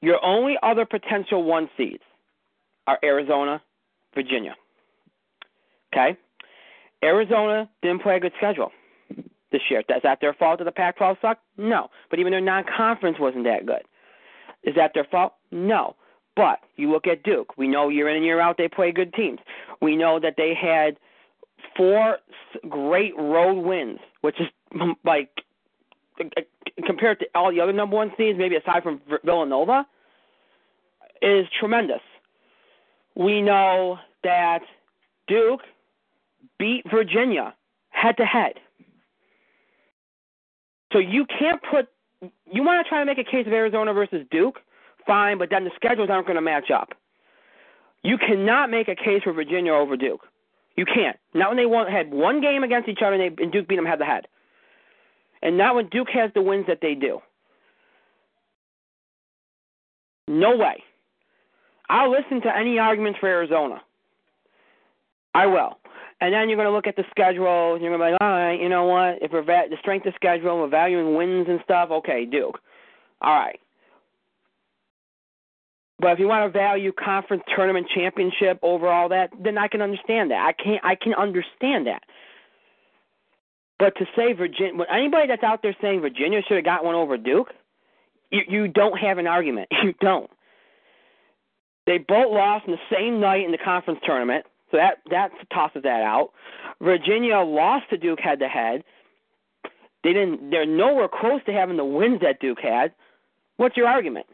Your 0.00 0.24
only 0.24 0.56
other 0.62 0.86
potential 0.86 1.44
one 1.44 1.68
seeds 1.76 2.02
are 2.86 2.98
Arizona, 3.04 3.60
Virginia. 4.14 4.54
Okay? 5.92 6.16
Arizona 7.02 7.68
didn't 7.82 8.02
play 8.02 8.16
a 8.16 8.20
good 8.20 8.32
schedule 8.36 8.72
this 9.52 9.62
year. 9.70 9.80
Is 9.80 10.02
that 10.02 10.18
their 10.20 10.34
fault 10.34 10.58
that 10.58 10.64
the 10.64 10.72
Pac 10.72 10.96
12 10.98 11.16
sucked? 11.20 11.42
No. 11.56 11.88
But 12.08 12.18
even 12.18 12.30
their 12.30 12.40
non 12.40 12.64
conference 12.64 13.18
wasn't 13.18 13.44
that 13.44 13.66
good. 13.66 13.82
Is 14.62 14.74
that 14.76 14.92
their 14.94 15.06
fault? 15.10 15.34
No. 15.50 15.96
But 16.36 16.60
you 16.76 16.90
look 16.90 17.06
at 17.06 17.22
Duke. 17.22 17.56
We 17.56 17.68
know 17.68 17.88
year 17.88 18.08
in 18.08 18.16
and 18.16 18.24
year 18.24 18.40
out 18.40 18.56
they 18.56 18.68
play 18.68 18.92
good 18.92 19.12
teams. 19.14 19.40
We 19.80 19.96
know 19.96 20.20
that 20.20 20.34
they 20.36 20.54
had 20.54 20.96
four 21.76 22.18
great 22.68 23.16
road 23.16 23.64
wins, 23.64 23.98
which 24.20 24.36
is 24.40 24.46
like 25.04 25.30
compared 26.86 27.18
to 27.20 27.26
all 27.34 27.50
the 27.50 27.60
other 27.60 27.72
number 27.72 27.96
one 27.96 28.12
seeds, 28.16 28.38
maybe 28.38 28.56
aside 28.56 28.82
from 28.82 29.00
Villanova, 29.24 29.86
is 31.22 31.46
tremendous. 31.58 32.00
We 33.14 33.42
know 33.42 33.98
that 34.22 34.60
Duke 35.26 35.60
beat 36.58 36.84
Virginia 36.90 37.54
head 37.90 38.16
to 38.18 38.24
head. 38.24 38.54
So 40.92 40.98
you 40.98 41.26
can't 41.26 41.60
put 41.70 41.88
you 42.52 42.62
want 42.62 42.84
to 42.84 42.88
try 42.88 43.00
to 43.00 43.06
make 43.06 43.18
a 43.18 43.24
case 43.24 43.46
of 43.46 43.52
Arizona 43.52 43.92
versus 43.94 44.26
Duke, 44.30 44.58
fine, 45.06 45.38
but 45.38 45.48
then 45.50 45.64
the 45.64 45.70
schedules 45.74 46.10
aren't 46.10 46.26
going 46.26 46.36
to 46.36 46.42
match 46.42 46.70
up. 46.70 46.90
You 48.02 48.18
cannot 48.18 48.70
make 48.70 48.88
a 48.88 48.94
case 48.94 49.22
for 49.24 49.32
Virginia 49.32 49.72
over 49.72 49.96
Duke. 49.96 50.26
You 50.76 50.84
can't. 50.84 51.16
Not 51.34 51.50
when 51.50 51.56
they 51.56 51.66
won, 51.66 51.90
had 51.90 52.10
one 52.10 52.40
game 52.40 52.62
against 52.62 52.88
each 52.88 53.00
other 53.04 53.14
and, 53.14 53.38
they, 53.38 53.42
and 53.42 53.52
Duke 53.52 53.68
beat 53.68 53.76
them 53.76 53.86
head 53.86 53.98
to 53.98 54.04
head. 54.04 54.26
And 55.42 55.58
not 55.58 55.74
when 55.74 55.88
Duke 55.88 56.08
has 56.12 56.30
the 56.34 56.42
wins 56.42 56.66
that 56.68 56.78
they 56.80 56.94
do. 56.94 57.20
No 60.28 60.56
way. 60.56 60.82
I'll 61.88 62.10
listen 62.10 62.40
to 62.42 62.56
any 62.56 62.78
arguments 62.78 63.18
for 63.18 63.28
Arizona. 63.28 63.82
I 65.34 65.46
will. 65.46 65.78
And 66.20 66.34
then 66.34 66.48
you're 66.48 66.56
going 66.56 66.68
to 66.68 66.72
look 66.72 66.86
at 66.86 66.96
the 66.96 67.04
schedule, 67.10 67.74
and 67.74 67.82
you're 67.82 67.96
going 67.96 68.00
to 68.00 68.06
be 68.06 68.12
like, 68.12 68.20
all 68.20 68.28
right, 68.28 68.60
you 68.60 68.68
know 68.68 68.84
what? 68.84 69.22
If 69.22 69.32
we're 69.32 69.42
va- 69.42 69.68
the 69.70 69.76
strength 69.80 70.06
of 70.06 70.12
schedule, 70.14 70.58
we're 70.58 70.68
valuing 70.68 71.16
wins 71.16 71.46
and 71.48 71.60
stuff, 71.64 71.90
okay, 71.90 72.26
Duke. 72.26 72.58
All 73.20 73.34
right. 73.34 73.58
But 76.00 76.12
if 76.12 76.18
you 76.18 76.28
want 76.28 76.50
to 76.50 76.58
value 76.58 76.92
conference 76.92 77.42
tournament 77.54 77.86
championship 77.94 78.58
over 78.62 78.88
all 78.88 79.10
that, 79.10 79.30
then 79.38 79.58
I 79.58 79.68
can 79.68 79.82
understand 79.82 80.30
that. 80.30 80.40
I 80.46 80.52
can't. 80.52 80.82
I 80.82 80.94
can 80.94 81.12
understand 81.14 81.86
that. 81.86 82.04
But 83.78 83.96
to 83.96 84.06
say 84.16 84.32
Virginia, 84.32 84.84
anybody 84.90 85.26
that's 85.26 85.42
out 85.42 85.62
there 85.62 85.76
saying 85.80 86.00
Virginia 86.00 86.40
should 86.46 86.56
have 86.56 86.64
got 86.64 86.84
one 86.84 86.94
over 86.94 87.18
Duke, 87.18 87.52
you 88.30 88.42
you 88.48 88.68
don't 88.68 88.98
have 88.98 89.18
an 89.18 89.26
argument. 89.26 89.68
You 89.82 89.94
don't. 90.00 90.30
They 91.86 91.98
both 91.98 92.32
lost 92.32 92.66
in 92.66 92.72
the 92.72 92.94
same 92.94 93.20
night 93.20 93.44
in 93.44 93.52
the 93.52 93.58
conference 93.58 94.00
tournament, 94.04 94.46
so 94.70 94.76
that 94.78 94.98
that 95.10 95.32
tosses 95.52 95.82
that 95.82 96.02
out. 96.02 96.30
Virginia 96.80 97.38
lost 97.40 97.90
to 97.90 97.98
Duke 97.98 98.20
head 98.20 98.38
to 98.38 98.48
head. 98.48 98.84
They 100.02 100.14
didn't. 100.14 100.50
They're 100.50 100.66
nowhere 100.66 101.08
close 101.08 101.42
to 101.44 101.52
having 101.52 101.76
the 101.76 101.84
wins 101.84 102.20
that 102.22 102.40
Duke 102.40 102.60
had. 102.60 102.92
What's 103.56 103.76
your 103.76 103.88
argument? 103.88 104.26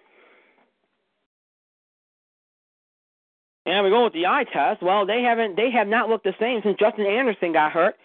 And 3.67 3.85
we 3.85 3.91
go 3.91 4.05
with 4.05 4.13
the 4.13 4.27
eye 4.27 4.45
test. 4.45 4.81
Well, 4.83 5.07
they 5.07 5.23
haven't. 5.23 5.57
They 5.57 5.71
have 5.73 5.89
not 5.89 6.09
looked 6.09 6.25
the 6.25 6.35
same 6.41 6.61
since 6.63 6.79
Justin 6.79 7.05
Anderson 7.05 7.53
got 7.53 7.73
hurt. 7.73 7.97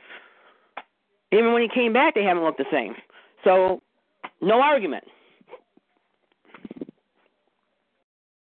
Even 1.31 1.53
when 1.53 1.61
he 1.61 1.69
came 1.73 1.93
back, 1.93 2.15
they 2.15 2.23
haven't 2.23 2.43
looked 2.43 2.57
the 2.57 2.65
same. 2.71 2.95
So, 3.43 3.81
no 4.41 4.59
argument. 4.59 5.03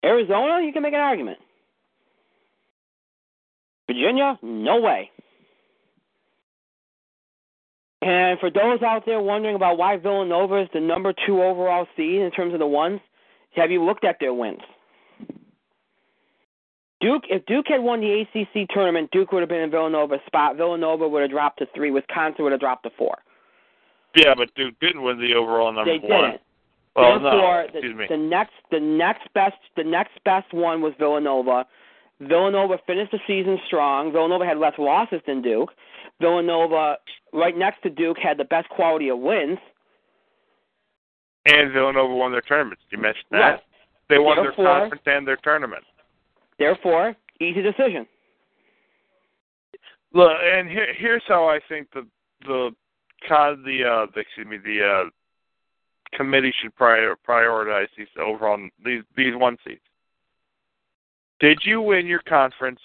Arizona, 0.04 0.64
you 0.64 0.72
can 0.72 0.84
make 0.84 0.94
an 0.94 1.00
argument. 1.00 1.40
Virginia, 3.88 4.38
no 4.44 4.82
way. 4.82 5.10
And 8.02 8.40
for 8.40 8.52
those 8.52 8.84
out 8.84 9.04
there 9.06 9.20
wondering 9.20 9.56
about 9.56 9.78
why 9.78 9.98
Villanova 9.98 10.62
is 10.62 10.70
the 10.74 10.80
number 10.80 11.14
two 11.26 11.42
overall 11.42 11.88
seed 11.98 12.22
in 12.22 12.30
terms 12.32 12.54
of 12.54 12.60
the 12.60 12.68
ones, 12.68 13.00
have 13.56 13.72
you 13.72 13.84
looked 13.84 14.04
at 14.04 14.18
their 14.20 14.34
wins? 14.34 14.62
Duke, 17.06 17.26
if 17.30 17.45
Duke 17.45 17.68
had 17.68 17.84
won 17.84 18.02
the 18.02 18.22
ACC 18.22 18.68
tournament, 18.73 19.11
Duke 19.11 19.32
would 19.32 19.41
have 19.41 19.49
been 19.49 19.61
in 19.61 19.69
Villanova's 19.69 20.22
spot. 20.26 20.57
Villanova 20.57 21.07
would 21.07 21.22
have 21.22 21.30
dropped 21.30 21.60
to 21.60 21.68
three. 21.76 21.91
Wisconsin 21.91 22.44
would 22.44 22.52
have 22.52 22.60
dropped 22.61 22.82
to 22.82 22.90
four. 22.98 23.19
Yeah, 24.15 24.34
but 24.36 24.49
Duke 24.56 24.73
didn't 24.82 25.03
win 25.03 25.19
the 25.19 25.36
overall 25.36 25.72
number 25.72 25.99
they 25.99 26.07
one. 26.07 26.32
Didn't. 26.32 26.41
Well, 26.95 27.19
Therefore, 27.19 27.61
no, 27.61 27.80
excuse 27.80 27.94
the, 27.94 27.94
me. 27.94 28.06
the 28.10 28.18
next 28.18 28.53
the 28.72 28.80
next 28.80 29.32
best 29.36 29.57
the 29.77 29.84
next 29.84 30.14
best 30.23 30.52
one 30.52 30.82
was 30.82 30.94
Villanova. 30.98 31.68
Villanova 32.22 32.80
finished 32.88 33.11
the 33.11 33.19
season 33.27 33.60
strong. 33.68 34.11
Villanova 34.11 34.45
had 34.45 34.57
less 34.57 34.73
losses 34.80 35.22
than 35.27 35.44
Duke. 35.44 35.73
Villanova, 36.19 36.98
right 37.34 37.56
next 37.56 37.84
to 37.84 37.91
Duke, 37.91 38.18
had 38.18 38.38
the 38.38 38.45
best 38.45 38.68
quality 38.69 39.10
of 39.10 39.19
wins. 39.19 39.60
And 41.45 41.72
Villanova 41.72 42.15
won 42.15 42.32
their 42.32 42.41
tournament. 42.41 42.80
Did 42.90 42.98
you 42.98 43.02
mention 43.03 43.26
that? 43.30 43.38
Right. 43.38 43.60
They 44.10 44.18
won 44.18 44.38
Therefore- 44.38 44.64
their 44.65 44.80
conference 44.80 45.03
and 45.06 45.27
their 45.27 45.38
tournament. 45.38 45.84
Therefore, 46.57 47.15
easy 47.40 47.61
decision. 47.61 48.07
Look, 50.14 50.32
and 50.32 50.69
here, 50.69 50.94
here's 50.98 51.23
how 51.27 51.48
I 51.48 51.60
think 51.68 51.88
the 51.94 52.07
the 52.45 52.72
the 53.27 53.84
uh 53.84 54.19
excuse 54.19 54.48
me 54.48 54.57
the 54.57 54.82
uh 54.84 55.10
committee 56.15 56.53
should 56.61 56.76
prior, 56.76 57.15
prioritize 57.27 57.88
these 57.98 58.07
overall 58.19 58.57
these 58.84 59.03
these 59.18 59.36
one 59.36 59.57
seeds. 59.65 59.82
Did 61.40 61.60
you 61.64 61.82
win 61.82 62.06
your 62.06 62.22
conference, 62.22 62.80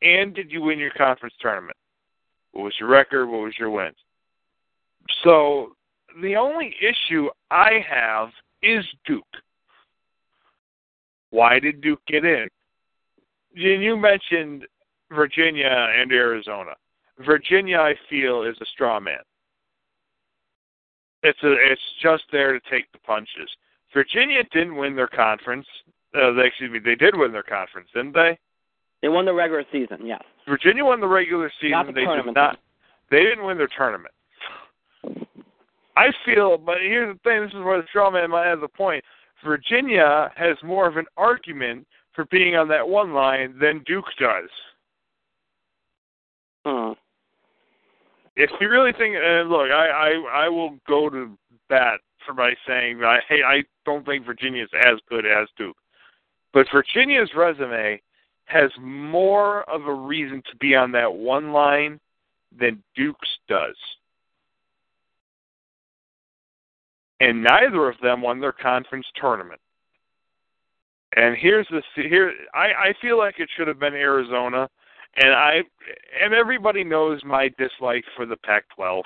and 0.00 0.34
did 0.34 0.50
you 0.50 0.62
win 0.62 0.78
your 0.78 0.92
conference 0.92 1.34
tournament? 1.40 1.76
What 2.52 2.64
was 2.64 2.74
your 2.80 2.88
record? 2.88 3.26
What 3.26 3.42
was 3.42 3.54
your 3.58 3.70
wins? 3.70 3.96
So 5.24 5.72
the 6.22 6.36
only 6.36 6.74
issue 6.80 7.28
I 7.50 7.84
have 7.88 8.30
is 8.62 8.84
Duke. 9.06 9.24
Why 11.30 11.58
did 11.58 11.80
Duke 11.80 12.00
get 12.06 12.24
in? 12.24 12.48
You 13.54 13.96
mentioned 13.96 14.66
Virginia 15.10 15.88
and 15.96 16.10
Arizona. 16.12 16.72
Virginia, 17.24 17.78
I 17.78 17.94
feel, 18.08 18.42
is 18.42 18.56
a 18.60 18.66
straw 18.66 18.98
man. 18.98 19.18
It's 21.22 21.38
a, 21.42 21.52
it's 21.52 21.82
just 22.02 22.24
there 22.32 22.52
to 22.52 22.60
take 22.70 22.90
the 22.92 22.98
punches. 22.98 23.48
Virginia 23.94 24.42
didn't 24.52 24.76
win 24.76 24.96
their 24.96 25.08
conference. 25.08 25.66
Uh, 26.14 26.32
they, 26.32 26.46
excuse 26.46 26.70
me, 26.70 26.78
they 26.78 26.94
did 26.94 27.16
win 27.16 27.32
their 27.32 27.42
conference, 27.42 27.88
didn't 27.94 28.14
they? 28.14 28.38
They 29.02 29.08
won 29.08 29.24
the 29.24 29.34
regular 29.34 29.64
season, 29.70 30.06
yes. 30.06 30.22
Virginia 30.48 30.84
won 30.84 31.00
the 31.00 31.08
regular 31.08 31.50
season. 31.60 31.72
Not 31.72 31.86
the 31.86 31.92
they 31.92 32.04
tournament. 32.04 32.34
did 32.34 32.40
not. 32.40 32.58
They 33.10 33.22
didn't 33.22 33.44
win 33.44 33.58
their 33.58 33.68
tournament. 33.76 34.14
I 35.96 36.08
feel, 36.24 36.56
but 36.56 36.78
here's 36.80 37.14
the 37.14 37.20
thing: 37.20 37.42
this 37.42 37.50
is 37.50 37.62
where 37.62 37.80
the 37.80 37.86
straw 37.88 38.10
man 38.10 38.30
might 38.30 38.46
have 38.46 38.62
a 38.62 38.68
point. 38.68 39.04
Virginia 39.44 40.30
has 40.36 40.56
more 40.62 40.86
of 40.86 40.96
an 40.96 41.06
argument 41.16 41.86
for 42.14 42.24
being 42.26 42.56
on 42.56 42.68
that 42.68 42.88
one 42.88 43.12
line 43.12 43.56
than 43.60 43.82
Duke 43.86 44.06
does. 44.18 44.50
Hmm. 46.64 46.92
If 48.36 48.50
you 48.60 48.68
really 48.68 48.92
think, 48.92 49.16
and 49.16 49.50
look, 49.50 49.70
I, 49.70 49.88
I 49.88 50.44
I 50.44 50.48
will 50.48 50.78
go 50.88 51.10
to 51.10 51.36
bat 51.68 52.00
for 52.24 52.34
by 52.34 52.54
saying, 52.66 53.02
I, 53.04 53.18
hey, 53.28 53.42
I 53.44 53.64
don't 53.84 54.06
think 54.06 54.24
Virginia's 54.24 54.70
as 54.74 54.98
good 55.08 55.26
as 55.26 55.48
Duke, 55.56 55.76
but 56.52 56.66
Virginia's 56.72 57.30
resume 57.34 58.00
has 58.44 58.70
more 58.80 59.68
of 59.70 59.86
a 59.86 59.94
reason 59.94 60.42
to 60.50 60.56
be 60.56 60.74
on 60.74 60.92
that 60.92 61.12
one 61.12 61.52
line 61.52 62.00
than 62.58 62.82
Duke's 62.94 63.38
does. 63.48 63.76
And 67.20 67.42
neither 67.42 67.88
of 67.88 67.96
them 68.02 68.20
won 68.20 68.40
their 68.40 68.52
conference 68.52 69.06
tournament. 69.14 69.60
And 71.16 71.36
here's 71.36 71.66
the 71.68 71.82
here 71.94 72.32
I 72.54 72.88
I 72.88 72.94
feel 73.00 73.18
like 73.18 73.38
it 73.38 73.48
should 73.56 73.68
have 73.68 73.78
been 73.78 73.94
Arizona 73.94 74.68
and 75.16 75.32
I 75.32 75.62
and 76.22 76.32
everybody 76.32 76.84
knows 76.84 77.20
my 77.24 77.48
dislike 77.58 78.04
for 78.16 78.24
the 78.26 78.36
Pac-12. 78.36 79.02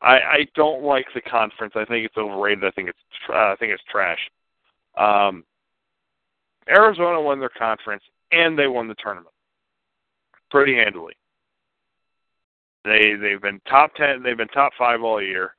I 0.00 0.14
I 0.14 0.46
don't 0.54 0.82
like 0.82 1.06
the 1.14 1.20
conference. 1.20 1.74
I 1.76 1.84
think 1.84 2.06
it's 2.06 2.16
overrated. 2.16 2.64
I 2.64 2.70
think 2.70 2.88
it's 2.88 2.98
uh, 3.28 3.52
I 3.52 3.56
think 3.58 3.72
it's 3.72 3.82
trash. 3.90 4.18
Um, 4.96 5.44
Arizona 6.68 7.20
won 7.20 7.40
their 7.40 7.50
conference 7.50 8.02
and 8.32 8.58
they 8.58 8.66
won 8.66 8.88
the 8.88 8.94
tournament 9.02 9.34
pretty 10.50 10.76
handily. 10.76 11.14
They 12.84 13.14
they've 13.20 13.42
been 13.42 13.60
top 13.68 13.94
ten. 13.96 14.22
They've 14.22 14.36
been 14.36 14.48
top 14.48 14.72
five 14.78 15.02
all 15.02 15.20
year. 15.20 15.54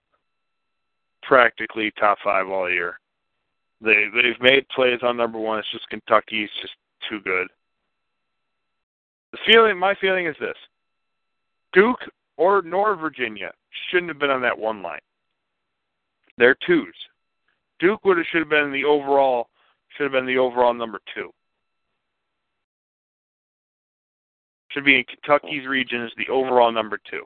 Practically 1.24 1.92
top 2.00 2.18
five 2.24 2.48
all 2.48 2.70
year. 2.70 3.00
They 3.82 4.06
they've 4.14 4.42
made 4.42 4.68
plays 4.70 5.00
on 5.04 5.18
number 5.18 5.38
one. 5.38 5.60
It's 5.60 5.72
just 5.72 5.90
Kentucky's 5.90 6.50
just 6.62 6.74
too 7.10 7.20
good. 7.22 7.48
The 9.32 9.38
feeling, 9.46 9.78
my 9.78 9.96
feeling 10.00 10.28
is 10.28 10.36
this: 10.40 10.58
Duke 11.74 12.00
or 12.38 12.62
nor 12.62 12.96
Virginia 12.96 13.52
shouldn't 13.90 14.10
have 14.10 14.20
been 14.20 14.30
on 14.30 14.42
that 14.42 14.58
one 14.58 14.82
line. 14.82 15.00
They're 16.38 16.58
twos. 16.66 16.94
Duke 17.80 18.04
would 18.06 18.18
have 18.18 18.26
should 18.32 18.40
have 18.40 18.50
been 18.50 18.72
the 18.72 18.86
overall 18.86 19.50
should 19.96 20.04
have 20.04 20.12
been 20.12 20.26
the 20.26 20.38
overall 20.38 20.74
number 20.74 21.00
two. 21.14 21.32
Should 24.72 24.86
be 24.86 24.98
in 24.98 25.06
Kentucky's 25.06 25.68
region 25.68 26.04
as 26.04 26.12
the 26.18 26.32
overall 26.32 26.72
number 26.72 27.00
two. 27.10 27.24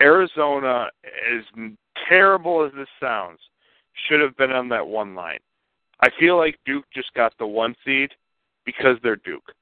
Arizona, 0.00 0.88
as 1.04 1.44
terrible 2.08 2.64
as 2.64 2.72
this 2.76 2.88
sounds, 3.00 3.38
should 4.06 4.20
have 4.20 4.36
been 4.36 4.52
on 4.52 4.68
that 4.68 4.86
one 4.86 5.14
line. 5.14 5.38
I 6.00 6.10
feel 6.18 6.36
like 6.36 6.58
Duke 6.64 6.84
just 6.94 7.12
got 7.14 7.32
the 7.38 7.46
one 7.46 7.74
seed 7.84 8.10
because 8.64 8.96
they're 9.02 9.16
Duke. 9.16 9.52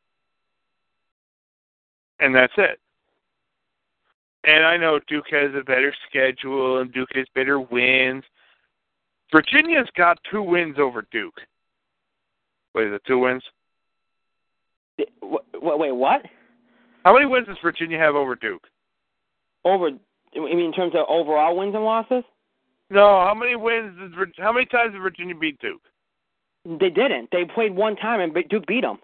And 2.20 2.34
that's 2.34 2.52
it. 2.56 2.78
And 4.44 4.64
I 4.64 4.76
know 4.76 5.00
Duke 5.08 5.26
has 5.30 5.50
a 5.54 5.64
better 5.64 5.94
schedule 6.08 6.80
and 6.80 6.92
Duke 6.92 7.08
has 7.14 7.26
better 7.34 7.60
wins. 7.60 8.24
Virginia's 9.32 9.88
got 9.96 10.18
two 10.30 10.42
wins 10.42 10.76
over 10.78 11.06
Duke. 11.10 11.40
Wait, 12.74 12.88
is 12.88 12.94
it 12.94 13.02
two 13.06 13.18
wins? 13.18 13.42
Wait, 14.98 15.94
what? 15.94 16.22
How 17.04 17.12
many 17.12 17.26
wins 17.26 17.46
does 17.46 17.56
Virginia 17.62 17.98
have 17.98 18.14
over 18.14 18.34
Duke? 18.34 18.66
Over, 19.64 19.90
you 20.32 20.44
mean 20.44 20.60
in 20.60 20.72
terms 20.72 20.94
of 20.94 21.06
overall 21.08 21.56
wins 21.56 21.74
and 21.74 21.84
losses? 21.84 22.24
No, 22.90 23.20
how 23.20 23.34
many 23.34 23.56
wins? 23.56 23.98
Did, 23.98 24.34
how 24.38 24.52
many 24.52 24.66
times 24.66 24.92
did 24.92 25.02
Virginia 25.02 25.34
beat 25.34 25.58
Duke? 25.60 25.82
They 26.64 26.90
didn't. 26.90 27.30
They 27.32 27.44
played 27.44 27.74
one 27.74 27.96
time 27.96 28.20
and 28.20 28.34
Duke 28.48 28.66
beat 28.66 28.82
them. 28.82 28.98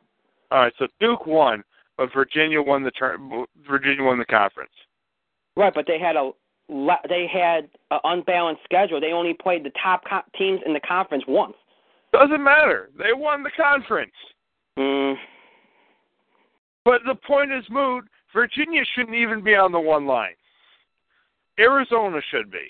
All 0.50 0.58
right, 0.58 0.72
so 0.78 0.86
Duke 1.00 1.26
won, 1.26 1.62
but 1.96 2.10
Virginia 2.14 2.60
won 2.60 2.82
the 2.82 2.90
turn. 2.90 3.46
Virginia 3.68 4.04
won 4.04 4.18
the 4.18 4.24
conference. 4.24 4.72
Right, 5.56 5.72
but 5.74 5.86
they 5.86 5.98
had 5.98 6.16
a 6.16 6.30
they 7.08 7.26
had 7.30 7.68
an 7.90 8.00
unbalanced 8.04 8.62
schedule. 8.64 9.00
They 9.00 9.12
only 9.12 9.34
played 9.34 9.64
the 9.64 9.72
top 9.82 10.02
co- 10.08 10.22
teams 10.38 10.60
in 10.64 10.72
the 10.72 10.80
conference 10.80 11.24
once. 11.26 11.54
Doesn't 12.12 12.42
matter. 12.42 12.90
They 12.96 13.12
won 13.12 13.42
the 13.42 13.50
conference. 13.56 14.12
Mm. 14.78 15.14
But 16.84 17.02
the 17.06 17.14
point 17.14 17.52
is 17.52 17.64
moot. 17.70 18.04
Virginia 18.32 18.82
shouldn't 18.94 19.16
even 19.16 19.42
be 19.42 19.54
on 19.54 19.72
the 19.72 19.80
one 19.80 20.06
line. 20.06 20.34
Arizona 21.58 22.20
should 22.30 22.50
be. 22.50 22.66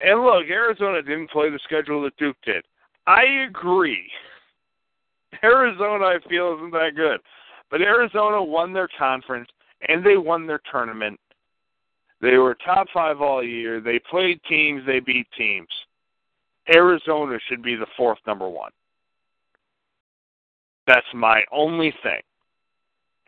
And 0.00 0.22
look, 0.22 0.46
Arizona 0.48 1.02
didn't 1.02 1.30
play 1.30 1.50
the 1.50 1.58
schedule 1.64 2.02
that 2.02 2.16
Duke 2.16 2.36
did. 2.44 2.64
I 3.06 3.24
agree. 3.48 4.10
Arizona, 5.42 6.04
I 6.04 6.18
feel, 6.28 6.54
isn't 6.56 6.72
that 6.72 6.92
good. 6.96 7.20
But 7.70 7.82
Arizona 7.82 8.42
won 8.42 8.72
their 8.72 8.88
conference 8.98 9.48
and 9.88 10.04
they 10.04 10.16
won 10.16 10.46
their 10.46 10.60
tournament. 10.70 11.18
They 12.20 12.36
were 12.36 12.54
top 12.54 12.88
five 12.92 13.20
all 13.20 13.42
year. 13.42 13.80
They 13.80 13.98
played 13.98 14.40
teams, 14.48 14.82
they 14.86 15.00
beat 15.00 15.26
teams. 15.36 15.68
Arizona 16.72 17.38
should 17.48 17.62
be 17.62 17.74
the 17.74 17.86
fourth 17.96 18.18
number 18.26 18.48
one. 18.48 18.70
That's 20.86 21.06
my 21.14 21.44
only 21.52 21.94
thing. 22.02 22.20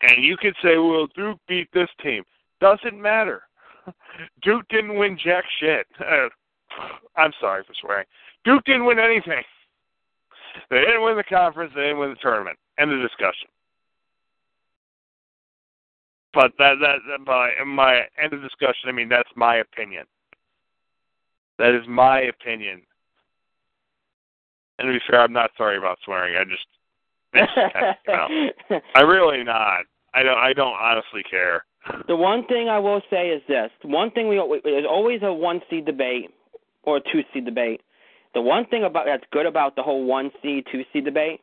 And 0.02 0.24
you 0.24 0.36
could 0.36 0.54
say, 0.62 0.76
well, 0.78 1.06
Duke 1.14 1.38
beat 1.48 1.68
this 1.72 1.88
team. 2.02 2.24
Doesn't 2.60 3.00
matter. 3.00 3.42
Duke 4.42 4.66
didn't 4.68 4.98
win 4.98 5.18
jack 5.22 5.44
shit. 5.60 5.86
I'm 7.16 7.32
sorry 7.40 7.64
for 7.66 7.74
swearing. 7.80 8.06
Duke 8.44 8.64
didn't 8.64 8.86
win 8.86 8.98
anything. 8.98 9.42
They 10.70 10.80
didn't 10.80 11.02
win 11.02 11.16
the 11.16 11.24
conference. 11.24 11.72
They 11.74 11.82
didn't 11.82 11.98
win 11.98 12.10
the 12.10 12.16
tournament. 12.16 12.58
End 12.78 12.92
of 12.92 13.00
discussion. 13.00 13.48
But 16.34 16.52
that 16.58 16.74
that, 16.80 17.24
by 17.26 17.50
my 17.66 18.02
end 18.22 18.32
of 18.32 18.40
discussion, 18.40 18.88
I 18.88 18.92
mean 18.92 19.08
that's 19.08 19.28
my 19.36 19.56
opinion. 19.56 20.04
That 21.58 21.74
is 21.74 21.86
my 21.86 22.20
opinion. 22.20 22.82
And 24.78 24.86
to 24.88 24.92
be 24.92 25.00
fair, 25.08 25.20
I'm 25.20 25.32
not 25.32 25.50
sorry 25.56 25.76
about 25.76 25.98
swearing. 26.04 26.36
I 26.36 26.44
just, 26.44 26.66
you 27.34 28.08
know, 28.70 28.80
I 28.94 29.00
really 29.00 29.44
not. 29.44 29.84
I 30.14 30.22
don't. 30.22 30.38
I 30.38 30.52
don't 30.54 30.74
honestly 30.74 31.22
care. 31.30 31.64
The 32.08 32.16
one 32.16 32.46
thing 32.46 32.68
I 32.68 32.78
will 32.78 33.02
say 33.10 33.28
is 33.28 33.42
this: 33.46 33.70
one 33.82 34.10
thing 34.10 34.28
we 34.28 34.36
there's 34.64 34.86
always 34.88 35.20
a 35.22 35.32
one 35.32 35.60
seed 35.68 35.84
debate 35.84 36.30
or 36.82 37.00
two 37.00 37.22
seed 37.32 37.44
debate. 37.44 37.80
The 38.34 38.40
one 38.40 38.66
thing 38.66 38.84
about 38.84 39.06
that's 39.06 39.24
good 39.30 39.46
about 39.46 39.76
the 39.76 39.82
whole 39.82 40.04
one 40.04 40.30
seed 40.42 40.66
two 40.70 40.82
seed 40.92 41.04
debate 41.04 41.40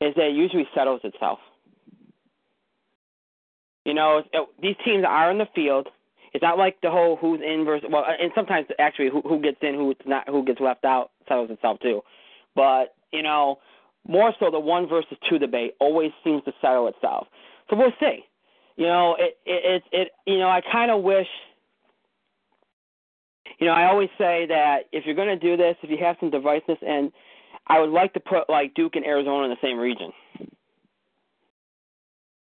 is 0.00 0.14
that 0.16 0.26
it 0.28 0.34
usually 0.34 0.66
settles 0.74 1.00
itself. 1.04 1.38
You 3.84 3.94
know, 3.94 4.22
it, 4.32 4.48
these 4.60 4.76
teams 4.84 5.04
are 5.06 5.30
in 5.30 5.38
the 5.38 5.46
field. 5.54 5.88
It's 6.32 6.42
not 6.42 6.58
like 6.58 6.80
the 6.82 6.90
whole 6.90 7.16
who's 7.16 7.40
in 7.40 7.64
versus 7.64 7.88
well, 7.90 8.04
and 8.06 8.32
sometimes 8.34 8.66
actually 8.78 9.10
who 9.10 9.20
who 9.20 9.40
gets 9.40 9.58
in, 9.62 9.74
who's 9.74 9.96
not, 10.04 10.28
who 10.28 10.44
gets 10.44 10.60
left 10.60 10.84
out 10.84 11.10
settles 11.28 11.50
itself 11.50 11.78
too. 11.80 12.00
But 12.56 12.94
you 13.12 13.22
know, 13.22 13.58
more 14.06 14.32
so 14.40 14.50
the 14.50 14.58
one 14.58 14.88
versus 14.88 15.16
two 15.30 15.38
debate 15.38 15.74
always 15.80 16.10
seems 16.24 16.42
to 16.44 16.52
settle 16.60 16.88
itself. 16.88 17.28
So 17.70 17.76
we'll 17.76 17.92
see. 18.00 18.24
You 18.76 18.86
know, 18.86 19.16
it 19.18 19.38
it 19.46 19.82
it, 19.92 19.98
it 20.00 20.08
you 20.26 20.38
know 20.38 20.48
I 20.48 20.60
kind 20.72 20.90
of 20.90 21.02
wish. 21.02 21.28
You 23.58 23.66
know, 23.66 23.72
I 23.72 23.86
always 23.86 24.08
say 24.18 24.46
that 24.48 24.84
if 24.92 25.06
you're 25.06 25.14
going 25.14 25.28
to 25.28 25.36
do 25.36 25.56
this, 25.56 25.76
if 25.82 25.90
you 25.90 25.98
have 25.98 26.16
some 26.20 26.30
divisiveness, 26.30 26.82
and 26.82 27.12
I 27.66 27.80
would 27.80 27.90
like 27.90 28.12
to 28.14 28.20
put 28.20 28.48
like 28.48 28.74
Duke 28.74 28.96
and 28.96 29.04
Arizona 29.04 29.44
in 29.44 29.50
the 29.50 29.56
same 29.62 29.78
region, 29.78 30.12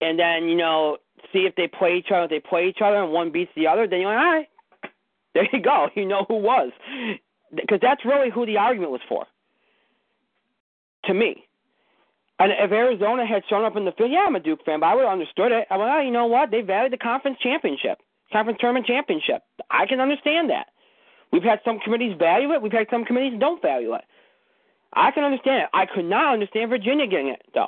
and 0.02 0.20
then 0.20 0.48
you 0.48 0.56
know 0.56 0.98
see 1.34 1.40
if 1.40 1.56
they 1.56 1.68
play 1.68 1.98
each 1.98 2.12
other. 2.12 2.24
If 2.24 2.30
they 2.30 2.40
play 2.40 2.68
each 2.68 2.82
other 2.84 3.04
and 3.04 3.12
one 3.12 3.32
beats 3.32 3.52
the 3.56 3.68
other, 3.68 3.88
then 3.88 4.02
you're 4.02 4.14
like, 4.14 4.20
all 4.20 4.34
right, 4.34 4.50
there 5.34 5.48
you 5.52 5.62
go. 5.62 5.88
You 5.96 6.06
know 6.06 6.26
who 6.28 6.36
was, 6.36 6.72
because 7.56 7.80
that's 7.82 8.06
really 8.06 8.30
who 8.30 8.46
the 8.46 8.58
argument 8.58 8.92
was 8.92 9.02
for. 9.10 9.26
To 11.06 11.14
me, 11.14 11.46
and 12.40 12.54
if 12.58 12.72
Arizona 12.72 13.26
had 13.26 13.44
shown 13.50 13.66
up 13.66 13.76
in 13.76 13.84
the 13.84 13.92
field, 13.92 14.12
yeah, 14.12 14.24
I'm 14.26 14.36
a 14.36 14.40
Duke 14.40 14.64
fan, 14.66 14.80
but 14.80 14.88
I 14.88 14.96
would 14.96 15.04
have 15.04 15.12
understood 15.12 15.52
it. 15.52 15.68
I 15.70 15.78
went, 15.78 15.92
oh, 15.92 16.00
you 16.00 16.12
know 16.12 16.28
what? 16.28 16.52
They 16.52 16.62
valued 16.62 16.94
the 16.94 16.98
conference 16.98 17.38
championship, 17.42 18.00
conference 18.32 18.60
tournament 18.62 18.86
championship. 18.86 19.44
I 19.70 19.86
can 19.86 20.00
understand 20.00 20.50
that. 20.50 20.68
We've 21.32 21.44
had 21.44 21.60
some 21.64 21.80
committees 21.80 22.16
value 22.18 22.52
it. 22.54 22.62
We've 22.62 22.72
had 22.72 22.88
some 22.90 23.06
committees 23.06 23.40
don't 23.40 23.62
value 23.62 23.94
it. 23.94 24.04
I 24.94 25.12
can 25.12 25.24
understand 25.24 25.64
it. 25.64 25.70
I 25.74 25.86
could 25.86 26.06
not 26.06 26.34
understand 26.34 26.70
Virginia 26.70 27.08
getting 27.08 27.30
it 27.30 27.42
though. 27.54 27.68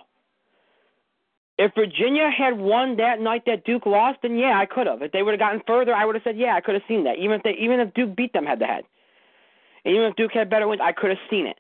If 1.58 1.76
Virginia 1.76 2.30
had 2.36 2.58
won 2.58 2.98
that 2.98 3.20
night 3.22 3.44
that 3.46 3.66
Duke 3.66 3.86
lost, 3.86 4.20
then 4.24 4.38
yeah, 4.38 4.58
I 4.58 4.66
could 4.66 4.88
have. 4.88 5.04
If 5.04 5.12
they 5.12 5.22
would 5.22 5.34
have 5.34 5.40
gotten 5.40 5.62
further, 5.68 5.94
I 5.94 6.06
would 6.06 6.16
have 6.16 6.24
said 6.24 6.38
yeah, 6.38 6.56
I 6.56 6.62
could 6.62 6.74
have 6.74 6.84
seen 6.88 7.04
that. 7.04 7.18
Even 7.18 7.34
if 7.34 7.44
they, 7.44 7.52
even 7.60 7.80
if 7.80 7.94
Duke 7.94 8.16
beat 8.16 8.34
them 8.34 8.46
head 8.46 8.60
to 8.60 8.66
head, 8.66 8.84
and 9.86 9.94
even 9.94 10.08
if 10.08 10.16
Duke 10.16 10.32
had 10.34 10.50
better 10.50 10.68
wins, 10.68 10.82
I 10.84 10.92
could 10.92 11.12
have 11.12 11.20
seen 11.30 11.46
it. 11.46 11.58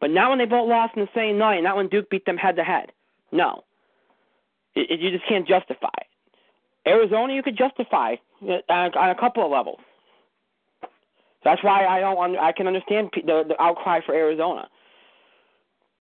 But 0.00 0.10
not 0.10 0.30
when 0.30 0.38
they 0.38 0.46
both 0.46 0.68
lost 0.68 0.96
in 0.96 1.02
the 1.02 1.08
same 1.14 1.38
night, 1.38 1.62
not 1.62 1.76
when 1.76 1.88
Duke 1.88 2.10
beat 2.10 2.26
them 2.26 2.36
head 2.36 2.56
to 2.56 2.64
head. 2.64 2.92
No, 3.30 3.62
it, 4.74 4.90
it, 4.90 5.00
you 5.00 5.10
just 5.10 5.28
can't 5.28 5.46
justify 5.46 5.94
it. 5.98 6.06
Arizona, 6.88 7.34
you 7.34 7.42
could 7.42 7.56
justify 7.56 8.16
on, 8.42 8.60
uh, 8.68 8.98
on 8.98 9.10
a 9.10 9.14
couple 9.14 9.44
of 9.44 9.50
levels. 9.50 9.80
That's 11.46 11.62
why 11.62 11.86
I 11.86 12.00
don't. 12.00 12.36
I 12.36 12.50
can 12.50 12.66
understand 12.66 13.10
the 13.14 13.44
the 13.46 13.62
outcry 13.62 14.00
for 14.04 14.12
Arizona. 14.16 14.68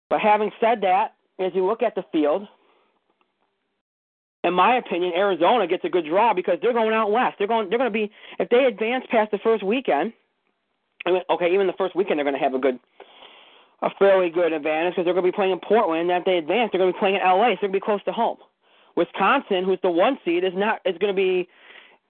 But 0.07 0.21
having 0.21 0.51
said 0.59 0.81
that, 0.81 1.15
as 1.39 1.51
you 1.55 1.65
look 1.65 1.81
at 1.81 1.95
the 1.95 2.03
field, 2.11 2.47
in 4.43 4.53
my 4.53 4.75
opinion, 4.75 5.13
Arizona 5.15 5.65
gets 5.65 5.83
a 5.83 5.89
good 5.89 6.05
draw 6.05 6.35
because 6.35 6.59
they're 6.61 6.73
going 6.73 6.93
out 6.93 7.11
west. 7.11 7.37
They're 7.39 7.47
going. 7.47 7.69
They're 7.69 7.79
going 7.79 7.91
to 7.91 7.93
be 7.93 8.11
if 8.37 8.49
they 8.49 8.65
advance 8.65 9.05
past 9.09 9.31
the 9.31 9.39
first 9.39 9.63
weekend. 9.63 10.13
Okay, 11.07 11.51
even 11.51 11.65
the 11.65 11.73
first 11.73 11.95
weekend 11.95 12.19
they're 12.19 12.23
going 12.23 12.37
to 12.37 12.39
have 12.39 12.53
a 12.53 12.59
good, 12.59 12.77
a 13.81 13.89
fairly 13.97 14.29
good 14.29 14.53
advantage 14.53 14.93
because 14.93 15.05
they're 15.05 15.15
going 15.15 15.25
to 15.25 15.31
be 15.31 15.35
playing 15.35 15.53
in 15.53 15.59
Portland. 15.59 16.11
And 16.11 16.19
if 16.19 16.25
they 16.25 16.37
advance, 16.37 16.69
they're 16.71 16.79
going 16.79 16.93
to 16.93 16.95
be 16.95 16.99
playing 16.99 17.15
in 17.15 17.21
LA, 17.21 17.55
so 17.55 17.61
they're 17.61 17.69
going 17.69 17.73
to 17.73 17.79
be 17.79 17.79
close 17.79 18.03
to 18.03 18.11
home. 18.11 18.37
Wisconsin, 18.95 19.63
who's 19.63 19.79
the 19.81 19.89
one 19.89 20.19
seed, 20.23 20.43
is 20.43 20.53
not 20.53 20.81
is 20.85 20.99
going 20.99 21.11
to 21.11 21.17
be 21.17 21.49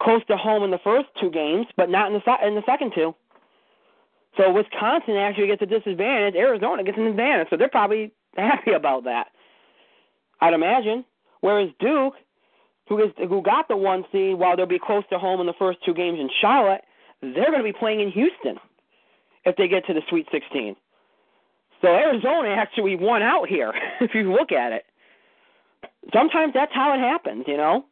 close 0.01 0.21
to 0.27 0.35
home 0.35 0.63
in 0.63 0.71
the 0.71 0.79
first 0.83 1.07
two 1.21 1.31
games, 1.31 1.67
but 1.77 1.89
not 1.89 2.11
in 2.11 2.19
the 2.19 2.47
in 2.47 2.55
the 2.55 2.63
second 2.65 2.91
two. 2.93 3.15
So 4.37 4.51
Wisconsin 4.51 5.15
actually 5.17 5.47
gets 5.47 5.61
a 5.61 5.65
disadvantage. 5.65 6.35
Arizona 6.35 6.83
gets 6.83 6.97
an 6.97 7.07
advantage. 7.07 7.47
So 7.49 7.57
they're 7.57 7.69
probably 7.69 8.13
happy 8.37 8.71
about 8.71 9.03
that. 9.05 9.27
I'd 10.39 10.53
imagine. 10.53 11.05
Whereas 11.41 11.69
Duke, 11.79 12.13
who 12.87 13.03
is 13.03 13.11
who 13.17 13.41
got 13.41 13.67
the 13.67 13.77
one 13.77 14.05
seed 14.11 14.37
while 14.37 14.55
they'll 14.55 14.65
be 14.65 14.79
close 14.79 15.03
to 15.09 15.19
home 15.19 15.39
in 15.41 15.47
the 15.47 15.53
first 15.57 15.79
two 15.85 15.93
games 15.93 16.19
in 16.19 16.29
Charlotte, 16.39 16.81
they're 17.21 17.51
going 17.51 17.59
to 17.59 17.63
be 17.63 17.73
playing 17.73 17.99
in 17.99 18.11
Houston 18.11 18.57
if 19.45 19.55
they 19.55 19.67
get 19.67 19.85
to 19.87 19.93
the 19.93 20.01
Sweet 20.09 20.27
16. 20.31 20.75
So 21.81 21.87
Arizona 21.87 22.49
actually 22.49 22.95
won 22.95 23.21
out 23.21 23.47
here 23.47 23.73
if 24.01 24.13
you 24.13 24.31
look 24.31 24.51
at 24.51 24.71
it. 24.71 24.85
Sometimes 26.13 26.53
that's 26.53 26.73
how 26.73 26.93
it 26.93 26.99
happens, 26.99 27.45
you 27.47 27.57
know. 27.57 27.85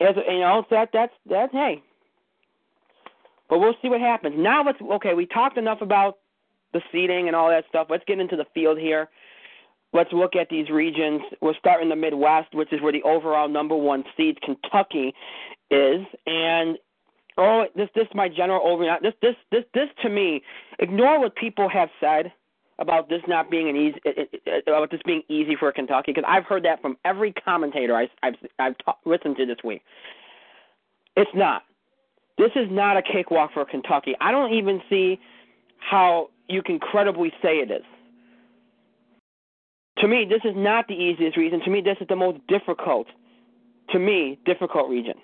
As 0.00 0.14
you 0.16 0.40
know, 0.40 0.64
that 0.70 0.90
that's 0.92 1.12
that's 1.28 1.52
hey, 1.52 1.82
but 3.48 3.58
we'll 3.58 3.74
see 3.82 3.88
what 3.88 4.00
happens. 4.00 4.34
Now 4.38 4.64
let's 4.64 4.80
okay. 4.80 5.14
We 5.14 5.26
talked 5.26 5.58
enough 5.58 5.80
about 5.80 6.18
the 6.72 6.80
seeding 6.92 7.26
and 7.26 7.36
all 7.36 7.48
that 7.48 7.64
stuff. 7.68 7.88
Let's 7.90 8.04
get 8.06 8.18
into 8.18 8.36
the 8.36 8.46
field 8.54 8.78
here. 8.78 9.08
Let's 9.92 10.12
look 10.12 10.36
at 10.36 10.48
these 10.50 10.68
regions. 10.68 11.22
We'll 11.40 11.54
start 11.54 11.82
in 11.82 11.88
the 11.88 11.96
Midwest, 11.96 12.54
which 12.54 12.72
is 12.72 12.82
where 12.82 12.92
the 12.92 13.02
overall 13.02 13.48
number 13.48 13.76
one 13.76 14.04
seed 14.16 14.40
Kentucky 14.42 15.14
is, 15.70 16.04
and 16.26 16.76
oh, 17.38 17.66
this 17.74 17.88
this 17.94 18.04
is 18.04 18.14
my 18.14 18.28
general 18.28 18.60
overview. 18.60 19.00
This 19.00 19.14
this 19.22 19.36
this 19.50 19.64
this 19.74 19.88
to 20.02 20.08
me, 20.08 20.42
ignore 20.78 21.20
what 21.20 21.36
people 21.36 21.68
have 21.68 21.88
said 22.00 22.32
about 22.78 23.08
this 23.08 23.22
not 23.26 23.50
being 23.50 23.68
an 23.68 23.76
easy 23.76 23.98
about 24.66 24.90
this 24.90 25.00
being 25.06 25.22
easy 25.28 25.56
for 25.58 25.72
Kentucky 25.72 26.12
because 26.12 26.28
I've 26.28 26.44
heard 26.44 26.64
that 26.64 26.82
from 26.82 26.98
every 27.04 27.32
commentator 27.32 27.96
I, 27.96 28.08
I've 28.22 28.34
I've 28.58 28.74
ta- 28.84 28.98
listened 29.04 29.36
to 29.38 29.46
this 29.46 29.58
week. 29.64 29.82
It's 31.16 31.30
not. 31.34 31.62
This 32.38 32.50
is 32.54 32.68
not 32.70 32.96
a 32.96 33.02
cakewalk 33.02 33.50
for 33.54 33.64
Kentucky. 33.64 34.14
I 34.20 34.30
don't 34.30 34.52
even 34.52 34.80
see 34.90 35.18
how 35.78 36.28
you 36.48 36.62
can 36.62 36.78
credibly 36.78 37.32
say 37.42 37.58
it 37.58 37.70
is. 37.70 37.84
To 39.98 40.08
me, 40.08 40.26
this 40.28 40.42
is 40.44 40.54
not 40.54 40.86
the 40.88 40.94
easiest 40.94 41.36
region. 41.36 41.60
To 41.64 41.70
me, 41.70 41.80
this 41.80 41.96
is 42.00 42.06
the 42.08 42.16
most 42.16 42.38
difficult, 42.48 43.06
to 43.90 43.98
me, 43.98 44.38
difficult 44.44 44.90
region. 44.90 45.14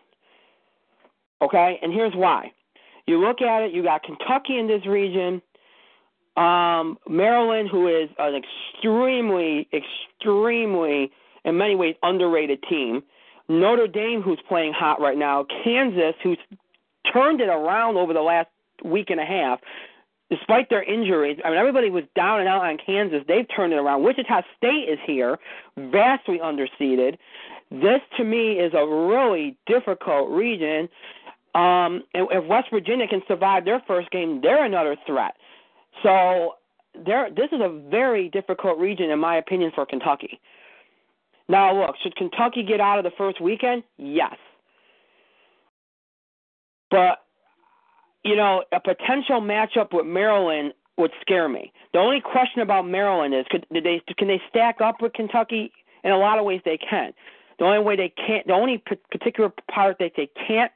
Okay? 1.43 1.79
And 1.83 1.93
here's 1.93 2.15
why. 2.15 2.53
You 3.07 3.21
look 3.21 3.43
at 3.43 3.63
it, 3.63 3.73
you 3.73 3.83
got 3.83 4.03
Kentucky 4.03 4.59
in 4.59 4.67
this 4.67 4.87
region, 4.87 5.43
um, 6.37 6.99
Maryland, 7.09 7.69
who 7.71 7.89
is 7.89 8.09
an 8.19 8.35
extremely, 8.35 9.69
extremely, 9.75 11.11
in 11.45 11.59
many 11.59 11.75
ways, 11.75 11.97
underrated 12.03 12.63
team. 12.71 13.03
Notre 13.49 13.89
Dame, 13.89 14.23
who's 14.23 14.41
playing 14.49 14.73
hot 14.73 15.01
right 15.01 15.19
now. 15.19 15.45
Kansas, 15.65 16.15
who's 16.23 16.39
turned 17.13 17.41
it 17.41 17.49
around 17.49 17.97
over 17.97 18.13
the 18.13 18.21
last 18.21 18.49
week 18.85 19.11
and 19.11 19.21
a 19.21 19.25
half. 19.25 19.61
Despite 20.31 20.71
their 20.71 20.83
injuries, 20.83 21.39
I 21.45 21.51
mean, 21.51 21.59
everybody 21.59 21.91
was 21.91 22.05
down 22.17 22.41
and 22.41 22.49
out 22.49 22.65
on 22.65 22.79
Kansas. 22.85 23.23
They've 23.29 23.47
turned 23.55 23.75
it 23.75 23.77
around. 23.77 24.03
Wichita 24.03 24.43
State 24.57 24.89
is 24.89 24.99
here, 25.07 25.39
vastly 25.77 26.41
underseeded. 26.43 27.19
This, 27.71 28.01
to 28.17 28.25
me, 28.25 28.53
is 28.53 28.73
a 28.75 28.87
really 28.87 29.59
difficult 29.67 30.31
region. 30.31 30.89
Um, 31.55 32.05
if 32.15 32.45
West 32.47 32.69
Virginia 32.73 33.07
can 33.07 33.21
survive 33.29 33.67
their 33.67 33.83
first 33.87 34.11
game, 34.11 34.41
they're 34.43 34.65
another 34.65 34.97
threat. 35.07 35.35
So 36.03 36.55
there, 36.95 37.29
this 37.31 37.49
is 37.53 37.61
a 37.61 37.69
very 37.91 38.31
difficult 38.31 38.79
region, 38.79 39.11
in 39.11 39.19
my 39.19 39.37
opinion, 39.37 39.71
for 39.75 39.85
Kentucky. 39.85 40.41
Now, 41.49 41.79
look, 41.79 41.97
should 42.03 42.17
Kentucky 42.17 42.63
get 42.63 42.81
out 42.81 42.99
of 42.99 43.05
the 43.05 43.13
first 43.19 43.41
weekend? 43.41 43.83
Yes. 43.99 44.37
But 46.93 47.25
you 48.23 48.37
know, 48.37 48.63
a 48.71 48.79
potential 48.79 49.41
matchup 49.41 49.93
with 49.93 50.07
Maryland 50.07 50.75
would 50.97 51.11
scare 51.21 51.49
me. 51.49 51.73
The 51.93 51.99
only 51.99 52.21
question 52.21 52.61
about 52.63 52.87
Maryland 52.87 53.35
is 53.35 53.47
could 53.51 53.67
did 53.73 53.83
they 53.83 54.01
can 54.17 54.29
they 54.29 54.41
stack 54.49 54.81
up 54.81 55.03
with 55.03 55.15
Kentucky? 55.15 55.73
In 56.05 56.11
a 56.11 56.19
lot 56.19 56.39
of 56.39 56.45
ways, 56.45 56.61
they 56.65 56.79
can. 56.79 57.13
The 57.59 57.65
only 57.65 57.79
way 57.79 57.97
they 57.97 58.13
can't, 58.27 58.47
the 58.47 58.55
only 58.55 58.83
particular 59.11 59.53
part 59.71 59.99
that 60.01 60.13
they 60.17 60.29
can't 60.47 60.73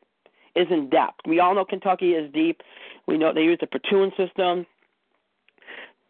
is 0.55 0.69
in 0.71 0.89
depth. 0.89 1.21
We 1.27 1.41
all 1.41 1.55
know 1.55 1.65
Kentucky 1.65 2.13
is 2.13 2.33
deep. 2.33 2.63
We 3.07 3.19
know 3.19 3.33
they 3.33 3.43
use 3.43 3.59
the 3.61 3.67
platoon 3.67 4.13
system. 4.17 4.67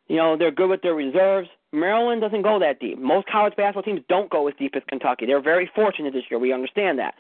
You 0.06 0.16
know, 0.16 0.36
they're 0.36 0.50
good 0.50 0.68
with 0.68 0.82
their 0.82 0.94
reserves. 0.94 1.48
Maryland 1.72 2.20
doesn't 2.20 2.42
go 2.42 2.58
that 2.60 2.78
deep. 2.78 2.98
Most 2.98 3.26
college 3.26 3.56
basketball 3.56 3.82
teams 3.82 4.04
don't 4.08 4.30
go 4.30 4.46
as 4.48 4.54
deep 4.58 4.76
as 4.76 4.82
Kentucky. 4.86 5.26
They're 5.26 5.42
very 5.42 5.68
fortunate 5.74 6.12
this 6.12 6.24
year. 6.30 6.38
We 6.38 6.52
understand 6.52 6.98
that. 6.98 7.14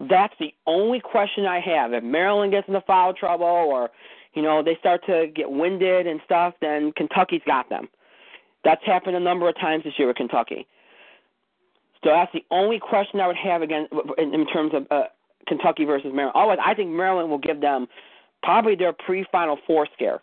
That's 0.00 0.34
the 0.38 0.54
only 0.66 1.00
question 1.00 1.44
I 1.44 1.60
have. 1.60 1.92
If 1.92 2.04
Maryland 2.04 2.52
gets 2.52 2.68
into 2.68 2.80
foul 2.82 3.14
trouble 3.14 3.46
or, 3.46 3.90
you 4.34 4.42
know, 4.42 4.62
they 4.62 4.76
start 4.76 5.04
to 5.06 5.26
get 5.34 5.50
winded 5.50 6.06
and 6.06 6.20
stuff, 6.24 6.54
then 6.60 6.92
Kentucky's 6.92 7.42
got 7.46 7.68
them. 7.68 7.88
That's 8.64 8.84
happened 8.84 9.16
a 9.16 9.20
number 9.20 9.48
of 9.48 9.56
times 9.56 9.84
this 9.84 9.94
year 9.98 10.08
with 10.08 10.16
Kentucky. 10.16 10.66
So 12.04 12.10
that's 12.10 12.32
the 12.32 12.44
only 12.50 12.78
question 12.78 13.20
I 13.20 13.26
would 13.26 13.36
have 13.36 13.62
again 13.62 13.88
in, 14.18 14.34
in 14.34 14.46
terms 14.46 14.72
of 14.72 14.86
uh, 14.90 15.04
Kentucky 15.48 15.84
versus 15.84 16.12
Maryland. 16.14 16.36
Otherwise, 16.36 16.58
I 16.64 16.74
think 16.74 16.90
Maryland 16.90 17.28
will 17.28 17.38
give 17.38 17.60
them 17.60 17.88
probably 18.42 18.76
their 18.76 18.92
pre-final 18.92 19.58
four 19.66 19.88
scare. 19.94 20.20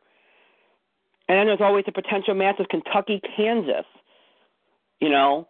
And 1.27 1.38
then 1.38 1.47
there's 1.47 1.61
always 1.61 1.85
a 1.88 1.91
potential 1.91 2.34
match 2.34 2.60
of 2.60 2.69
Kentucky, 2.69 3.22
Kansas, 3.35 3.85
you 5.02 5.10
know, 5.10 5.47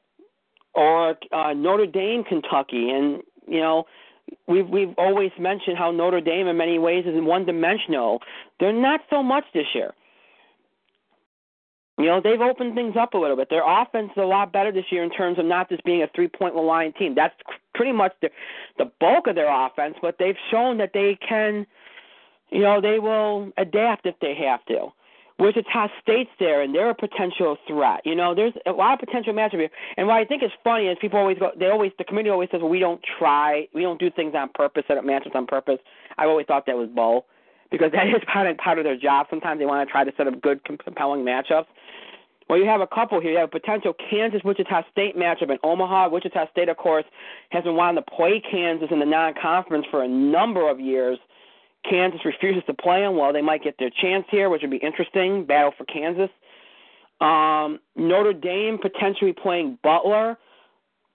or 0.73 1.15
uh, 1.31 1.53
Notre 1.53 1.85
Dame, 1.85 2.23
Kentucky, 2.23 2.89
and 2.89 3.22
you 3.47 3.60
know 3.60 3.85
we've 4.47 4.68
we've 4.68 4.93
always 4.97 5.31
mentioned 5.39 5.77
how 5.77 5.91
Notre 5.91 6.22
Dame 6.22 6.47
in 6.47 6.57
many 6.57 6.80
ways 6.80 7.06
is 7.06 7.14
one 7.15 7.45
dimensional. 7.45 8.22
They're 8.60 8.73
not 8.73 9.02
so 9.10 9.23
much 9.23 9.45
this 9.53 9.68
year. 9.73 9.93
You 11.97 12.07
know, 12.07 12.19
they've 12.22 12.41
opened 12.41 12.76
things 12.76 12.95
up 12.99 13.14
a 13.14 13.18
little 13.18 13.38
bit. 13.38 13.49
Their 13.49 13.64
offense 13.65 14.11
is 14.11 14.22
a 14.22 14.26
lot 14.26 14.52
better 14.52 14.72
this 14.72 14.84
year 14.91 15.03
in 15.03 15.10
terms 15.10 15.39
of 15.39 15.45
not 15.45 15.69
just 15.69 15.84
being 15.85 16.03
a 16.03 16.07
three 16.14 16.27
point 16.27 16.56
line 16.56 16.93
team. 16.93 17.15
That's 17.15 17.35
pretty 17.73 17.93
much 17.93 18.14
the 18.22 18.30
the 18.77 18.91
bulk 18.99 19.27
of 19.27 19.35
their 19.35 19.49
offense, 19.49 19.95
but 20.02 20.15
they've 20.19 20.35
shown 20.52 20.77
that 20.80 20.91
they 20.93 21.18
can 21.27 21.65
you 22.49 22.61
know, 22.61 22.81
they 22.81 22.99
will 22.99 23.52
adapt 23.57 24.06
if 24.06 24.15
they 24.22 24.35
have 24.35 24.64
to. 24.65 24.88
Wichita 25.37 25.87
State's 26.01 26.29
there, 26.39 26.61
and 26.61 26.73
they're 26.73 26.89
a 26.89 26.95
potential 26.95 27.57
threat. 27.67 28.01
You 28.05 28.15
know, 28.15 28.33
there's 28.33 28.53
a 28.65 28.71
lot 28.71 28.93
of 28.93 28.99
potential 29.05 29.33
matchup 29.33 29.59
here. 29.59 29.69
And 29.97 30.07
what 30.07 30.15
I 30.15 30.23
think 30.23 30.43
is 30.43 30.51
funny 30.63 30.87
is 30.87 30.97
people 31.01 31.19
always 31.19 31.37
go, 31.37 31.51
they 31.59 31.67
always, 31.67 31.91
the 31.97 32.05
committee 32.05 32.29
always 32.29 32.49
says, 32.51 32.61
well, 32.61 32.69
we 32.69 32.79
don't 32.79 33.01
try, 33.19 33.67
we 33.73 33.81
don't 33.81 33.99
do 33.99 34.09
things 34.09 34.33
on 34.33 34.49
purpose, 34.53 34.83
set 34.87 34.97
up 34.97 35.03
matchups 35.03 35.35
on 35.35 35.45
purpose. 35.45 35.79
I've 36.17 36.29
always 36.29 36.45
thought 36.45 36.65
that 36.67 36.77
was 36.77 36.87
bull, 36.87 37.25
because 37.69 37.91
that 37.93 38.07
is 38.07 38.23
part 38.31 38.47
of 38.47 38.57
part 38.57 38.77
of 38.77 38.85
their 38.85 38.97
job. 38.97 39.27
Sometimes 39.29 39.59
they 39.59 39.65
want 39.65 39.85
to 39.87 39.91
try 39.91 40.05
to 40.05 40.11
set 40.15 40.27
up 40.27 40.41
good, 40.41 40.61
compelling 40.63 41.25
matchups. 41.25 41.65
Well, 42.47 42.59
you 42.59 42.65
have 42.65 42.81
a 42.81 42.87
couple 42.87 43.19
here. 43.19 43.31
You 43.31 43.39
have 43.39 43.49
a 43.49 43.59
potential 43.59 43.93
Kansas 44.09 44.41
Wichita 44.45 44.83
State 44.91 45.17
matchup 45.17 45.49
in 45.49 45.57
Omaha. 45.63 46.09
Wichita 46.09 46.49
State, 46.51 46.69
of 46.69 46.77
course, 46.77 47.05
has 47.49 47.63
been 47.63 47.75
wanting 47.75 48.03
to 48.03 48.11
play 48.11 48.39
Kansas 48.39 48.89
in 48.91 48.99
the 48.99 49.05
non-conference 49.05 49.87
for 49.89 50.03
a 50.03 50.07
number 50.07 50.69
of 50.69 50.79
years. 50.79 51.17
Kansas 51.89 52.21
refuses 52.25 52.63
to 52.67 52.73
play 52.73 53.01
them, 53.01 53.17
well, 53.17 53.33
they 53.33 53.41
might 53.41 53.63
get 53.63 53.75
their 53.79 53.89
chance 54.01 54.25
here, 54.29 54.49
which 54.49 54.61
would 54.61 54.71
be 54.71 54.77
interesting. 54.77 55.45
Battle 55.45 55.73
for 55.77 55.85
Kansas. 55.85 56.29
Um, 57.21 57.79
Notre 57.95 58.33
Dame 58.33 58.77
potentially 58.81 59.33
playing 59.33 59.77
Butler. 59.83 60.37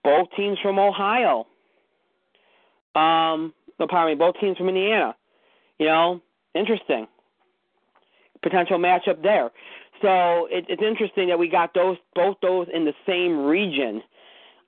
Both 0.03 0.29
teams 0.35 0.57
from 0.61 0.79
Ohio. 0.79 1.45
Um, 2.95 3.53
no, 3.79 3.87
pardon 3.87 4.17
me, 4.17 4.19
both 4.19 4.35
teams 4.39 4.57
from 4.57 4.67
Indiana. 4.67 5.15
You 5.79 5.85
know, 5.87 6.21
interesting. 6.55 7.07
Potential 8.41 8.79
matchup 8.79 9.21
there. 9.21 9.51
So 10.01 10.47
it, 10.49 10.65
it's 10.67 10.81
interesting 10.81 11.27
that 11.27 11.37
we 11.37 11.47
got 11.47 11.73
those 11.73 11.97
both 12.15 12.37
those 12.41 12.67
in 12.73 12.85
the 12.85 12.93
same 13.05 13.45
region. 13.45 14.01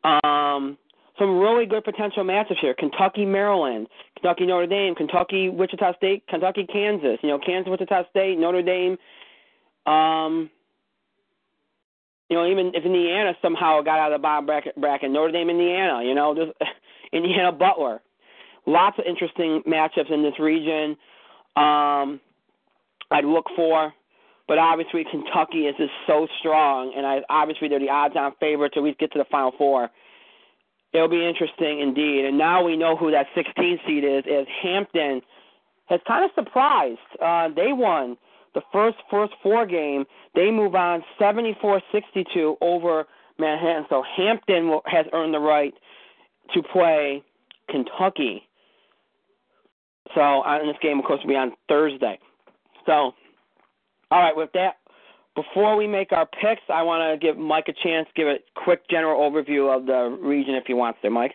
Um, 0.04 0.78
some 1.24 1.40
really 1.40 1.66
good 1.66 1.86
potential 1.86 2.24
matchups 2.24 2.60
here. 2.60 2.74
Kentucky, 2.74 3.26
Maryland, 3.26 3.88
Kentucky, 4.16 4.46
Notre 4.46 4.68
Dame, 4.68 4.94
Kentucky, 4.94 5.48
Wichita 5.48 5.96
State, 5.96 6.28
Kentucky, 6.28 6.68
Kansas. 6.72 7.18
You 7.22 7.30
know, 7.30 7.40
Kansas, 7.40 7.72
Wichita 7.72 8.10
State, 8.10 8.38
Notre 8.38 8.62
Dame. 8.62 8.98
Um, 9.86 10.50
you 12.30 12.36
know, 12.36 12.46
even 12.46 12.72
if 12.76 12.84
Indiana 12.84 13.34
somehow 13.42 13.82
got 13.82 14.00
out 14.00 14.12
of 14.12 14.20
the 14.20 14.22
bottom 14.22 14.46
bracket, 14.46 14.76
bracket 14.76 15.12
Notre 15.12 15.32
Dame, 15.32 15.50
Indiana. 15.50 16.04
You 16.04 16.14
know, 16.14 16.36
just 16.36 16.52
Indiana, 17.14 17.54
Butler. 17.54 18.02
Lots 18.66 19.00
of 19.00 19.06
interesting 19.06 19.62
matchups 19.66 20.12
in 20.12 20.24
this 20.24 20.38
region. 20.40 20.98
Um, 21.56 22.20
I'd 23.12 23.26
look 23.26 23.46
for. 23.56 23.94
But 24.46 24.58
obviously, 24.58 25.06
Kentucky 25.10 25.68
is 25.68 25.76
just 25.78 25.94
so 26.06 26.28
strong, 26.40 26.94
and 26.98 27.06
I, 27.06 27.22
obviously 27.30 27.70
they're 27.70 27.80
the 27.80 27.90
odds-on 27.90 28.34
favorite 28.42 28.74
to 28.74 28.80
at 28.80 28.84
least 28.84 29.00
get 29.00 29.14
to 29.14 29.20
the 29.20 29.26
Final 29.32 29.54
Four. 29.58 29.90
It'll 30.94 31.08
be 31.08 31.26
interesting 31.26 31.80
indeed. 31.82 32.26
And 32.26 32.38
now 32.38 32.64
we 32.64 32.78
know 32.78 32.96
who 32.96 33.12
that 33.12 33.28
16 33.36 33.80
seed 33.88 34.04
is. 34.04 34.24
As 34.32 34.46
Hampton 34.62 35.22
has 35.88 36.00
kind 36.08 36.26
of 36.26 36.32
surprised. 36.36 37.00
Uh, 37.22 37.50
they 37.56 37.74
won 37.74 38.18
the 38.54 38.62
first 38.72 38.98
first 39.10 39.34
four 39.42 39.66
game. 39.66 40.06
They 40.36 40.52
move 40.52 40.76
on 40.76 41.04
74-62 41.20 42.56
over 42.62 43.06
Manhattan. 43.40 43.86
So 43.90 44.04
Hampton 44.16 44.80
has 44.86 45.06
earned 45.14 45.34
the 45.34 45.40
right 45.40 45.74
to 46.54 46.62
play 46.62 47.24
Kentucky. 47.70 48.44
So 50.14 50.22
on 50.22 50.68
this 50.68 50.78
game, 50.82 51.00
of 51.00 51.06
course, 51.06 51.22
will 51.24 51.30
be 51.30 51.36
on 51.36 51.54
Thursday. 51.68 52.20
So, 52.86 53.14
all 54.12 54.20
right, 54.20 54.36
with 54.36 54.52
that, 54.54 54.76
before 55.36 55.76
we 55.76 55.88
make 55.88 56.12
our 56.12 56.26
picks, 56.26 56.62
I 56.70 56.84
want 56.84 57.20
to 57.20 57.26
give 57.26 57.38
Mike 57.38 57.68
a 57.68 57.74
chance, 57.74 58.08
to 58.08 58.14
give 58.16 58.28
a 58.28 58.38
quick 58.56 58.88
general 58.90 59.20
overview 59.20 59.76
of 59.76 59.86
the 59.86 60.18
region 60.22 60.56
if 60.56 60.66
he 60.66 60.74
wants 60.74 61.00
to, 61.02 61.10
Mike. 61.10 61.34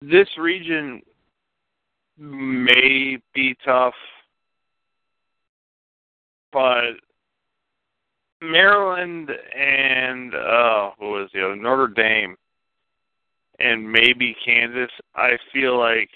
This 0.00 0.28
region 0.38 1.02
may 2.18 3.18
be 3.34 3.56
tough, 3.64 3.94
but 6.52 6.92
Maryland 8.42 9.30
and 9.56 10.34
uh 10.34 10.90
what 10.98 11.08
was 11.08 11.30
the 11.32 11.42
other 11.42 11.56
Notre 11.56 11.88
Dame 11.88 12.36
and 13.58 13.90
maybe 13.90 14.36
Kansas, 14.44 14.90
I 15.14 15.38
feel 15.52 15.78
like 15.78 16.10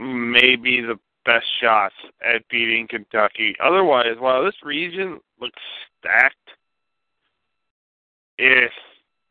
maybe 0.00 0.80
the 0.80 0.98
best 1.24 1.46
shots 1.60 1.94
at 2.22 2.46
beating 2.48 2.86
Kentucky. 2.88 3.54
Otherwise, 3.62 4.16
while 4.18 4.44
this 4.44 4.54
region 4.62 5.20
looks 5.40 5.60
stacked, 5.98 6.36
if 8.38 8.72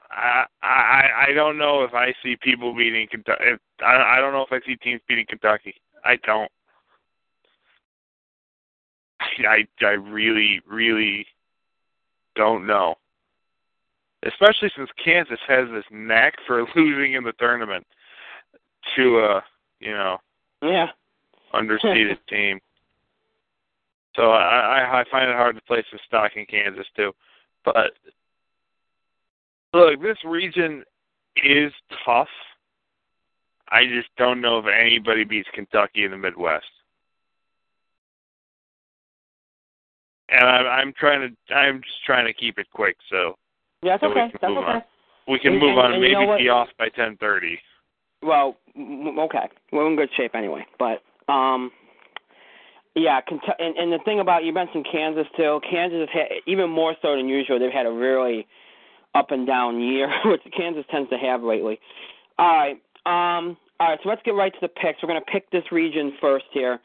I 0.09 0.45
I 0.61 1.25
I 1.27 1.33
don't 1.33 1.57
know 1.57 1.83
if 1.83 1.93
I 1.93 2.13
see 2.23 2.35
people 2.35 2.73
beating 2.73 3.07
Kentucky. 3.09 3.43
If, 3.45 3.59
I 3.81 4.17
I 4.17 4.19
don't 4.19 4.33
know 4.33 4.45
if 4.49 4.51
I 4.51 4.65
see 4.65 4.75
teams 4.75 5.01
beating 5.07 5.25
Kentucky. 5.27 5.75
I 6.03 6.17
don't. 6.25 6.51
I 9.21 9.65
I 9.81 9.91
really 9.91 10.61
really 10.67 11.25
don't 12.35 12.65
know. 12.67 12.95
Especially 14.25 14.71
since 14.75 14.89
Kansas 15.03 15.39
has 15.47 15.67
this 15.69 15.83
knack 15.91 16.35
for 16.47 16.65
losing 16.75 17.13
in 17.13 17.23
the 17.23 17.33
tournament 17.33 17.85
to 18.95 19.19
a 19.19 19.43
you 19.79 19.91
know 19.91 20.17
yeah 20.61 20.87
underseeded 21.53 22.17
team. 22.29 22.59
So 24.15 24.31
I 24.31 25.01
I 25.01 25.03
find 25.11 25.29
it 25.29 25.35
hard 25.35 25.55
to 25.55 25.61
place 25.63 25.85
a 25.93 25.97
stock 26.07 26.31
in 26.35 26.45
Kansas 26.45 26.85
too. 26.95 27.11
But 27.65 27.93
look, 29.73 30.01
this 30.01 30.17
region 30.25 30.83
is 31.37 31.71
tough. 32.05 32.27
I 33.69 33.85
just 33.85 34.09
don't 34.17 34.41
know 34.41 34.59
if 34.59 34.65
anybody 34.65 35.23
beats 35.23 35.49
Kentucky 35.53 36.03
in 36.03 36.11
the 36.11 36.17
Midwest. 36.17 36.65
And 40.29 40.47
I'm, 40.47 40.65
I'm 40.67 40.93
trying 40.97 41.21
to, 41.21 41.53
I'm 41.53 41.81
just 41.81 42.03
trying 42.05 42.25
to 42.25 42.33
keep 42.33 42.57
it 42.57 42.67
quick, 42.73 42.97
so. 43.09 43.35
Yeah, 43.81 43.93
that's 43.93 44.01
so 44.01 44.11
okay. 44.11 44.27
That's 44.31 44.43
okay. 44.43 44.53
On. 44.53 44.81
We 45.27 45.39
can 45.39 45.53
and, 45.53 45.61
move 45.61 45.77
and, 45.77 45.79
on 45.79 45.93
and 45.93 46.01
maybe 46.01 46.11
you 46.11 46.25
know 46.25 46.37
be 46.37 46.49
off 46.49 46.69
by 46.77 46.89
10:30. 46.89 47.57
Well, 48.21 48.55
okay, 48.77 49.49
we're 49.71 49.87
in 49.87 49.95
good 49.95 50.09
shape 50.15 50.35
anyway. 50.35 50.65
But 50.79 51.01
um, 51.27 51.71
yeah, 52.95 53.19
and, 53.59 53.75
and 53.75 53.91
the 53.91 53.99
thing 54.05 54.19
about 54.19 54.43
you 54.43 54.53
mentioned 54.53 54.87
Kansas 54.91 55.25
too. 55.35 55.59
Kansas 55.69 55.99
has 55.99 56.09
had 56.11 56.37
even 56.45 56.69
more 56.69 56.95
so 57.01 57.15
than 57.15 57.27
usual. 57.27 57.59
They've 57.59 57.71
had 57.71 57.85
a 57.85 57.91
really 57.91 58.47
up 59.15 59.31
and 59.31 59.47
down 59.47 59.81
year, 59.81 60.11
which 60.25 60.41
Kansas 60.55 60.85
tends 60.91 61.09
to 61.09 61.17
have 61.17 61.43
lately. 61.43 61.79
All 62.37 62.47
right, 62.47 62.75
um, 63.05 63.57
all 63.79 63.89
right. 63.89 63.99
So 64.03 64.09
let's 64.09 64.21
get 64.23 64.35
right 64.35 64.53
to 64.53 64.59
the 64.61 64.67
picks. 64.67 65.01
We're 65.01 65.09
going 65.09 65.21
to 65.23 65.31
pick 65.31 65.49
this 65.51 65.63
region 65.71 66.13
first 66.21 66.45
here. 66.51 66.79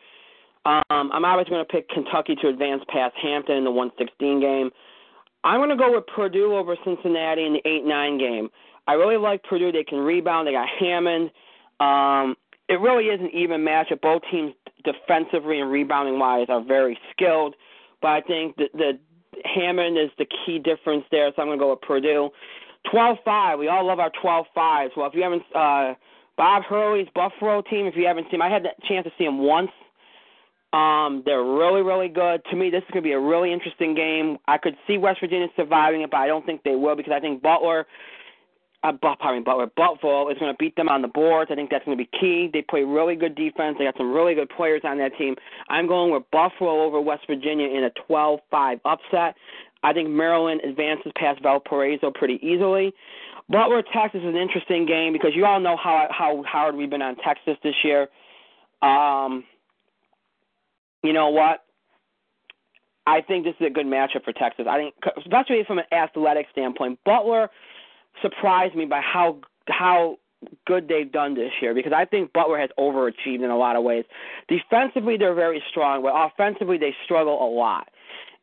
Um, 0.65 0.82
I'm 0.90 1.24
obviously 1.24 1.52
going 1.52 1.65
to 1.65 1.73
pick 1.73 1.89
Kentucky 1.89 2.36
to 2.43 2.48
advance 2.48 2.82
past 2.89 3.15
Hampton 3.23 3.56
in 3.56 3.65
the 3.65 3.70
116 3.70 4.40
game. 4.40 4.70
I'm 5.44 5.60
going 5.60 5.70
to 5.70 5.77
go 5.77 5.94
with 5.94 6.05
Purdue 6.15 6.56
over 6.56 6.77
Cincinnati 6.85 7.47
in 7.47 7.55
the 7.55 7.62
8-9 7.65 8.19
game. 8.19 8.48
I 8.86 8.94
really 8.94 9.16
like 9.16 9.43
Purdue. 9.44 9.73
They 9.73 9.85
can 9.85 9.98
rebound. 9.98 10.48
They 10.48 10.52
got 10.52 10.69
Hammons. 10.81 11.31
Um, 11.81 12.35
it 12.69 12.81
really 12.81 13.07
is 13.07 13.20
an 13.20 13.31
even 13.32 13.62
matchup. 13.62 14.01
Both 14.01 14.23
teams 14.31 14.55
defensively 14.85 15.61
and 15.61 15.70
rebounding 15.70 16.19
wise 16.19 16.47
are 16.49 16.62
very 16.62 16.99
skilled, 17.11 17.55
but 18.01 18.09
I 18.09 18.20
think 18.20 18.57
the, 18.57 18.69
the 18.74 18.99
Hammons 19.45 19.99
is 19.99 20.11
the 20.19 20.27
key 20.45 20.59
difference 20.59 21.05
there. 21.11 21.31
So 21.35 21.43
I'm 21.43 21.49
going 21.49 21.59
to 21.59 21.62
go 21.62 21.70
with 21.70 21.81
Purdue. 21.81 22.31
12-5. 22.93 23.59
We 23.59 23.69
all 23.69 23.86
love 23.86 23.99
our 23.99 24.11
12-5s. 24.23 24.90
Well, 24.97 25.07
if 25.07 25.15
you 25.15 25.23
haven't, 25.23 25.43
uh, 25.55 25.95
Bob 26.36 26.62
Hurley's 26.65 27.09
Buffalo 27.15 27.62
team. 27.62 27.86
If 27.86 27.97
you 27.97 28.07
haven't 28.07 28.24
seen, 28.24 28.36
him, 28.36 28.43
I 28.43 28.51
had 28.51 28.62
the 28.62 28.70
chance 28.86 29.05
to 29.05 29.12
see 29.19 29.24
him 29.24 29.39
once. 29.39 29.70
Um, 30.73 31.23
they're 31.24 31.43
really, 31.43 31.82
really 31.82 32.09
good. 32.09 32.43
To 32.51 32.57
me, 32.57 32.70
this 32.70 32.82
is 32.82 32.90
going 32.93 33.03
to 33.03 33.09
be 33.09 33.12
a 33.12 33.20
really 33.20 33.53
interesting 33.53 33.95
game. 33.95 34.36
I 34.47 34.59
could 34.59 34.77
see 34.86 34.99
West 34.99 35.20
Virginia 35.20 35.49
surviving 35.57 36.03
it, 36.03 36.11
but 36.11 36.19
I 36.19 36.27
don't 36.27 36.45
think 36.45 36.62
they 36.62 36.74
will 36.77 36.95
because 36.95 37.12
I 37.15 37.20
think 37.20 37.43
Butler 37.43 37.86
uh, 38.84 38.92
pardon 39.02 39.40
me, 39.40 39.44
Butler, 39.44 39.70
Buffalo 39.76 40.28
is 40.30 40.38
going 40.38 40.52
to 40.52 40.56
beat 40.59 40.76
them 40.76 40.88
on 40.88 41.02
the 41.02 41.09
boards. 41.09 41.50
I 41.50 41.56
think 41.56 41.70
that's 41.70 41.84
going 41.84 41.98
to 41.98 42.05
be 42.05 42.10
key. 42.18 42.48
They 42.52 42.62
play 42.62 42.84
really 42.84 43.16
good 43.16 43.34
defense. 43.34 43.76
They 43.78 43.84
got 43.84 43.96
some 43.96 44.12
really 44.12 44.34
good 44.34 44.48
players 44.50 44.82
on 44.84 44.98
that 44.98 45.16
team. 45.18 45.34
I'm 45.68 45.88
going 45.88 46.12
with 46.12 46.22
Buffalo 46.30 46.82
over 46.82 47.00
West 47.00 47.24
Virginia 47.26 47.66
in 47.66 47.84
a 47.84 47.90
12-5 48.10 48.80
upset. 48.84 49.34
I 49.82 49.92
think 49.92 50.09
Maryland 50.09 50.60
advances 50.64 51.12
past 51.16 51.42
Valparaiso 51.42 52.12
pretty 52.12 52.38
easily. 52.42 52.92
Butler, 53.48 53.82
Texas 53.92 54.20
is 54.20 54.26
an 54.26 54.36
interesting 54.36 54.86
game 54.86 55.12
because 55.12 55.30
you 55.34 55.44
all 55.46 55.59
know 55.60 55.76
how 55.76 56.06
how 56.10 56.42
hard 56.46 56.74
we've 56.74 56.90
been 56.90 57.00
on 57.00 57.16
Texas 57.16 57.56
this 57.62 57.74
year. 57.82 58.09
Um, 58.82 59.44
you 61.02 61.12
know 61.12 61.30
what? 61.30 61.64
I 63.06 63.22
think 63.22 63.44
this 63.44 63.55
is 63.59 63.66
a 63.66 63.70
good 63.70 63.86
matchup 63.86 64.24
for 64.24 64.34
Texas. 64.34 64.66
I 64.68 64.76
think, 64.76 64.94
especially 65.16 65.64
from 65.66 65.78
an 65.78 65.86
athletic 65.92 66.46
standpoint, 66.52 66.98
Butler 67.06 67.48
surprised 68.22 68.74
me 68.74 68.85
by 68.85 69.01
how 69.01 69.39
how 69.68 70.18
good 70.66 70.89
they've 70.89 71.10
done 71.10 71.35
this 71.35 71.51
year 71.60 71.74
because 71.74 71.93
I 71.93 72.05
think 72.05 72.32
Butler 72.32 72.59
has 72.59 72.70
overachieved 72.78 73.43
in 73.43 73.51
a 73.51 73.56
lot 73.56 73.76
of 73.76 73.82
ways. 73.82 74.05
Defensively, 74.48 75.16
they're 75.16 75.35
very 75.35 75.62
strong, 75.70 76.02
but 76.02 76.12
offensively, 76.14 76.78
they 76.78 76.94
struggle 77.05 77.44
a 77.44 77.51
lot. 77.51 77.89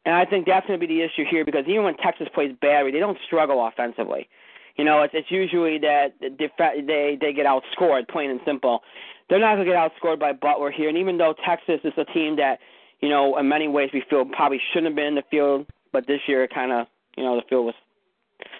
And 0.06 0.14
I 0.14 0.26
think 0.26 0.46
that's 0.46 0.68
going 0.68 0.80
to 0.80 0.88
be 0.88 0.94
the 0.94 1.02
issue 1.02 1.24
here 1.30 1.44
because 1.44 1.66
even 1.68 1.84
when 1.84 1.98
Texas 1.98 2.28
plays 2.34 2.56
badly, 2.62 2.92
they 2.92 3.00
don't 3.00 3.18
struggle 3.26 3.66
offensively. 3.66 4.30
You 4.78 4.84
know, 4.84 5.02
it's 5.04 5.14
it's 5.16 5.32
usually 5.32 5.80
that 5.80 6.16
they 6.20 7.18
they 7.20 7.34
get 7.34 7.46
outscored, 7.46 8.08
plain 8.10 8.30
and 8.30 8.42
simple. 8.46 8.84
They're 9.30 9.40
not 9.40 9.56
going 9.56 9.66
to 9.66 9.72
get 9.74 9.80
outscored 9.80 10.20
by 10.20 10.34
Butler 10.34 10.70
here. 10.70 10.90
And 10.90 10.98
even 10.98 11.18
though 11.18 11.34
Texas 11.46 11.80
is 11.84 11.94
a 11.98 12.06
team 12.06 12.36
that, 12.36 12.60
you 13.00 13.10
know, 13.10 13.38
in 13.40 13.48
many 13.48 13.68
ways 13.68 13.90
we 13.94 14.04
feel 14.08 14.26
probably 14.26 14.62
shouldn't 14.72 14.92
have 14.92 14.96
been 14.96 15.08
in 15.08 15.16
the 15.16 15.24
field, 15.32 15.66
but 15.92 16.06
this 16.06 16.20
year 16.28 16.48
kind 16.48 16.72
of, 16.72 16.88
you 17.18 17.24
know, 17.24 17.36
the 17.36 17.42
field 17.50 17.66
was 17.66 17.76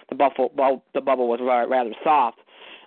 the 0.08 0.14
bubble 0.14 0.82
the 0.94 1.00
bubble 1.00 1.28
was 1.28 1.40
rather 1.40 1.92
soft. 2.02 2.38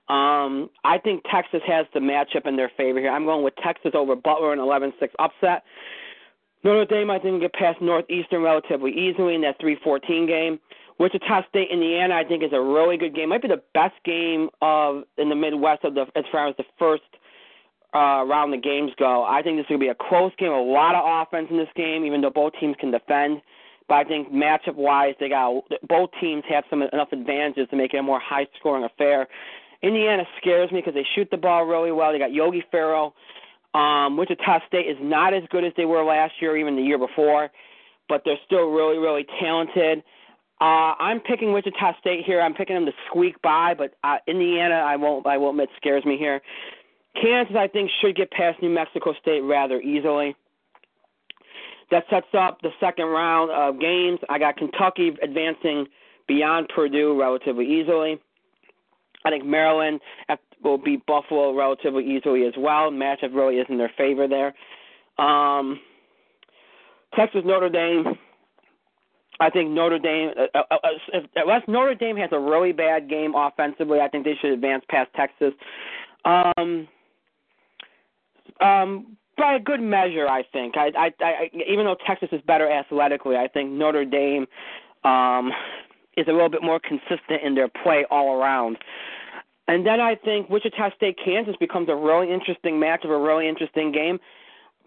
Um, 0.09 0.71
I 0.83 0.97
think 0.97 1.23
Texas 1.31 1.61
has 1.67 1.85
the 1.93 1.99
matchup 1.99 2.47
in 2.47 2.55
their 2.55 2.71
favor 2.75 2.99
here. 2.99 3.11
I'm 3.11 3.25
going 3.25 3.43
with 3.43 3.55
Texas 3.57 3.91
over 3.93 4.15
Butler 4.15 4.53
in 4.53 4.59
11-6 4.59 4.91
upset. 5.19 5.63
Notre 6.63 6.85
Dame, 6.85 7.11
I 7.11 7.19
think, 7.19 7.33
will 7.33 7.39
get 7.39 7.53
past 7.53 7.79
Northeastern 7.79 8.41
relatively 8.41 8.91
easily 8.91 9.35
in 9.35 9.41
that 9.41 9.61
3-14 9.61 10.27
game. 10.27 10.59
Wichita 10.97 11.47
State, 11.47 11.69
Indiana, 11.71 12.15
I 12.15 12.23
think, 12.23 12.43
is 12.43 12.51
a 12.53 12.59
really 12.59 12.97
good 12.97 13.15
game. 13.15 13.29
Might 13.29 13.43
be 13.43 13.47
the 13.47 13.61
best 13.73 13.95
game 14.03 14.49
of 14.61 15.03
in 15.17 15.29
the 15.29 15.35
Midwest 15.35 15.85
of 15.85 15.93
the 15.93 16.07
as 16.15 16.25
far 16.31 16.47
as 16.47 16.55
the 16.57 16.65
first 16.77 17.03
uh, 17.93 18.25
round 18.27 18.51
the 18.51 18.57
games 18.57 18.91
go. 18.97 19.23
I 19.23 19.41
think 19.41 19.57
this 19.57 19.67
to 19.67 19.77
be 19.77 19.87
a 19.87 19.95
close 19.95 20.33
game. 20.37 20.51
A 20.51 20.61
lot 20.61 20.95
of 20.95 21.03
offense 21.05 21.47
in 21.49 21.57
this 21.57 21.69
game, 21.75 22.03
even 22.03 22.19
though 22.19 22.29
both 22.29 22.53
teams 22.59 22.75
can 22.79 22.91
defend. 22.91 23.41
But 23.89 23.95
I 23.95 24.03
think 24.03 24.31
matchup 24.31 24.75
wise, 24.75 25.15
they 25.19 25.29
got 25.29 25.63
both 25.89 26.11
teams 26.21 26.43
have 26.47 26.63
some 26.69 26.83
enough 26.83 27.09
advantages 27.11 27.67
to 27.71 27.75
make 27.75 27.93
it 27.93 27.97
a 27.97 28.03
more 28.03 28.19
high 28.19 28.47
scoring 28.59 28.83
affair. 28.83 29.27
Indiana 29.81 30.23
scares 30.39 30.71
me 30.71 30.79
because 30.79 30.93
they 30.93 31.05
shoot 31.15 31.27
the 31.31 31.37
ball 31.37 31.65
really 31.65 31.91
well. 31.91 32.11
They 32.11 32.19
got 32.19 32.31
Yogi 32.31 32.63
Ferrell. 32.69 33.15
Um, 33.73 34.15
Wichita 34.15 34.59
State 34.67 34.87
is 34.87 34.97
not 35.01 35.33
as 35.33 35.43
good 35.49 35.63
as 35.63 35.73
they 35.75 35.85
were 35.85 36.03
last 36.03 36.33
year, 36.39 36.55
even 36.55 36.75
the 36.75 36.81
year 36.83 36.97
before, 36.97 37.49
but 38.07 38.21
they're 38.25 38.39
still 38.45 38.69
really, 38.69 38.97
really 38.97 39.25
talented. 39.41 40.03
Uh, 40.61 40.93
I'm 40.99 41.19
picking 41.19 41.53
Wichita 41.53 41.93
State 41.99 42.25
here. 42.25 42.41
I'm 42.41 42.53
picking 42.53 42.75
them 42.75 42.85
to 42.85 42.91
squeak 43.07 43.41
by, 43.41 43.73
but 43.75 43.95
uh, 44.03 44.17
Indiana, 44.27 44.75
I 44.75 44.97
won't. 44.97 45.25
I 45.25 45.37
won't 45.37 45.55
admit, 45.55 45.69
scares 45.77 46.05
me 46.05 46.17
here. 46.17 46.41
Kansas, 47.19 47.55
I 47.57 47.67
think, 47.67 47.89
should 48.01 48.15
get 48.15 48.29
past 48.31 48.61
New 48.61 48.69
Mexico 48.69 49.13
State 49.19 49.41
rather 49.41 49.81
easily. 49.81 50.35
That 51.91 52.03
sets 52.09 52.27
up 52.37 52.59
the 52.61 52.69
second 52.79 53.05
round 53.05 53.51
of 53.51 53.79
games. 53.79 54.19
I 54.29 54.37
got 54.37 54.57
Kentucky 54.57 55.11
advancing 55.21 55.87
beyond 56.27 56.69
Purdue 56.73 57.19
relatively 57.19 57.65
easily. 57.65 58.19
I 59.25 59.29
think 59.29 59.45
Maryland, 59.45 59.99
will 60.63 60.77
beat 60.77 61.05
Buffalo 61.05 61.55
relatively 61.55 62.05
easily 62.05 62.45
as 62.45 62.53
well. 62.57 62.91
Matchup 62.91 63.33
really 63.33 63.57
is 63.57 63.65
in 63.69 63.77
their 63.77 63.91
favor 63.97 64.27
there. 64.27 64.53
Um, 65.23 65.79
Texas 67.15 67.41
Notre 67.45 67.69
Dame. 67.69 68.17
I 69.41 69.49
think 69.49 69.71
Notre 69.71 69.99
Dame, 69.99 70.31
uh, 70.37 70.57
uh, 70.57 70.75
uh, 70.75 70.77
if, 71.13 71.23
unless 71.35 71.61
Notre 71.67 71.95
Dame 71.95 72.17
has 72.17 72.29
a 72.33 72.39
really 72.39 72.73
bad 72.73 73.09
game 73.09 73.33
offensively, 73.35 73.99
I 74.01 74.09
think 74.09 74.25
they 74.25 74.35
should 74.41 74.51
advance 74.51 74.83
past 74.89 75.09
Texas. 75.15 75.53
Um, 76.25 76.87
um, 78.59 79.17
by 79.39 79.55
a 79.55 79.59
good 79.59 79.81
measure, 79.81 80.27
I 80.27 80.43
think. 80.51 80.75
I, 80.77 80.91
I, 80.97 81.11
I, 81.21 81.51
even 81.67 81.85
though 81.85 81.97
Texas 82.05 82.29
is 82.31 82.41
better 82.45 82.69
athletically, 82.69 83.35
I 83.35 83.47
think 83.47 83.71
Notre 83.71 84.05
Dame 84.05 84.45
um, 85.03 85.51
is 86.17 86.27
a 86.27 86.31
little 86.31 86.49
bit 86.49 86.61
more 86.61 86.79
consistent 86.79 87.41
in 87.43 87.55
their 87.55 87.69
play 87.69 88.05
all 88.11 88.39
around. 88.39 88.77
And 89.67 89.85
then 89.85 90.01
I 90.01 90.15
think 90.15 90.49
Wichita 90.49 90.95
State 90.95 91.17
Kansas 91.23 91.55
becomes 91.59 91.89
a 91.89 91.95
really 91.95 92.33
interesting 92.33 92.79
match 92.79 93.03
of 93.03 93.11
a 93.11 93.17
really 93.17 93.47
interesting 93.47 93.91
game. 93.91 94.19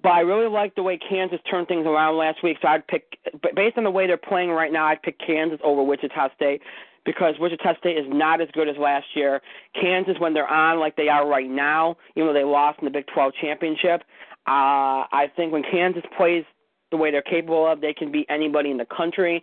But 0.03 0.11
I 0.11 0.21
really 0.21 0.49
like 0.49 0.75
the 0.75 0.83
way 0.83 0.99
Kansas 0.99 1.39
turned 1.49 1.69
things 1.69 1.87
around 1.87 2.17
last 2.17 2.43
week, 2.43 2.57
so 2.61 2.67
I'd 2.67 2.85
pick, 2.89 3.19
based 3.55 3.79
on 3.79 3.85
the 3.85 3.91
way 3.91 4.09
they're 4.09 4.17
playing 4.17 4.51
right 4.51 4.73
now, 4.73 4.87
I'd 4.87 5.01
pick 5.01 5.17
Kansas 5.25 5.61
over 5.63 5.85
Wichita 5.85 6.35
State 6.35 6.61
because 7.05 7.35
Wichita 7.39 7.77
State 7.79 7.97
is 7.97 8.07
not 8.09 8.41
as 8.41 8.49
good 8.53 8.69
as 8.69 8.77
last 8.77 9.07
year. 9.15 9.41
Kansas, 9.81 10.17
when 10.19 10.35
they're 10.35 10.49
on 10.49 10.81
like 10.81 10.97
they 10.97 11.09
are 11.09 11.29
right 11.29 11.49
now, 11.49 11.97
even 12.17 12.27
though 12.27 12.35
they 12.35 12.45
lost 12.45 12.81
in 12.81 12.85
the 12.85 12.91
Big 12.91 13.07
12 13.15 13.33
championship, 13.41 14.03
uh, 14.47 15.07
I 15.13 15.31
think 15.35 15.53
when 15.53 15.63
Kansas 15.63 16.03
plays 16.17 16.45
the 16.91 16.97
way 16.97 17.11
they're 17.11 17.23
capable 17.23 17.67
of, 17.67 17.81
they 17.81 17.95
can 17.95 18.11
beat 18.13 18.27
anybody 18.29 18.71
in 18.71 18.77
the 18.77 18.87
country. 18.87 19.43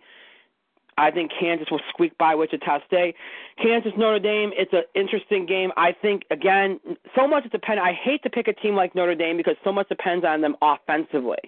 I 0.98 1.10
think 1.10 1.30
Kansas 1.38 1.68
will 1.70 1.80
squeak 1.88 2.16
by 2.18 2.34
Wichita 2.34 2.80
State. 2.86 3.14
Kansas 3.62 3.92
Notre 3.96 4.18
Dame, 4.18 4.52
it's 4.56 4.72
an 4.72 4.82
interesting 4.94 5.46
game. 5.46 5.70
I 5.76 5.92
think 5.92 6.24
again, 6.30 6.78
so 7.16 7.26
much 7.26 7.46
it 7.46 7.52
depends. 7.52 7.80
I 7.82 7.92
hate 7.92 8.22
to 8.24 8.30
pick 8.30 8.48
a 8.48 8.52
team 8.52 8.74
like 8.74 8.94
Notre 8.94 9.14
Dame 9.14 9.38
because 9.38 9.56
so 9.64 9.72
much 9.72 9.88
depends 9.88 10.24
on 10.26 10.42
them 10.42 10.56
offensively. 10.60 11.38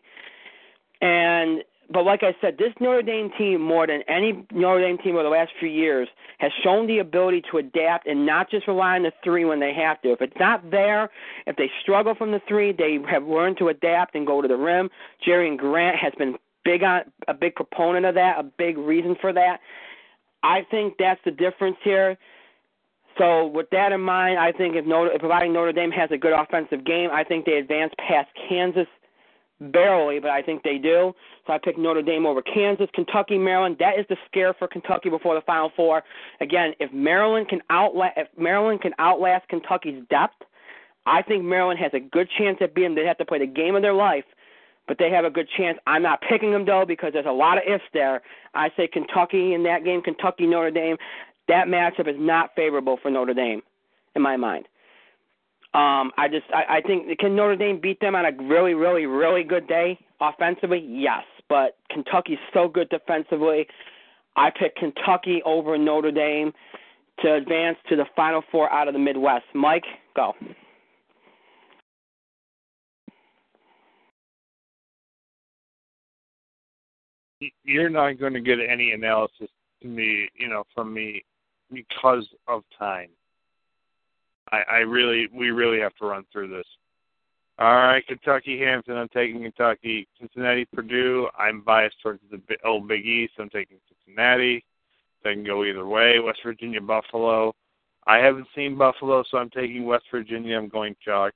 And 1.03 1.62
but 1.93 2.05
like 2.05 2.23
I 2.23 2.35
said, 2.40 2.59
this 2.59 2.73
Notre 2.81 3.02
Dame 3.02 3.31
team, 3.36 3.60
more 3.60 3.86
than 3.86 4.02
any 4.09 4.47
Notre 4.52 4.81
Dame 4.81 4.98
team 4.98 5.14
over 5.14 5.24
the 5.24 5.28
last 5.28 5.51
few 5.59 5.69
years, 5.69 6.09
has 6.39 6.51
shown 6.62 6.86
the 6.86 6.98
ability 6.98 7.43
to 7.51 7.59
adapt 7.59 8.06
and 8.06 8.24
not 8.24 8.51
just 8.51 8.66
rely 8.66 8.97
on 8.97 9.02
the 9.02 9.12
three 9.23 9.44
when 9.44 9.60
they 9.60 9.73
have 9.74 10.01
to. 10.02 10.12
If 10.12 10.20
it's 10.20 10.36
not 10.39 10.70
there, 10.70 11.10
if 11.47 11.56
they 11.56 11.70
struggle 11.82 12.14
from 12.14 12.32
the 12.32 12.40
three, 12.48 12.73
they 12.73 12.98
have 13.10 13.24
learned 13.24 13.59
to 13.59 13.69
adapt 13.69 14.14
and 14.14 14.27
go 14.27 14.40
to 14.40 14.48
the 14.48 14.56
rim. 14.56 14.90
Jerian 15.27 15.56
Grant 15.56 15.97
has 15.97 16.12
been 16.19 16.36
big 16.64 16.82
on 16.82 17.02
a 17.28 17.35
big 17.35 17.55
proponent 17.55 18.06
of 18.06 18.14
that, 18.14 18.39
a 18.39 18.43
big 18.43 18.78
reason 18.78 19.16
for 19.20 19.32
that. 19.32 19.60
I 20.43 20.66
think 20.70 20.94
that's 20.98 21.20
the 21.24 21.31
difference 21.31 21.77
here. 21.85 22.16
So 23.19 23.47
with 23.47 23.69
that 23.70 23.93
in 23.93 24.01
mind, 24.01 24.39
I 24.39 24.52
think 24.52 24.74
if 24.74 24.86
Notre, 24.86 25.12
if 25.12 25.20
providing 25.20 25.52
Notre 25.52 25.73
Dame 25.73 25.90
has 25.90 26.10
a 26.10 26.16
good 26.16 26.32
offensive 26.32 26.85
game, 26.85 27.10
I 27.12 27.24
think 27.24 27.44
they 27.44 27.59
advance 27.59 27.93
past 27.98 28.28
Kansas 28.48 28.86
barely, 29.61 30.19
but 30.19 30.31
I 30.31 30.43
think 30.43 30.62
they 30.62 30.79
do. 30.79 31.15
So 31.47 31.53
I 31.53 31.59
picked 31.59 31.79
Notre 31.79 32.03
Dame 32.03 32.27
over 32.27 32.43
Kansas, 32.43 32.89
Kentucky, 32.95 33.39
Maryland. 33.39 33.77
That 33.79 33.99
is 33.99 34.07
the 34.09 34.16
scare 34.27 34.55
for 34.55 34.69
Kentucky 34.69 35.09
before 35.09 35.35
the 35.35 35.41
Final 35.43 35.70
Four. 35.74 36.03
Again, 36.41 36.74
if 36.81 36.93
Maryland 36.93 37.49
can 37.49 37.61
outlast 37.70 38.15
if 38.16 38.29
Maryland 38.37 38.81
can 38.81 38.93
outlast 38.99 39.49
Kentucky's 39.49 40.03
depth, 40.11 40.43
I 41.07 41.23
think 41.23 41.45
Maryland 41.45 41.81
has 41.81 41.93
a 41.95 42.01
good 42.01 42.29
chance 42.39 42.59
at 42.61 42.74
being. 42.74 42.95
They 42.95 43.07
have 43.07 43.19
to 43.19 43.24
play 43.24 43.39
the 43.39 43.47
game 43.47 43.74
of 43.74 43.83
their 43.83 43.95
life, 43.95 44.24
but 44.87 44.99
they 44.99 45.11
have 45.11 45.24
a 45.24 45.31
good 45.31 45.49
chance. 45.57 45.79
I'm 45.87 46.03
not 46.03 46.20
picking 46.20 46.53
them 46.53 46.65
though 46.65 46.85
because 46.87 47.12
there's 47.12 47.27
a 47.27 47.33
lot 47.33 47.59
of 47.59 47.65
ifs 47.66 47.85
there. 47.93 48.23
I 48.55 48.70
say 48.77 48.87
Kentucky 48.87 49.55
in 49.55 49.62
that 49.65 49.85
game, 49.85 50.03
Kentucky 50.03 50.47
Notre 50.47 50.70
Dame. 50.70 50.97
That 51.49 51.66
matchup 51.66 52.09
is 52.09 52.16
not 52.19 52.51
favorable 52.55 52.99
for 53.03 53.11
Notre 53.11 53.35
Dame, 53.35 53.62
in 54.15 54.23
my 54.23 54.37
mind. 54.37 54.69
Um, 55.74 56.12
I 56.19 56.28
just 56.28 56.44
I, 56.53 56.78
I 56.78 56.81
think 56.82 57.19
can 57.19 57.35
Notre 57.35 57.57
Dame 57.57 57.81
beat 57.81 57.99
them 58.01 58.15
on 58.15 58.27
a 58.27 58.32
really 58.44 58.74
really 58.74 59.07
really 59.07 59.43
good 59.43 59.66
day 59.66 59.99
offensively? 60.20 60.85
Yes, 60.86 61.24
but 61.49 61.78
Kentucky's 61.90 62.39
so 62.53 62.69
good 62.69 62.89
defensively. 62.90 63.66
I 64.36 64.51
pick 64.51 64.77
Kentucky 64.77 65.43
over 65.44 65.78
Notre 65.78 66.11
Dame 66.11 66.53
to 67.20 67.35
advance 67.35 67.78
to 67.89 67.97
the 67.97 68.05
Final 68.16 68.43
Four 68.51 68.70
out 68.70 68.89
of 68.89 68.94
the 68.94 69.01
Midwest. 69.01 69.44
Mike, 69.55 69.85
go. 70.15 70.35
You're 77.65 77.90
not 77.90 78.20
going 78.20 78.35
to 78.35 78.40
get 78.40 78.59
any 78.61 78.93
analysis 78.93 79.49
to 79.82 79.89
me, 79.89 80.28
you 80.36 80.49
know, 80.49 80.65
from 80.74 80.94
me 80.94 81.24
because 81.73 82.27
of 82.47 82.62
time. 82.78 83.09
I, 84.51 84.62
I 84.70 84.77
really, 84.78 85.28
we 85.32 85.51
really 85.51 85.81
have 85.81 85.94
to 85.97 86.06
run 86.06 86.24
through 86.32 86.48
this. 86.48 86.66
All 87.59 87.77
right, 87.77 88.06
Kentucky, 88.06 88.59
Hampton. 88.59 88.97
I'm 88.97 89.09
taking 89.09 89.43
Kentucky. 89.43 90.09
Cincinnati, 90.19 90.64
Purdue. 90.64 91.28
I'm 91.39 91.60
biased 91.60 91.97
towards 92.02 92.20
the 92.31 92.40
old 92.64 92.89
Big 92.89 93.05
East. 93.06 93.35
I'm 93.39 93.51
taking 93.51 93.77
Cincinnati. 93.89 94.64
They 95.23 95.35
can 95.35 95.44
go 95.44 95.64
either 95.64 95.86
way. 95.86 96.19
West 96.19 96.40
Virginia, 96.44 96.81
Buffalo. 96.81 97.55
I 98.06 98.19
haven't 98.19 98.48
seen 98.56 98.77
Buffalo, 98.77 99.23
so 99.31 99.39
I'm 99.39 99.51
taking 99.51 99.85
West 99.85 100.06
Virginia. 100.10 100.56
I'm 100.56 100.69
going 100.69 100.97
chalk. 101.05 101.32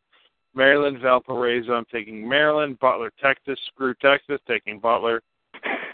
Maryland, 0.54 0.98
Valparaiso. 1.00 1.72
I'm 1.72 1.84
taking 1.92 2.26
Maryland. 2.26 2.78
Butler, 2.80 3.12
Texas. 3.22 3.58
Screw 3.68 3.94
Texas. 4.00 4.40
Taking 4.48 4.80
Butler. 4.80 5.22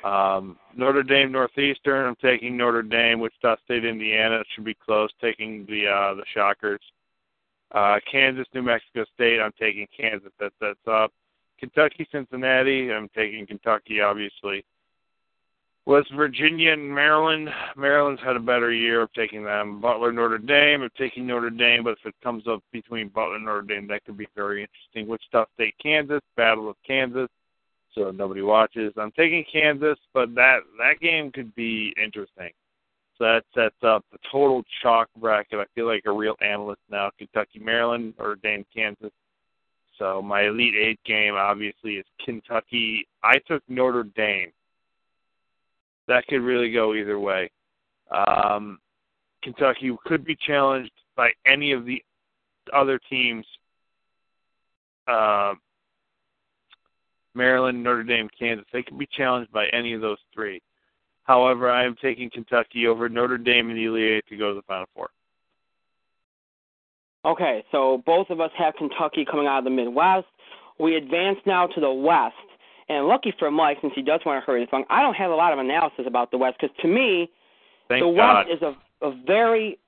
Um, 0.05 0.57
Notre 0.75 1.03
Dame, 1.03 1.33
Northeastern. 1.33 2.07
I'm 2.07 2.17
taking 2.23 2.57
Notre 2.57 2.83
Dame. 2.83 3.21
Wichita 3.21 3.57
State, 3.65 3.85
Indiana. 3.85 4.37
It 4.37 4.47
should 4.55 4.65
be 4.65 4.75
close. 4.75 5.11
Taking 5.21 5.67
the 5.67 5.89
uh, 5.89 6.15
the 6.15 6.25
Shockers. 6.33 6.81
Uh, 7.75 7.99
Kansas, 8.11 8.47
New 8.55 8.63
Mexico 8.63 9.05
State, 9.15 9.41
I'm 9.41 9.53
taking 9.59 9.87
Kansas. 9.97 10.33
That 10.39 10.53
sets 10.61 10.79
up. 10.87 11.13
Kentucky, 11.59 12.07
Cincinnati, 12.11 12.93
I'm 12.93 13.09
taking 13.15 13.47
Kentucky, 13.47 14.01
obviously. 14.01 14.65
West 15.85 16.13
Virginia 16.15 16.73
and 16.73 16.95
Maryland. 16.95 17.49
Maryland's 17.77 18.23
had 18.23 18.37
a 18.37 18.41
better 18.41 18.73
year 18.73 19.03
of 19.03 19.13
taking 19.15 19.45
them. 19.45 19.81
Butler, 19.81 20.13
Notre 20.13 20.39
Dame. 20.39 20.83
I'm 20.83 20.91
taking 20.97 21.27
Notre 21.27 21.51
Dame, 21.51 21.83
but 21.85 21.93
if 21.93 22.07
it 22.07 22.15
comes 22.23 22.47
up 22.47 22.63
between 22.73 23.09
Butler 23.09 23.37
and 23.37 23.45
Notre 23.45 23.63
Dame, 23.63 23.89
that 23.89 24.05
could 24.05 24.17
be 24.17 24.29
very 24.37 24.63
interesting. 24.63 25.09
Wichita 25.09 25.47
State, 25.55 25.75
Kansas, 25.83 26.21
Battle 26.37 26.71
of 26.71 26.77
Kansas. 26.87 27.29
So 27.95 28.11
nobody 28.11 28.43
watches. 28.43 28.93
I'm 28.97 29.13
taking 29.13 29.45
Kansas, 29.53 29.99
but 30.15 30.35
that 30.35 30.61
that 30.79 31.01
game 31.01 31.31
could 31.31 31.55
be 31.55 31.93
interesting. 32.03 32.51
That 33.23 33.45
sets 33.55 33.77
up 33.85 34.05
the 34.11 34.19
total 34.33 34.65
chalk 34.83 35.09
bracket. 35.17 35.61
I 35.61 35.67
feel 35.77 35.87
like 35.87 36.03
a 36.07 36.11
real 36.11 36.35
analyst 36.41 36.81
now. 36.91 37.09
Kentucky, 37.17 37.61
Maryland, 37.61 38.15
or 38.19 38.35
Dane, 38.35 38.67
Kansas. 38.75 39.13
So 39.97 40.21
my 40.21 40.47
Elite 40.49 40.75
Eight 40.75 40.99
game 41.05 41.35
obviously 41.37 41.99
is 41.99 42.05
Kentucky. 42.25 43.07
I 43.23 43.39
took 43.47 43.63
Notre 43.69 44.03
Dame. 44.03 44.51
That 46.09 46.27
could 46.27 46.41
really 46.43 46.73
go 46.73 46.95
either 46.95 47.21
way. 47.21 47.49
Um, 48.11 48.81
Kentucky 49.45 49.97
could 50.05 50.25
be 50.25 50.37
challenged 50.45 50.91
by 51.15 51.31
any 51.47 51.71
of 51.71 51.85
the 51.85 52.03
other 52.75 52.99
teams. 53.09 53.47
Uh, 55.07 55.55
Maryland, 57.37 57.85
Notre 57.85 58.03
Dame, 58.03 58.29
Kansas. 58.37 58.67
They 58.73 58.83
could 58.83 58.99
be 58.99 59.09
challenged 59.17 59.53
by 59.53 59.67
any 59.73 59.93
of 59.93 60.01
those 60.01 60.19
three. 60.35 60.61
However, 61.25 61.71
I 61.71 61.85
am 61.85 61.97
taking 62.01 62.31
Kentucky 62.31 62.87
over 62.87 63.09
Notre 63.09 63.39
Dame 63.39 63.71
and 63.71 63.79
Elite 63.79 64.25
to 64.29 64.37
go 64.37 64.51
to 64.51 64.55
the 64.55 64.63
Final 64.63 64.87
Four. 64.95 65.11
Okay, 67.25 67.65
so 67.71 68.03
both 68.05 68.31
of 68.31 68.41
us 68.41 68.51
have 68.59 68.75
Kentucky 68.75 69.25
coming 69.25 69.47
out 69.47 69.59
of 69.59 69.65
the 69.65 69.71
Midwest. 69.71 70.27
We 70.81 70.97
advance 70.97 71.39
now 71.47 71.69
to 71.69 71.81
the 71.81 71.93
West. 71.93 72.35
And 72.89 73.07
lucky 73.07 73.33
for 73.39 73.51
Mike, 73.51 73.79
since 73.81 73.93
he 73.95 74.03
does 74.03 74.21
want 74.27 74.43
to 74.43 74.47
hurry 74.47 74.65
this 74.65 74.73
along, 74.73 74.85
I 74.91 75.03
don't 75.03 75.15
have 75.15 75.31
a 75.31 75.35
lot 75.35 75.53
of 75.53 75.61
analysis 75.61 76.05
about 76.07 76.33
the 76.33 76.39
West 76.39 76.57
because 76.61 76.77
to 76.81 76.89
me, 76.89 77.31
Thank 77.89 78.05
the 78.05 78.13
God. 78.13 78.47
West 78.49 78.51
is 78.57 78.63
a, 78.63 79.07
a 79.07 79.17
very 79.25 79.79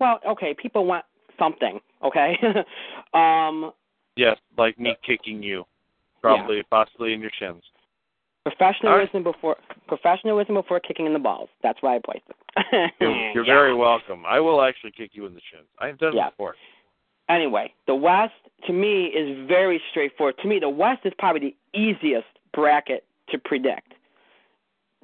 well. 0.00 0.18
Okay, 0.26 0.54
people 0.54 0.86
want 0.86 1.04
something. 1.38 1.78
Okay. 2.02 2.36
um, 3.14 3.72
yes, 4.16 4.38
like 4.56 4.78
me 4.78 4.96
kicking 5.06 5.42
you, 5.42 5.64
probably, 6.22 6.56
yeah. 6.56 6.62
possibly 6.70 7.12
in 7.12 7.20
your 7.20 7.30
shins. 7.38 7.62
Professionalism 8.44 9.24
right. 9.24 9.32
before 9.32 9.56
professionalism 9.88 10.54
before 10.54 10.80
kicking 10.80 11.06
in 11.06 11.12
the 11.12 11.18
balls. 11.18 11.48
That's 11.62 11.78
why 11.82 11.96
I 11.96 12.00
placed 12.04 12.24
it. 12.28 12.92
you're, 13.00 13.10
you're 13.34 13.46
yeah. 13.46 13.52
very 13.52 13.74
welcome. 13.74 14.24
I 14.26 14.40
will 14.40 14.62
actually 14.62 14.92
kick 14.92 15.10
you 15.14 15.26
in 15.26 15.34
the 15.34 15.40
shins. 15.52 15.66
I've 15.78 15.98
done 15.98 16.14
yeah. 16.14 16.28
it 16.28 16.30
before. 16.32 16.54
Anyway, 17.28 17.74
the 17.86 17.94
West 17.94 18.32
to 18.66 18.72
me 18.72 19.06
is 19.06 19.46
very 19.46 19.80
straightforward. 19.90 20.36
To 20.42 20.48
me, 20.48 20.58
the 20.58 20.68
West 20.68 21.00
is 21.04 21.12
probably 21.18 21.54
the 21.72 21.78
easiest 21.78 22.26
bracket 22.54 23.04
to 23.30 23.38
predict. 23.38 23.92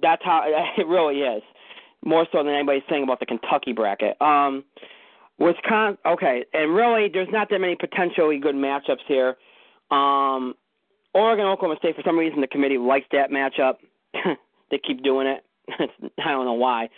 That's 0.01 0.23
how 0.25 0.43
it 0.79 0.87
really 0.87 1.21
is. 1.21 1.43
More 2.05 2.27
so 2.33 2.39
than 2.43 2.53
anybody's 2.53 2.83
saying 2.89 3.03
about 3.03 3.21
the 3.21 3.27
Kentucky 3.27 3.73
bracket. 3.73 4.21
Um, 4.21 4.65
Wisconsin, 5.39 5.99
okay, 6.07 6.45
and 6.53 6.75
really, 6.75 7.09
there's 7.13 7.29
not 7.33 7.51
that 7.51 7.61
many 7.61 7.75
potentially 7.75 8.39
good 8.39 8.55
matchups 8.55 9.03
here. 9.09 9.37
Um, 9.91 10.55
Oregon, 11.15 11.47
Oklahoma 11.47 11.79
State, 11.79 11.97
for 11.97 12.03
some 12.05 12.19
reason, 12.19 12.41
the 12.41 12.47
committee 12.47 12.79
likes 12.79 13.07
that 13.13 13.31
matchup. 13.31 13.77
they 14.71 14.79
keep 14.79 15.03
doing 15.03 15.27
it. 15.27 15.45
I 16.19 16.31
don't 16.31 16.45
know 16.45 16.55
why. 16.55 16.89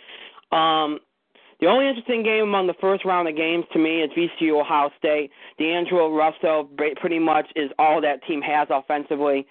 Um, 0.51 0.99
The 1.59 1.67
only 1.67 1.87
interesting 1.87 2.23
game 2.23 2.43
among 2.43 2.67
the 2.67 2.75
first 2.79 3.03
round 3.03 3.27
of 3.27 3.35
games 3.35 3.65
to 3.73 3.79
me 3.79 4.01
is 4.01 4.11
VCU 4.11 4.59
Ohio 4.61 4.91
State. 4.99 5.31
D'Angelo 5.57 6.13
Russell 6.15 6.69
pretty 6.97 7.19
much 7.19 7.47
is 7.55 7.71
all 7.79 7.99
that 8.01 8.23
team 8.27 8.41
has 8.41 8.67
offensively. 8.69 9.47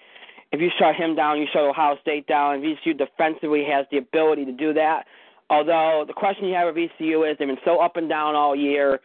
If 0.53 0.61
you 0.61 0.69
shut 0.79 0.95
him 0.95 1.15
down, 1.15 1.39
you 1.39 1.47
shut 1.51 1.63
Ohio 1.63 1.97
State 2.01 2.25
down. 2.27 2.55
And 2.55 2.63
VCU 2.63 2.97
defensively 2.97 3.65
has 3.69 3.85
the 3.91 3.97
ability 3.97 4.45
to 4.45 4.53
do 4.53 4.73
that. 4.73 5.05
Although 5.49 6.05
the 6.07 6.13
question 6.13 6.45
you 6.47 6.55
have 6.55 6.73
with 6.73 6.89
VCU 6.99 7.29
is 7.29 7.37
they've 7.37 7.47
been 7.47 7.57
so 7.65 7.79
up 7.79 7.97
and 7.97 8.07
down 8.07 8.35
all 8.35 8.55
year. 8.55 8.99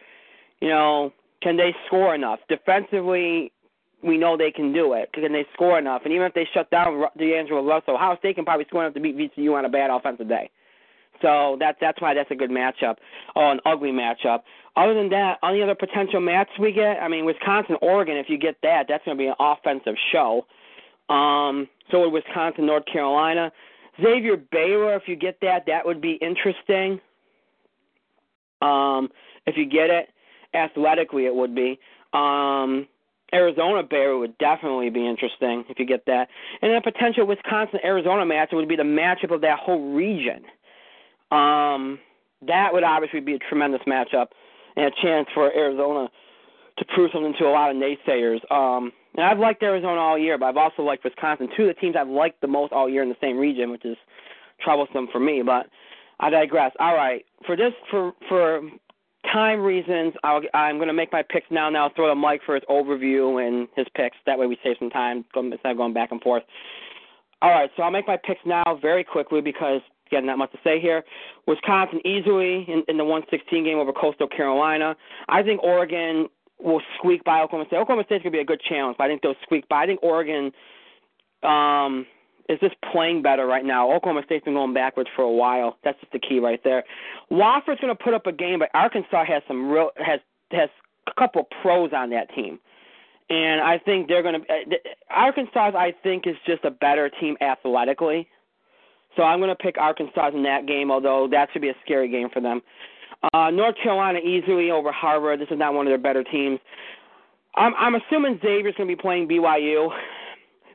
You 0.61 0.69
know, 0.69 1.13
can 1.43 1.57
they 1.57 1.75
score 1.87 2.15
enough? 2.15 2.39
Defensively, 2.49 3.53
we 4.03 4.19
know 4.19 4.37
they 4.37 4.51
can 4.51 4.73
do 4.73 4.95
it. 4.95 5.13
Can 5.13 5.33
they 5.33 5.47
score 5.55 5.79
enough? 5.79 6.03
And 6.05 6.13
even 6.13 6.27
if 6.27 6.35
they 6.35 6.49
shut 6.53 6.71
down 6.71 7.05
D'Angelo 7.19 7.65
Russell, 7.65 7.95
Ohio 7.95 8.17
State 8.19 8.37
can 8.37 8.45
probably 8.45 8.67
score 8.67 8.83
enough 8.83 8.95
to 8.95 9.01
beat 9.01 9.17
VCU 9.17 9.55
on 9.55 9.65
a 9.65 9.69
bad 9.69 9.91
offensive 9.91 10.29
day. 10.29 10.51
So 11.21 11.57
that's 11.61 11.79
that's 11.81 12.01
why 12.01 12.15
that's 12.15 12.31
a 12.31 12.35
good 12.35 12.51
matchup. 12.51 12.97
Oh, 13.37 13.51
an 13.51 13.61
ugly 13.65 13.93
matchup. 13.93 14.41
Other 14.77 14.95
than 14.95 15.09
that, 15.11 15.39
any 15.45 15.63
other 15.63 15.75
potential 15.75 16.21
match 16.21 16.49
we 16.59 16.73
get? 16.73 17.01
I 17.01 17.09
mean, 17.09 17.25
Wisconsin, 17.25 17.77
Oregon. 17.81 18.17
If 18.17 18.29
you 18.29 18.39
get 18.39 18.57
that, 18.63 18.87
that's 18.89 19.05
going 19.05 19.17
to 19.17 19.23
be 19.23 19.29
an 19.29 19.35
offensive 19.39 19.95
show. 20.11 20.47
Um, 21.09 21.69
so 21.91 22.01
would 22.01 22.13
Wisconsin, 22.13 22.67
North 22.67 22.85
Carolina, 22.91 23.53
Xavier 24.03 24.37
Baylor. 24.37 24.95
If 24.97 25.03
you 25.07 25.17
get 25.17 25.39
that, 25.43 25.65
that 25.67 25.85
would 25.85 26.01
be 26.01 26.13
interesting. 26.15 27.01
Um, 28.63 29.11
if 29.47 29.57
you 29.57 29.67
get 29.67 29.91
it, 29.91 30.09
athletically, 30.55 31.27
it 31.27 31.35
would 31.35 31.55
be. 31.55 31.79
Um, 32.13 32.87
Arizona 33.35 33.83
Baylor 33.83 34.19
would 34.19 34.37
definitely 34.39 34.91
be 34.91 35.07
interesting 35.07 35.65
if 35.69 35.79
you 35.79 35.87
get 35.87 36.05
that. 36.07 36.29
And 36.61 36.71
then 36.71 36.77
a 36.77 36.83
potential 36.83 37.27
Wisconsin 37.27 37.81
Arizona 37.85 38.27
match 38.27 38.51
would 38.53 38.69
be 38.69 38.77
the 38.77 38.83
matchup 38.83 39.33
of 39.33 39.41
that 39.41 39.59
whole 39.59 39.93
region. 39.93 40.45
Um, 41.31 41.99
that 42.47 42.73
would 42.73 42.85
obviously 42.85 43.21
be 43.21 43.35
a 43.35 43.39
tremendous 43.39 43.81
matchup 43.87 44.29
and 44.77 44.87
a 44.87 44.91
chance 45.03 45.29
for 45.35 45.55
Arizona 45.55 46.09
to 46.79 46.85
prove 46.95 47.11
something 47.13 47.35
to 47.39 47.45
a 47.47 47.51
lot 47.51 47.71
of 47.71 47.77
naysayers. 47.77 48.41
Um, 48.51 48.93
and 49.17 49.27
I've 49.27 49.39
liked 49.39 49.63
Arizona 49.63 50.01
all 50.01 50.19
year, 50.19 50.39
but 50.39 50.47
I've 50.47 50.57
also 50.57 50.83
liked 50.83 51.05
Wisconsin. 51.05 51.49
Two 51.57 51.65
of 51.65 51.75
the 51.75 51.81
teams 51.81 51.97
I've 51.99 52.09
liked 52.09 52.41
the 52.41 52.49
most 52.49 52.73
all 52.73 52.89
year 52.89 53.03
in 53.03 53.09
the 53.09 53.17
same 53.21 53.39
region, 53.39 53.71
which 53.71 53.85
is 53.85 53.97
troublesome 54.61 55.09
for 55.13 55.21
me. 55.21 55.43
But 55.45 55.67
I 56.21 56.31
digress. 56.31 56.73
All 56.79 56.95
right, 56.95 57.25
for 57.47 57.57
this, 57.57 57.73
for 57.91 58.13
for 58.29 58.63
time 59.31 59.61
reasons, 59.61 60.15
I'll, 60.25 60.41
I'm 60.55 60.77
going 60.77 60.89
to 60.89 60.95
make 60.95 61.13
my 61.13 61.23
picks 61.23 61.47
now. 61.51 61.71
Now 61.71 61.85
I'll 61.85 61.95
throw 61.95 62.09
to 62.09 62.15
Mike 62.15 62.41
for 62.45 62.55
his 62.55 62.65
overview 62.69 63.47
and 63.47 63.69
his 63.77 63.87
picks. 63.95 64.17
That 64.27 64.39
way 64.39 64.47
we 64.47 64.59
save 64.63 64.77
some 64.79 64.91
time 64.91 65.25
instead 65.35 65.71
of 65.71 65.77
going 65.77 65.93
back 65.93 66.13
and 66.13 66.21
forth. 66.21 66.43
All 67.41 67.51
right, 67.51 67.71
so 67.77 67.83
I'll 67.83 67.91
make 67.91 68.07
my 68.07 68.17
picks 68.17 68.41
now 68.47 68.79
very 68.81 69.03
quickly 69.03 69.41
because 69.41 69.81
again, 70.13 70.27
not 70.27 70.39
much 70.39 70.53
to 70.53 70.59
say 70.63 70.79
here. 70.81 71.03
Wisconsin 71.47 72.01
easily 72.07 72.67
in, 72.69 72.85
in 72.89 72.99
the 72.99 73.05
116 73.05 73.65
game 73.65 73.79
over 73.79 73.93
Coastal 73.93 74.29
Carolina. 74.29 74.95
I 75.29 75.43
think 75.43 75.63
Oregon 75.63 76.29
will 76.61 76.83
squeak 76.99 77.25
by 77.25 77.41
Oklahoma 77.41 77.67
State. 77.67 77.79
Oklahoma 77.79 78.05
State's 78.07 78.23
gonna 78.23 78.33
be 78.33 78.41
a 78.41 78.45
good 78.45 78.61
challenge, 78.69 78.97
but 78.99 79.05
I 79.05 79.09
think 79.09 79.23
they'll 79.23 79.35
squeak 79.43 79.69
by. 79.69 79.83
I 79.83 79.87
think 79.87 80.01
Oregon 80.03 80.53
um 81.43 82.07
is 82.49 82.59
just 82.61 82.75
playing 82.93 83.23
better 83.23 83.47
right 83.47 83.65
now. 83.65 83.93
Oklahoma 83.93 84.23
State's 84.25 84.45
been 84.45 84.55
going 84.55 84.75
backwards 84.75 85.11
for 85.15 85.23
a 85.23 85.31
while. 85.31 85.79
That's 85.85 85.99
just 86.01 86.13
the 86.13 86.19
key 86.19 86.39
right 86.39 86.61
there. 86.65 86.85
Wofford's 87.31 87.81
gonna 87.81 87.95
put 87.95 88.15
up 88.15 88.27
a 88.27 88.33
game, 88.33 88.59
but 88.59 88.71
Arkansas 88.75 89.25
has 89.25 89.43
some 89.47 89.71
real 89.71 89.91
has 89.97 90.21
has 90.51 90.69
a 91.07 91.13
couple 91.19 91.49
pros 91.63 91.93
on 91.93 92.11
that 92.11 92.33
team. 92.35 92.59
And 93.31 93.61
I 93.61 93.79
think 93.79 94.09
they're 94.09 94.23
going 94.23 94.43
to. 94.43 94.53
Uh, 94.53 94.77
Arkansas, 95.11 95.73
I 95.75 95.95
think, 96.03 96.27
is 96.27 96.37
just 96.47 96.65
a 96.65 96.71
better 96.71 97.09
team 97.09 97.37
athletically. 97.41 98.29
So 99.17 99.23
I'm 99.23 99.39
going 99.39 99.49
to 99.49 99.57
pick 99.57 99.79
Arkansas 99.79 100.29
in 100.35 100.43
that 100.43 100.67
game, 100.67 100.91
although 100.91 101.29
that 101.31 101.49
should 101.53 101.63
be 101.63 101.69
a 101.69 101.77
scary 101.85 102.11
game 102.11 102.29
for 102.31 102.41
them. 102.41 102.61
Uh, 103.33 103.51
North 103.51 103.77
Carolina 103.83 104.19
easily 104.19 104.71
over 104.71 104.91
Harvard. 104.91 105.41
This 105.41 105.49
is 105.51 105.59
not 105.59 105.75
one 105.75 105.87
of 105.87 105.91
their 105.91 105.99
better 105.99 106.25
teams. 106.25 106.59
I'm, 107.55 107.75
I'm 107.79 107.95
assuming 107.95 108.39
Xavier's 108.43 108.75
going 108.77 108.89
to 108.89 108.97
be 108.97 109.01
playing 109.01 109.29
BYU, 109.29 109.91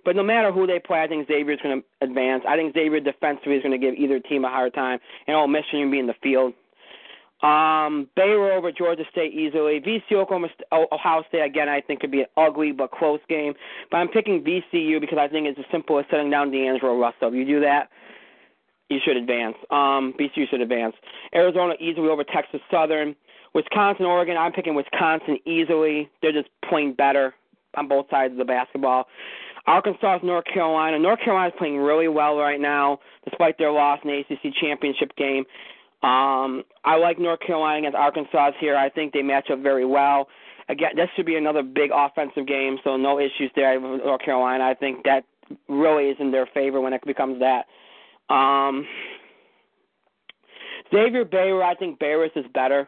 but 0.08 0.16
no 0.16 0.24
matter 0.24 0.54
who 0.54 0.66
they 0.66 0.80
play, 0.80 1.02
I 1.02 1.08
think 1.08 1.28
Xavier's 1.28 1.60
going 1.62 1.82
to 1.82 2.06
advance. 2.06 2.46
I 2.48 2.56
think 2.56 2.74
Xavier 2.74 3.02
defensively 3.02 3.56
is 3.56 3.62
going 3.62 3.78
to 3.78 3.78
give 3.78 3.94
either 3.94 4.22
team 4.22 4.46
a 4.46 4.50
hard 4.50 4.74
time, 4.74 5.00
and 5.28 5.36
Ole 5.36 5.50
Miss 5.50 5.66
will 5.74 5.92
be 5.92 6.00
in 6.00 6.08
the 6.08 6.16
field. 6.24 6.54
Um, 7.44 8.08
Baylor 8.16 8.54
over 8.54 8.72
Georgia 8.72 9.04
State 9.12 9.34
easily. 9.34 9.82
VCU 9.82 10.22
Oklahoma, 10.22 10.48
Ohio 10.72 11.24
State 11.28 11.42
again. 11.42 11.68
I 11.68 11.82
think 11.82 12.00
could 12.00 12.12
be 12.12 12.22
an 12.22 12.28
ugly 12.38 12.72
but 12.72 12.92
close 12.92 13.20
game. 13.28 13.54
But 13.92 13.98
I'm 13.98 14.08
picking 14.08 14.46
VCU 14.46 15.02
because 15.02 15.18
I 15.20 15.28
think 15.28 15.46
it's 15.46 15.60
as 15.60 15.66
simple 15.74 16.00
as 16.00 16.06
setting 16.10 16.30
down 16.30 16.52
D'Angelo 16.52 16.98
Russell. 16.98 17.28
If 17.28 17.34
you 17.34 17.44
do 17.44 17.60
that, 17.60 17.90
you 18.90 19.00
should 19.04 19.18
advance. 19.18 19.58
Um, 19.72 20.14
VCU 20.18 20.48
should 20.50 20.62
advance. 20.62 20.96
Arizona 21.36 21.74
easily 21.82 22.08
over 22.08 22.24
Texas 22.24 22.62
Southern. 22.72 23.14
Wisconsin, 23.54 24.06
Oregon. 24.06 24.38
I'm 24.38 24.54
picking 24.54 24.74
Wisconsin 24.74 25.38
easily. 25.46 26.10
They're 26.22 26.32
just 26.32 26.48
playing 26.70 26.94
better 26.94 27.34
on 27.76 27.90
both 27.90 28.10
sides 28.10 28.32
of 28.32 28.38
the 28.38 28.46
basketball. 28.46 29.08
Arkansas, 29.68 30.20
North 30.24 30.46
Carolina. 30.52 30.98
North 30.98 31.20
Carolina's 31.24 31.54
playing 31.58 31.78
really 31.78 32.08
well 32.08 32.38
right 32.38 32.60
now, 32.60 33.00
despite 33.26 33.58
their 33.58 33.72
loss 33.72 34.00
in 34.04 34.10
the 34.10 34.20
ACC 34.20 34.54
championship 34.60 35.16
game. 35.18 35.44
Um, 36.04 36.64
I 36.86 36.96
like 36.96 37.20
North 37.20 37.42
Carolina 37.46 37.80
against 37.80 37.98
Arkansas 37.98 38.52
here. 38.60 38.78
I 38.78 38.90
think 38.90 39.14
they 39.14 39.22
match 39.22 39.50
up 39.52 39.60
very 39.60 39.86
well. 39.86 40.28
Again, 40.70 40.92
this 40.96 41.10
should 41.16 41.26
be 41.26 41.36
another 41.36 41.64
big 41.64 41.92
offensive 41.94 42.48
game, 42.48 42.78
so 42.84 42.98
no 42.98 43.20
issues 43.20 43.52
there 43.56 43.80
with 43.80 44.02
North 44.04 44.22
Carolina. 44.22 44.64
I 44.64 44.74
think 44.74 45.04
that 45.04 45.24
really 45.68 46.06
is 46.10 46.18
in 46.20 46.32
their 46.32 46.46
favor 46.54 46.80
when 46.80 46.94
it 46.94 47.02
becomes 47.06 47.40
that. 47.40 47.66
Um, 48.34 48.86
Xavier 50.94 51.26
Baylor, 51.26 51.64
I 51.64 51.76
think 51.76 52.00
Baylor 52.00 52.26
is 52.26 52.46
better. 52.54 52.88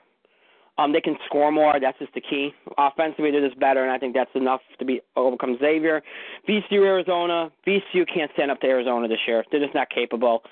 Um, 0.79 0.93
they 0.93 1.01
can 1.01 1.17
score 1.25 1.51
more. 1.51 1.77
That's 1.79 1.99
just 1.99 2.13
the 2.13 2.21
key. 2.21 2.53
Offensively, 2.77 3.31
they're 3.31 3.45
just 3.45 3.59
better, 3.59 3.83
and 3.83 3.91
I 3.91 3.97
think 3.97 4.13
that's 4.13 4.31
enough 4.33 4.61
to 4.79 4.85
be 4.85 5.01
overcome 5.17 5.57
Xavier. 5.59 6.01
VCU, 6.47 6.85
Arizona. 6.85 7.51
VCU 7.67 8.05
can't 8.11 8.31
stand 8.33 8.49
up 8.49 8.61
to 8.61 8.67
Arizona 8.67 9.09
this 9.09 9.19
year. 9.27 9.43
They're 9.51 9.59
just 9.59 9.75
not 9.75 9.89
capable. 9.89 10.43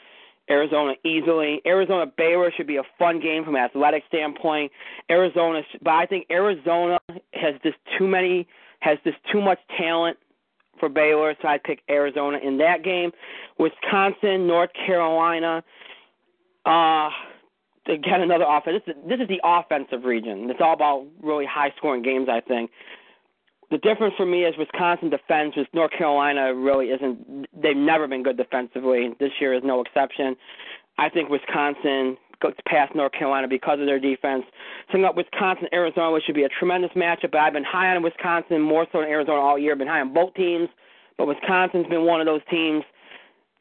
Arizona 0.49 0.93
easily. 1.05 1.61
Arizona 1.65 2.11
Baylor 2.17 2.51
should 2.55 2.67
be 2.67 2.75
a 2.75 2.83
fun 2.99 3.21
game 3.21 3.45
from 3.45 3.55
an 3.55 3.61
athletic 3.61 4.03
standpoint. 4.09 4.71
Arizona, 5.09 5.61
but 5.81 5.91
I 5.91 6.05
think 6.05 6.25
Arizona 6.29 6.99
has 7.33 7.55
just 7.63 7.77
too 7.97 8.07
many, 8.07 8.47
has 8.79 8.97
just 9.05 9.17
too 9.31 9.41
much 9.41 9.59
talent 9.77 10.17
for 10.77 10.89
Baylor, 10.89 11.35
so 11.41 11.47
I'd 11.47 11.63
pick 11.63 11.79
Arizona 11.89 12.37
in 12.43 12.57
that 12.57 12.83
game. 12.83 13.11
Wisconsin, 13.57 14.45
North 14.45 14.71
Carolina. 14.85 15.63
Uh, 16.65 17.09
again, 17.89 18.21
another 18.21 18.45
offense. 18.47 18.81
This 18.85 19.19
is, 19.19 19.27
the 19.27 19.41
offensive 19.43 20.03
region. 20.03 20.49
It's 20.49 20.59
all 20.61 20.73
about 20.73 21.05
really 21.21 21.45
high 21.45 21.73
scoring 21.77 22.01
games, 22.01 22.27
I 22.29 22.41
think. 22.41 22.71
The 23.69 23.77
difference 23.79 24.13
for 24.15 24.25
me 24.25 24.45
is 24.45 24.55
Wisconsin 24.57 25.09
defense 25.09 25.55
with 25.57 25.67
North 25.73 25.91
Carolina 25.91 26.55
really 26.55 26.87
isn't. 26.87 27.47
They've 27.53 27.75
never 27.75 28.07
been 28.07 28.23
good 28.23 28.37
defensively. 28.37 29.09
This 29.19 29.31
year 29.41 29.53
is 29.53 29.61
no 29.63 29.81
exception. 29.81 30.37
I 30.97 31.09
think 31.09 31.29
Wisconsin 31.29 32.17
goes 32.41 32.53
past 32.65 32.95
North 32.95 33.11
Carolina 33.11 33.47
because 33.47 33.79
of 33.79 33.85
their 33.85 33.99
defense. 33.99 34.43
Setting 34.87 35.05
up 35.05 35.15
Wisconsin, 35.15 35.67
Arizona, 35.73 36.11
which 36.11 36.23
should 36.23 36.35
be 36.35 36.43
a 36.43 36.49
tremendous 36.49 36.91
matchup. 36.91 37.31
But 37.31 37.39
I've 37.41 37.53
been 37.53 37.63
high 37.63 37.93
on 37.93 38.03
Wisconsin 38.03 38.61
more 38.61 38.87
so 38.91 39.01
than 39.01 39.09
Arizona 39.09 39.39
all 39.39 39.59
year. 39.59 39.73
I've 39.73 39.79
been 39.79 39.87
high 39.87 40.01
on 40.01 40.13
both 40.13 40.33
teams, 40.35 40.69
but 41.17 41.27
Wisconsin's 41.27 41.87
been 41.87 42.05
one 42.05 42.21
of 42.21 42.25
those 42.25 42.41
teams 42.49 42.83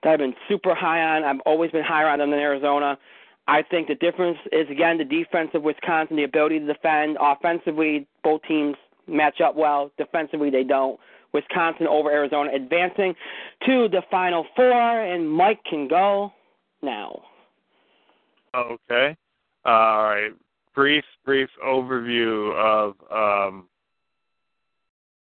that 0.02 0.12
I've 0.12 0.18
been 0.18 0.34
super 0.48 0.74
high 0.74 1.00
on. 1.00 1.24
I've 1.24 1.40
always 1.46 1.70
been 1.70 1.84
higher 1.84 2.08
on 2.08 2.20
them 2.20 2.30
than 2.30 2.38
Arizona. 2.38 2.98
I 3.48 3.62
think 3.62 3.88
the 3.88 3.94
difference 3.94 4.38
is 4.52 4.68
again 4.70 4.98
the 4.98 5.04
defense 5.04 5.50
of 5.54 5.62
Wisconsin, 5.62 6.16
the 6.16 6.24
ability 6.24 6.58
to 6.60 6.66
defend. 6.66 7.16
Offensively, 7.20 8.06
both 8.24 8.42
teams 8.48 8.76
match 9.06 9.40
up 9.40 9.54
well. 9.56 9.90
Defensively, 9.98 10.50
they 10.50 10.64
don't. 10.64 10.98
Wisconsin 11.32 11.86
over 11.86 12.10
Arizona, 12.10 12.50
advancing 12.54 13.14
to 13.66 13.88
the 13.88 14.02
Final 14.10 14.46
Four, 14.56 15.04
and 15.04 15.30
Mike 15.30 15.62
can 15.68 15.86
go 15.86 16.32
now. 16.82 17.22
Okay. 18.54 19.16
All 19.64 20.04
right. 20.04 20.30
Brief, 20.74 21.04
brief 21.24 21.48
overview 21.64 22.54
of 22.54 22.94
um, 23.10 23.66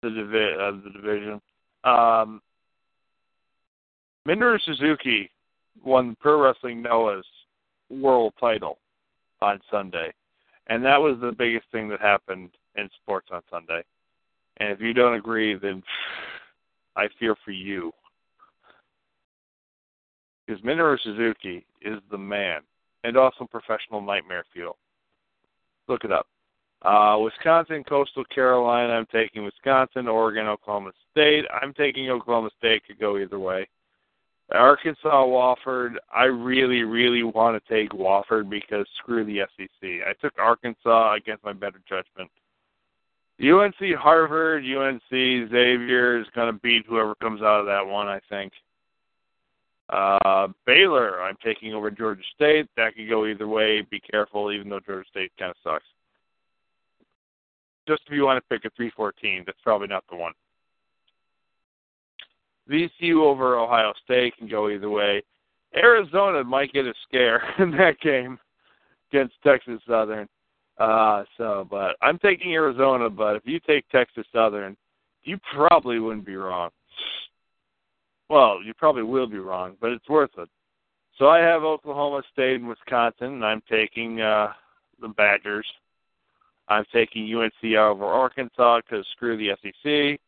the 0.03 0.11
divi- 0.11 0.57
of 0.59 0.83
the 0.83 0.91
division. 0.91 1.41
Um, 1.85 2.41
Minoru 4.27 4.59
Suzuki 4.65 5.31
won 5.85 6.17
Pro 6.21 6.41
Wrestling 6.41 6.83
Noah's 6.83 7.25
world 7.91 8.35
title 8.39 8.79
on 9.41 9.61
Sunday, 9.71 10.13
and 10.69 10.85
that 10.85 11.01
was 11.01 11.17
the 11.21 11.33
biggest 11.33 11.67
thing 11.73 11.89
that 11.89 12.01
happened 12.01 12.51
in 12.77 12.89
sports 13.03 13.29
on 13.33 13.43
Sunday. 13.51 13.83
And 14.59 14.71
if 14.71 14.81
you 14.81 14.93
don't 14.93 15.15
agree, 15.15 15.55
then 15.55 15.83
I 16.97 17.09
fear 17.19 17.37
for 17.45 17.53
you. 17.53 17.93
Because 20.47 20.63
Minoru 20.63 20.99
Suzuki 21.03 21.65
is 21.83 21.99
the 22.11 22.19
man 22.19 22.63
and 23.05 23.17
also 23.17 23.45
professional 23.45 24.01
nightmare 24.01 24.45
fuel. 24.53 24.77
Look 25.89 26.05
it 26.05 26.13
up. 26.13 26.27
Uh, 26.83 27.19
Wisconsin, 27.21 27.85
Coastal 27.85 28.25
Carolina. 28.25 28.93
I'm 28.93 29.07
taking 29.13 29.45
Wisconsin, 29.45 30.07
Oregon, 30.07 30.47
Oklahoma 30.47 30.93
State. 31.11 31.45
I'm 31.51 31.75
taking 31.75 32.09
Oklahoma 32.11 32.51
State. 32.59 32.85
Could 32.87 33.01
go 33.01 33.19
either 33.19 33.39
way. 33.39 33.69
Arkansas 34.53 35.27
Wofford. 35.27 35.95
I 36.15 36.25
really, 36.25 36.83
really 36.83 37.23
want 37.23 37.63
to 37.63 37.75
take 37.75 37.91
Wofford 37.91 38.49
because 38.49 38.87
screw 38.99 39.25
the 39.25 39.41
SEC. 39.57 39.69
I 39.83 40.13
took 40.21 40.33
Arkansas 40.39 41.15
against 41.15 41.45
my 41.45 41.53
better 41.53 41.81
judgment. 41.89 42.31
UNC 43.41 43.95
Harvard, 43.97 44.65
UNC 44.65 45.01
Xavier 45.11 46.19
is 46.19 46.27
going 46.35 46.53
to 46.53 46.61
beat 46.61 46.87
whoever 46.89 47.15
comes 47.17 47.41
out 47.41 47.61
of 47.61 47.67
that 47.67 47.87
one. 47.87 48.09
I 48.09 48.21
think. 48.29 48.53
Uh, 49.91 50.49
Baylor, 50.67 51.23
I'm 51.23 51.37
taking 51.43 51.73
over 51.73 51.91
Georgia 51.91 52.23
State. 52.35 52.67
That 52.77 52.95
could 52.95 53.09
go 53.09 53.27
either 53.27 53.49
way. 53.49 53.81
Be 53.83 54.01
careful, 54.01 54.53
even 54.53 54.69
though 54.69 54.81
Georgia 54.81 55.09
State 55.09 55.33
kind 55.39 55.51
of 55.51 55.57
sucks. 55.63 55.85
Just 57.87 58.03
if 58.07 58.13
you 58.13 58.25
want 58.25 58.37
to 58.37 58.49
pick 58.55 58.67
a 58.67 58.75
314, 58.77 59.45
that's 59.47 59.59
probably 59.63 59.89
not 59.89 60.05
the 60.11 60.17
one. 60.17 60.33
VCU 62.71 63.23
over 63.23 63.59
Ohio 63.59 63.93
State 64.05 64.37
can 64.37 64.49
go 64.49 64.69
either 64.69 64.91
way. 64.91 65.23
Arizona 65.77 66.45
might 66.45 66.73
get 66.73 66.87
a 66.87 66.95
scare 67.07 67.43
in 67.59 67.71
that 67.73 67.99
game 68.01 68.39
against 69.11 69.35
Texas 69.45 69.81
Southern. 69.89 70.29
Uh, 70.79 71.25
so, 71.37 71.67
but 71.71 71.97
I'm 72.03 72.19
taking 72.19 72.53
Arizona. 72.53 73.11
But 73.11 73.37
if 73.37 73.43
you 73.45 73.59
take 73.61 73.89
Texas 73.89 74.27
Southern, 74.33 74.77
you 75.25 75.39
probably 75.55 75.99
wouldn't 75.99 76.27
be 76.27 76.37
wrong. 76.37 76.71
Well, 78.29 78.63
you 78.63 78.75
probably 78.75 79.03
will 79.03 79.27
be 79.27 79.39
wrong, 79.39 79.77
but 79.81 79.91
it's 79.91 80.09
worth 80.09 80.31
it. 80.39 80.49
So 81.19 81.29
I 81.29 81.39
have 81.39 81.65
Oklahoma 81.65 82.23
State 82.33 82.57
and 82.57 82.69
Wisconsin, 82.69 83.35
and 83.35 83.45
I'm 83.45 83.63
taking 83.69 84.21
uh, 84.21 84.53
the 85.01 85.09
Badgers. 85.09 85.67
I'm 86.69 86.85
taking 86.93 87.35
UNC 87.35 87.77
over 87.77 88.05
Arkansas 88.05 88.81
because 88.83 89.07
screw 89.13 89.37
the 89.37 89.57
SEC. 89.63 90.21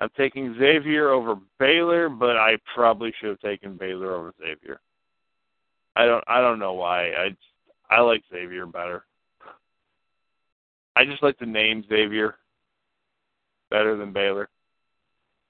I'm 0.00 0.10
taking 0.16 0.54
Xavier 0.58 1.10
over 1.10 1.36
Baylor, 1.58 2.08
but 2.08 2.36
I 2.36 2.56
probably 2.74 3.12
should 3.18 3.30
have 3.30 3.40
taken 3.40 3.76
Baylor 3.76 4.14
over 4.14 4.32
Xavier. 4.40 4.80
I 5.96 6.06
don't 6.06 6.24
I 6.28 6.40
don't 6.40 6.60
know 6.60 6.74
why. 6.74 7.10
I 7.10 7.36
I 7.90 8.00
like 8.00 8.22
Xavier 8.30 8.66
better. 8.66 9.04
I 10.94 11.04
just 11.04 11.22
like 11.22 11.38
the 11.38 11.46
name 11.46 11.84
Xavier 11.88 12.36
better 13.70 13.96
than 13.96 14.12
Baylor. 14.12 14.48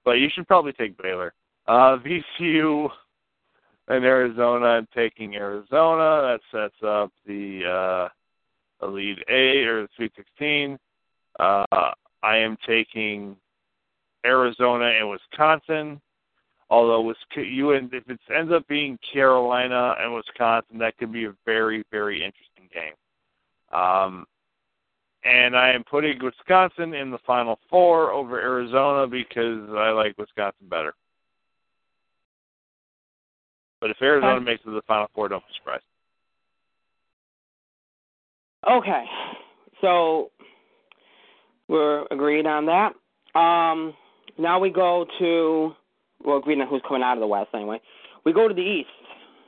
But 0.05 0.13
you 0.13 0.29
should 0.35 0.49
probably 0.49 0.73
take 0.73 1.01
Baylor. 1.01 1.35
Uh 1.67 1.99
VCU 1.99 2.89
and 3.89 4.05
Arizona. 4.05 4.67
I'm 4.67 4.89
taking 4.95 5.35
Arizona. 5.35 6.39
That 6.39 6.41
sets 6.51 6.83
up 6.83 7.13
the 7.27 8.09
uh 8.81 8.87
Elite 8.87 9.19
Eight 9.29 9.67
or 9.67 9.83
the 9.83 9.89
Sweet 9.97 10.13
Sixteen. 10.17 10.79
Uh 11.39 11.67
I 12.23 12.39
am 12.39 12.57
taking 12.67 13.37
Arizona 14.25 14.87
and 14.87 15.11
Wisconsin. 15.11 16.01
Although 16.71 17.15
you 17.37 17.73
and 17.73 17.93
if 17.95 18.09
it 18.09 18.21
ends 18.35 18.53
up 18.53 18.67
being 18.69 18.99
Carolina 19.13 19.95
and 19.99 20.15
Wisconsin, 20.15 20.79
that 20.79 20.99
could 20.99 21.13
be 21.13 21.25
a 21.25 21.35
very 21.47 21.85
very 21.91 22.17
interesting 22.17 22.69
game. 22.73 23.79
Um, 23.79 24.27
and 25.25 25.57
I 25.57 25.71
am 25.71 25.85
putting 25.85 26.19
Wisconsin 26.23 26.95
in 26.95 27.11
the 27.11 27.19
Final 27.27 27.59
Four 27.69 28.13
over 28.13 28.41
Arizona 28.41 29.07
because 29.07 29.69
I 29.71 29.91
like 29.91 30.17
Wisconsin 30.19 30.69
better. 30.69 30.95
But 33.81 33.91
if 33.91 33.97
Arizona 34.03 34.35
okay. 34.35 34.45
makes 34.45 34.63
it 34.63 34.67
to 34.67 34.73
the 34.73 34.83
Final 34.83 35.09
Four, 35.15 35.29
don't 35.29 35.41
be 35.41 35.55
surprised. 35.57 35.85
Okay, 38.69 39.05
so 39.81 40.31
we're 41.69 42.05
agreed 42.11 42.47
on 42.47 42.67
that. 42.67 42.95
Um, 43.39 43.95
now 44.39 44.59
we 44.59 44.71
go 44.71 45.07
to 45.19 45.73
well, 46.25 46.39
agreed 46.39 46.61
on 46.61 46.67
who's 46.67 46.83
coming 46.87 47.03
out 47.03 47.17
of 47.17 47.21
the 47.21 47.27
West 47.27 47.51
anyway. 47.55 47.81
We 48.25 48.33
go 48.33 48.49
to 48.49 48.55
the 48.55 48.61
East, 48.61 48.89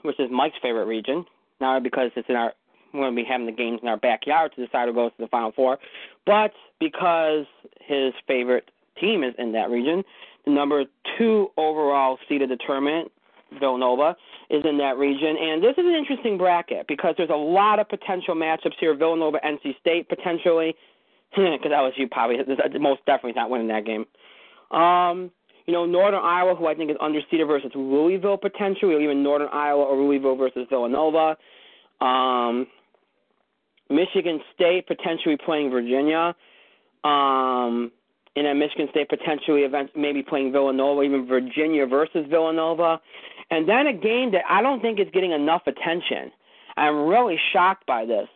which 0.02 0.18
is 0.20 0.30
Mike's 0.30 0.56
favorite 0.62 0.86
region. 0.86 1.24
Now 1.60 1.78
because 1.80 2.10
it's 2.16 2.28
in 2.28 2.36
our 2.36 2.52
we're 2.92 3.08
to 3.08 3.14
be 3.14 3.24
having 3.24 3.46
the 3.46 3.52
games 3.52 3.78
in 3.82 3.88
our 3.88 3.96
backyard 3.96 4.52
to 4.56 4.66
decide 4.66 4.88
who 4.88 4.94
goes 4.94 5.12
to 5.12 5.22
the 5.22 5.28
Final 5.28 5.52
Four, 5.52 5.78
but 6.26 6.52
because 6.80 7.46
his 7.80 8.12
favorite 8.26 8.70
team 9.00 9.22
is 9.22 9.34
in 9.38 9.52
that 9.52 9.70
region, 9.70 10.02
the 10.44 10.50
number 10.50 10.84
two 11.16 11.48
overall 11.56 12.18
seeded 12.28 12.50
tournament, 12.66 13.12
Villanova, 13.58 14.16
is 14.48 14.64
in 14.64 14.78
that 14.78 14.96
region. 14.96 15.36
And 15.40 15.62
this 15.62 15.72
is 15.72 15.84
an 15.84 15.94
interesting 15.94 16.38
bracket 16.38 16.86
because 16.88 17.14
there's 17.16 17.30
a 17.30 17.34
lot 17.34 17.78
of 17.78 17.88
potential 17.88 18.34
matchups 18.34 18.74
here. 18.80 18.94
Villanova, 18.96 19.38
NC 19.44 19.78
State 19.78 20.08
potentially, 20.08 20.74
because 21.30 21.70
LSU 21.70 22.10
probably 22.10 22.38
most 22.80 23.04
definitely 23.06 23.32
not 23.40 23.50
winning 23.50 23.68
that 23.68 23.84
game. 23.84 24.06
Um, 24.70 25.30
you 25.66 25.72
know, 25.72 25.86
Northern 25.86 26.20
Iowa, 26.22 26.55
who 26.55 26.66
I 26.66 26.74
think 26.74 26.90
is 26.90 26.97
underseeded 26.97 27.47
versus 27.47 27.70
Louisville 27.74 28.36
potentially, 28.36 28.94
or 28.94 29.01
even 29.01 29.22
Northern 29.22 29.48
Iowa 29.52 29.84
or 29.84 29.97
Louisville 29.97 30.36
versus 30.36 30.66
Villanova. 30.68 31.36
Um, 32.01 32.66
Michigan 33.88 34.40
State 34.55 34.86
potentially 34.86 35.36
playing 35.44 35.70
Virginia. 35.70 36.34
Um, 37.05 37.92
and 38.36 38.47
then 38.47 38.59
Michigan 38.59 38.88
State 38.90 39.09
potentially 39.09 39.62
event, 39.62 39.90
maybe 39.97 40.22
playing 40.22 40.52
Villanova, 40.52 41.02
even 41.02 41.26
Virginia 41.26 41.86
versus 41.86 42.26
Villanova. 42.30 43.01
And 43.51 43.68
then 43.68 43.88
a 43.88 43.92
game 43.92 44.30
that 44.32 44.42
I 44.48 44.62
don't 44.62 44.80
think 44.80 45.01
is 45.01 45.09
getting 45.12 45.32
enough 45.32 45.62
attention. 45.66 46.30
I'm 46.76 47.06
really 47.06 47.38
shocked 47.52 47.84
by 47.86 48.06
this. 48.06 48.28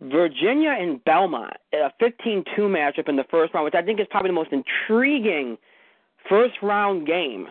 Virginia 0.00 0.74
and 0.78 1.04
Belmont, 1.04 1.54
a 1.72 1.90
15-2 2.02 2.44
matchup 2.58 3.08
in 3.08 3.16
the 3.16 3.24
first 3.30 3.52
round, 3.52 3.64
which 3.64 3.74
I 3.74 3.82
think 3.82 4.00
is 4.00 4.06
probably 4.10 4.30
the 4.30 4.34
most 4.34 4.50
intriguing 4.52 5.58
first 6.28 6.54
round 6.62 7.06
game. 7.06 7.48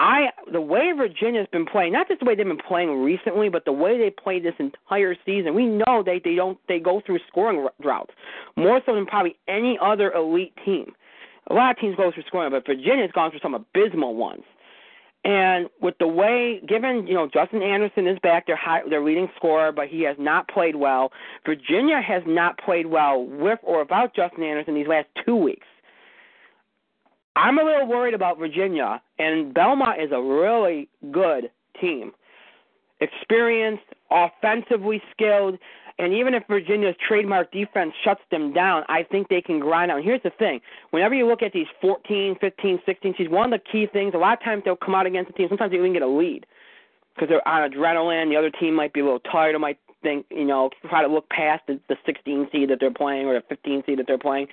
I 0.00 0.30
the 0.52 0.60
way 0.60 0.90
Virginia's 0.96 1.46
been 1.52 1.66
playing, 1.66 1.92
not 1.92 2.08
just 2.08 2.18
the 2.18 2.26
way 2.26 2.34
they've 2.34 2.44
been 2.44 2.58
playing 2.58 3.04
recently, 3.04 3.48
but 3.48 3.64
the 3.64 3.72
way 3.72 3.96
they 3.96 4.10
played 4.10 4.44
this 4.44 4.54
entire 4.58 5.14
season. 5.24 5.54
We 5.54 5.66
know 5.66 6.02
they 6.04 6.20
they 6.24 6.34
don't 6.34 6.58
they 6.66 6.80
go 6.80 7.00
through 7.06 7.20
scoring 7.28 7.68
droughts 7.80 8.12
more 8.56 8.80
so 8.84 8.94
than 8.94 9.06
probably 9.06 9.36
any 9.46 9.78
other 9.80 10.10
elite 10.12 10.52
team. 10.64 10.92
A 11.48 11.54
lot 11.54 11.70
of 11.72 11.78
teams 11.78 11.94
go 11.96 12.10
through 12.12 12.24
scoring, 12.26 12.50
but 12.50 12.66
Virginia's 12.66 13.12
gone 13.12 13.30
through 13.30 13.40
some 13.40 13.54
abysmal 13.54 14.16
ones. 14.16 14.42
And 15.24 15.70
with 15.80 15.94
the 15.98 16.06
way, 16.06 16.60
given 16.68 17.06
you 17.06 17.14
know 17.14 17.28
Justin 17.32 17.62
Anderson 17.62 18.06
is 18.06 18.18
back, 18.22 18.46
their 18.46 18.56
high, 18.56 18.80
their 18.88 19.02
leading 19.02 19.28
scorer, 19.36 19.72
but 19.72 19.88
he 19.88 20.02
has 20.02 20.16
not 20.18 20.48
played 20.48 20.76
well. 20.76 21.12
Virginia 21.46 22.00
has 22.06 22.22
not 22.26 22.58
played 22.58 22.86
well 22.86 23.24
with 23.24 23.58
or 23.62 23.80
without 23.80 24.14
Justin 24.14 24.42
Anderson 24.42 24.74
these 24.74 24.86
last 24.86 25.08
two 25.24 25.36
weeks. 25.36 25.66
I'm 27.36 27.58
a 27.58 27.64
little 27.64 27.88
worried 27.88 28.14
about 28.14 28.38
Virginia, 28.38 29.00
and 29.18 29.52
Belmont 29.54 30.00
is 30.00 30.10
a 30.12 30.20
really 30.20 30.88
good 31.10 31.50
team, 31.80 32.12
experienced, 33.00 33.82
offensively 34.10 35.02
skilled. 35.10 35.58
And 35.98 36.12
even 36.12 36.34
if 36.34 36.42
Virginia's 36.48 36.96
trademark 37.06 37.52
defense 37.52 37.92
shuts 38.02 38.22
them 38.30 38.52
down, 38.52 38.82
I 38.88 39.04
think 39.04 39.28
they 39.28 39.40
can 39.40 39.60
grind 39.60 39.92
out. 39.92 39.98
And 39.98 40.04
here's 40.04 40.22
the 40.22 40.30
thing 40.30 40.60
whenever 40.90 41.14
you 41.14 41.26
look 41.26 41.42
at 41.42 41.52
these 41.52 41.68
14, 41.80 42.36
15, 42.40 42.80
16 42.84 43.14
seeds, 43.16 43.30
one 43.30 43.52
of 43.52 43.60
the 43.60 43.70
key 43.70 43.86
things, 43.86 44.12
a 44.14 44.18
lot 44.18 44.38
of 44.38 44.44
times 44.44 44.62
they'll 44.64 44.76
come 44.76 44.94
out 44.94 45.06
against 45.06 45.30
a 45.30 45.32
team, 45.34 45.48
sometimes 45.48 45.70
they 45.70 45.78
even 45.78 45.92
get 45.92 46.02
a 46.02 46.08
lead 46.08 46.46
because 47.14 47.28
they're 47.28 47.46
on 47.46 47.70
adrenaline. 47.70 48.28
The 48.28 48.36
other 48.36 48.50
team 48.50 48.74
might 48.74 48.92
be 48.92 49.00
a 49.00 49.04
little 49.04 49.20
tired 49.20 49.54
or 49.54 49.60
might 49.60 49.78
think, 50.02 50.26
you 50.30 50.44
know, 50.44 50.70
try 50.88 51.02
to 51.02 51.08
look 51.08 51.28
past 51.30 51.62
the, 51.68 51.80
the 51.88 51.96
16 52.04 52.48
seed 52.50 52.70
that 52.70 52.78
they're 52.80 52.90
playing 52.92 53.26
or 53.26 53.34
the 53.34 53.44
15 53.48 53.84
seed 53.86 53.98
that 54.00 54.06
they're 54.08 54.18
playing. 54.18 54.48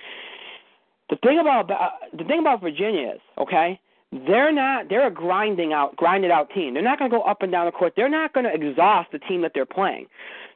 The 1.10 1.16
thing 1.16 1.40
about 1.40 1.70
uh, 1.70 1.90
the 2.16 2.24
thing 2.24 2.38
about 2.38 2.62
Virginia 2.62 3.14
is, 3.16 3.20
okay, 3.36 3.78
they're 4.12 4.52
not 4.52 4.90
they're 4.90 5.06
a 5.06 5.10
grinding 5.10 5.72
out 5.72 5.96
grinded 5.96 6.30
out 6.30 6.50
team. 6.50 6.74
They're 6.74 6.82
not 6.82 6.98
going 6.98 7.10
to 7.10 7.16
go 7.16 7.22
up 7.22 7.42
and 7.42 7.50
down 7.50 7.66
the 7.66 7.72
court. 7.72 7.94
They're 7.96 8.10
not 8.10 8.34
going 8.34 8.44
to 8.44 8.52
exhaust 8.52 9.10
the 9.10 9.18
team 9.18 9.40
that 9.42 9.52
they're 9.54 9.66
playing. 9.66 10.06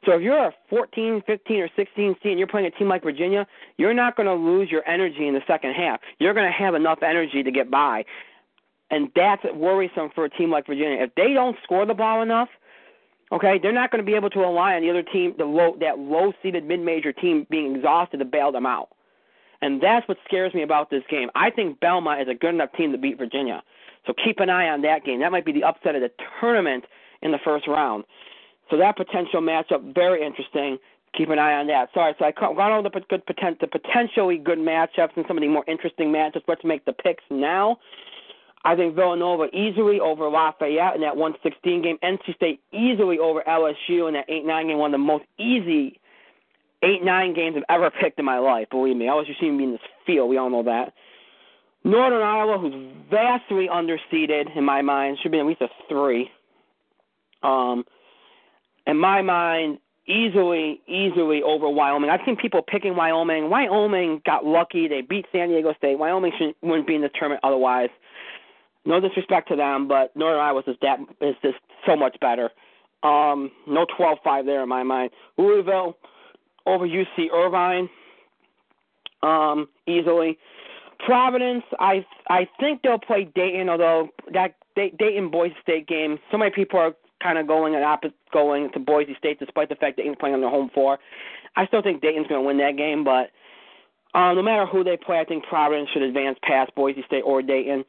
So 0.05 0.11
if 0.13 0.21
you're 0.21 0.37
a 0.37 0.53
14, 0.69 1.23
15 1.25 1.59
or 1.61 1.69
16 1.75 2.15
seed 2.21 2.31
and 2.31 2.37
you're 2.37 2.47
playing 2.47 2.67
a 2.67 2.71
team 2.71 2.87
like 2.87 3.03
Virginia, 3.03 3.47
you're 3.77 3.95
not 3.95 4.15
going 4.15 4.27
to 4.27 4.35
lose 4.35 4.69
your 4.69 4.87
energy 4.87 5.27
in 5.27 5.33
the 5.33 5.41
second 5.47 5.73
half. 5.73 5.99
You're 6.19 6.35
going 6.35 6.45
to 6.45 6.51
have 6.51 6.75
enough 6.75 6.99
energy 7.01 7.41
to 7.41 7.51
get 7.51 7.71
by. 7.71 8.05
And 8.91 9.09
that's 9.15 9.43
worrisome 9.53 10.11
for 10.13 10.25
a 10.25 10.29
team 10.29 10.51
like 10.51 10.67
Virginia. 10.67 11.03
If 11.03 11.15
they 11.15 11.33
don't 11.33 11.57
score 11.63 11.85
the 11.85 11.95
ball 11.95 12.21
enough, 12.21 12.47
okay, 13.31 13.59
they're 13.61 13.73
not 13.73 13.91
going 13.91 14.03
to 14.03 14.09
be 14.09 14.15
able 14.15 14.29
to 14.29 14.39
rely 14.39 14.75
on 14.75 14.83
the 14.83 14.89
other 14.89 15.03
team, 15.03 15.33
the 15.37 15.45
low 15.45 15.75
that 15.81 15.99
low 15.99 16.31
seeded 16.41 16.63
mid 16.65 16.79
major 16.79 17.11
team 17.11 17.47
being 17.49 17.75
exhausted 17.75 18.17
to 18.17 18.25
bail 18.25 18.51
them 18.51 18.65
out. 18.65 18.89
And 19.61 19.81
that's 19.81 20.07
what 20.07 20.17
scares 20.25 20.53
me 20.53 20.61
about 20.61 20.89
this 20.89 21.03
game. 21.09 21.29
I 21.35 21.49
think 21.49 21.79
Belmont 21.79 22.21
is 22.21 22.27
a 22.27 22.35
good 22.35 22.53
enough 22.53 22.71
team 22.77 22.91
to 22.91 22.97
beat 22.97 23.17
Virginia. 23.17 23.63
So 24.05 24.13
keep 24.13 24.39
an 24.39 24.49
eye 24.49 24.69
on 24.69 24.81
that 24.83 25.03
game. 25.03 25.19
That 25.19 25.31
might 25.31 25.45
be 25.45 25.51
the 25.51 25.63
upset 25.63 25.95
of 25.95 26.01
the 26.01 26.11
tournament 26.39 26.85
in 27.21 27.31
the 27.31 27.39
first 27.43 27.67
round. 27.67 28.05
So 28.69 28.77
that 28.77 28.95
potential 28.97 29.41
matchup, 29.41 29.93
very 29.93 30.25
interesting. 30.25 30.77
Keep 31.17 31.29
an 31.29 31.39
eye 31.39 31.53
on 31.53 31.67
that. 31.67 31.89
Sorry, 31.93 32.13
so 32.19 32.25
I 32.25 32.31
got 32.31 32.59
all 32.59 32.83
the 32.83 32.89
good 33.09 33.23
the 33.27 33.67
potentially 33.67 34.37
good 34.37 34.59
matchups 34.59 35.15
and 35.15 35.25
some 35.27 35.37
of 35.37 35.41
the 35.41 35.47
more 35.47 35.63
interesting 35.67 36.09
matchups. 36.09 36.43
Let's 36.47 36.63
make 36.63 36.85
the 36.85 36.93
picks 36.93 37.23
now. 37.31 37.77
I 38.65 38.75
think 38.75 38.95
Villanova 38.95 39.45
easily 39.55 39.99
over 39.99 40.27
Lafayette 40.27 40.95
in 40.95 41.01
that 41.01 41.15
116 41.15 41.81
game. 41.81 41.97
NC 42.03 42.35
State 42.35 42.59
easily 42.73 43.17
over 43.17 43.41
LSU 43.47 44.07
in 44.07 44.13
that 44.15 44.27
8-9 44.27 44.67
game. 44.67 44.77
One 44.77 44.93
of 44.93 44.99
the 44.99 45.05
most 45.05 45.23
easy 45.39 45.99
eight, 46.83 47.03
nine 47.03 47.33
games 47.33 47.55
I've 47.57 47.77
ever 47.77 47.91
picked 47.91 48.19
in 48.19 48.25
my 48.25 48.39
life. 48.39 48.67
Believe 48.69 48.95
me, 48.95 49.09
I 49.09 49.13
was 49.13 49.27
just 49.27 49.39
seeing 49.39 49.57
me 49.57 49.65
in 49.65 49.71
this 49.71 49.81
field. 50.05 50.29
We 50.29 50.37
all 50.37 50.49
know 50.49 50.63
that. 50.63 50.93
Northern 51.83 52.21
Iowa, 52.21 52.57
who's 52.59 52.73
vastly 53.09 53.69
underseeded 53.71 54.55
in 54.55 54.63
my 54.63 54.81
mind, 54.81 55.17
should 55.21 55.31
be 55.31 55.39
at 55.39 55.45
least 55.45 55.61
a 55.61 55.67
three. 55.87 56.29
Um, 57.43 57.85
in 58.85 58.97
my 58.97 59.21
mind, 59.21 59.79
easily, 60.07 60.81
easily 60.87 61.41
over 61.43 61.69
Wyoming. 61.69 62.09
I've 62.09 62.21
seen 62.25 62.35
people 62.35 62.61
picking 62.61 62.95
Wyoming. 62.95 63.49
Wyoming 63.49 64.21
got 64.25 64.45
lucky; 64.45 64.87
they 64.87 65.01
beat 65.01 65.25
San 65.31 65.49
Diego 65.49 65.73
State. 65.77 65.97
Wyoming 65.97 66.31
should, 66.37 66.55
wouldn't 66.61 66.87
be 66.87 66.95
in 66.95 67.01
the 67.01 67.09
tournament 67.09 67.41
otherwise. 67.43 67.89
No 68.85 68.99
disrespect 68.99 69.49
to 69.49 69.55
them, 69.55 69.87
but 69.87 70.15
Northern 70.15 70.39
Iowa 70.39 70.63
is 70.65 70.75
that 70.81 70.99
is 71.21 71.35
just 71.41 71.57
so 71.85 71.95
much 71.95 72.17
better. 72.19 72.49
Um, 73.03 73.51
no 73.67 73.85
12-5 73.99 74.45
there 74.45 74.63
in 74.63 74.69
my 74.69 74.83
mind. 74.83 75.11
Louisville 75.37 75.97
over 76.67 76.87
UC 76.87 77.31
Irvine, 77.33 77.89
um, 79.23 79.67
easily. 79.87 80.37
Providence, 81.05 81.63
I 81.79 82.05
I 82.29 82.47
think 82.59 82.81
they'll 82.81 82.99
play 82.99 83.29
Dayton, 83.35 83.69
although 83.69 84.09
that 84.33 84.55
Dayton 84.75 85.29
Boise 85.29 85.55
State 85.61 85.87
game, 85.87 86.19
so 86.31 86.37
many 86.37 86.51
people 86.51 86.79
are 86.79 86.93
kind 87.21 87.37
of 87.37 87.47
going 87.47 87.75
and 87.75 87.83
opposite 87.83 88.15
going 88.31 88.71
to 88.73 88.79
Boise 88.79 89.15
State, 89.17 89.39
despite 89.39 89.69
the 89.69 89.75
fact 89.75 89.97
that 89.97 90.03
Dayton's 90.03 90.17
playing 90.19 90.35
on 90.35 90.41
their 90.41 90.49
home 90.49 90.69
floor. 90.73 90.99
I 91.55 91.65
still 91.67 91.81
think 91.81 92.01
Dayton's 92.01 92.27
going 92.27 92.41
to 92.41 92.47
win 92.47 92.57
that 92.57 92.77
game, 92.77 93.03
but 93.03 93.31
um, 94.17 94.35
no 94.35 94.41
matter 94.41 94.65
who 94.65 94.83
they 94.83 94.97
play, 94.97 95.19
I 95.19 95.25
think 95.25 95.43
Providence 95.45 95.89
should 95.91 96.03
advance 96.03 96.37
past 96.43 96.73
Boise 96.75 97.03
State 97.05 97.21
or 97.21 97.41
Dayton. 97.41 97.83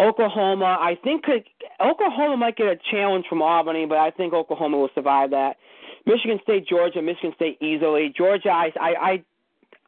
Oklahoma, 0.00 0.78
I 0.80 0.96
think 1.02 1.24
could 1.24 1.44
Oklahoma 1.80 2.36
might 2.36 2.56
get 2.56 2.66
a 2.66 2.76
challenge 2.90 3.26
from 3.28 3.42
Albany, 3.42 3.86
but 3.86 3.98
I 3.98 4.10
think 4.10 4.32
Oklahoma 4.32 4.78
will 4.78 4.90
survive 4.94 5.30
that. 5.30 5.56
Michigan 6.06 6.38
State, 6.42 6.66
Georgia, 6.66 7.02
Michigan 7.02 7.32
State 7.34 7.58
easily. 7.60 8.12
Georgia, 8.16 8.50
I 8.50 8.72
I 8.80 9.22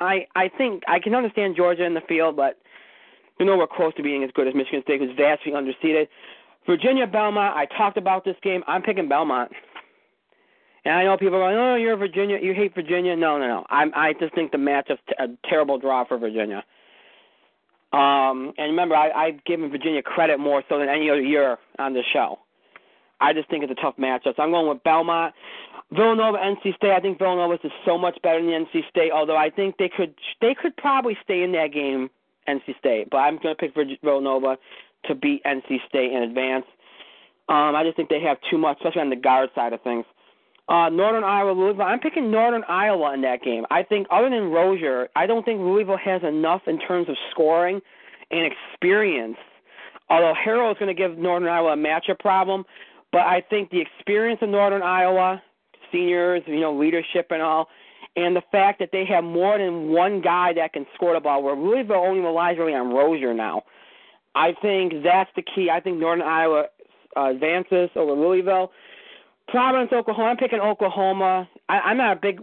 I 0.01 0.26
I 0.36 0.48
think 0.48 0.82
I 0.86 0.98
can 0.98 1.14
understand 1.14 1.56
Georgia 1.56 1.84
in 1.84 1.94
the 1.94 2.02
field, 2.02 2.36
but 2.36 2.59
they're 3.39 3.47
nowhere 3.47 3.66
close 3.66 3.94
to 3.94 4.02
being 4.02 4.22
as 4.22 4.30
good 4.34 4.47
as 4.47 4.55
Michigan 4.55 4.82
State, 4.82 5.01
who's 5.01 5.16
vastly 5.16 5.52
underseeded. 5.52 6.09
Virginia 6.66 7.06
Belmont, 7.06 7.56
I 7.56 7.66
talked 7.66 7.97
about 7.97 8.24
this 8.24 8.36
game. 8.43 8.62
I'm 8.66 8.82
picking 8.82 9.09
Belmont. 9.09 9.51
And 10.84 10.94
I 10.94 11.05
know 11.05 11.16
people 11.16 11.36
are 11.36 11.52
going, 11.52 11.56
"Oh, 11.56 11.74
you're 11.76 11.97
Virginia. 11.97 12.39
You 12.43 12.55
hate 12.55 12.74
Virginia." 12.74 13.16
No, 13.16 13.39
no, 13.39 13.47
no. 13.47 13.66
I'm. 13.70 13.93
I 13.94 14.12
just 14.14 14.34
think 14.34 14.51
the 14.52 14.59
matchup's 14.59 15.01
t- 15.09 15.14
a 15.18 15.28
terrible 15.48 15.78
draw 15.78 16.05
for 16.05 16.18
Virginia. 16.18 16.64
Um, 17.93 18.55
and 18.56 18.70
remember, 18.70 18.97
I, 18.97 19.10
I've 19.10 19.44
given 19.44 19.70
Virginia 19.70 20.02
credit 20.02 20.39
more 20.40 20.62
so 20.69 20.78
than 20.78 20.89
any 20.89 21.10
other 21.10 21.20
year 21.20 21.59
on 21.78 21.93
this 21.93 22.05
show. 22.12 22.39
I 23.20 23.32
just 23.32 23.48
think 23.51 23.62
it's 23.62 23.73
a 23.73 23.81
tough 23.81 23.97
matchup. 23.98 24.36
So 24.36 24.43
I'm 24.43 24.51
going 24.51 24.69
with 24.69 24.82
Belmont, 24.82 25.35
Villanova, 25.93 26.39
NC 26.39 26.74
State. 26.77 26.90
I 26.90 27.01
think 27.01 27.19
Villanova 27.19 27.55
is 27.55 27.73
so 27.85 27.97
much 27.98 28.19
better 28.23 28.40
than 28.40 28.66
NC 28.66 28.89
State. 28.89 29.12
Although 29.12 29.36
I 29.36 29.51
think 29.51 29.77
they 29.77 29.90
could, 29.94 30.14
they 30.40 30.55
could 30.60 30.77
probably 30.77 31.16
stay 31.23 31.43
in 31.43 31.52
that 31.52 31.73
game, 31.73 32.10
NC 32.48 32.78
State. 32.78 33.09
But 33.10 33.19
I'm 33.19 33.39
going 33.39 33.55
to 33.55 33.60
pick 33.60 33.74
Villanova 34.02 34.56
to 35.05 35.14
beat 35.14 35.44
NC 35.44 35.86
State 35.89 36.12
in 36.12 36.23
advance. 36.23 36.64
Um, 37.48 37.77
I 37.77 37.85
just 37.85 37.97
think 37.97 38.09
they 38.09 38.20
have 38.23 38.39
too 38.51 38.59
much, 38.59 38.78
especially 38.78 39.02
on 39.02 39.10
the 39.10 39.16
guard 39.16 39.51
side 39.55 39.73
of 39.73 39.82
things. 39.82 40.05
Uh, 40.68 40.89
Northern 40.89 41.24
Iowa, 41.24 41.52
Louisville. 41.52 41.82
I'm 41.82 41.98
picking 41.98 42.30
Northern 42.30 42.62
Iowa 42.68 43.12
in 43.14 43.22
that 43.22 43.43
game. 43.43 43.64
I 43.70 43.82
think, 43.82 44.06
other 44.10 44.30
than 44.30 44.51
Rozier, 44.51 45.09
I 45.16 45.26
don't 45.26 45.44
think 45.44 45.60
Louisville 45.60 45.98
has 45.98 46.22
enough 46.22 46.62
in 46.66 46.78
terms 46.78 47.09
of 47.09 47.16
scoring 47.30 47.80
and 48.30 48.52
experience. 48.52 49.36
Although 50.09 50.34
Harrell 50.34 50.70
is 50.70 50.78
going 50.78 50.94
to 50.94 51.01
give 51.01 51.18
Northern 51.18 51.48
Iowa 51.48 51.72
a 51.72 51.76
matchup 51.76 52.20
problem, 52.20 52.64
but 53.12 53.22
I 53.22 53.43
think 53.48 53.70
the 53.70 53.80
experience 53.80 54.40
of 54.43 54.51
Northern 54.51 54.82
Iowa, 54.82 55.43
seniors, 55.90 56.43
you 56.47 56.60
know, 56.60 56.76
leadership 56.76 57.26
and 57.30 57.43
all, 57.43 57.68
and 58.14 58.36
the 58.36 58.43
fact 58.52 58.78
that 58.78 58.90
they 58.93 59.05
have 59.06 59.24
more 59.24 59.59
than 59.59 59.89
one 59.89 60.20
guy 60.20 60.52
that 60.55 60.72
can 60.72 60.86
score 60.94 61.14
the 61.14 61.20
ball, 61.20 61.43
where 61.43 61.56
Louisville 61.56 61.97
only 61.97 62.20
relies 62.20 62.59
really 62.59 62.74
on 62.74 62.90
Rozier 62.90 63.34
now. 63.34 63.62
I 64.34 64.55
think 64.62 65.02
that's 65.02 65.30
the 65.34 65.43
key. 65.43 65.70
I 65.70 65.80
think 65.80 65.98
Northern 65.98 66.26
Iowa 66.26 66.66
uh, 67.16 67.30
advances 67.30 67.90
over 67.97 68.12
Louisville. 68.12 68.70
Providence, 69.48 69.93
Oklahoma. 69.93 70.31
I'm 70.31 70.36
picking 70.36 70.60
Oklahoma. 70.60 71.48
I, 71.69 71.78
I'm 71.81 71.97
not 71.97 72.16
a 72.16 72.20
big 72.20 72.40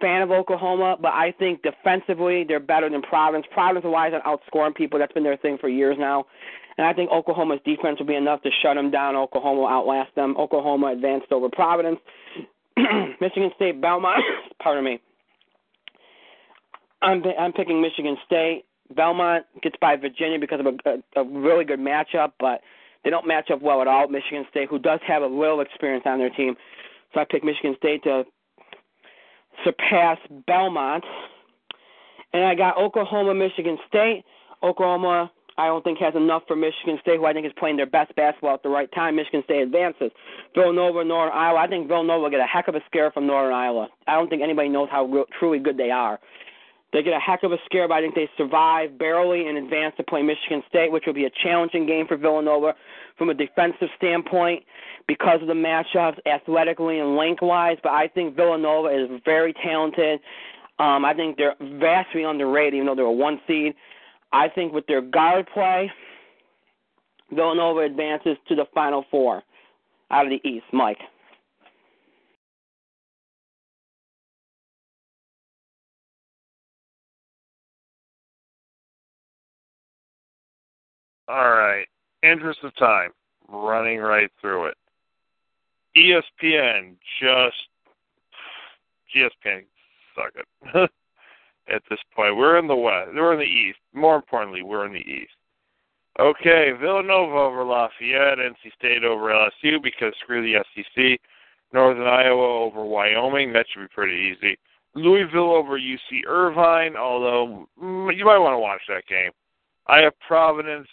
fan 0.00 0.22
of 0.22 0.30
Oklahoma, 0.30 0.96
but 1.00 1.12
I 1.12 1.32
think 1.32 1.62
defensively 1.62 2.44
they're 2.44 2.60
better 2.60 2.88
than 2.88 3.02
Providence. 3.02 3.46
Providence 3.52 3.84
relies 3.84 4.12
on 4.14 4.20
outscoring 4.22 4.74
people. 4.74 4.98
That's 4.98 5.12
been 5.12 5.24
their 5.24 5.36
thing 5.36 5.58
for 5.58 5.68
years 5.68 5.96
now. 5.98 6.26
And 6.76 6.86
I 6.86 6.92
think 6.92 7.10
Oklahoma's 7.10 7.58
defense 7.64 7.98
will 7.98 8.06
be 8.06 8.14
enough 8.14 8.42
to 8.42 8.50
shut 8.62 8.76
them 8.76 8.90
down. 8.90 9.16
Oklahoma 9.16 9.60
will 9.60 9.68
outlast 9.68 10.14
them. 10.14 10.36
Oklahoma 10.38 10.92
advanced 10.92 11.32
over 11.32 11.48
Providence. 11.48 11.98
Michigan 13.20 13.50
State, 13.56 13.80
Belmont. 13.80 14.22
pardon 14.62 14.84
me. 14.84 15.00
I'm 17.02 17.22
I'm 17.38 17.52
picking 17.52 17.80
Michigan 17.82 18.16
State. 18.24 18.64
Belmont 18.94 19.44
gets 19.62 19.76
by 19.80 19.96
Virginia 19.96 20.38
because 20.38 20.60
of 20.60 20.66
a, 20.66 21.20
a, 21.20 21.22
a 21.22 21.24
really 21.24 21.64
good 21.64 21.80
matchup, 21.80 22.32
but 22.40 22.62
they 23.04 23.10
don't 23.10 23.26
match 23.26 23.50
up 23.50 23.62
well 23.62 23.80
at 23.80 23.86
all. 23.86 24.08
Michigan 24.08 24.44
State, 24.50 24.68
who 24.68 24.78
does 24.78 25.00
have 25.06 25.22
a 25.22 25.26
little 25.26 25.60
experience 25.60 26.04
on 26.06 26.18
their 26.18 26.30
team, 26.30 26.56
so 27.14 27.20
I 27.20 27.24
pick 27.24 27.44
Michigan 27.44 27.74
State 27.78 28.02
to 28.04 28.24
surpass 29.64 30.18
Belmont. 30.46 31.04
And 32.32 32.44
I 32.44 32.54
got 32.54 32.76
Oklahoma, 32.76 33.34
Michigan 33.34 33.78
State. 33.88 34.24
Oklahoma, 34.62 35.30
I 35.56 35.66
don't 35.66 35.82
think 35.82 35.98
has 35.98 36.14
enough 36.14 36.42
for 36.46 36.56
Michigan 36.56 36.98
State, 37.00 37.16
who 37.16 37.26
I 37.26 37.32
think 37.32 37.46
is 37.46 37.52
playing 37.58 37.76
their 37.76 37.86
best 37.86 38.14
basketball 38.14 38.54
at 38.54 38.62
the 38.62 38.68
right 38.68 38.90
time. 38.92 39.16
Michigan 39.16 39.42
State 39.44 39.62
advances. 39.62 40.10
Villanova, 40.54 41.04
Northern 41.04 41.36
Iowa. 41.36 41.58
I 41.58 41.66
think 41.66 41.88
Villanova 41.88 42.22
will 42.22 42.30
get 42.30 42.40
a 42.40 42.46
heck 42.46 42.68
of 42.68 42.74
a 42.74 42.80
scare 42.86 43.10
from 43.10 43.26
Northern 43.26 43.54
Iowa. 43.54 43.88
I 44.06 44.14
don't 44.14 44.28
think 44.28 44.42
anybody 44.42 44.68
knows 44.68 44.88
how 44.90 45.06
re- 45.06 45.24
truly 45.38 45.58
good 45.58 45.76
they 45.76 45.90
are. 45.90 46.20
They 46.92 47.02
get 47.02 47.12
a 47.12 47.18
heck 47.18 47.42
of 47.42 47.52
a 47.52 47.58
scare, 47.66 47.86
but 47.86 47.94
I 47.94 48.00
think 48.00 48.14
they 48.14 48.30
survive 48.36 48.98
barely 48.98 49.46
and 49.46 49.58
advance 49.58 49.94
to 49.98 50.04
play 50.04 50.22
Michigan 50.22 50.62
State, 50.68 50.90
which 50.90 51.04
will 51.06 51.12
be 51.12 51.26
a 51.26 51.30
challenging 51.42 51.86
game 51.86 52.06
for 52.06 52.16
Villanova 52.16 52.74
from 53.18 53.30
a 53.30 53.34
defensive 53.34 53.88
standpoint 53.96 54.64
because 55.06 55.40
of 55.42 55.48
the 55.48 55.54
matchups, 55.54 56.18
athletically 56.26 57.00
and 57.00 57.16
lengthwise. 57.16 57.76
But 57.82 57.92
I 57.92 58.08
think 58.08 58.36
Villanova 58.36 58.88
is 58.88 59.20
very 59.24 59.52
talented. 59.52 60.20
Um, 60.78 61.04
I 61.04 61.12
think 61.14 61.36
they're 61.36 61.56
vastly 61.60 62.22
underrated, 62.22 62.74
even 62.74 62.86
though 62.86 62.94
they're 62.94 63.04
a 63.04 63.12
one 63.12 63.40
seed. 63.46 63.74
I 64.32 64.48
think 64.48 64.72
with 64.72 64.86
their 64.86 65.00
guard 65.00 65.48
play, 65.52 65.90
Villanova 67.30 67.80
advances 67.80 68.36
to 68.48 68.54
the 68.54 68.66
Final 68.74 69.04
Four 69.10 69.42
out 70.10 70.26
of 70.26 70.30
the 70.30 70.48
East. 70.48 70.66
Mike. 70.72 70.98
All 81.28 81.50
right. 81.50 81.86
Interest 82.22 82.58
of 82.62 82.74
time, 82.76 83.10
running 83.48 83.98
right 83.98 84.30
through 84.40 84.66
it. 84.66 84.76
ESPN 85.96 86.96
just 87.20 87.56
ESPN 89.16 89.64
suck 90.14 90.32
it. 90.34 90.90
At 91.72 91.82
this 91.90 91.98
point, 92.14 92.36
we're 92.36 92.58
in 92.58 92.66
the 92.66 92.76
west. 92.76 93.10
We're 93.14 93.34
in 93.34 93.40
the 93.40 93.44
east. 93.44 93.78
More 93.92 94.16
importantly, 94.16 94.62
we're 94.62 94.86
in 94.86 94.92
the 94.92 94.98
east. 95.00 95.32
Okay, 96.18 96.72
Villanova 96.80 97.36
over 97.36 97.64
Lafayette, 97.64 98.38
NC 98.38 98.72
State 98.76 99.04
over 99.04 99.26
LSU 99.30 99.82
because 99.82 100.12
screw 100.20 100.42
the 100.42 100.64
SEC. 100.74 101.20
Northern 101.72 102.06
Iowa 102.06 102.64
over 102.64 102.84
Wyoming. 102.84 103.52
That 103.52 103.66
should 103.72 103.82
be 103.82 103.94
pretty 103.94 104.16
easy. 104.16 104.58
Louisville 104.94 105.52
over 105.52 105.78
UC 105.78 106.26
Irvine, 106.26 106.96
although 106.96 107.68
mm, 107.80 108.16
you 108.16 108.24
might 108.24 108.38
want 108.38 108.54
to 108.54 108.58
watch 108.58 108.80
that 108.88 109.06
game. 109.06 109.30
I 109.86 109.98
have 109.98 110.18
Providence 110.26 110.88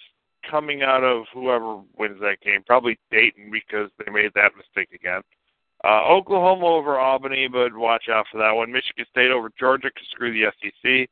coming 0.50 0.84
out 0.84 1.04
of 1.04 1.26
whoever 1.34 1.82
wins 1.98 2.20
that 2.22 2.42
game, 2.42 2.64
probably 2.66 2.98
Dayton 3.12 3.50
because 3.52 3.90
they 3.98 4.12
made 4.12 4.32
that 4.36 4.52
mistake 4.56 4.94
again. 4.94 5.22
Uh, 5.84 6.04
Oklahoma 6.10 6.66
over 6.66 6.98
Albany, 6.98 7.48
but 7.48 7.76
watch 7.76 8.06
out 8.12 8.26
for 8.32 8.38
that 8.40 8.52
one. 8.52 8.72
Michigan 8.72 9.06
State 9.12 9.32
over 9.32 9.52
Georgia, 9.60 9.92
cause 9.92 10.08
screw 10.12 10.34
the 10.34 10.52
SEC. 10.62 11.10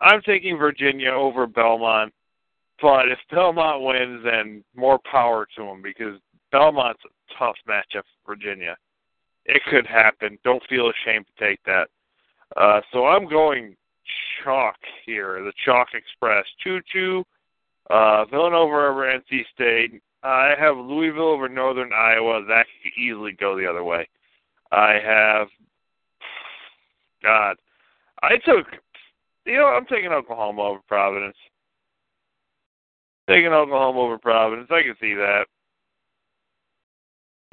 I'm 0.00 0.22
taking 0.22 0.56
Virginia 0.56 1.10
over 1.10 1.46
Belmont, 1.46 2.12
but 2.80 3.08
if 3.08 3.18
Belmont 3.30 3.82
wins, 3.82 4.22
then 4.24 4.64
more 4.74 4.98
power 5.10 5.46
to 5.56 5.62
them 5.62 5.82
because 5.82 6.18
Belmont's 6.52 7.02
a 7.04 7.38
tough 7.38 7.56
matchup 7.68 8.02
for 8.24 8.34
Virginia. 8.34 8.76
It 9.44 9.62
could 9.70 9.86
happen. 9.86 10.38
Don't 10.44 10.62
feel 10.68 10.90
ashamed 10.90 11.26
to 11.26 11.44
take 11.44 11.60
that. 11.64 11.88
Uh, 12.56 12.80
so 12.92 13.06
I'm 13.06 13.28
going 13.28 13.76
chalk 14.42 14.76
here, 15.04 15.42
the 15.42 15.52
Chalk 15.64 15.88
Express. 15.94 16.44
Choo 16.62 16.80
choo 16.92 17.24
uh, 17.90 18.24
Villanova 18.26 18.74
over 18.74 19.06
NC 19.06 19.44
State. 19.54 20.02
I 20.22 20.54
have 20.58 20.76
Louisville 20.76 21.28
over 21.28 21.48
Northern 21.48 21.92
Iowa. 21.92 22.44
That 22.48 22.66
could 22.82 22.92
easily 23.00 23.32
go 23.32 23.56
the 23.56 23.68
other 23.68 23.84
way. 23.84 24.08
I 24.72 24.98
have, 25.04 25.48
God, 27.22 27.56
I 28.22 28.36
took, 28.38 28.66
you 29.44 29.58
know, 29.58 29.66
I'm 29.66 29.86
taking 29.86 30.12
Oklahoma 30.12 30.62
over 30.62 30.80
Providence. 30.88 31.36
Taking 33.28 33.52
Oklahoma 33.52 34.00
over 34.00 34.18
Providence. 34.18 34.68
I 34.70 34.82
can 34.82 34.96
see 35.00 35.14
that. 35.14 35.44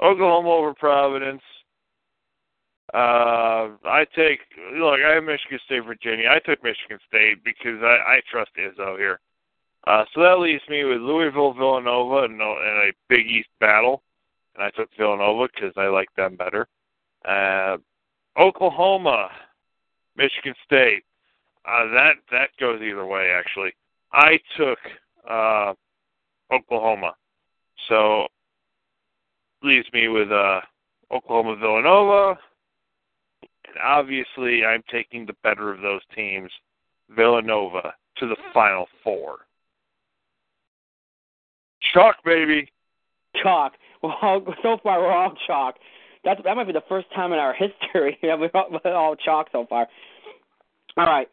Oklahoma 0.02 0.48
over 0.50 0.74
Providence. 0.74 1.42
Uh, 2.92 3.72
I 3.84 4.04
take 4.14 4.40
look. 4.74 5.00
I 5.00 5.14
have 5.14 5.24
Michigan 5.24 5.58
State, 5.64 5.84
Virginia. 5.86 6.28
I 6.28 6.40
took 6.40 6.62
Michigan 6.62 6.98
State 7.08 7.42
because 7.42 7.80
I, 7.82 8.16
I 8.16 8.20
trust 8.30 8.50
Izzo 8.58 8.98
here. 8.98 9.18
Uh, 9.86 10.04
so 10.14 10.20
that 10.22 10.38
leaves 10.38 10.62
me 10.68 10.84
with 10.84 11.00
Louisville, 11.00 11.52
Villanova, 11.52 12.24
and, 12.24 12.40
and 12.40 12.40
a 12.40 12.92
Big 13.08 13.26
East 13.26 13.48
battle. 13.58 14.02
and 14.54 14.64
I 14.64 14.70
took 14.70 14.88
Villanova 14.96 15.48
because 15.52 15.72
I 15.76 15.86
like 15.86 16.08
them 16.16 16.36
better. 16.36 16.68
Uh, 17.24 17.78
Oklahoma, 18.38 19.28
Michigan 20.16 20.54
State. 20.64 21.04
Uh, 21.64 21.86
that 21.92 22.14
that 22.30 22.50
goes 22.58 22.80
either 22.82 23.06
way. 23.06 23.30
Actually, 23.30 23.72
I 24.12 24.38
took 24.56 24.78
uh, 25.28 25.74
Oklahoma, 26.52 27.14
so 27.88 28.26
leaves 29.62 29.86
me 29.92 30.08
with 30.08 30.32
uh, 30.32 30.60
Oklahoma 31.12 31.56
Villanova, 31.56 32.38
and 33.42 33.76
obviously 33.80 34.64
I'm 34.64 34.82
taking 34.90 35.24
the 35.24 35.36
better 35.44 35.72
of 35.72 35.80
those 35.80 36.02
teams, 36.16 36.50
Villanova, 37.10 37.94
to 38.16 38.26
the 38.26 38.36
Final 38.52 38.86
Four. 39.04 39.46
Chalk, 41.92 42.16
baby. 42.24 42.70
Chalk. 43.42 43.74
Well, 44.02 44.44
so 44.62 44.78
far 44.82 45.00
we're 45.00 45.12
all 45.12 45.34
chalk. 45.46 45.76
That's 46.24 46.40
that 46.44 46.56
might 46.56 46.66
be 46.66 46.72
the 46.72 46.82
first 46.88 47.06
time 47.14 47.32
in 47.32 47.38
our 47.38 47.54
history 47.92 48.18
that 48.22 48.38
we're 48.38 48.50
all, 48.54 48.66
we're 48.84 48.94
all 48.94 49.16
chalk 49.16 49.48
so 49.52 49.66
far. 49.68 49.86
All 50.96 51.06
right, 51.06 51.28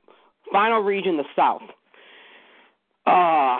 final 0.51 0.81
region, 0.81 1.17
the 1.17 1.23
South. 1.35 1.63
Uh 3.05 3.57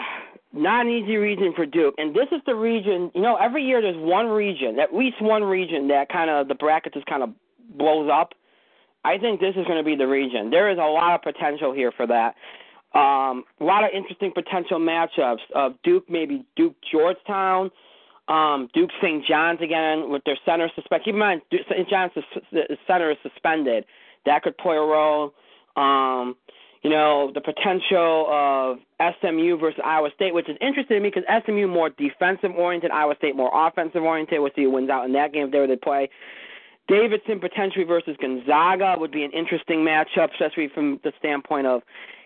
not 0.52 0.86
an 0.86 0.92
easy 0.92 1.16
region 1.16 1.52
for 1.54 1.64
Duke, 1.64 1.94
and 1.98 2.14
this 2.14 2.26
is 2.32 2.40
the 2.44 2.54
region. 2.54 3.10
You 3.14 3.22
know, 3.22 3.36
every 3.36 3.62
year 3.62 3.80
there's 3.80 3.96
one 3.96 4.26
region, 4.26 4.80
at 4.80 4.92
least 4.92 5.22
one 5.22 5.44
region 5.44 5.86
that 5.88 6.08
kind 6.08 6.28
of 6.28 6.48
the 6.48 6.56
bracket 6.56 6.94
just 6.94 7.06
kind 7.06 7.22
of 7.22 7.30
blows 7.76 8.10
up. 8.12 8.32
I 9.04 9.16
think 9.16 9.40
this 9.40 9.54
is 9.56 9.64
going 9.66 9.78
to 9.78 9.84
be 9.84 9.96
the 9.96 10.08
region. 10.08 10.50
There 10.50 10.70
is 10.70 10.78
a 10.78 10.82
lot 10.82 11.14
of 11.14 11.22
potential 11.22 11.72
here 11.72 11.92
for 11.96 12.06
that. 12.08 12.34
Um, 12.92 13.44
a 13.60 13.64
lot 13.64 13.84
of 13.84 13.90
interesting 13.94 14.32
potential 14.32 14.80
matchups 14.80 15.48
of 15.54 15.74
Duke, 15.84 16.04
maybe 16.08 16.44
Duke 16.56 16.74
Georgetown, 16.90 17.70
um, 18.26 18.68
Duke 18.74 18.90
St. 19.00 19.24
John's 19.26 19.60
again 19.60 20.10
with 20.10 20.22
their 20.24 20.38
center 20.44 20.68
suspended. 20.74 21.04
Keep 21.04 21.14
in 21.14 21.20
mind, 21.20 21.42
St. 21.52 21.88
John's 21.88 22.12
center 22.86 23.10
is 23.10 23.16
suspended. 23.22 23.84
That 24.26 24.42
could 24.42 24.56
play 24.58 24.76
a 24.76 24.80
role. 24.80 25.34
Um, 25.76 26.36
you 26.82 26.90
know, 26.90 27.30
the 27.34 27.40
potential 27.40 28.26
of 28.30 28.78
SMU 29.20 29.58
versus 29.58 29.80
Iowa 29.84 30.08
State, 30.14 30.32
which 30.32 30.48
is 30.48 30.56
interesting 30.60 30.96
to 30.96 31.00
me 31.00 31.10
because 31.14 31.24
SMU 31.44 31.66
more 31.66 31.90
defensive 31.90 32.52
oriented, 32.56 32.90
Iowa 32.90 33.14
State 33.18 33.36
more 33.36 33.50
offensive 33.52 34.02
oriented. 34.02 34.40
We'll 34.40 34.50
see 34.56 34.62
who 34.62 34.70
wins 34.70 34.88
out 34.88 35.04
in 35.04 35.12
that 35.12 35.32
game 35.32 35.46
if 35.46 35.52
they 35.52 35.58
were 35.58 35.66
to 35.66 35.76
play. 35.76 36.08
Davidson 36.88 37.38
potentially 37.38 37.84
versus 37.84 38.16
Gonzaga 38.20 38.96
would 38.98 39.12
be 39.12 39.24
an 39.24 39.30
interesting 39.32 39.80
matchup, 39.80 40.32
especially 40.32 40.68
from 40.74 40.98
the 41.04 41.12
standpoint 41.18 41.66
of 41.66 41.82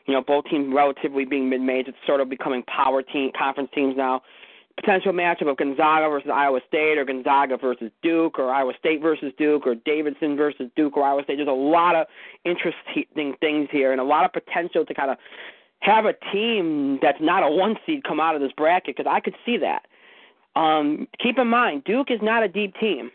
you 0.06 0.14
know, 0.14 0.22
both 0.22 0.44
teams 0.46 0.72
relatively 0.74 1.24
being 1.24 1.48
mid 1.48 1.60
majors, 1.60 1.94
it's 1.96 2.06
sort 2.06 2.20
of 2.20 2.28
becoming 2.28 2.62
power 2.64 3.02
team 3.02 3.30
conference 3.36 3.70
teams 3.74 3.96
now. 3.96 4.22
Potential 4.76 5.12
matchup 5.12 5.48
of 5.48 5.56
Gonzaga 5.56 6.08
versus 6.08 6.30
Iowa 6.34 6.58
State, 6.66 6.98
or 6.98 7.04
Gonzaga 7.04 7.56
versus 7.56 7.92
Duke, 8.02 8.40
or 8.40 8.50
Iowa 8.50 8.72
State 8.76 9.00
versus 9.00 9.32
Duke, 9.38 9.68
or 9.68 9.76
Davidson 9.76 10.36
versus 10.36 10.68
Duke, 10.74 10.96
or 10.96 11.04
Iowa 11.04 11.22
State. 11.22 11.36
There's 11.36 11.48
a 11.48 11.52
lot 11.52 11.94
of 11.94 12.08
interesting 12.44 13.34
things 13.40 13.68
here, 13.70 13.92
and 13.92 14.00
a 14.00 14.04
lot 14.04 14.24
of 14.24 14.32
potential 14.32 14.84
to 14.84 14.92
kind 14.92 15.12
of 15.12 15.16
have 15.78 16.06
a 16.06 16.14
team 16.32 16.98
that's 17.00 17.20
not 17.20 17.44
a 17.44 17.48
one 17.48 17.76
seed 17.86 18.02
come 18.02 18.18
out 18.18 18.34
of 18.34 18.40
this 18.40 18.50
bracket 18.56 18.96
because 18.96 19.08
I 19.10 19.20
could 19.20 19.36
see 19.46 19.58
that. 19.58 19.86
Um, 20.58 21.06
keep 21.22 21.38
in 21.38 21.46
mind, 21.46 21.84
Duke 21.84 22.10
is 22.10 22.20
not 22.20 22.42
a 22.42 22.48
deep 22.48 22.74
team. 22.80 23.10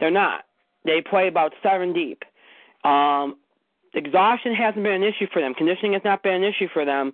They're 0.00 0.10
not. 0.10 0.44
They 0.84 1.00
play 1.00 1.28
about 1.28 1.52
seven 1.62 1.92
deep. 1.92 2.24
Um, 2.84 3.36
exhaustion 3.94 4.54
hasn't 4.54 4.82
been 4.82 4.92
an 4.92 5.02
issue 5.02 5.26
for 5.32 5.40
them. 5.42 5.54
Conditioning 5.54 5.94
has 5.94 6.02
not 6.04 6.22
been 6.22 6.34
an 6.34 6.44
issue 6.44 6.68
for 6.72 6.84
them. 6.84 7.12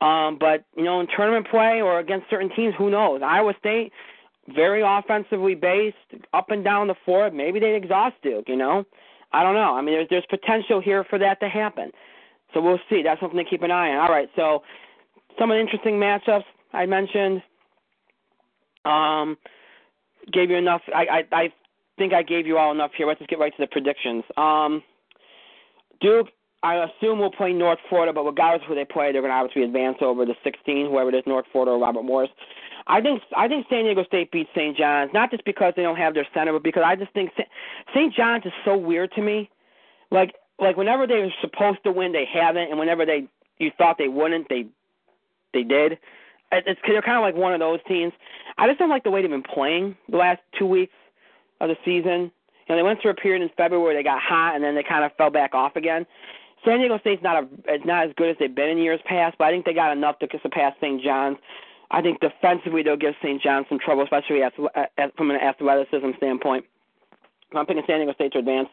Um, 0.00 0.38
but 0.38 0.64
you 0.76 0.84
know, 0.84 1.00
in 1.00 1.06
tournament 1.14 1.46
play 1.50 1.80
or 1.82 1.98
against 1.98 2.30
certain 2.30 2.50
teams, 2.56 2.74
who 2.78 2.90
knows? 2.90 3.20
Iowa 3.22 3.52
State, 3.58 3.92
very 4.48 4.82
offensively 4.84 5.54
based, 5.54 5.96
up 6.32 6.50
and 6.50 6.64
down 6.64 6.88
the 6.88 6.94
floor. 7.04 7.30
Maybe 7.30 7.60
they 7.60 7.74
exhaust 7.76 8.16
Duke. 8.22 8.48
You 8.48 8.56
know, 8.56 8.84
I 9.32 9.42
don't 9.42 9.54
know. 9.54 9.76
I 9.76 9.82
mean, 9.82 9.94
there's 9.94 10.08
there's 10.08 10.26
potential 10.30 10.80
here 10.80 11.04
for 11.04 11.18
that 11.18 11.38
to 11.40 11.48
happen. 11.48 11.92
So 12.54 12.60
we'll 12.60 12.80
see. 12.88 13.02
That's 13.02 13.20
something 13.20 13.38
to 13.38 13.48
keep 13.48 13.62
an 13.62 13.70
eye 13.70 13.90
on. 13.90 13.98
All 13.98 14.10
right. 14.10 14.28
So 14.36 14.62
some 15.38 15.50
of 15.50 15.56
the 15.56 15.60
interesting 15.60 15.94
matchups 15.94 16.44
I 16.72 16.86
mentioned. 16.86 17.42
Um, 18.86 19.36
gave 20.32 20.50
you 20.50 20.56
enough. 20.56 20.82
I 20.94 21.24
I, 21.32 21.36
I 21.36 21.52
think 21.98 22.14
I 22.14 22.22
gave 22.22 22.46
you 22.46 22.56
all 22.56 22.72
enough 22.72 22.92
here. 22.96 23.06
Let's 23.06 23.18
just 23.18 23.30
get 23.30 23.38
right 23.38 23.54
to 23.54 23.62
the 23.62 23.66
predictions. 23.66 24.24
Um, 24.36 24.82
Duke, 26.00 26.28
I 26.62 26.84
assume 26.84 27.18
will 27.18 27.30
play 27.30 27.52
North 27.52 27.78
Florida, 27.88 28.12
but 28.12 28.24
regardless 28.24 28.62
of 28.62 28.68
who 28.68 28.74
they 28.74 28.84
play, 28.84 29.12
they're 29.12 29.22
going 29.22 29.32
to 29.32 29.36
obviously 29.36 29.62
advance 29.62 29.98
over 30.00 30.26
the 30.26 30.34
16, 30.44 30.90
whoever 30.90 31.08
it 31.08 31.14
is, 31.14 31.22
North 31.26 31.46
Florida 31.52 31.72
or 31.72 31.78
Robert 31.78 32.02
Morris. 32.02 32.30
I 32.86 33.00
think 33.00 33.22
I 33.36 33.46
think 33.46 33.66
San 33.70 33.84
Diego 33.84 34.04
State 34.04 34.32
beats 34.32 34.50
St. 34.54 34.76
John's, 34.76 35.12
not 35.12 35.30
just 35.30 35.44
because 35.44 35.74
they 35.76 35.82
don't 35.82 35.96
have 35.96 36.14
their 36.14 36.26
center, 36.34 36.52
but 36.52 36.62
because 36.62 36.82
I 36.84 36.96
just 36.96 37.12
think 37.12 37.30
St. 37.94 38.12
John's 38.14 38.44
is 38.46 38.52
so 38.64 38.76
weird 38.76 39.12
to 39.12 39.22
me. 39.22 39.48
Like 40.10 40.34
like 40.58 40.76
whenever 40.76 41.06
they 41.06 41.20
were 41.20 41.30
supposed 41.40 41.84
to 41.84 41.92
win, 41.92 42.12
they 42.12 42.26
haven't, 42.30 42.70
and 42.70 42.78
whenever 42.78 43.06
they 43.06 43.28
you 43.58 43.70
thought 43.78 43.96
they 43.98 44.08
wouldn't, 44.08 44.48
they 44.48 44.66
they 45.52 45.62
did. 45.62 45.98
It's 46.52 46.80
they're 46.86 47.02
kind 47.02 47.16
of 47.16 47.22
like 47.22 47.36
one 47.36 47.52
of 47.52 47.60
those 47.60 47.78
teams. 47.86 48.12
I 48.58 48.66
just 48.66 48.78
don't 48.78 48.90
like 48.90 49.04
the 49.04 49.10
way 49.10 49.22
they've 49.22 49.30
been 49.30 49.42
playing 49.42 49.96
the 50.08 50.16
last 50.16 50.40
two 50.58 50.66
weeks 50.66 50.94
of 51.60 51.68
the 51.68 51.76
season 51.84 52.32
know, 52.70 52.76
they 52.76 52.82
went 52.82 53.00
through 53.02 53.12
a 53.12 53.14
period 53.14 53.42
in 53.42 53.50
February 53.56 53.84
where 53.84 53.94
they 53.94 54.02
got 54.02 54.20
hot 54.20 54.54
and 54.54 54.64
then 54.64 54.74
they 54.74 54.82
kind 54.82 55.04
of 55.04 55.12
fell 55.16 55.30
back 55.30 55.54
off 55.54 55.76
again. 55.76 56.06
San 56.64 56.78
Diego 56.78 56.98
State's 56.98 57.22
not 57.22 57.42
a 57.42 57.48
it's 57.66 57.86
not 57.86 58.06
as 58.06 58.12
good 58.16 58.30
as 58.30 58.36
they've 58.38 58.54
been 58.54 58.68
in 58.68 58.78
years 58.78 59.00
past, 59.06 59.36
but 59.38 59.46
I 59.46 59.50
think 59.50 59.64
they 59.64 59.72
got 59.72 59.92
enough 59.92 60.18
to 60.18 60.28
surpass 60.42 60.74
St. 60.80 61.02
John's. 61.02 61.38
I 61.90 62.02
think 62.02 62.20
defensively 62.20 62.82
they'll 62.82 62.96
give 62.96 63.14
St. 63.22 63.42
John's 63.42 63.66
some 63.68 63.78
trouble, 63.78 64.04
especially 64.04 64.42
as, 64.42 64.52
as, 64.96 65.10
from 65.16 65.30
an 65.30 65.36
athleticism 65.36 66.10
standpoint. 66.18 66.64
I'm 67.52 67.66
picking 67.66 67.82
San 67.86 67.98
Diego 67.98 68.12
State 68.12 68.32
to 68.34 68.38
advance. 68.38 68.68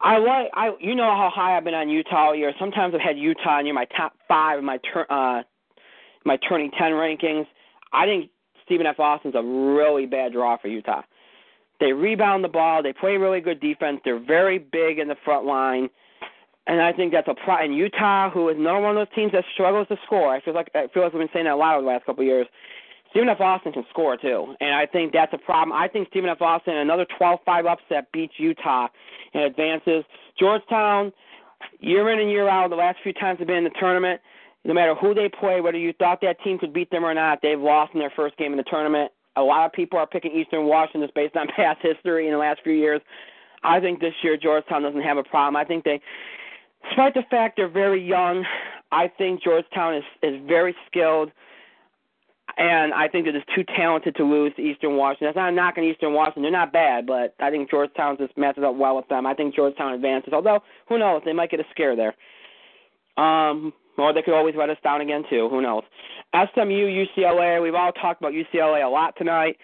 I 0.00 0.18
like 0.18 0.50
I 0.54 0.70
you 0.80 0.94
know 0.94 1.10
how 1.10 1.30
high 1.34 1.56
I've 1.56 1.64
been 1.64 1.74
on 1.74 1.88
Utah 1.88 2.28
all 2.28 2.34
year. 2.34 2.52
Sometimes 2.58 2.94
I've 2.94 3.00
had 3.00 3.18
Utah 3.18 3.60
near 3.62 3.74
my 3.74 3.86
top 3.96 4.12
five 4.28 4.58
in 4.58 4.64
my 4.64 4.78
tur- 4.92 5.06
uh 5.10 5.42
my 6.24 6.36
turning 6.48 6.70
ten 6.70 6.92
rankings. 6.92 7.46
I 7.92 8.04
think 8.04 8.30
Stephen 8.64 8.86
F. 8.86 8.98
Austin's 8.98 9.34
a 9.34 9.42
really 9.42 10.06
bad 10.06 10.32
draw 10.32 10.56
for 10.58 10.68
Utah. 10.68 11.02
They 11.80 11.92
rebound 11.92 12.42
the 12.42 12.48
ball. 12.48 12.82
They 12.82 12.92
play 12.92 13.16
really 13.16 13.40
good 13.40 13.60
defense. 13.60 14.00
They're 14.04 14.18
very 14.18 14.58
big 14.58 14.98
in 14.98 15.08
the 15.08 15.16
front 15.24 15.46
line. 15.46 15.88
And 16.66 16.80
I 16.80 16.92
think 16.92 17.12
that's 17.12 17.28
a 17.28 17.34
pro. 17.34 17.56
And 17.56 17.76
Utah, 17.76 18.30
who 18.30 18.48
is 18.48 18.56
another 18.56 18.80
one 18.80 18.96
of 18.96 19.06
those 19.06 19.14
teams 19.14 19.32
that 19.32 19.44
struggles 19.54 19.86
to 19.88 19.96
score, 20.04 20.34
I 20.34 20.40
feel 20.40 20.54
like 20.54 20.68
I 20.74 20.88
feel 20.92 21.04
like 21.04 21.12
we've 21.12 21.20
been 21.20 21.28
saying 21.32 21.44
that 21.44 21.54
a 21.54 21.56
lot 21.56 21.74
over 21.74 21.82
the 21.82 21.88
last 21.88 22.06
couple 22.06 22.22
of 22.22 22.26
years. 22.26 22.46
Stephen 23.10 23.28
F. 23.28 23.40
Austin 23.40 23.72
can 23.72 23.84
score 23.88 24.16
too, 24.16 24.54
and 24.60 24.74
I 24.74 24.84
think 24.84 25.12
that's 25.12 25.32
a 25.32 25.38
problem. 25.38 25.72
I 25.72 25.88
think 25.88 26.08
Stephen 26.08 26.28
F. 26.28 26.42
Austin, 26.42 26.76
another 26.76 27.06
12-5 27.18 27.66
upset, 27.66 28.10
beats 28.12 28.34
Utah 28.36 28.88
and 29.32 29.44
advances. 29.44 30.04
Georgetown, 30.38 31.12
year 31.80 32.10
in 32.10 32.18
and 32.18 32.30
year 32.30 32.48
out, 32.48 32.68
the 32.68 32.76
last 32.76 32.98
few 33.02 33.12
times 33.12 33.38
they've 33.38 33.46
been 33.46 33.58
in 33.58 33.64
the 33.64 33.70
tournament, 33.80 34.20
no 34.64 34.74
matter 34.74 34.94
who 34.94 35.14
they 35.14 35.28
play, 35.28 35.60
whether 35.60 35.78
you 35.78 35.94
thought 35.94 36.20
that 36.22 36.42
team 36.42 36.58
could 36.58 36.74
beat 36.74 36.90
them 36.90 37.04
or 37.04 37.14
not, 37.14 37.38
they've 37.40 37.60
lost 37.60 37.94
in 37.94 38.00
their 38.00 38.12
first 38.14 38.36
game 38.36 38.52
in 38.52 38.58
the 38.58 38.64
tournament. 38.64 39.12
A 39.36 39.42
lot 39.42 39.66
of 39.66 39.72
people 39.72 39.98
are 39.98 40.06
picking 40.06 40.32
Eastern 40.32 40.66
Washington 40.66 41.08
based 41.14 41.36
on 41.36 41.46
past 41.56 41.80
history 41.82 42.26
in 42.26 42.32
the 42.32 42.38
last 42.38 42.60
few 42.62 42.72
years. 42.72 43.00
I 43.62 43.80
think 43.80 44.00
this 44.00 44.14
year 44.22 44.36
Georgetown 44.36 44.82
doesn't 44.82 45.02
have 45.02 45.16
a 45.16 45.24
problem. 45.24 45.56
I 45.56 45.64
think 45.64 45.84
they, 45.84 46.00
despite 46.88 47.14
the 47.14 47.24
fact 47.30 47.56
they're 47.56 47.68
very 47.68 48.02
young, 48.02 48.44
I 48.92 49.08
think 49.08 49.42
Georgetown 49.42 49.96
is 49.96 50.04
is 50.22 50.40
very 50.46 50.74
skilled, 50.86 51.32
and 52.56 52.94
I 52.94 53.08
think 53.08 53.24
they're 53.24 53.32
just 53.32 53.52
too 53.54 53.64
talented 53.76 54.14
to 54.16 54.24
lose 54.24 54.54
to 54.56 54.62
Eastern 54.62 54.96
Washington. 54.96 55.28
That's 55.28 55.36
not 55.36 55.52
a 55.52 55.52
knock 55.52 55.74
on 55.78 55.84
Eastern 55.84 56.12
Washington; 56.12 56.42
they're 56.42 56.52
not 56.52 56.72
bad, 56.72 57.06
but 57.06 57.34
I 57.40 57.50
think 57.50 57.70
Georgetown 57.70 58.16
just 58.18 58.36
matches 58.38 58.62
up 58.64 58.76
well 58.76 58.96
with 58.96 59.08
them. 59.08 59.26
I 59.26 59.34
think 59.34 59.54
Georgetown 59.54 59.94
advances, 59.94 60.32
although 60.32 60.60
who 60.88 60.98
knows, 60.98 61.22
they 61.24 61.32
might 61.32 61.50
get 61.50 61.60
a 61.60 61.66
scare 61.72 61.96
there. 61.96 62.14
Um, 63.16 63.72
or 63.98 64.12
they 64.12 64.22
could 64.22 64.34
always 64.34 64.54
let 64.56 64.70
us 64.70 64.76
down 64.84 65.00
again 65.00 65.24
too. 65.28 65.48
Who 65.50 65.62
knows? 65.62 65.82
SMU, 66.54 67.06
UCLA. 67.06 67.62
We've 67.62 67.74
all 67.74 67.92
talked 67.92 68.20
about 68.20 68.32
UCLA 68.32 68.84
a 68.84 68.88
lot 68.88 69.14
tonight. 69.16 69.56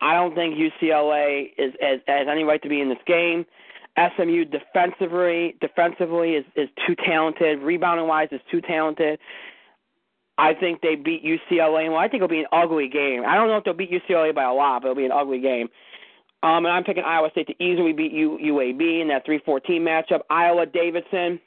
I 0.00 0.14
don't 0.14 0.34
think 0.34 0.56
UCLA 0.56 1.52
is 1.58 1.74
has, 1.80 2.00
has 2.06 2.26
any 2.30 2.44
right 2.44 2.62
to 2.62 2.68
be 2.68 2.80
in 2.80 2.88
this 2.88 2.98
game. 3.06 3.44
SMU 3.96 4.44
defensively 4.44 5.56
defensively 5.60 6.34
is 6.34 6.44
is 6.56 6.68
too 6.86 6.94
talented. 7.04 7.60
Rebounding 7.60 8.06
wise 8.06 8.28
is 8.32 8.40
too 8.50 8.60
talented. 8.60 9.18
I 10.38 10.54
think 10.54 10.80
they 10.80 10.94
beat 10.94 11.22
UCLA. 11.22 11.90
Well, 11.90 11.98
I 11.98 12.08
think 12.08 12.22
it'll 12.22 12.28
be 12.28 12.40
an 12.40 12.46
ugly 12.50 12.88
game. 12.88 13.24
I 13.26 13.34
don't 13.34 13.48
know 13.48 13.58
if 13.58 13.64
they'll 13.64 13.74
beat 13.74 13.90
UCLA 13.90 14.34
by 14.34 14.44
a 14.44 14.52
lot, 14.52 14.80
but 14.80 14.88
it'll 14.88 14.96
be 14.96 15.04
an 15.04 15.12
ugly 15.12 15.40
game. 15.40 15.68
Um, 16.42 16.64
and 16.64 16.68
I'm 16.68 16.84
picking 16.84 17.02
Iowa 17.04 17.28
State 17.32 17.48
to 17.48 17.62
easily 17.62 17.92
beat 17.92 18.12
U, 18.12 18.38
UAB 18.42 19.02
in 19.02 19.08
that 19.08 19.26
3-14 19.26 19.60
matchup. 19.80 20.20
Iowa 20.30 20.64
Davidson. 20.64 21.38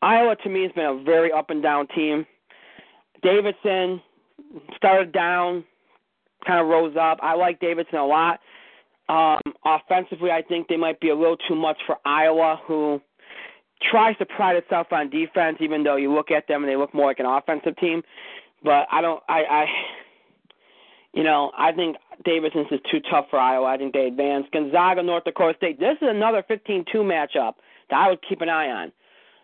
Iowa 0.00 0.36
to 0.36 0.48
me 0.48 0.62
has 0.62 0.72
been 0.72 0.86
a 0.86 1.02
very 1.04 1.30
up 1.30 1.50
and 1.50 1.62
down 1.62 1.86
team. 1.88 2.24
Davidson 3.24 4.00
started 4.76 5.12
down, 5.12 5.64
kind 6.46 6.60
of 6.60 6.68
rose 6.68 6.94
up. 7.00 7.18
I 7.22 7.34
like 7.34 7.58
Davidson 7.58 7.98
a 7.98 8.06
lot. 8.06 8.38
Um, 9.08 9.40
offensively, 9.64 10.30
I 10.30 10.42
think 10.42 10.68
they 10.68 10.76
might 10.76 11.00
be 11.00 11.08
a 11.10 11.14
little 11.14 11.36
too 11.48 11.56
much 11.56 11.78
for 11.86 11.96
Iowa, 12.04 12.60
who 12.66 13.00
tries 13.90 14.16
to 14.18 14.26
pride 14.26 14.56
itself 14.56 14.88
on 14.92 15.10
defense, 15.10 15.58
even 15.60 15.82
though 15.82 15.96
you 15.96 16.12
look 16.12 16.30
at 16.30 16.46
them 16.46 16.62
and 16.62 16.70
they 16.70 16.76
look 16.76 16.94
more 16.94 17.06
like 17.06 17.18
an 17.18 17.26
offensive 17.26 17.76
team. 17.78 18.02
But 18.62 18.86
I 18.92 19.00
don't. 19.00 19.22
I, 19.28 19.42
I 19.50 19.64
you 21.12 21.22
know, 21.22 21.52
I 21.56 21.72
think 21.72 21.96
Davidson's 22.24 22.66
is 22.72 22.80
too 22.90 23.00
tough 23.10 23.26
for 23.30 23.38
Iowa. 23.38 23.66
I 23.66 23.76
think 23.76 23.92
they 23.92 24.06
advance. 24.06 24.46
Gonzaga, 24.52 25.02
North 25.02 25.24
Dakota 25.24 25.54
State. 25.56 25.78
This 25.78 25.96
is 26.02 26.08
another 26.10 26.44
15-2 26.50 26.84
matchup 26.96 27.54
that 27.90 27.96
I 27.96 28.08
would 28.08 28.18
keep 28.28 28.40
an 28.40 28.48
eye 28.48 28.68
on. 28.68 28.92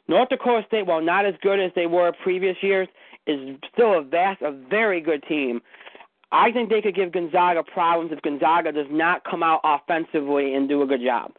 North 0.08 0.28
Dakota 0.30 0.66
State, 0.66 0.86
while 0.86 1.00
not 1.00 1.24
as 1.24 1.34
good 1.42 1.60
as 1.60 1.70
they 1.76 1.86
were 1.86 2.12
previous 2.24 2.56
years, 2.60 2.88
is 3.30 3.56
still 3.72 3.98
a 3.98 4.02
vast, 4.02 4.42
a 4.42 4.52
very 4.52 5.00
good 5.00 5.22
team. 5.28 5.62
I 6.32 6.52
think 6.52 6.70
they 6.70 6.80
could 6.80 6.94
give 6.94 7.10
Gonzaga 7.10 7.64
problems 7.64 8.12
if 8.12 8.22
Gonzaga 8.22 8.70
does 8.70 8.86
not 8.88 9.24
come 9.24 9.42
out 9.42 9.60
offensively 9.64 10.54
and 10.54 10.68
do 10.68 10.80
a 10.82 10.86
good 10.86 11.02
job. 11.02 11.32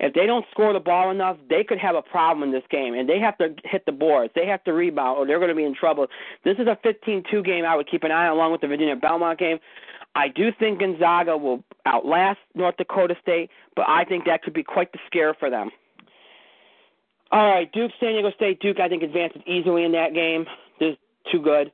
If 0.00 0.14
they 0.14 0.24
don't 0.24 0.46
score 0.50 0.72
the 0.72 0.80
ball 0.80 1.10
enough, 1.10 1.36
they 1.50 1.62
could 1.64 1.78
have 1.78 1.94
a 1.94 2.00
problem 2.00 2.48
in 2.48 2.52
this 2.54 2.64
game, 2.70 2.94
and 2.94 3.06
they 3.06 3.18
have 3.18 3.36
to 3.38 3.54
hit 3.64 3.84
the 3.84 3.92
boards. 3.92 4.32
They 4.34 4.46
have 4.46 4.64
to 4.64 4.72
rebound, 4.72 5.18
or 5.18 5.26
they're 5.26 5.38
going 5.38 5.50
to 5.50 5.54
be 5.54 5.64
in 5.64 5.74
trouble. 5.74 6.06
This 6.44 6.56
is 6.58 6.66
a 6.66 6.78
15-2 6.82 7.44
game 7.44 7.66
I 7.66 7.76
would 7.76 7.90
keep 7.90 8.04
an 8.04 8.10
eye 8.10 8.28
on, 8.28 8.36
along 8.36 8.52
with 8.52 8.62
the 8.62 8.68
Virginia 8.68 8.96
Belmont 8.96 9.38
game. 9.38 9.58
I 10.14 10.28
do 10.28 10.50
think 10.58 10.80
Gonzaga 10.80 11.36
will 11.36 11.62
outlast 11.84 12.38
North 12.54 12.78
Dakota 12.78 13.16
State, 13.20 13.50
but 13.76 13.86
I 13.86 14.04
think 14.04 14.24
that 14.24 14.42
could 14.42 14.54
be 14.54 14.62
quite 14.62 14.92
the 14.92 14.98
scare 15.06 15.34
for 15.34 15.50
them. 15.50 15.70
All 17.30 17.46
right, 17.46 17.70
Duke, 17.70 17.92
San 18.00 18.12
Diego 18.12 18.30
State. 18.32 18.60
Duke, 18.60 18.80
I 18.80 18.88
think 18.88 19.02
advances 19.02 19.42
easily 19.46 19.84
in 19.84 19.92
that 19.92 20.14
game. 20.14 20.46
Too 21.30 21.40
good. 21.40 21.72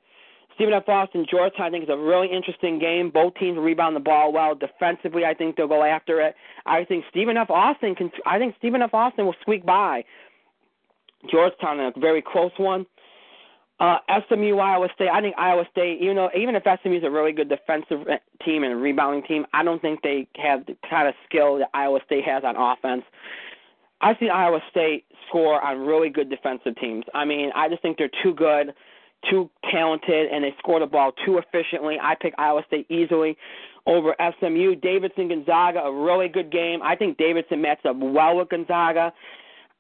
Stephen 0.54 0.72
F. 0.72 0.88
Austin, 0.88 1.26
Georgetown, 1.28 1.66
I 1.66 1.70
think 1.70 1.84
is 1.84 1.90
a 1.90 1.96
really 1.96 2.28
interesting 2.30 2.78
game. 2.78 3.10
Both 3.10 3.34
teams 3.34 3.58
rebound 3.58 3.96
the 3.96 4.00
ball 4.00 4.32
well. 4.32 4.54
Defensively, 4.54 5.24
I 5.24 5.34
think 5.34 5.56
they'll 5.56 5.66
go 5.66 5.82
after 5.82 6.20
it. 6.20 6.34
I 6.64 6.84
think 6.84 7.04
Stephen 7.10 7.36
F. 7.36 7.50
Austin 7.50 7.94
can. 7.94 8.10
I 8.24 8.38
think 8.38 8.54
Stephen 8.58 8.80
F. 8.82 8.94
Austin 8.94 9.26
will 9.26 9.34
squeak 9.40 9.66
by 9.66 10.04
Georgetown 11.30 11.80
in 11.80 11.86
a 11.86 12.00
very 12.00 12.22
close 12.22 12.52
one. 12.56 12.86
Uh, 13.80 13.96
SMU, 14.28 14.58
Iowa 14.58 14.88
State. 14.94 15.08
I 15.12 15.20
think 15.20 15.34
Iowa 15.36 15.64
State, 15.72 16.00
you 16.00 16.14
know, 16.14 16.30
even 16.36 16.54
if 16.54 16.62
SMU 16.62 16.98
is 16.98 17.02
a 17.02 17.10
really 17.10 17.32
good 17.32 17.48
defensive 17.48 18.06
team 18.44 18.62
and 18.62 18.72
a 18.72 18.76
rebounding 18.76 19.24
team, 19.24 19.46
I 19.52 19.64
don't 19.64 19.82
think 19.82 20.02
they 20.02 20.28
have 20.36 20.64
the 20.66 20.76
kind 20.88 21.08
of 21.08 21.14
skill 21.28 21.58
that 21.58 21.70
Iowa 21.74 21.98
State 22.06 22.24
has 22.24 22.44
on 22.44 22.54
offense. 22.56 23.02
I 24.00 24.16
see 24.20 24.28
Iowa 24.28 24.60
State 24.70 25.06
score 25.28 25.60
on 25.60 25.80
really 25.80 26.08
good 26.08 26.30
defensive 26.30 26.76
teams. 26.76 27.04
I 27.14 27.24
mean, 27.24 27.50
I 27.56 27.68
just 27.68 27.82
think 27.82 27.98
they're 27.98 28.10
too 28.22 28.34
good 28.34 28.74
too 29.30 29.50
talented 29.70 30.30
and 30.30 30.44
they 30.44 30.54
score 30.58 30.80
the 30.80 30.86
ball 30.86 31.12
too 31.24 31.38
efficiently. 31.38 31.96
I 32.00 32.14
pick 32.14 32.34
Iowa 32.38 32.62
State 32.66 32.86
easily 32.90 33.36
over 33.86 34.14
SMU. 34.40 34.76
Davidson 34.76 35.28
Gonzaga, 35.28 35.80
a 35.80 35.92
really 35.92 36.28
good 36.28 36.50
game. 36.50 36.82
I 36.82 36.96
think 36.96 37.18
Davidson 37.18 37.60
matches 37.60 37.84
up 37.86 37.96
well 37.96 38.36
with 38.36 38.48
Gonzaga, 38.48 39.12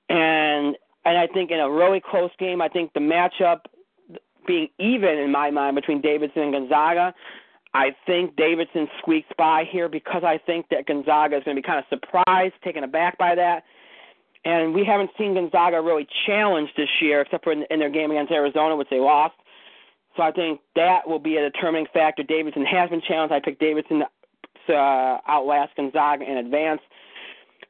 and 0.08 0.76
and 1.06 1.18
I 1.18 1.26
think 1.26 1.50
in 1.50 1.60
a 1.60 1.70
really 1.70 2.00
close 2.00 2.30
game, 2.38 2.62
I 2.62 2.68
think 2.68 2.92
the 2.94 3.00
matchup 3.00 3.60
being 4.46 4.68
even 4.78 5.18
in 5.18 5.30
my 5.30 5.50
mind 5.50 5.76
between 5.76 6.00
Davidson 6.00 6.42
and 6.42 6.52
Gonzaga. 6.52 7.14
I 7.76 7.88
think 8.06 8.36
Davidson 8.36 8.88
squeaks 9.00 9.28
by 9.36 9.64
here 9.68 9.88
because 9.88 10.22
I 10.22 10.38
think 10.38 10.66
that 10.70 10.86
Gonzaga 10.86 11.38
is 11.38 11.42
going 11.44 11.56
to 11.56 11.60
be 11.60 11.66
kind 11.66 11.80
of 11.80 11.84
surprised, 11.88 12.54
taken 12.62 12.84
aback 12.84 13.18
by 13.18 13.34
that 13.34 13.64
and 14.44 14.74
we 14.74 14.84
haven't 14.84 15.10
seen 15.16 15.34
Gonzaga 15.34 15.80
really 15.80 16.06
challenged 16.26 16.72
this 16.76 16.88
year, 17.00 17.22
except 17.22 17.44
for 17.44 17.52
in, 17.52 17.64
in 17.70 17.78
their 17.78 17.90
game 17.90 18.10
against 18.10 18.32
Arizona, 18.32 18.76
which 18.76 18.90
they 18.90 19.00
lost. 19.00 19.34
So 20.16 20.22
I 20.22 20.30
think 20.30 20.60
that 20.76 21.08
will 21.08 21.18
be 21.18 21.36
a 21.36 21.50
determining 21.50 21.86
factor. 21.92 22.22
Davidson 22.22 22.64
has 22.64 22.90
been 22.90 23.02
challenged. 23.06 23.32
I 23.32 23.40
picked 23.40 23.60
Davidson 23.60 24.02
to 24.66 24.74
uh, 24.74 25.18
outlast 25.26 25.76
Gonzaga 25.76 26.24
in 26.30 26.36
advance. 26.36 26.80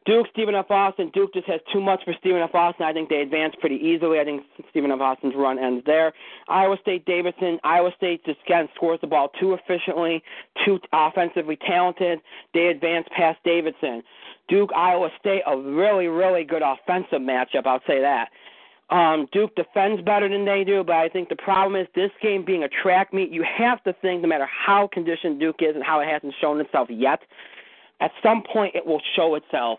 Duke, 0.07 0.27
Stephen 0.33 0.55
F. 0.55 0.71
Austin. 0.71 1.11
Duke 1.15 1.33
just 1.33 1.47
has 1.47 1.61
too 1.73 1.81
much 1.81 2.05
for 2.05 2.13
Stephen 2.21 2.43
F. 2.43 2.55
Austin. 2.55 2.85
I 2.85 2.93
think 2.93 3.09
they 3.09 3.23
advance 3.23 3.55
pretty 3.59 3.77
easily. 3.77 4.21
I 4.21 4.25
think 4.25 4.43
Stephen 4.69 4.91
F. 4.91 5.01
Austin's 5.01 5.35
run 5.35 5.59
ends 5.59 5.83
there. 5.87 6.13
Iowa 6.47 6.77
State, 6.83 7.07
Davidson. 7.07 7.59
Iowa 7.65 7.91
State 7.97 8.23
just 8.27 8.41
again 8.45 8.69
scores 8.75 9.01
the 9.01 9.07
ball 9.07 9.31
too 9.41 9.55
efficiently, 9.55 10.23
too 10.63 10.79
offensively 10.93 11.57
talented. 11.57 12.21
They 12.53 12.67
advance 12.67 13.07
past 13.17 13.39
Davidson. 13.45 14.03
Duke, 14.49 14.71
Iowa 14.77 15.09
State, 15.19 15.43
a 15.47 15.57
really, 15.57 16.07
really 16.07 16.45
good 16.45 16.63
offensive 16.63 17.21
matchup. 17.21 17.67
I'll 17.67 17.81
say 17.87 18.01
that. 18.01 18.29
Um, 18.91 19.27
Duke 19.33 19.55
defends 19.57 20.03
better 20.03 20.29
than 20.29 20.45
they 20.45 20.63
do, 20.63 20.85
but 20.85 20.97
I 20.97 21.09
think 21.09 21.31
the 21.31 21.37
problem 21.37 21.81
is 21.81 21.89
this 21.95 22.11
game 22.21 22.45
being 22.45 22.65
a 22.65 22.69
track 22.69 23.15
meet. 23.15 23.31
You 23.31 23.43
have 23.43 23.83
to 23.85 23.95
think, 24.03 24.23
no 24.23 24.29
matter 24.29 24.47
how 24.47 24.89
conditioned 24.93 25.41
Duke 25.41 25.57
is 25.61 25.75
and 25.75 25.83
how 25.83 26.01
it 26.01 26.09
hasn't 26.09 26.35
shown 26.41 26.61
itself 26.61 26.89
yet, 26.91 27.21
at 28.01 28.11
some 28.23 28.43
point 28.43 28.75
it 28.75 28.85
will 28.85 29.01
show 29.17 29.37
itself 29.37 29.79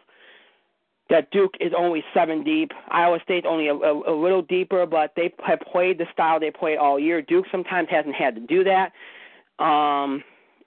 that 1.10 1.30
Duke 1.30 1.54
is 1.60 1.72
only 1.78 2.04
seven 2.16 2.44
deep. 2.44 2.72
Iowa 2.90 3.20
State's 3.24 3.46
only 3.48 3.68
a, 3.68 3.76
a, 3.76 4.14
a 4.14 4.16
little 4.16 4.42
deeper, 4.42 4.88
but 4.88 5.14
they 5.16 5.32
have 5.46 5.60
played 5.72 6.00
the 6.00 6.08
style 6.12 6.40
they 6.40 6.50
play 6.50 6.78
all 6.78 7.00
year. 7.00 7.22
Duke 7.22 7.46
sometimes 7.52 7.90
hasn't 7.92 8.16
had 8.16 8.34
to 8.36 8.42
do 8.42 8.64
that. 8.64 8.92
Um, 9.64 10.24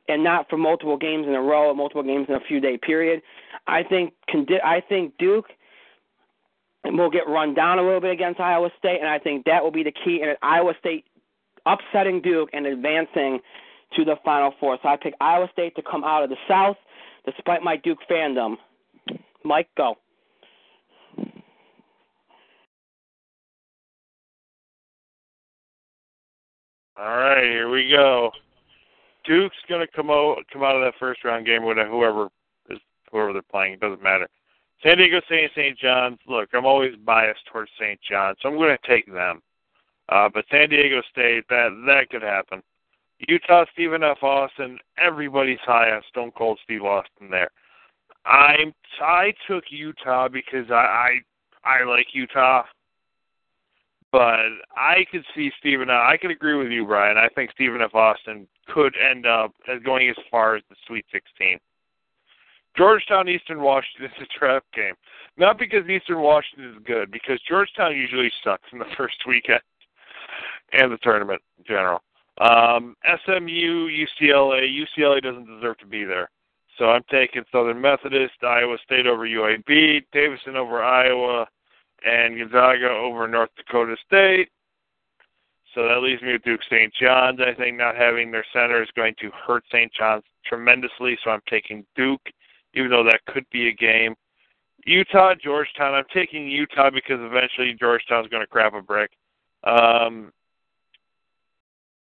and 0.09 0.25
not 0.25 0.49
for 0.49 0.57
multiple 0.57 0.97
games 0.97 1.27
in 1.27 1.35
a 1.35 1.41
row, 1.41 1.69
or 1.69 1.75
multiple 1.75 2.03
games 2.03 2.27
in 2.29 2.35
a 2.35 2.41
few 2.41 2.61
day 2.61 2.79
period. 2.79 3.23
I 3.67 3.83
think 3.83 4.15
I 4.65 4.83
think 4.89 5.15
Duke 5.19 5.47
will 6.85 7.11
get 7.11 7.29
run 7.29 7.55
down 7.55 7.79
a 7.79 7.83
little 7.83 8.01
bit 8.01 8.13
against 8.13 8.41
Iowa 8.41 8.71
State, 8.79 9.01
and 9.01 9.09
I 9.09 9.19
think 9.19 9.45
that 9.45 9.63
will 9.63 9.71
be 9.71 9.83
the 9.83 9.93
key 9.93 10.23
in 10.23 10.35
Iowa 10.43 10.73
State 10.81 11.05
upsetting 11.67 12.23
Duke 12.23 12.49
and 12.53 12.67
advancing 12.67 13.41
to 13.97 14.05
the 14.05 14.17
Final 14.25 14.53
Four. 14.59 14.79
So 14.83 14.89
I 14.89 14.97
pick 14.97 15.15
Iowa 15.21 15.49
State 15.53 15.77
to 15.77 15.83
come 15.83 16.05
out 16.05 16.23
of 16.23 16.31
the 16.31 16.37
South, 16.49 16.77
despite 17.25 17.63
my 17.63 17.77
Duke 17.77 17.99
fandom. 18.11 18.57
Mike, 19.45 19.69
go. 19.77 19.97
All 27.01 27.17
right, 27.17 27.45
here 27.45 27.69
we 27.71 27.89
go. 27.89 28.33
Duke's 29.29 29.57
going 29.69 29.87
to 29.87 29.93
come 29.93 30.11
out 30.11 30.39
come 30.53 30.65
out 30.65 30.75
of 30.75 30.83
that 30.83 30.99
first 30.99 31.23
round 31.23 31.47
game 31.47 31.65
with 31.65 31.77
whoever 31.77 32.29
is 32.71 32.79
whoever 33.13 33.33
they're 33.33 33.43
playing. 33.43 33.75
It 33.75 33.81
doesn't 33.81 34.03
matter. 34.03 34.27
San 34.83 34.97
Diego 34.97 35.21
State, 35.27 35.51
St. 35.55 35.79
John's. 35.79 36.19
Look, 36.27 36.49
I'm 36.55 36.67
always 36.67 36.95
biased 37.05 37.45
towards 37.53 37.71
St. 37.79 38.01
John's, 38.09 38.39
so 38.41 38.49
I'm 38.49 38.57
going 38.57 38.77
to 38.77 38.89
take 38.89 39.13
them. 39.13 39.43
Uh, 40.09 40.29
but 40.33 40.45
San 40.51 40.71
Diego 40.71 41.03
State, 41.13 41.45
that 41.51 41.69
that 41.87 42.09
could 42.11 42.23
happen. 42.23 42.63
Utah, 43.29 43.65
Stephen 43.73 44.03
F. 44.03 44.23
Austin. 44.23 44.79
Everybody's 44.97 45.59
high 45.65 45.91
on 45.91 46.03
Stone 46.09 46.33
Cold 46.37 46.59
Steve 46.65 46.85
Austin 46.85 47.31
there. 47.31 47.51
I'm 48.25 48.73
I 49.01 49.33
took 49.47 49.65
Utah 49.71 50.29
because 50.29 50.71
I 50.71 51.21
I, 51.65 51.81
I 51.81 51.85
like 51.85 52.07
Utah. 52.13 52.63
But 54.11 54.49
I 54.75 55.05
could 55.11 55.25
see 55.35 55.51
Stephen. 55.59 55.91
I 55.91 56.17
could 56.21 56.31
agree 56.31 56.55
with 56.55 56.69
you, 56.69 56.87
Brian. 56.87 57.19
I 57.19 57.29
think 57.35 57.51
Stephen 57.53 57.83
F. 57.83 57.95
Austin 57.95 58.47
could 58.67 58.95
end 58.97 59.27
up 59.27 59.53
as 59.69 59.83
going 59.83 60.09
as 60.09 60.17
far 60.31 60.57
as 60.57 60.63
the 60.71 60.77
Sweet 60.87 61.05
16. 61.13 61.59
Georgetown 62.77 63.29
Eastern 63.29 63.61
Washington 63.61 64.07
is 64.17 64.23
a 64.23 64.39
trap 64.39 64.65
game. 64.75 64.95
Not 65.37 65.59
because 65.59 65.89
Eastern 65.89 66.21
Washington 66.21 66.75
is 66.75 66.83
good, 66.85 67.11
because 67.11 67.41
Georgetown 67.49 67.97
usually 67.97 68.33
sucks 68.43 68.69
in 68.73 68.79
the 68.79 68.87
first 68.97 69.17
weekend 69.27 69.61
and 70.73 70.93
the 70.93 70.99
tournament 70.99 71.43
in 71.59 71.65
general. 71.65 72.01
Um, 72.41 72.95
SMU, 73.25 73.89
UCLA. 73.89 74.69
UCLA 74.69 75.21
doesn't 75.21 75.47
deserve 75.47 75.79
to 75.79 75.87
be 75.87 76.05
there. 76.05 76.31
So 76.79 76.91
I'm 76.91 77.03
taking 77.11 77.43
Southern 77.51 77.81
Methodist, 77.81 78.35
Iowa 78.43 78.77
State 78.85 79.07
over 79.07 79.27
UAB, 79.27 80.05
Davidson 80.13 80.55
over 80.55 80.81
Iowa, 80.81 81.47
and 82.05 82.39
Gonzaga 82.39 82.89
over 82.89 83.27
North 83.27 83.51
Dakota 83.57 83.97
State. 84.07 84.49
So 85.75 85.87
that 85.87 86.03
leaves 86.03 86.23
me 86.23 86.33
with 86.33 86.43
Duke 86.43 86.63
St. 86.65 86.93
John's. 86.95 87.41
I 87.41 87.55
think 87.55 87.77
not 87.77 87.95
having 87.95 88.31
their 88.31 88.45
center 88.53 88.83
is 88.83 88.89
going 88.97 89.15
to 89.21 89.31
hurt 89.31 89.65
St. 89.71 89.93
John's 89.93 90.25
tremendously, 90.45 91.19
so 91.23 91.31
I'm 91.31 91.43
taking 91.49 91.85
Duke, 91.95 92.27
even 92.75 92.91
though 92.91 93.05
that 93.05 93.25
could 93.27 93.45
be 93.53 93.69
a 93.69 93.73
game. 93.73 94.15
Utah, 94.85 95.35
Georgetown. 95.35 95.95
I'm 95.95 96.05
taking 96.13 96.49
Utah 96.49 96.91
because 96.91 97.19
eventually 97.21 97.75
Georgetown's 97.79 98.29
going 98.29 98.43
to 98.43 98.47
crap 98.47 98.75
a 98.75 98.81
brick. 98.81 99.11
Um, 99.65 100.33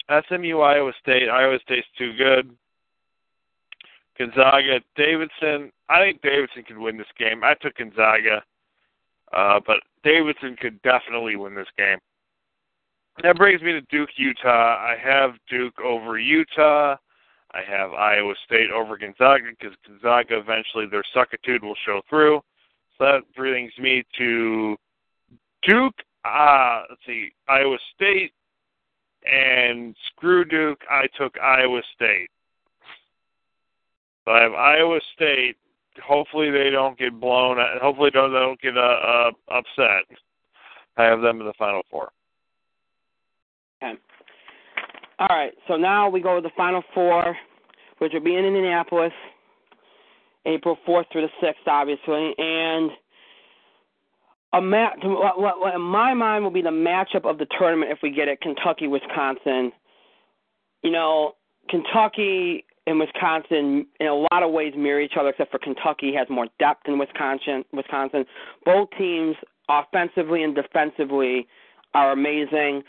SMU, 0.10 0.60
Iowa 0.60 0.92
State. 1.02 1.30
Iowa 1.30 1.58
State's 1.64 1.88
too 1.98 2.14
good. 2.16 2.56
Gonzaga, 4.18 4.80
Davidson. 4.96 5.72
I 5.90 6.00
think 6.00 6.22
Davidson 6.22 6.64
could 6.64 6.78
win 6.78 6.98
this 6.98 7.08
game. 7.18 7.44
I 7.44 7.56
took 7.56 7.76
Gonzaga. 7.76 8.44
Uh, 9.36 9.60
but 9.66 9.78
Davidson 10.04 10.56
could 10.60 10.82
definitely 10.82 11.36
win 11.36 11.54
this 11.54 11.68
game. 11.78 11.98
That 13.22 13.38
brings 13.38 13.62
me 13.62 13.72
to 13.74 13.82
Duke, 13.82 14.10
Utah. 14.18 14.78
I 14.78 14.96
have 15.02 15.32
Duke 15.50 15.80
over 15.80 16.18
Utah. 16.18 16.96
I 17.52 17.62
have 17.70 17.94
Iowa 17.94 18.34
State 18.46 18.72
over 18.72 18.98
Gonzaga 18.98 19.46
because 19.58 19.76
Gonzaga 19.88 20.38
eventually 20.38 20.86
their 20.88 21.04
suckitude 21.16 21.62
will 21.62 21.76
show 21.86 22.02
through. 22.10 22.42
So 22.98 23.06
that 23.06 23.22
brings 23.36 23.72
me 23.80 24.04
to 24.18 24.76
Duke. 25.64 25.96
Uh, 26.26 26.84
let's 26.90 27.02
see, 27.06 27.32
Iowa 27.48 27.78
State 27.96 28.34
and 29.26 29.96
screw 30.08 30.44
Duke. 30.44 30.82
I 30.90 31.08
took 31.18 31.38
Iowa 31.40 31.82
State. 31.96 32.30
So 34.26 34.32
I 34.32 34.42
have 34.42 34.54
Iowa 34.54 35.00
State 35.16 35.56
hopefully 36.04 36.52
they 36.52 36.70
don't 36.70 36.98
get 36.98 37.20
blown. 37.20 37.58
Hopefully 37.82 38.10
they 38.14 38.20
don't, 38.20 38.32
they 38.32 38.40
don't 38.40 38.62
get 38.62 38.78
uh, 38.78 38.82
uh, 38.82 39.32
upset. 39.50 40.04
I 40.98 41.04
have 41.04 41.22
them 41.22 41.42
in 41.42 41.48
the 41.48 41.54
final 41.58 41.82
four. 41.92 42.12
Okay. 43.84 44.00
All 45.20 45.28
right. 45.30 45.54
So 45.68 45.76
now 45.76 46.10
we 46.10 46.22
go 46.22 46.36
to 46.36 46.42
the 46.42 46.52
final 46.56 46.84
four. 46.94 47.36
which 48.00 48.14
will 48.14 48.22
be 48.22 48.36
in 48.36 48.46
Indianapolis, 48.46 49.14
April 50.46 50.78
4th 50.88 51.06
through 51.12 51.28
the 51.28 51.48
6th, 51.48 51.68
obviously, 51.68 52.34
and 52.38 52.92
a. 54.54 54.62
What, 55.08 55.40
what, 55.40 55.60
what 55.60 55.76
in 55.76 55.82
my 55.82 56.14
mind 56.14 56.44
will 56.44 56.52
be 56.52 56.62
the 56.62 56.70
matchup 56.70 57.26
of 57.26 57.38
the 57.38 57.48
tournament 57.58 57.92
if 57.92 58.00
we 58.04 58.12
get 58.12 58.28
it: 58.28 58.42
Kentucky, 58.42 58.88
Wisconsin. 58.88 59.72
You 60.84 60.92
know, 60.92 61.34
Kentucky 61.70 62.66
and 62.88 63.00
Wisconsin, 63.00 63.88
in 64.00 64.08
a 64.08 64.14
lot 64.14 64.44
of 64.44 64.52
ways, 64.52 64.74
mirror 64.78 65.02
each 65.02 65.18
other, 65.20 65.30
except 65.30 65.52
for 65.52 65.58
Kentucky 65.58 66.14
has 66.14 66.28
more 66.30 66.48
depth 66.60 66.84
than 66.86 67.00
Wisconsin. 67.00 67.66
Wisconsin. 67.74 68.26
Both 68.64 68.90
teams, 68.98 69.36
offensively 69.70 70.44
and 70.44 70.54
defensively, 70.54 71.48
are 71.94 72.12
amazing. 72.12 72.84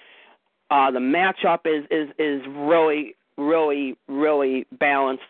Uh, 0.70 0.90
the 0.90 0.98
matchup 0.98 1.60
is 1.64 1.86
is 1.90 2.10
is 2.18 2.42
really, 2.48 3.14
really, 3.38 3.96
really 4.08 4.66
balanced. 4.72 5.22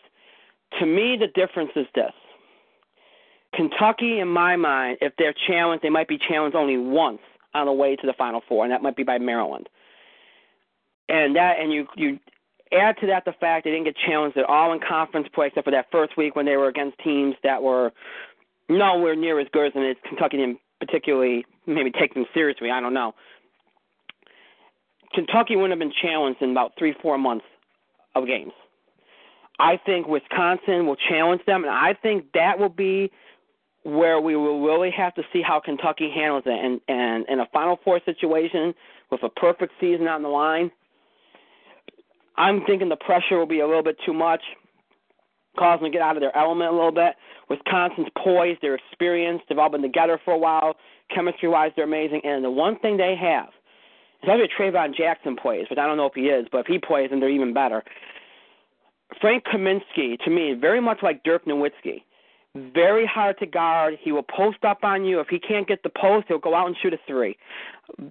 To 0.80 0.86
me, 0.86 1.16
the 1.16 1.28
difference 1.28 1.70
is 1.76 1.86
this: 1.94 2.12
Kentucky, 3.54 4.18
in 4.18 4.28
my 4.28 4.56
mind, 4.56 4.98
if 5.00 5.12
they're 5.16 5.34
challenged, 5.46 5.84
they 5.84 5.90
might 5.90 6.08
be 6.08 6.18
challenged 6.18 6.56
only 6.56 6.78
once 6.78 7.20
on 7.54 7.66
the 7.66 7.72
way 7.72 7.94
to 7.94 8.06
the 8.06 8.14
Final 8.14 8.42
Four, 8.48 8.64
and 8.64 8.72
that 8.72 8.82
might 8.82 8.96
be 8.96 9.04
by 9.04 9.18
Maryland. 9.18 9.68
And 11.08 11.36
that, 11.36 11.60
and 11.60 11.72
you 11.72 11.86
you 11.94 12.18
Add 12.72 12.96
to 13.00 13.06
that 13.06 13.24
the 13.24 13.32
fact 13.32 13.64
they 13.64 13.70
didn't 13.70 13.84
get 13.84 13.96
challenged 13.96 14.36
at 14.36 14.44
all 14.44 14.72
in 14.72 14.80
conference 14.80 15.28
play 15.32 15.48
except 15.48 15.64
for 15.64 15.70
that 15.70 15.86
first 15.92 16.16
week 16.16 16.34
when 16.34 16.46
they 16.46 16.56
were 16.56 16.68
against 16.68 16.98
teams 16.98 17.36
that 17.44 17.62
were 17.62 17.92
nowhere 18.68 19.14
near 19.14 19.38
as 19.38 19.46
good 19.52 19.76
as 19.76 19.96
Kentucky 20.08 20.38
didn't 20.38 20.58
particularly 20.80 21.46
maybe 21.66 21.90
take 21.90 22.14
them 22.14 22.26
seriously. 22.34 22.70
I 22.70 22.80
don't 22.80 22.94
know. 22.94 23.14
Kentucky 25.14 25.56
wouldn't 25.56 25.72
have 25.72 25.78
been 25.78 25.92
challenged 26.02 26.42
in 26.42 26.50
about 26.50 26.72
three, 26.78 26.94
four 27.00 27.16
months 27.18 27.44
of 28.14 28.26
games. 28.26 28.52
I 29.58 29.78
think 29.78 30.06
Wisconsin 30.06 30.86
will 30.86 30.96
challenge 30.96 31.42
them, 31.46 31.62
and 31.64 31.72
I 31.72 31.94
think 31.94 32.32
that 32.34 32.58
will 32.58 32.68
be 32.68 33.10
where 33.84 34.20
we 34.20 34.36
will 34.36 34.60
really 34.62 34.90
have 34.90 35.14
to 35.14 35.22
see 35.32 35.40
how 35.40 35.60
Kentucky 35.60 36.10
handles 36.10 36.42
it. 36.44 36.64
And 36.64 36.80
and 36.88 37.24
in 37.28 37.40
a 37.40 37.46
Final 37.52 37.78
Four 37.82 38.00
situation 38.04 38.74
with 39.10 39.22
a 39.22 39.28
perfect 39.30 39.72
season 39.80 40.08
on 40.08 40.22
the 40.22 40.28
line, 40.28 40.70
I'm 42.36 42.64
thinking 42.64 42.88
the 42.88 42.96
pressure 42.96 43.38
will 43.38 43.46
be 43.46 43.60
a 43.60 43.66
little 43.66 43.82
bit 43.82 43.96
too 44.04 44.12
much, 44.12 44.42
cause 45.58 45.80
them 45.80 45.90
to 45.90 45.92
get 45.92 46.02
out 46.02 46.16
of 46.16 46.20
their 46.20 46.36
element 46.36 46.70
a 46.70 46.74
little 46.74 46.92
bit. 46.92 47.14
Wisconsin's 47.48 48.08
poised, 48.22 48.60
they're 48.60 48.74
experienced, 48.74 49.44
they've 49.48 49.58
all 49.58 49.70
been 49.70 49.82
together 49.82 50.20
for 50.24 50.34
a 50.34 50.38
while. 50.38 50.76
Chemistry 51.14 51.48
wise, 51.48 51.72
they're 51.76 51.84
amazing. 51.84 52.20
And 52.24 52.44
the 52.44 52.50
one 52.50 52.78
thing 52.78 52.96
they 52.96 53.16
have 53.20 53.48
either 54.28 54.48
Traevon 54.58 54.94
Jackson 54.94 55.36
plays, 55.36 55.66
but 55.68 55.78
I 55.78 55.86
don't 55.86 55.96
know 55.96 56.06
if 56.06 56.14
he 56.14 56.22
is, 56.22 56.46
but 56.50 56.58
if 56.58 56.66
he 56.66 56.78
plays, 56.78 57.10
then 57.10 57.20
they're 57.20 57.30
even 57.30 57.54
better. 57.54 57.82
Frank 59.20 59.44
Kaminsky, 59.44 60.18
to 60.24 60.30
me, 60.30 60.54
very 60.60 60.80
much 60.80 60.98
like 61.02 61.22
Dirk 61.22 61.44
Nowitzki. 61.44 62.02
Very 62.74 63.06
hard 63.06 63.38
to 63.38 63.46
guard. 63.46 63.94
He 64.00 64.12
will 64.12 64.24
post 64.24 64.64
up 64.64 64.78
on 64.82 65.04
you. 65.04 65.20
If 65.20 65.28
he 65.28 65.38
can't 65.38 65.68
get 65.68 65.82
the 65.82 65.90
post, 65.90 66.26
he'll 66.28 66.38
go 66.38 66.54
out 66.54 66.66
and 66.66 66.76
shoot 66.82 66.94
a 66.94 66.98
three. 67.06 67.36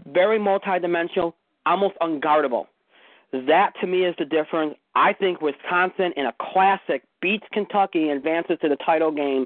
Very 0.08 0.40
multidimensional, 0.40 1.34
almost 1.66 1.96
unguardable. 2.02 2.68
That 3.32 3.74
to 3.82 3.88
me 3.88 4.06
is 4.06 4.16
the 4.18 4.26
difference. 4.26 4.76
I 4.96 5.14
think 5.14 5.42
Wisconsin 5.42 6.14
in 6.16 6.26
a 6.26 6.34
classic 6.40 7.04
beats 7.22 7.46
Kentucky 7.52 8.10
and 8.10 8.18
advances 8.18 8.58
to 8.62 8.70
the 8.70 8.78
title 8.78 9.12
game. 9.12 9.46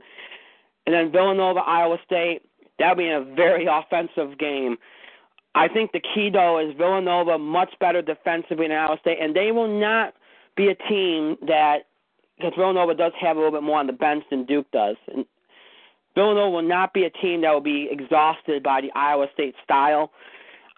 And 0.85 0.93
then 0.93 1.11
Villanova, 1.11 1.59
Iowa 1.59 1.97
State, 2.05 2.41
that'll 2.77 2.95
be 2.95 3.09
a 3.09 3.21
very 3.21 3.67
offensive 3.67 4.37
game. 4.37 4.77
I 5.55 5.67
think 5.67 5.91
the 5.91 6.01
key 6.01 6.29
though 6.29 6.59
is 6.59 6.75
Villanova 6.77 7.37
much 7.37 7.73
better 7.79 8.01
defensively 8.01 8.67
than 8.67 8.77
Iowa 8.77 8.97
State, 9.01 9.17
and 9.19 9.35
they 9.35 9.51
will 9.51 9.79
not 9.79 10.13
be 10.55 10.69
a 10.69 10.75
team 10.75 11.37
that 11.47 11.87
because 12.37 12.53
Villanova 12.55 12.93
does 12.93 13.11
have 13.19 13.35
a 13.35 13.39
little 13.39 13.51
bit 13.51 13.63
more 13.63 13.79
on 13.79 13.87
the 13.87 13.93
bench 13.93 14.23
than 14.29 14.45
Duke 14.45 14.67
does. 14.71 14.95
And 15.13 15.25
Villanova 16.15 16.49
will 16.49 16.61
not 16.61 16.93
be 16.93 17.03
a 17.03 17.09
team 17.09 17.41
that 17.41 17.51
will 17.51 17.61
be 17.61 17.89
exhausted 17.91 18.63
by 18.63 18.81
the 18.81 18.91
Iowa 18.95 19.27
State 19.33 19.55
style. 19.63 20.11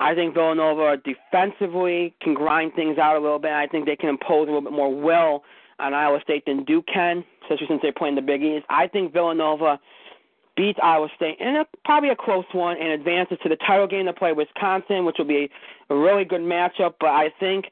I 0.02 0.16
think 0.16 0.34
Villanova 0.34 0.98
defensively 0.98 2.16
can 2.22 2.34
grind 2.34 2.74
things 2.74 2.98
out 2.98 3.16
a 3.16 3.20
little 3.20 3.38
bit. 3.38 3.52
I 3.52 3.68
think 3.68 3.86
they 3.86 3.96
can 3.96 4.10
impose 4.10 4.48
a 4.48 4.52
little 4.52 4.62
bit 4.62 4.74
more 4.74 4.94
will 4.94 5.44
on 5.78 5.94
Iowa 5.94 6.20
State 6.24 6.44
than 6.48 6.64
Duke 6.66 6.88
can, 6.92 7.24
especially 7.44 7.68
since 7.68 7.82
they're 7.84 7.94
playing 7.94 8.16
the 8.16 8.22
Big 8.22 8.42
East. 8.42 8.66
I 8.68 8.88
think 8.88 9.14
Villanova 9.14 9.80
beats 10.58 10.80
Iowa 10.82 11.08
State 11.16 11.38
in 11.40 11.56
a, 11.56 11.66
probably 11.86 12.10
a 12.10 12.16
close 12.16 12.46
one 12.52 12.78
and 12.78 12.90
advances 12.90 13.38
to 13.44 13.50
the 13.50 13.58
title 13.58 13.86
game 13.86 14.08
to 14.08 14.14
play 14.14 14.34
Wisconsin, 14.34 15.06
which 15.06 15.18
will 15.20 15.26
be 15.26 15.52
a 15.92 15.96
really 15.96 16.26
good 16.26 16.42
matchup. 16.42 16.96
But 17.00 17.10
I 17.10 17.30
think 17.40 17.66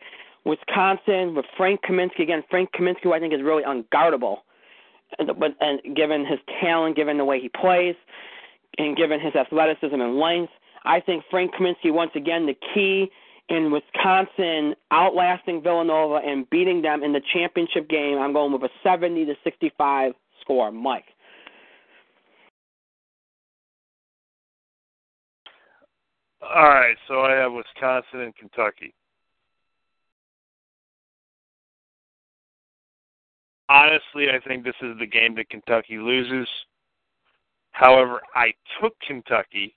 Wisconsin 0.46 1.34
with 1.34 1.46
Frank 1.58 1.82
Kaminsky 1.82 2.20
again, 2.20 2.44
Frank 2.48 2.70
Kaminsky, 2.74 3.04
who 3.04 3.14
I 3.14 3.20
think 3.20 3.34
is 3.34 3.42
really 3.42 3.64
unguardable, 3.64 4.38
and, 5.18 5.32
but 5.40 5.56
and 5.62 5.96
given 5.96 6.28
his 6.28 6.38
talent, 6.62 6.96
given 6.96 7.18
the 7.18 7.26
way 7.26 7.40
he 7.40 7.50
plays, 7.50 7.96
and 8.78 8.96
given 8.96 9.20
his 9.20 9.36
athleticism 9.36 10.00
and 10.00 10.20
length, 10.20 10.54
I 10.86 11.00
think 11.00 11.24
Frank 11.30 11.54
Kaminsky, 11.56 11.92
once 11.92 12.12
again, 12.16 12.46
the 12.46 12.56
key 12.74 13.12
in 13.50 13.72
Wisconsin 13.72 14.76
outlasting 14.92 15.62
Villanova 15.62 16.16
and 16.26 16.50
beating 16.50 16.82
them 16.82 17.04
in 17.04 17.14
the 17.14 17.22
championship 17.34 17.90
game. 17.90 18.20
I'm 18.20 18.34
going 18.34 18.54
with 18.54 18.64
a 18.64 18.70
70 18.84 19.26
to 19.26 19.36
65 19.44 20.14
score. 20.42 20.72
Mike. 20.72 21.06
All 26.42 26.70
right, 26.70 26.96
so 27.08 27.22
I 27.22 27.32
have 27.32 27.52
Wisconsin 27.52 28.22
and 28.22 28.36
Kentucky. 28.36 28.94
Honestly, 33.68 34.28
I 34.34 34.40
think 34.48 34.64
this 34.64 34.74
is 34.82 34.98
the 34.98 35.06
game 35.06 35.36
that 35.36 35.50
Kentucky 35.50 35.98
loses. 35.98 36.48
However, 37.72 38.22
I 38.34 38.54
took 38.82 39.00
Kentucky 39.06 39.76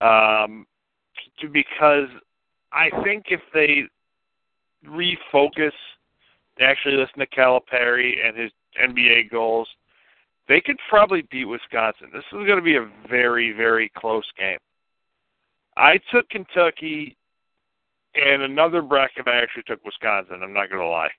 um, 0.00 0.66
because 1.52 2.08
I 2.72 2.90
think 3.02 3.26
if 3.28 3.40
they 3.52 3.84
refocus, 4.86 5.72
they 6.58 6.64
actually 6.64 6.96
listen 6.96 7.18
to 7.18 7.26
Calipari 7.26 8.26
and 8.26 8.36
his 8.36 8.50
NBA 8.82 9.30
goals, 9.30 9.68
they 10.48 10.60
could 10.60 10.78
probably 10.88 11.22
beat 11.30 11.46
Wisconsin. 11.46 12.08
This 12.12 12.24
is 12.32 12.46
going 12.46 12.56
to 12.56 12.62
be 12.62 12.76
a 12.76 12.90
very, 13.08 13.52
very 13.52 13.90
close 13.96 14.26
game. 14.38 14.58
I 15.76 15.98
took 16.12 16.28
Kentucky, 16.28 17.16
and 18.14 18.42
another 18.42 18.82
bracket 18.82 19.26
I 19.26 19.40
actually 19.40 19.64
took 19.64 19.84
Wisconsin. 19.84 20.42
I'm 20.42 20.52
not 20.52 20.70
going 20.70 20.82
to 20.82 20.88
lie. 20.88 21.10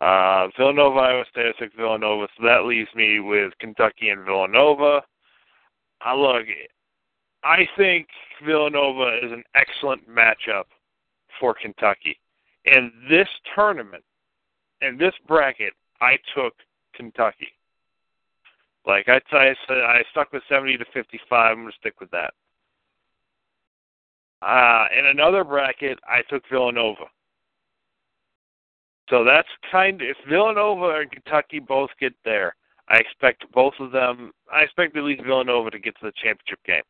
Uh, 0.00 0.48
Villanova, 0.58 0.98
Iowa 0.98 1.24
State, 1.30 1.46
I 1.46 1.58
took 1.58 1.74
Villanova, 1.74 2.28
so 2.36 2.44
that 2.44 2.64
leaves 2.64 2.88
me 2.94 3.20
with 3.20 3.52
Kentucky 3.60 4.10
and 4.10 4.24
Villanova. 4.24 5.02
I 6.02 6.14
look, 6.14 6.46
I 7.46 7.68
think 7.76 8.08
Villanova 8.44 9.20
is 9.22 9.30
an 9.30 9.44
excellent 9.54 10.02
matchup 10.10 10.64
for 11.38 11.54
Kentucky. 11.54 12.18
In 12.64 12.90
this 13.08 13.28
tournament, 13.54 14.02
in 14.80 14.98
this 14.98 15.14
bracket, 15.28 15.72
I 16.00 16.18
took 16.34 16.54
Kentucky. 16.92 17.52
Like 18.84 19.08
I, 19.08 19.20
I 19.30 19.54
said, 19.68 19.78
I 19.78 20.02
stuck 20.10 20.32
with 20.32 20.42
70 20.48 20.76
to 20.78 20.84
55. 20.92 21.30
I'm 21.32 21.62
going 21.62 21.68
to 21.68 21.76
stick 21.78 22.00
with 22.00 22.10
that. 22.10 22.34
Uh, 24.42 24.86
in 24.98 25.06
another 25.06 25.44
bracket, 25.44 26.00
I 26.08 26.22
took 26.28 26.42
Villanova. 26.50 27.04
So 29.08 29.22
that's 29.22 29.48
kind 29.70 30.02
of 30.02 30.08
if 30.08 30.16
Villanova 30.28 30.98
and 31.00 31.10
Kentucky 31.12 31.60
both 31.60 31.90
get 32.00 32.14
there, 32.24 32.56
I 32.88 32.96
expect 32.96 33.44
both 33.52 33.74
of 33.78 33.92
them. 33.92 34.32
I 34.52 34.62
expect 34.62 34.96
at 34.96 35.04
least 35.04 35.22
Villanova 35.22 35.70
to 35.70 35.78
get 35.78 35.94
to 36.00 36.06
the 36.06 36.12
championship 36.20 36.58
game. 36.66 36.82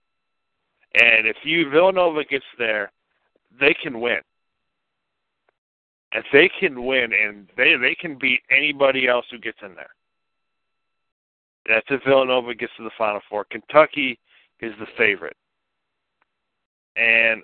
And 0.94 1.26
if 1.26 1.36
you 1.44 1.68
Villanova 1.70 2.24
gets 2.24 2.44
there, 2.58 2.90
they 3.58 3.74
can 3.74 4.00
win. 4.00 4.20
If 6.12 6.24
they 6.32 6.50
can 6.60 6.84
win, 6.84 7.12
and 7.12 7.48
they 7.56 7.76
they 7.76 7.94
can 7.94 8.16
beat 8.18 8.40
anybody 8.50 9.06
else 9.08 9.26
who 9.30 9.38
gets 9.38 9.58
in 9.62 9.74
there. 9.74 9.90
That's 11.66 11.86
if 11.90 12.02
Villanova 12.04 12.54
gets 12.54 12.72
to 12.76 12.84
the 12.84 12.90
Final 12.96 13.20
Four. 13.28 13.44
Kentucky 13.50 14.18
is 14.60 14.72
the 14.78 14.86
favorite, 14.96 15.36
and 16.96 17.42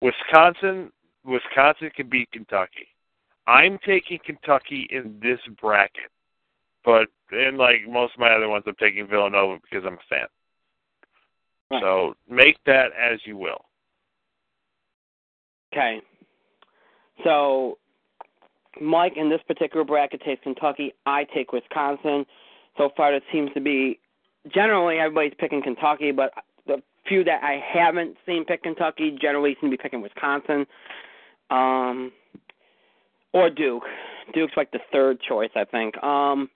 Wisconsin 0.00 0.92
Wisconsin 1.24 1.90
can 1.94 2.08
beat 2.08 2.30
Kentucky. 2.32 2.88
I'm 3.46 3.78
taking 3.84 4.18
Kentucky 4.24 4.86
in 4.90 5.18
this 5.20 5.40
bracket, 5.60 6.10
but 6.84 7.08
in 7.32 7.56
like 7.56 7.88
most 7.88 8.14
of 8.14 8.20
my 8.20 8.30
other 8.30 8.48
ones, 8.48 8.64
I'm 8.66 8.74
taking 8.76 9.06
Villanova 9.06 9.58
because 9.62 9.84
I'm 9.86 9.94
a 9.94 10.08
fan. 10.08 10.26
So 11.80 12.14
make 12.28 12.58
that 12.66 12.90
as 12.92 13.20
you 13.24 13.36
will. 13.36 13.64
Okay. 15.72 16.00
So 17.24 17.78
Mike 18.80 19.14
in 19.16 19.28
this 19.28 19.40
particular 19.46 19.84
bracket 19.84 20.22
takes 20.22 20.42
Kentucky. 20.42 20.92
I 21.06 21.24
take 21.34 21.52
Wisconsin. 21.52 22.26
So 22.76 22.90
far, 22.96 23.14
it 23.14 23.22
seems 23.32 23.50
to 23.54 23.60
be 23.60 23.98
generally 24.52 24.98
everybody's 24.98 25.34
picking 25.38 25.62
Kentucky, 25.62 26.10
but 26.10 26.32
the 26.66 26.82
few 27.06 27.22
that 27.24 27.42
I 27.42 27.62
haven't 27.62 28.16
seen 28.26 28.44
pick 28.44 28.62
Kentucky 28.62 29.16
generally 29.20 29.56
seem 29.60 29.70
to 29.70 29.76
be 29.76 29.82
picking 29.82 30.00
Wisconsin 30.00 30.66
um, 31.50 32.12
or 33.32 33.50
Duke. 33.50 33.84
Duke's 34.32 34.54
like 34.56 34.70
the 34.70 34.80
third 34.90 35.18
choice, 35.20 35.50
I 35.54 35.64
think. 35.64 36.02
Um, 36.02 36.48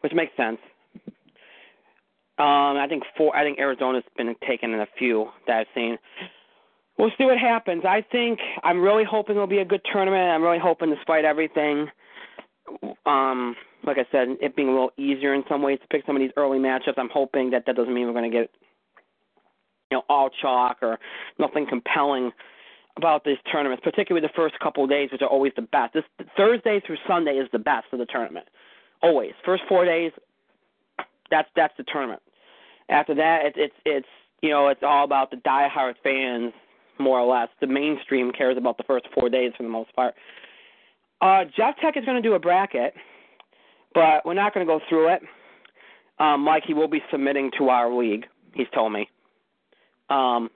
which 0.00 0.12
makes 0.14 0.36
sense. 0.36 0.58
Um, 2.38 2.76
I 2.76 2.86
think 2.88 3.02
four. 3.16 3.34
I 3.34 3.42
think 3.42 3.58
Arizona's 3.58 4.04
been 4.16 4.34
taken 4.46 4.72
in 4.72 4.80
a 4.80 4.86
few 4.96 5.26
that 5.46 5.56
I've 5.56 5.66
seen. 5.74 5.98
We'll 6.96 7.10
see 7.18 7.24
what 7.24 7.38
happens. 7.38 7.84
I 7.84 8.04
think 8.12 8.38
I'm 8.62 8.80
really 8.80 9.04
hoping 9.04 9.36
it'll 9.36 9.46
be 9.46 9.58
a 9.58 9.64
good 9.64 9.82
tournament. 9.92 10.30
I'm 10.30 10.42
really 10.42 10.58
hoping, 10.58 10.90
despite 10.90 11.24
everything, 11.24 11.88
um, 13.06 13.56
like 13.84 13.98
I 13.98 14.06
said, 14.10 14.36
it 14.40 14.56
being 14.56 14.68
a 14.68 14.72
little 14.72 14.92
easier 14.96 15.34
in 15.34 15.44
some 15.48 15.62
ways 15.62 15.78
to 15.80 15.88
pick 15.88 16.04
some 16.06 16.16
of 16.16 16.20
these 16.20 16.32
early 16.36 16.58
matchups. 16.58 16.94
I'm 16.96 17.10
hoping 17.12 17.50
that 17.50 17.64
that 17.66 17.76
doesn't 17.76 17.94
mean 17.94 18.06
we're 18.06 18.12
going 18.12 18.30
to 18.30 18.36
get, 18.36 18.50
you 19.90 19.98
know, 19.98 20.02
all 20.08 20.28
chalk 20.28 20.78
or 20.82 20.98
nothing 21.38 21.66
compelling 21.68 22.32
about 22.96 23.24
these 23.24 23.38
tournaments, 23.50 23.82
particularly 23.84 24.26
the 24.26 24.32
first 24.34 24.58
couple 24.58 24.84
of 24.84 24.90
days, 24.90 25.10
which 25.12 25.22
are 25.22 25.28
always 25.28 25.52
the 25.54 25.62
best. 25.62 25.94
This 25.94 26.04
Thursday 26.36 26.82
through 26.84 26.96
Sunday 27.06 27.32
is 27.32 27.48
the 27.52 27.58
best 27.58 27.86
of 27.92 28.00
the 28.00 28.06
tournament. 28.06 28.46
Always. 29.02 29.32
First 29.44 29.62
four 29.68 29.84
days, 29.84 30.10
that's 31.30 31.48
that's 31.54 31.74
the 31.78 31.84
tournament. 31.84 32.20
After 32.88 33.14
that, 33.14 33.40
it's 33.44 33.56
it's 33.58 33.74
it's 33.84 34.08
you 34.42 34.50
know 34.50 34.68
it's 34.68 34.82
all 34.82 35.04
about 35.04 35.30
the 35.30 35.36
diehard 35.38 35.94
fans 36.02 36.52
more 36.98 37.20
or 37.20 37.32
less. 37.32 37.48
The 37.60 37.66
mainstream 37.66 38.32
cares 38.32 38.56
about 38.56 38.76
the 38.76 38.84
first 38.84 39.06
four 39.14 39.28
days 39.28 39.52
for 39.56 39.62
the 39.62 39.68
most 39.68 39.94
part. 39.94 40.14
Uh, 41.20 41.44
Jeff 41.56 41.74
Tech 41.82 41.96
is 41.96 42.04
going 42.04 42.20
to 42.20 42.28
do 42.28 42.34
a 42.34 42.38
bracket, 42.38 42.94
but 43.94 44.24
we're 44.24 44.34
not 44.34 44.54
going 44.54 44.66
to 44.66 44.72
go 44.72 44.80
through 44.88 45.14
it. 45.14 45.22
Um, 46.18 46.42
Mike, 46.42 46.64
he 46.66 46.74
will 46.74 46.88
be 46.88 47.02
submitting 47.10 47.50
to 47.58 47.68
our 47.68 47.92
league. 47.92 48.26
He's 48.54 48.66
told 48.74 48.92
me. 48.92 49.08
Um, 50.10 50.50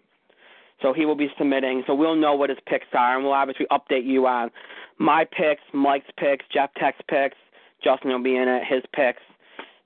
so 0.80 0.92
he 0.92 1.04
will 1.04 1.16
be 1.16 1.28
submitting. 1.38 1.84
So 1.86 1.94
we'll 1.94 2.16
know 2.16 2.34
what 2.34 2.50
his 2.50 2.58
picks 2.66 2.86
are, 2.92 3.14
and 3.16 3.24
we'll 3.24 3.34
obviously 3.34 3.66
update 3.70 4.04
you 4.04 4.26
on 4.26 4.50
my 4.98 5.24
picks, 5.24 5.62
Mike's 5.72 6.10
picks, 6.16 6.44
Jeff 6.52 6.70
Tech's 6.78 7.00
picks. 7.08 7.36
Justin 7.82 8.10
will 8.10 8.22
be 8.22 8.36
in 8.36 8.48
it, 8.48 8.62
his 8.68 8.82
picks 8.94 9.22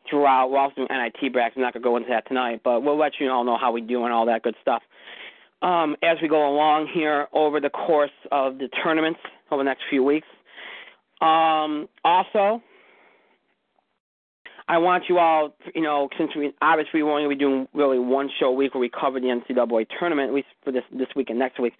throughout. 0.08 0.54
Also 0.54 0.74
doing 0.76 0.88
NIT 0.90 1.32
brackets. 1.32 1.56
I'm 1.56 1.62
not 1.62 1.72
going 1.72 1.82
to 1.82 1.88
go 1.88 1.96
into 1.96 2.08
that 2.10 2.26
tonight, 2.28 2.60
but 2.64 2.82
we'll 2.82 2.98
let 2.98 3.12
you 3.20 3.30
all 3.30 3.44
know 3.44 3.58
how 3.58 3.72
we 3.72 3.80
do 3.80 4.04
and 4.04 4.12
all 4.12 4.26
that 4.26 4.42
good 4.42 4.56
stuff. 4.60 4.82
Um, 5.62 5.96
as 6.02 6.18
we 6.20 6.28
go 6.28 6.48
along 6.48 6.88
here 6.92 7.28
over 7.32 7.60
the 7.60 7.70
course 7.70 8.10
of 8.30 8.58
the 8.58 8.68
tournaments 8.68 9.20
over 9.50 9.62
the 9.62 9.66
next 9.66 9.82
few 9.88 10.02
weeks. 10.02 10.26
Um, 11.20 11.88
also, 12.04 12.62
I 14.68 14.78
want 14.78 15.04
you 15.08 15.18
all, 15.18 15.54
you 15.74 15.80
know, 15.80 16.08
since 16.18 16.32
we 16.36 16.52
obviously 16.60 17.02
we're 17.02 17.12
only 17.12 17.34
be 17.34 17.38
doing 17.38 17.68
really 17.72 17.98
one 17.98 18.28
show 18.38 18.46
a 18.46 18.52
week 18.52 18.74
where 18.74 18.80
we 18.80 18.90
cover 18.90 19.20
the 19.20 19.28
NCAA 19.28 19.86
tournament, 19.98 20.28
at 20.28 20.34
least 20.34 20.48
for 20.64 20.72
this 20.72 20.82
this 20.92 21.08
week 21.14 21.30
and 21.30 21.38
next 21.38 21.60
week. 21.60 21.74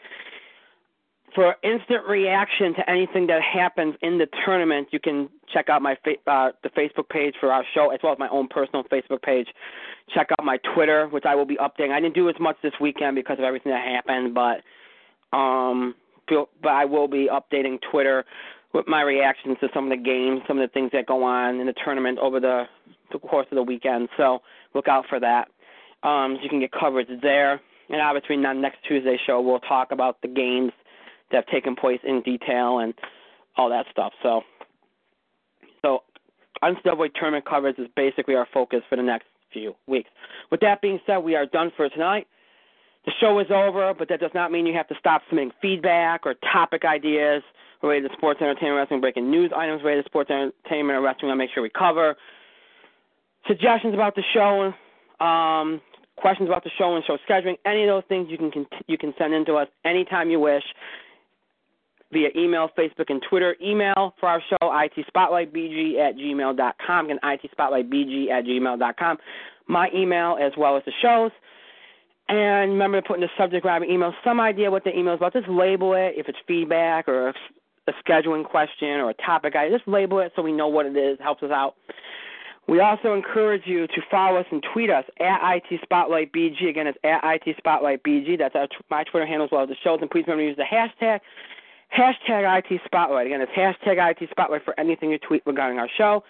For 1.35 1.55
instant 1.63 2.07
reaction 2.09 2.75
to 2.75 2.91
anything 2.91 3.27
that 3.27 3.43
happens 3.43 3.95
in 4.01 4.17
the 4.17 4.27
tournament, 4.45 4.89
you 4.91 5.01
can 5.01 5.29
check 5.53 5.69
out 5.69 5.83
my 5.83 5.97
fa- 6.03 6.31
uh, 6.31 6.53
the 6.63 6.71
Facebook 6.71 7.09
page 7.09 7.35
for 7.39 7.53
our 7.53 7.65
show, 7.75 7.91
as 7.91 8.01
well 8.03 8.13
as 8.13 8.19
my 8.19 8.29
own 8.29 8.49
personal 8.49 8.85
Facebook 8.85 9.21
page. 9.23 9.47
Check 10.15 10.29
out 10.39 10.45
my 10.45 10.59
Twitter, 10.75 11.09
which 11.09 11.25
I 11.27 11.35
will 11.35 11.45
be 11.45 11.57
updating. 11.57 11.91
I 11.91 12.01
didn't 12.01 12.15
do 12.15 12.29
as 12.29 12.37
much 12.41 12.57
this 12.63 12.73
weekend 12.81 13.17
because 13.17 13.39
of 13.39 13.45
everything 13.45 13.73
that 13.73 13.85
happened, 13.85 14.35
but 14.35 14.63
um, 15.37 15.95
but 16.29 16.69
I 16.69 16.85
will 16.85 17.09
be 17.09 17.29
updating 17.31 17.79
Twitter 17.91 18.25
with 18.73 18.89
my 18.89 19.03
reactions 19.03 19.57
to 19.61 19.69
some 19.73 19.91
of 19.91 19.91
the 19.91 20.03
games, 20.03 20.43
some 20.47 20.59
of 20.59 20.69
the 20.69 20.73
things 20.73 20.91
that 20.93 21.07
go 21.07 21.23
on 21.23 21.61
in 21.61 21.67
the 21.67 21.75
tournament 21.85 22.19
over 22.19 22.41
the, 22.41 22.65
the 23.13 23.19
course 23.19 23.47
of 23.51 23.57
the 23.57 23.63
weekend. 23.63 24.09
So 24.17 24.41
look 24.75 24.89
out 24.89 25.05
for 25.09 25.21
that. 25.21 25.49
Um, 26.03 26.37
so 26.37 26.43
you 26.43 26.49
can 26.49 26.61
get 26.61 26.73
coverage 26.73 27.09
there. 27.23 27.61
And 27.89 28.01
obviously, 28.01 28.37
on 28.45 28.61
next 28.61 28.79
Tuesday 28.87 29.19
show, 29.27 29.41
we'll 29.41 29.61
talk 29.61 29.93
about 29.93 30.21
the 30.21 30.29
games 30.29 30.73
that 31.31 31.37
have 31.37 31.47
taken 31.47 31.77
place 31.77 32.01
in 32.05 32.23
detail 32.23 32.79
and 32.79 32.95
all 33.57 33.71
that 33.71 33.87
stuff. 33.91 34.13
So, 34.23 34.43
so 35.83 36.03
NCAA 36.63 37.15
tournament 37.15 37.45
coverage 37.49 37.79
is 37.79 37.89
basically 37.97 38.35
our 38.35 38.47
focus 38.53 38.81
for 38.89 38.97
the 38.97 39.03
next 39.03 39.27
few 39.53 39.75
weeks. 39.87 40.11
With 40.51 40.61
that 40.61 40.81
being 40.81 41.01
said, 41.07 41.19
we 41.19 41.35
are 41.35 41.47
done 41.47 41.73
for 41.77 41.89
tonight. 41.89 42.27
The 43.05 43.13
show 43.21 43.39
is 43.39 43.47
over, 43.51 43.95
but 43.95 44.09
that 44.09 44.21
does 44.21 44.33
not 44.35 44.51
mean 44.51 44.67
you 44.67 44.75
have 44.75 44.89
to 44.89 44.97
stop 44.99 45.23
submitting 45.29 45.53
feedback 45.63 46.27
or 46.27 46.35
topic 46.53 46.85
ideas 46.85 47.43
related 47.83 48.09
to 48.09 48.17
sports, 48.17 48.41
entertainment, 48.41 48.77
wrestling, 48.77 49.01
breaking 49.01 49.31
news 49.31 49.53
items 49.57 49.83
related 49.83 50.03
to 50.03 50.09
sports, 50.09 50.31
entertainment, 50.31 50.99
or 50.99 51.03
wrestling. 51.03 51.31
I'll 51.31 51.37
make 51.37 51.51
sure 51.55 51.63
we 51.63 51.71
cover 51.71 52.17
suggestions 53.47 53.95
about 53.95 54.17
the 54.17 54.25
show, 54.35 54.73
um, 55.25 55.81
questions 56.17 56.49
about 56.49 56.65
the 56.65 56.71
show 56.77 56.97
and 56.97 57.05
show 57.05 57.17
scheduling. 57.29 57.57
Any 57.65 57.85
of 57.85 57.89
those 57.89 58.03
things 58.09 58.29
you 58.29 58.39
can 58.39 58.67
you 58.89 58.99
can 58.99 59.15
send 59.19 59.35
in 59.35 59.45
to 59.47 59.55
us 59.55 59.69
anytime 59.85 60.31
you 60.31 60.41
wish 60.41 60.65
via 62.13 62.29
email, 62.37 62.71
Facebook, 62.79 63.09
and 63.09 63.23
Twitter. 63.29 63.57
Email 63.63 64.15
for 64.21 64.29
our 64.29 64.43
show, 64.49 64.57
itspotlightbg 64.63 65.99
at 65.99 66.17
gmail.com. 66.17 67.05
Again, 67.05 67.19
itspotlightbg 67.25 68.31
at 68.31 68.45
gmail.com. 68.45 69.19
My 69.69 69.91
email 69.95 70.39
as 70.41 70.53
well 70.57 70.77
as 70.77 70.83
the 70.85 70.93
show's. 71.03 71.33
And 72.29 72.73
remember 72.73 73.01
to 73.01 73.07
put 73.07 73.17
in 73.17 73.21
the 73.21 73.29
subject 73.39 73.65
line 73.65 73.83
of 73.83 73.89
email 73.89 74.13
some 74.25 74.41
idea 74.41 74.71
what 74.71 74.85
the 74.85 74.97
email 74.97 75.15
is 75.15 75.19
about. 75.19 75.33
Just 75.33 75.49
label 75.49 75.95
it 75.95 76.15
if 76.17 76.29
it's 76.29 76.39
feedback 76.47 77.09
or 77.09 77.29
a 77.29 77.93
scheduling 78.05 78.45
question 78.45 78.89
or 78.89 79.11
a 79.11 79.15
topic 79.15 79.55
idea. 79.55 79.79
Just 79.79 79.89
label 79.89 80.19
it 80.21 80.33
so 80.35 80.43
we 80.43 80.53
know 80.53 80.67
what 80.69 80.87
it 80.87 80.97
is. 80.97 81.19
Helps 81.21 81.43
us 81.43 81.51
out. 81.53 81.75
We 82.69 82.81
also 82.81 83.15
encourage 83.15 83.63
you 83.65 83.87
to 83.87 84.03
follow 84.11 84.41
us 84.41 84.47
and 84.51 84.61
tweet 84.73 84.91
us 84.91 85.05
at 85.21 85.39
IT 85.55 85.81
Spotlight 85.85 86.33
BG. 86.33 86.69
Again, 86.69 86.89
it's 86.89 86.99
at 87.05 87.21
IT 87.23 87.57
Spotlight 87.59 88.03
BG. 88.03 88.37
That's 88.37 88.57
our, 88.57 88.67
my 88.91 89.05
Twitter 89.05 89.25
handle 89.25 89.45
as 89.45 89.53
well 89.53 89.63
as 89.63 89.69
the 89.69 89.77
show's. 89.85 90.01
And 90.01 90.11
please 90.11 90.25
remember 90.27 90.43
to 90.43 90.49
use 90.49 90.57
the 90.57 90.65
hashtag 90.65 91.21
hashtag 91.97 92.63
IT 92.71 92.81
Spotlight. 92.85 93.27
Again, 93.27 93.41
it's 93.41 93.53
hashtag 93.53 93.99
IT 94.11 94.29
Spotlight 94.31 94.65
for 94.65 94.79
anything 94.79 95.11
you 95.11 95.19
tweet 95.19 95.43
regarding 95.47 95.79
our 95.79 95.89
show. 95.97 96.25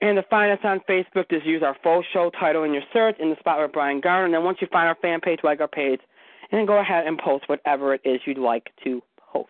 And 0.00 0.16
to 0.16 0.22
find 0.24 0.52
us 0.52 0.60
on 0.62 0.80
Facebook, 0.88 1.28
just 1.30 1.44
use 1.44 1.62
our 1.62 1.76
full 1.82 2.04
show 2.12 2.30
title 2.38 2.64
in 2.64 2.72
your 2.72 2.82
search 2.92 3.16
in 3.18 3.30
the 3.30 3.36
Spotlight 3.40 3.72
Brian 3.72 4.00
Gardner. 4.00 4.26
And 4.26 4.34
then 4.34 4.44
once 4.44 4.58
you 4.60 4.68
find 4.70 4.86
our 4.86 4.96
fan 5.02 5.20
page, 5.20 5.40
like 5.42 5.60
our 5.60 5.68
page, 5.68 6.00
and 6.50 6.58
then 6.58 6.66
go 6.66 6.78
ahead 6.78 7.06
and 7.06 7.18
post 7.18 7.48
whatever 7.48 7.94
it 7.94 8.00
is 8.04 8.20
you'd 8.24 8.38
like 8.38 8.70
to 8.84 9.02
post. 9.32 9.48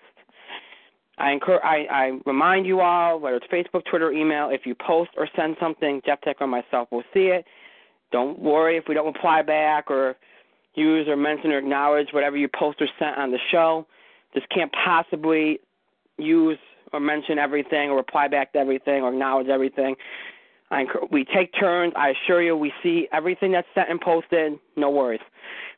I 1.18 1.32
encourage, 1.32 1.62
I, 1.64 1.86
I 1.90 2.18
remind 2.26 2.66
you 2.66 2.80
all, 2.80 3.20
whether 3.20 3.36
it's 3.36 3.46
Facebook, 3.52 3.84
Twitter, 3.84 4.10
email, 4.12 4.50
if 4.50 4.62
you 4.64 4.74
post 4.74 5.10
or 5.16 5.28
send 5.36 5.56
something, 5.60 6.00
Jeff 6.06 6.20
Tech 6.22 6.36
or 6.40 6.46
myself 6.46 6.88
will 6.90 7.04
see 7.12 7.26
it. 7.26 7.44
Don't 8.10 8.38
worry 8.38 8.76
if 8.76 8.84
we 8.88 8.94
don't 8.94 9.06
reply 9.06 9.42
back 9.42 9.90
or 9.90 10.16
use 10.74 11.08
or 11.08 11.16
mention 11.16 11.50
or 11.50 11.58
acknowledge 11.58 12.08
whatever 12.12 12.36
you 12.36 12.48
post 12.48 12.80
or 12.80 12.88
sent 12.98 13.18
on 13.18 13.30
the 13.30 13.38
show. 13.50 13.86
Just 14.34 14.48
can't 14.50 14.72
possibly 14.72 15.60
use 16.18 16.58
or 16.92 17.00
mention 17.00 17.38
everything 17.38 17.90
or 17.90 17.96
reply 17.96 18.28
back 18.28 18.52
to 18.52 18.58
everything 18.58 19.02
or 19.02 19.10
acknowledge 19.10 19.48
everything. 19.48 19.94
I, 20.70 20.84
we 21.10 21.24
take 21.24 21.52
turns. 21.58 21.94
I 21.96 22.10
assure 22.10 22.42
you, 22.42 22.54
we 22.54 22.72
see 22.82 23.08
everything 23.12 23.52
that's 23.52 23.66
sent 23.74 23.88
and 23.88 24.00
posted. 24.00 24.58
No 24.76 24.90
worries. 24.90 25.20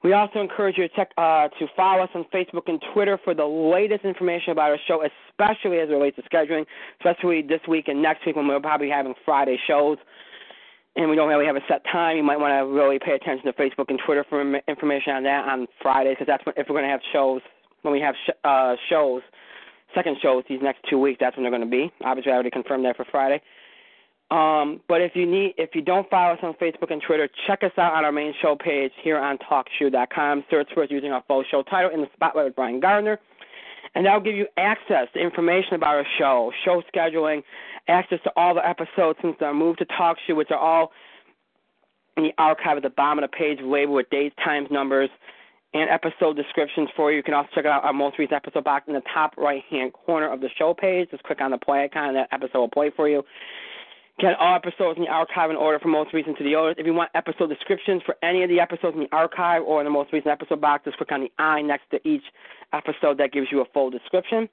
We 0.02 0.14
also 0.14 0.40
encourage 0.40 0.78
you 0.78 0.88
to 0.88 0.94
check 0.94 1.10
uh, 1.16 1.48
to 1.60 1.66
follow 1.76 2.02
us 2.02 2.10
on 2.14 2.24
Facebook 2.34 2.62
and 2.66 2.82
Twitter 2.92 3.18
for 3.22 3.34
the 3.34 3.44
latest 3.44 4.04
information 4.04 4.50
about 4.50 4.70
our 4.70 4.78
show, 4.88 5.04
especially 5.04 5.78
as 5.78 5.90
it 5.90 5.92
relates 5.92 6.16
to 6.16 6.22
scheduling, 6.22 6.64
especially 6.98 7.42
this 7.42 7.60
week 7.68 7.86
and 7.86 8.02
next 8.02 8.26
week 8.26 8.34
when 8.34 8.48
we're 8.48 8.58
probably 8.58 8.88
having 8.88 9.14
Friday 9.24 9.58
shows. 9.66 9.98
And 10.96 11.08
we 11.08 11.14
don't 11.14 11.28
really 11.28 11.46
have 11.46 11.54
a 11.54 11.62
set 11.68 11.84
time. 11.84 12.16
You 12.16 12.24
might 12.24 12.40
want 12.40 12.50
to 12.50 12.66
really 12.66 12.98
pay 12.98 13.12
attention 13.12 13.46
to 13.46 13.52
Facebook 13.52 13.90
and 13.90 14.00
Twitter 14.04 14.24
for 14.28 14.40
information 14.66 15.12
on 15.12 15.22
that 15.22 15.46
on 15.46 15.68
Fridays, 15.80 16.16
because 16.18 16.26
that's 16.26 16.44
when, 16.44 16.54
if 16.56 16.66
we're 16.68 16.74
going 16.74 16.86
to 16.86 16.90
have 16.90 17.00
shows 17.12 17.42
when 17.82 17.92
we 17.92 18.00
have 18.00 18.14
sh- 18.26 18.30
uh, 18.44 18.76
shows, 18.88 19.22
second 19.94 20.16
shows 20.22 20.44
these 20.48 20.60
next 20.62 20.80
two 20.88 20.98
weeks. 20.98 21.18
That's 21.20 21.36
when 21.36 21.44
they're 21.44 21.50
going 21.50 21.68
to 21.68 21.68
be. 21.68 21.92
Obviously, 22.04 22.32
I 22.32 22.34
already 22.34 22.50
confirmed 22.50 22.84
that 22.84 22.96
for 22.96 23.04
Friday. 23.10 23.42
Um, 24.30 24.80
but 24.88 25.00
if 25.00 25.12
you 25.16 25.26
need, 25.26 25.54
if 25.58 25.70
you 25.74 25.82
don't 25.82 26.08
follow 26.08 26.34
us 26.34 26.38
on 26.42 26.54
Facebook 26.54 26.92
and 26.92 27.02
Twitter, 27.04 27.28
check 27.48 27.64
us 27.64 27.72
out 27.76 27.94
on 27.94 28.04
our 28.04 28.12
main 28.12 28.32
show 28.40 28.56
page 28.56 28.92
here 29.02 29.18
on 29.18 29.38
TalkShoe.com. 29.38 30.44
Search 30.48 30.68
for 30.72 30.84
us 30.84 30.88
using 30.90 31.10
our 31.10 31.24
full 31.26 31.42
show 31.50 31.62
title 31.64 31.90
in 31.92 32.00
the 32.00 32.06
spotlight 32.14 32.44
with 32.44 32.54
Brian 32.54 32.78
Gardner, 32.78 33.18
and 33.96 34.06
that'll 34.06 34.20
give 34.20 34.36
you 34.36 34.46
access 34.56 35.08
to 35.14 35.20
information 35.20 35.74
about 35.74 35.96
our 35.96 36.06
show, 36.16 36.52
show 36.64 36.80
scheduling, 36.94 37.42
access 37.88 38.20
to 38.22 38.30
all 38.36 38.54
the 38.54 38.66
episodes 38.66 39.18
since 39.20 39.34
our 39.40 39.52
move 39.52 39.76
to 39.78 39.86
TalkShoe, 39.86 40.36
which 40.36 40.52
are 40.52 40.58
all 40.58 40.92
in 42.16 42.22
the 42.22 42.32
archive 42.38 42.76
at 42.76 42.84
the 42.84 42.90
bottom 42.90 43.22
of 43.24 43.28
the 43.28 43.36
page, 43.36 43.58
labeled 43.62 43.96
with 43.96 44.10
dates, 44.10 44.36
times, 44.44 44.68
numbers, 44.70 45.10
and 45.72 45.88
episode 45.88 46.36
descriptions 46.36 46.88
for 46.96 47.10
you. 47.10 47.18
You 47.18 47.22
can 47.22 47.34
also 47.34 47.48
check 47.54 47.64
out 47.64 47.84
our 47.84 47.92
most 47.92 48.18
recent 48.18 48.34
episode 48.34 48.64
box 48.64 48.86
in 48.88 48.94
the 48.94 49.02
top 49.12 49.36
right 49.36 49.62
hand 49.70 49.92
corner 49.92 50.30
of 50.30 50.40
the 50.40 50.48
show 50.58 50.74
page. 50.74 51.10
Just 51.10 51.22
click 51.22 51.40
on 51.40 51.52
the 51.52 51.58
play 51.58 51.84
icon, 51.84 52.08
and 52.08 52.16
that 52.16 52.28
episode 52.32 52.58
will 52.58 52.68
play 52.68 52.90
for 52.94 53.08
you. 53.08 53.22
Get 54.18 54.34
all 54.38 54.54
episodes 54.54 54.98
in 54.98 55.04
the 55.04 55.10
archive 55.10 55.48
in 55.48 55.56
order 55.56 55.78
from 55.78 55.92
most 55.92 56.12
recent 56.12 56.36
to 56.38 56.44
the 56.44 56.54
oldest. 56.54 56.78
If 56.78 56.86
you 56.86 56.92
want 56.92 57.10
episode 57.14 57.48
descriptions 57.48 58.02
for 58.04 58.16
any 58.22 58.42
of 58.42 58.50
the 58.50 58.60
episodes 58.60 58.94
in 58.94 59.00
the 59.00 59.16
archive 59.16 59.62
or 59.62 59.80
in 59.80 59.84
the 59.84 59.90
most 59.90 60.12
recent 60.12 60.30
episode 60.30 60.60
box, 60.60 60.84
just 60.84 60.98
click 60.98 61.12
on 61.12 61.22
the 61.22 61.32
I 61.38 61.62
next 61.62 61.84
to 61.92 62.06
each 62.06 62.24
episode. 62.72 63.16
That 63.18 63.32
gives 63.32 63.46
you 63.50 63.60
a 63.62 63.64
full 63.72 63.88
description. 63.90 64.48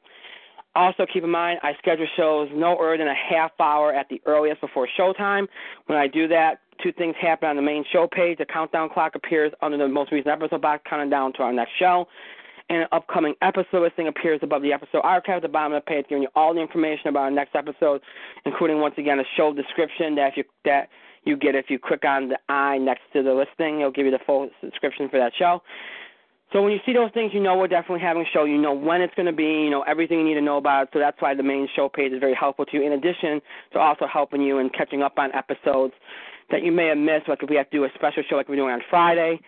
Also, 0.77 1.07
keep 1.11 1.23
in 1.23 1.31
mind, 1.31 1.59
I 1.63 1.73
schedule 1.79 2.05
shows 2.15 2.49
no 2.53 2.77
earlier 2.79 2.99
than 2.99 3.07
a 3.07 3.15
half 3.15 3.49
hour 3.59 3.91
at 3.91 4.07
the 4.09 4.21
earliest 4.27 4.61
before 4.61 4.87
showtime. 4.97 5.47
When 5.87 5.97
I 5.97 6.05
do 6.05 6.27
that, 6.27 6.59
two 6.83 6.91
things 6.91 7.15
happen 7.19 7.49
on 7.49 7.55
the 7.55 7.63
main 7.63 7.83
show 7.91 8.07
page. 8.07 8.37
The 8.37 8.45
countdown 8.45 8.89
clock 8.89 9.15
appears 9.15 9.51
under 9.63 9.75
the 9.75 9.87
most 9.87 10.11
recent 10.11 10.27
episode 10.27 10.61
box, 10.61 10.83
counting 10.87 11.09
down 11.09 11.33
to 11.33 11.39
our 11.41 11.51
next 11.51 11.71
show. 11.79 12.07
and 12.69 12.81
an 12.81 12.87
upcoming 12.91 13.33
episode 13.41 13.81
listing 13.81 14.07
appears 14.07 14.39
above 14.43 14.61
the 14.61 14.71
episode 14.71 14.99
archive 15.03 15.37
at 15.37 15.41
the 15.41 15.47
bottom 15.47 15.73
of 15.73 15.83
the 15.83 15.89
page, 15.89 16.05
giving 16.09 16.21
you 16.21 16.29
all 16.35 16.53
the 16.53 16.61
information 16.61 17.07
about 17.07 17.21
our 17.21 17.31
next 17.31 17.55
episode, 17.55 18.01
including 18.45 18.79
once 18.79 18.93
again 18.99 19.19
a 19.19 19.23
show 19.35 19.51
description 19.53 20.13
that 20.13 20.33
if 20.33 20.37
you 20.37 20.43
that 20.65 20.89
you 21.25 21.37
get 21.37 21.55
if 21.55 21.69
you 21.69 21.79
click 21.79 22.05
on 22.05 22.29
the 22.29 22.37
I 22.49 22.77
next 22.77 23.01
to 23.13 23.23
the 23.23 23.33
listing. 23.33 23.79
It'll 23.79 23.91
give 23.91 24.05
you 24.05 24.11
the 24.11 24.23
full 24.25 24.49
description 24.61 25.09
for 25.09 25.17
that 25.17 25.33
show. 25.37 25.63
So 26.53 26.61
when 26.61 26.71
you 26.71 26.79
see 26.85 26.93
those 26.93 27.11
things, 27.13 27.33
you 27.33 27.41
know 27.41 27.57
we're 27.57 27.67
definitely 27.67 27.99
having 27.99 28.23
a 28.23 28.29
show. 28.33 28.45
You 28.45 28.57
know 28.57 28.71
when 28.71 29.01
it's 29.01 29.13
going 29.15 29.25
to 29.25 29.33
be. 29.33 29.43
You 29.43 29.69
know 29.69 29.81
everything 29.81 30.19
you 30.19 30.25
need 30.25 30.35
to 30.35 30.41
know 30.41 30.57
about 30.57 30.83
it. 30.83 30.89
So 30.93 30.99
that's 30.99 31.21
why 31.21 31.35
the 31.35 31.43
main 31.43 31.67
show 31.75 31.89
page 31.89 32.13
is 32.13 32.19
very 32.19 32.33
helpful 32.33 32.65
to 32.65 32.77
you. 32.77 32.85
In 32.85 32.93
addition 32.93 33.41
to 33.73 33.79
also 33.79 34.07
helping 34.07 34.41
you 34.41 34.59
in 34.59 34.69
catching 34.69 35.01
up 35.01 35.17
on 35.17 35.31
episodes 35.33 35.93
that 36.49 36.63
you 36.63 36.71
may 36.71 36.87
have 36.87 36.97
missed, 36.97 37.27
like 37.27 37.43
if 37.43 37.49
we 37.49 37.57
have 37.57 37.69
to 37.71 37.77
do 37.77 37.83
a 37.83 37.89
special 37.95 38.23
show 38.29 38.37
like 38.37 38.47
we're 38.47 38.55
doing 38.55 38.73
on 38.73 38.81
Friday, 38.89 39.39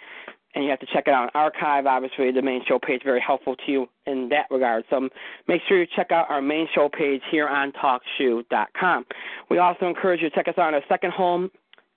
and 0.56 0.64
you 0.64 0.70
have 0.70 0.80
to 0.80 0.88
check 0.88 1.04
it 1.08 1.14
out 1.14 1.24
on 1.24 1.30
archive. 1.36 1.86
Obviously, 1.86 2.32
the 2.32 2.42
main 2.42 2.62
show 2.68 2.80
page 2.80 2.98
is 2.98 3.06
very 3.06 3.22
helpful 3.22 3.56
to 3.56 3.72
you 3.72 3.88
in 4.06 4.28
that 4.30 4.48
regard. 4.52 4.84
So 4.90 5.08
make 5.48 5.62
sure 5.70 5.80
you 5.80 5.88
check 5.96 6.12
out 6.12 6.30
our 6.30 6.42
main 6.42 6.68
show 6.74 6.90
page 6.90 7.22
here 7.32 7.48
on 7.48 7.72
TalkShoe.com. 7.74 9.06
We 9.50 9.60
also 9.60 9.88
encourage 9.88 10.22
you 10.22 10.30
to 10.30 10.36
check 10.36 10.50
us 10.50 10.56
out 10.58 10.68
on 10.68 10.74
our 10.74 10.84
second 10.90 11.14
home, 11.14 11.50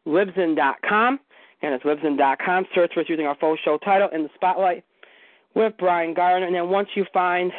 Libsyn.com. 0.07 1.19
And 1.63 1.75
it's 1.75 1.85
Libsyn.com. 1.85 2.67
Search 2.75 2.93
for 2.95 3.01
us 3.01 3.07
using 3.09 3.27
our 3.27 3.37
full 3.37 3.57
show 3.65 3.79
title 3.79 4.09
in 4.13 4.23
the 4.23 4.31
spotlight 4.35 4.85
with 5.55 5.75
Brian 5.79 6.15
Gardner. 6.15 6.47
And 6.47 6.55
then 6.55 6.69
once 6.69 6.89
you 6.95 7.05
find 7.13 7.53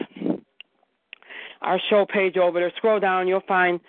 our 1.61 1.79
show 1.89 2.05
page 2.05 2.37
over 2.37 2.59
there, 2.59 2.71
scroll 2.77 2.99
down, 2.99 3.27
you'll 3.27 3.41
find 3.47 3.79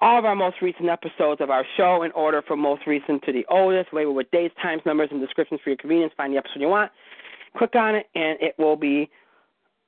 all 0.00 0.18
of 0.18 0.24
our 0.24 0.34
most 0.34 0.56
recent 0.60 0.88
episodes 0.88 1.40
of 1.40 1.50
our 1.50 1.64
show 1.76 2.02
in 2.02 2.10
order 2.12 2.42
from 2.42 2.58
most 2.58 2.86
recent 2.86 3.22
to 3.22 3.32
the 3.32 3.46
oldest, 3.48 3.92
labeled 3.92 4.16
with 4.16 4.30
dates, 4.32 4.54
times, 4.60 4.82
numbers, 4.84 5.08
and 5.12 5.20
descriptions 5.20 5.60
for 5.62 5.70
your 5.70 5.76
convenience. 5.76 6.12
Find 6.16 6.32
the 6.32 6.38
episode 6.38 6.60
you 6.60 6.68
want, 6.68 6.90
click 7.56 7.76
on 7.76 7.94
it, 7.94 8.06
and 8.16 8.36
it 8.40 8.54
will 8.58 8.76
be 8.76 9.08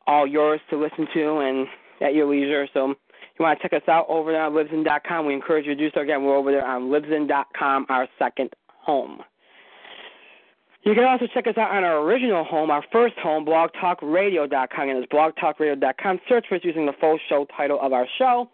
all 0.07 0.27
yours 0.27 0.61
to 0.71 0.77
listen 0.77 1.09
to 1.15 1.39
and 1.39 1.67
at 2.01 2.15
your 2.15 2.27
leisure. 2.27 2.69
So 2.73 2.89
you 2.89 2.95
want 3.41 3.59
to 3.61 3.69
check 3.69 3.73
us 3.73 3.89
out 3.89 4.07
over 4.09 4.31
there 4.31 4.43
on 4.43 4.53
Libsyn.com, 4.53 5.27
we 5.27 5.35
encourage 5.35 5.67
you 5.67 5.75
to 5.75 5.81
do 5.81 5.91
so. 5.93 6.03
Again, 6.03 6.23
we're 6.23 6.37
over 6.37 6.53
there 6.53 6.65
on 6.65 6.83
Libsyn.com, 6.83 7.87
our 7.89 8.07
second 8.19 8.51
home. 8.69 9.21
You 10.85 10.95
can 10.95 11.05
also 11.05 11.27
check 11.33 11.47
us 11.47 11.57
out 11.57 11.71
on 11.71 11.83
our 11.83 12.03
original 12.03 12.45
home, 12.45 12.71
our 12.71 12.85
first 12.93 13.15
home, 13.17 13.47
blogtalkradio.com. 13.47 14.89
And 14.89 14.99
it's 15.03 15.11
blogtalkradio.com. 15.11 16.21
Search 16.29 16.45
for 16.47 16.57
us 16.57 16.61
using 16.63 16.85
the 16.85 16.93
full 17.01 17.19
show 17.29 17.47
title 17.57 17.79
of 17.81 17.95
our 17.95 18.07
show, 18.19 18.51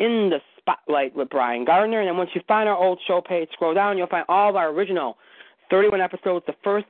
In 0.00 0.28
the 0.28 0.40
Spotlight 0.58 1.14
with 1.14 1.30
Brian 1.30 1.64
Gardner. 1.64 2.00
And 2.00 2.08
then 2.08 2.16
once 2.16 2.30
you 2.34 2.40
find 2.48 2.68
our 2.68 2.76
old 2.76 2.98
show 3.06 3.20
page, 3.20 3.48
scroll 3.52 3.74
down, 3.74 3.96
you'll 3.96 4.08
find 4.08 4.24
all 4.28 4.50
of 4.50 4.56
our 4.56 4.70
original 4.70 5.18
31 5.70 6.00
episodes, 6.00 6.44
the 6.46 6.54
first 6.64 6.86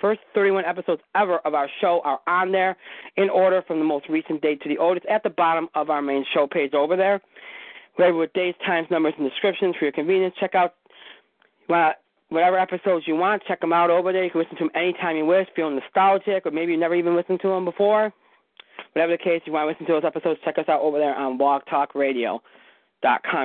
first 0.00 0.20
31 0.34 0.64
episodes 0.66 1.00
ever 1.14 1.38
of 1.38 1.54
our 1.54 1.70
show 1.80 2.02
are 2.04 2.20
on 2.26 2.52
there 2.52 2.76
in 3.16 3.30
order 3.30 3.62
from 3.66 3.78
the 3.78 3.84
most 3.84 4.06
recent 4.10 4.42
date 4.42 4.60
to 4.60 4.68
the 4.68 4.76
oldest 4.76 5.06
at 5.06 5.22
the 5.22 5.30
bottom 5.30 5.70
of 5.74 5.88
our 5.88 6.02
main 6.02 6.22
show 6.34 6.46
page 6.46 6.74
over 6.74 6.96
there. 6.96 7.18
Labeled 7.98 8.20
with 8.20 8.32
dates, 8.34 8.58
times, 8.66 8.86
numbers, 8.90 9.14
and 9.18 9.28
descriptions 9.28 9.74
for 9.78 9.86
your 9.86 9.92
convenience. 9.92 10.34
Check 10.38 10.54
out 10.54 10.74
whatever 12.28 12.58
episodes 12.58 13.06
you 13.06 13.16
want. 13.16 13.42
Check 13.46 13.60
them 13.60 13.72
out 13.72 13.90
over 13.90 14.12
there. 14.12 14.24
You 14.24 14.30
can 14.30 14.40
listen 14.40 14.56
to 14.56 14.64
them 14.64 14.70
anytime 14.74 15.16
you 15.16 15.24
wish. 15.24 15.48
Feel 15.54 15.70
nostalgic, 15.70 16.46
or 16.46 16.50
maybe 16.50 16.72
you 16.72 16.78
never 16.78 16.94
even 16.94 17.16
listened 17.16 17.40
to 17.42 17.48
them 17.48 17.64
before. 17.64 18.12
Whatever 18.92 19.12
the 19.12 19.18
case, 19.18 19.42
you 19.44 19.52
want 19.52 19.64
to 19.64 19.72
listen 19.72 19.86
to 19.86 19.92
those 19.92 20.04
episodes, 20.04 20.40
check 20.44 20.58
us 20.58 20.68
out 20.68 20.80
over 20.80 20.98
there 20.98 21.14
on 21.14 21.38
blogtalkradio.com, 21.38 22.40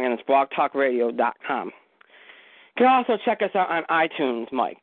and 0.03 0.13
it's 0.13 0.23
blogtalkradio.com. 0.23 1.65
You 1.67 1.73
can 2.77 2.87
also 2.87 3.17
check 3.25 3.41
us 3.41 3.51
out 3.53 3.69
on 3.69 3.83
iTunes, 3.89 4.51
Mike. 4.51 4.77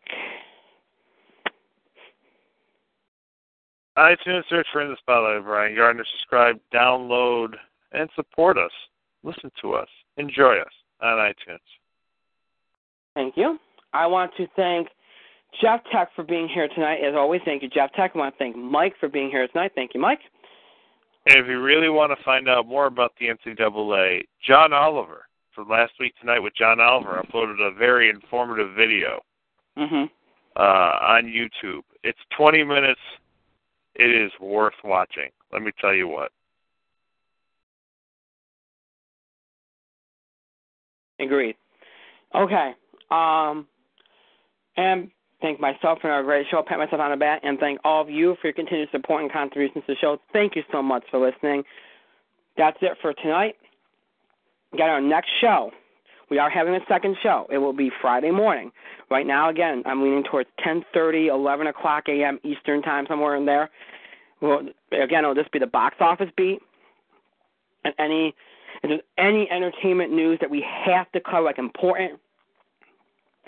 iTunes, 3.96 4.44
search 4.48 4.66
for 4.72 4.80
In 4.80 4.90
the 4.90 4.96
Spotlight 4.98 5.42
Brian 5.42 5.74
Gardner. 5.74 6.04
Subscribe, 6.12 6.60
download, 6.72 7.54
and 7.92 8.08
support 8.14 8.56
us. 8.56 8.70
Listen 9.24 9.50
to 9.60 9.72
us. 9.72 9.88
Enjoy 10.18 10.54
us 10.56 10.72
on 11.00 11.16
iTunes. 11.16 11.58
Thank 13.14 13.36
you. 13.36 13.58
I 13.92 14.06
want 14.06 14.32
to 14.36 14.46
thank 14.56 14.88
Jeff 15.60 15.80
Tech 15.90 16.10
for 16.14 16.24
being 16.24 16.48
here 16.48 16.68
tonight. 16.68 16.98
As 17.02 17.14
always, 17.14 17.40
thank 17.44 17.62
you, 17.62 17.68
Jeff 17.68 17.92
Tech. 17.92 18.12
I 18.14 18.18
want 18.18 18.34
to 18.34 18.38
thank 18.38 18.56
Mike 18.56 18.94
for 19.00 19.08
being 19.08 19.30
here 19.30 19.46
tonight. 19.48 19.72
Thank 19.74 19.92
you, 19.94 20.00
Mike. 20.00 20.20
And 21.26 21.38
if 21.38 21.46
you 21.46 21.60
really 21.60 21.88
want 21.88 22.16
to 22.16 22.24
find 22.24 22.48
out 22.48 22.66
more 22.66 22.86
about 22.86 23.12
the 23.18 23.26
NCAA, 23.26 24.22
John 24.46 24.72
Oliver 24.72 25.26
from 25.54 25.68
last 25.68 25.92
week 25.98 26.14
tonight 26.20 26.38
with 26.38 26.54
John 26.54 26.80
Oliver 26.80 27.22
uploaded 27.22 27.60
a 27.60 27.74
very 27.74 28.08
informative 28.08 28.74
video 28.74 29.20
mm-hmm. 29.76 30.04
uh, 30.56 30.60
on 30.60 31.24
YouTube. 31.24 31.82
It's 32.04 32.18
20 32.36 32.64
minutes. 32.64 33.00
It 33.94 34.10
is 34.14 34.30
worth 34.40 34.74
watching. 34.84 35.30
Let 35.52 35.62
me 35.62 35.72
tell 35.80 35.92
you 35.92 36.06
what. 36.06 36.30
Agreed. 41.20 41.56
Okay. 42.34 42.72
Um, 43.10 43.66
and 44.78 45.10
thank 45.42 45.60
myself 45.60 45.98
for 46.00 46.18
a 46.18 46.22
great 46.22 46.46
show, 46.50 46.62
pat 46.62 46.78
myself 46.78 47.00
on 47.00 47.10
the 47.10 47.16
back, 47.16 47.40
and 47.42 47.58
thank 47.58 47.80
all 47.84 48.00
of 48.00 48.08
you 48.08 48.36
for 48.40 48.46
your 48.46 48.54
continued 48.54 48.88
support 48.90 49.22
and 49.22 49.30
contributions 49.30 49.84
to 49.86 49.92
the 49.92 49.98
show. 49.98 50.18
Thank 50.32 50.56
you 50.56 50.62
so 50.72 50.82
much 50.82 51.04
for 51.10 51.18
listening. 51.18 51.64
That's 52.56 52.78
it 52.80 52.96
for 53.02 53.12
tonight. 53.12 53.56
We 54.72 54.78
Got 54.78 54.88
our 54.88 55.00
next 55.00 55.30
show. 55.40 55.72
We 56.30 56.38
are 56.38 56.50
having 56.50 56.74
a 56.74 56.80
second 56.88 57.16
show. 57.22 57.46
It 57.50 57.58
will 57.58 57.72
be 57.72 57.90
Friday 58.00 58.30
morning. 58.30 58.70
Right 59.10 59.26
now, 59.26 59.48
again, 59.48 59.82
I'm 59.86 60.02
leaning 60.02 60.24
towards 60.24 60.48
10:30, 60.64 61.28
11 61.28 61.66
o'clock 61.66 62.04
a.m. 62.08 62.38
Eastern 62.44 62.82
time, 62.82 63.06
somewhere 63.08 63.34
in 63.34 63.46
there. 63.46 63.70
Well, 64.40 64.68
again, 64.92 65.24
it'll 65.24 65.34
just 65.34 65.50
be 65.50 65.58
the 65.58 65.66
box 65.66 65.96
office 66.00 66.30
beat 66.36 66.60
and 67.84 67.94
any 67.98 68.34
there's 68.82 69.00
any 69.16 69.50
entertainment 69.50 70.12
news 70.12 70.38
that 70.40 70.50
we 70.50 70.64
have 70.84 71.10
to 71.12 71.20
cover, 71.20 71.42
like 71.42 71.58
important 71.58 72.20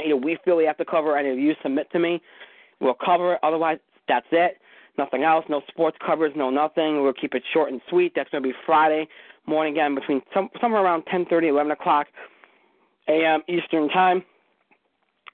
you 0.05 0.11
know, 0.11 0.17
we 0.17 0.39
feel 0.45 0.57
we 0.57 0.65
have 0.65 0.79
to 0.79 0.85
cover 0.85 1.17
any 1.17 1.31
of 1.31 1.39
you 1.39 1.55
submit 1.63 1.91
to 1.93 1.99
me, 1.99 2.21
we'll 2.81 2.95
cover 2.95 3.35
it. 3.35 3.41
Otherwise, 3.43 3.79
that's 4.09 4.27
it. 4.33 4.59
Nothing 4.99 5.23
else. 5.23 5.45
No 5.49 5.63
sports 5.69 5.97
covers. 6.05 6.33
No 6.37 6.51
nothing. 6.51 7.03
We'll 7.03 7.13
keep 7.13 7.35
it 7.35 7.43
short 7.53 7.73
and 7.73 7.81
sweet. 7.89 8.13
That's 8.15 8.29
going 8.31 8.43
to 8.43 8.49
be 8.49 8.55
Friday 8.67 9.09
morning 9.47 9.75
again 9.75 9.95
between 9.95 10.21
some, 10.35 10.51
somewhere 10.61 10.83
around 10.83 11.05
10:30, 11.07 11.49
11 11.49 11.73
o'clock 11.73 12.07
a.m. 13.09 13.43
Eastern 13.49 13.89
time. 13.89 14.23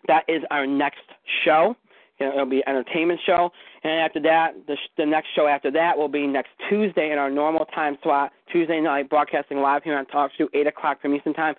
That 0.09 0.25
is 0.29 0.43
our 0.51 0.67
next 0.67 1.03
show. 1.45 1.75
You 2.21 2.27
know, 2.27 2.33
it'll 2.33 2.47
be 2.47 2.63
an 2.67 2.77
entertainment 2.77 3.21
show, 3.27 3.51
and 3.85 3.93
after 3.93 4.21
that, 4.23 4.55
the, 4.67 4.77
the 4.97 5.05
next 5.05 5.29
show 5.35 5.47
after 5.47 5.71
that 5.73 5.99
will 5.99 6.09
be 6.09 6.27
next 6.27 6.49
Tuesday 6.71 7.13
in 7.13 7.19
our 7.19 7.29
normal 7.29 7.67
time 7.67 7.99
slot. 8.03 8.33
Tuesday 8.51 8.81
night, 8.81 9.11
broadcasting 9.11 9.59
live 9.59 9.83
here 9.83 9.99
on 9.99 10.07
TalkShoe, 10.07 10.47
8 10.55 10.67
o'clock 10.67 11.03
from 11.03 11.15
Eastern 11.15 11.35
time. 11.35 11.55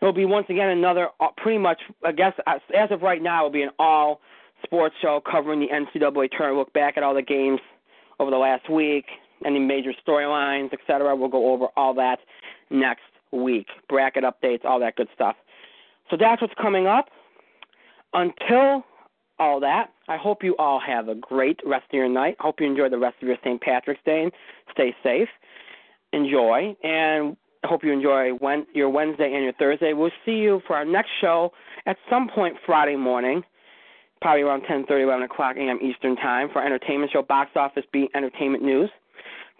It'll 0.00 0.12
be 0.14 0.24
once 0.24 0.46
again 0.48 0.70
another, 0.70 1.08
uh, 1.20 1.28
pretty 1.36 1.58
much, 1.58 1.80
I 2.04 2.12
guess, 2.12 2.32
as 2.46 2.90
of 2.90 3.02
right 3.02 3.22
now, 3.22 3.40
it'll 3.40 3.50
be 3.50 3.62
an 3.62 3.70
all 3.78 4.20
sports 4.62 4.94
show 5.00 5.20
covering 5.20 5.60
the 5.60 5.68
NCAA 5.68 6.30
tournament. 6.30 6.58
Look 6.58 6.72
back 6.72 6.96
at 6.96 7.02
all 7.02 7.14
the 7.14 7.22
games 7.22 7.60
over 8.18 8.30
the 8.30 8.38
last 8.38 8.70
week, 8.70 9.06
any 9.44 9.58
major 9.58 9.92
storylines, 10.06 10.72
etc. 10.72 11.14
We'll 11.14 11.28
go 11.28 11.52
over 11.52 11.66
all 11.76 11.94
that 11.94 12.20
next 12.70 13.02
week. 13.32 13.66
Bracket 13.88 14.24
updates, 14.24 14.64
all 14.64 14.80
that 14.80 14.96
good 14.96 15.08
stuff. 15.14 15.36
So 16.10 16.16
that's 16.18 16.40
what's 16.40 16.54
coming 16.60 16.86
up. 16.86 17.08
Until 18.12 18.84
all 19.38 19.60
that, 19.60 19.92
I 20.08 20.16
hope 20.16 20.42
you 20.42 20.56
all 20.58 20.80
have 20.80 21.08
a 21.08 21.14
great 21.14 21.60
rest 21.64 21.86
of 21.90 21.94
your 21.94 22.08
night. 22.08 22.36
Hope 22.40 22.60
you 22.60 22.66
enjoy 22.66 22.88
the 22.88 22.98
rest 22.98 23.16
of 23.22 23.28
your 23.28 23.38
St. 23.44 23.60
Patrick's 23.60 24.02
Day. 24.04 24.30
Stay 24.72 24.94
safe. 25.02 25.28
Enjoy. 26.12 26.76
And 26.82 27.36
hope 27.64 27.84
you 27.84 27.92
enjoy 27.92 28.32
your 28.74 28.88
Wednesday 28.90 29.32
and 29.34 29.44
your 29.44 29.52
Thursday. 29.54 29.92
We'll 29.92 30.10
see 30.24 30.36
you 30.36 30.60
for 30.66 30.76
our 30.76 30.84
next 30.84 31.10
show 31.20 31.52
at 31.86 31.96
some 32.08 32.28
point 32.28 32.56
Friday 32.64 32.96
morning, 32.96 33.42
probably 34.20 34.42
around 34.42 34.62
10:30, 34.62 35.02
11 35.02 35.22
o'clock 35.24 35.56
a.m. 35.56 35.78
Eastern 35.82 36.16
Time 36.16 36.48
for 36.52 36.64
entertainment 36.64 37.12
show, 37.12 37.22
Box 37.22 37.50
Office 37.56 37.84
Beat 37.92 38.10
Entertainment 38.14 38.62
News, 38.62 38.90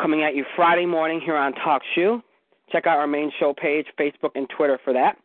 coming 0.01 0.22
at 0.22 0.35
you 0.35 0.44
Friday 0.56 0.86
morning 0.86 1.20
here 1.20 1.36
on 1.36 1.52
Talk 1.55 1.82
Shoe. 1.94 2.22
Check 2.72 2.86
out 2.86 2.98
our 2.98 3.06
main 3.06 3.32
show 3.39 3.52
page, 3.52 3.86
Facebook 3.98 4.31
and 4.35 4.48
Twitter 4.56 4.78
for 4.85 4.93
that 4.93 5.16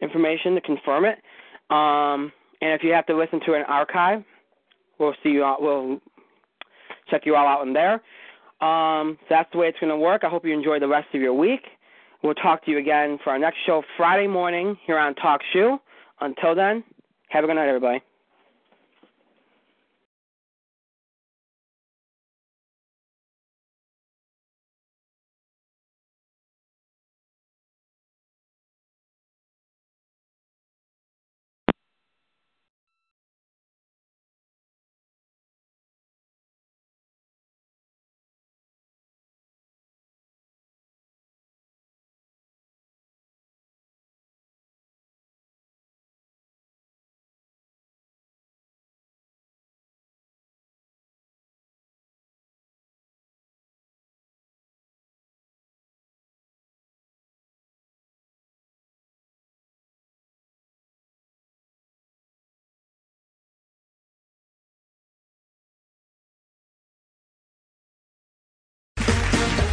information 0.00 0.54
to 0.54 0.60
confirm 0.60 1.04
it. 1.04 1.18
Um, 1.70 2.32
and 2.60 2.72
if 2.72 2.82
you 2.82 2.92
have 2.92 3.06
to 3.06 3.16
listen 3.16 3.40
to 3.46 3.54
an 3.54 3.62
archive, 3.66 4.22
we'll 4.98 5.14
see 5.22 5.30
you. 5.30 5.44
All, 5.44 5.56
we'll 5.60 6.00
check 7.10 7.22
you 7.24 7.34
all 7.34 7.46
out 7.46 7.66
in 7.66 7.72
there. 7.72 7.94
Um, 8.60 9.18
so 9.22 9.26
that's 9.30 9.50
the 9.52 9.58
way 9.58 9.68
it's 9.68 9.78
going 9.80 9.90
to 9.90 9.96
work. 9.96 10.22
I 10.22 10.28
hope 10.28 10.44
you 10.44 10.52
enjoy 10.52 10.78
the 10.78 10.88
rest 10.88 11.08
of 11.14 11.20
your 11.20 11.34
week. 11.34 11.62
We'll 12.22 12.34
talk 12.34 12.64
to 12.64 12.70
you 12.70 12.78
again 12.78 13.18
for 13.24 13.30
our 13.30 13.38
next 13.38 13.58
show 13.66 13.82
Friday 13.96 14.28
morning 14.28 14.78
here 14.86 14.98
on 14.98 15.14
Talk 15.16 15.40
Shoe. 15.52 15.78
Until 16.20 16.54
then, 16.54 16.84
have 17.30 17.42
a 17.42 17.46
good 17.48 17.56
night, 17.56 17.66
everybody. 17.66 18.00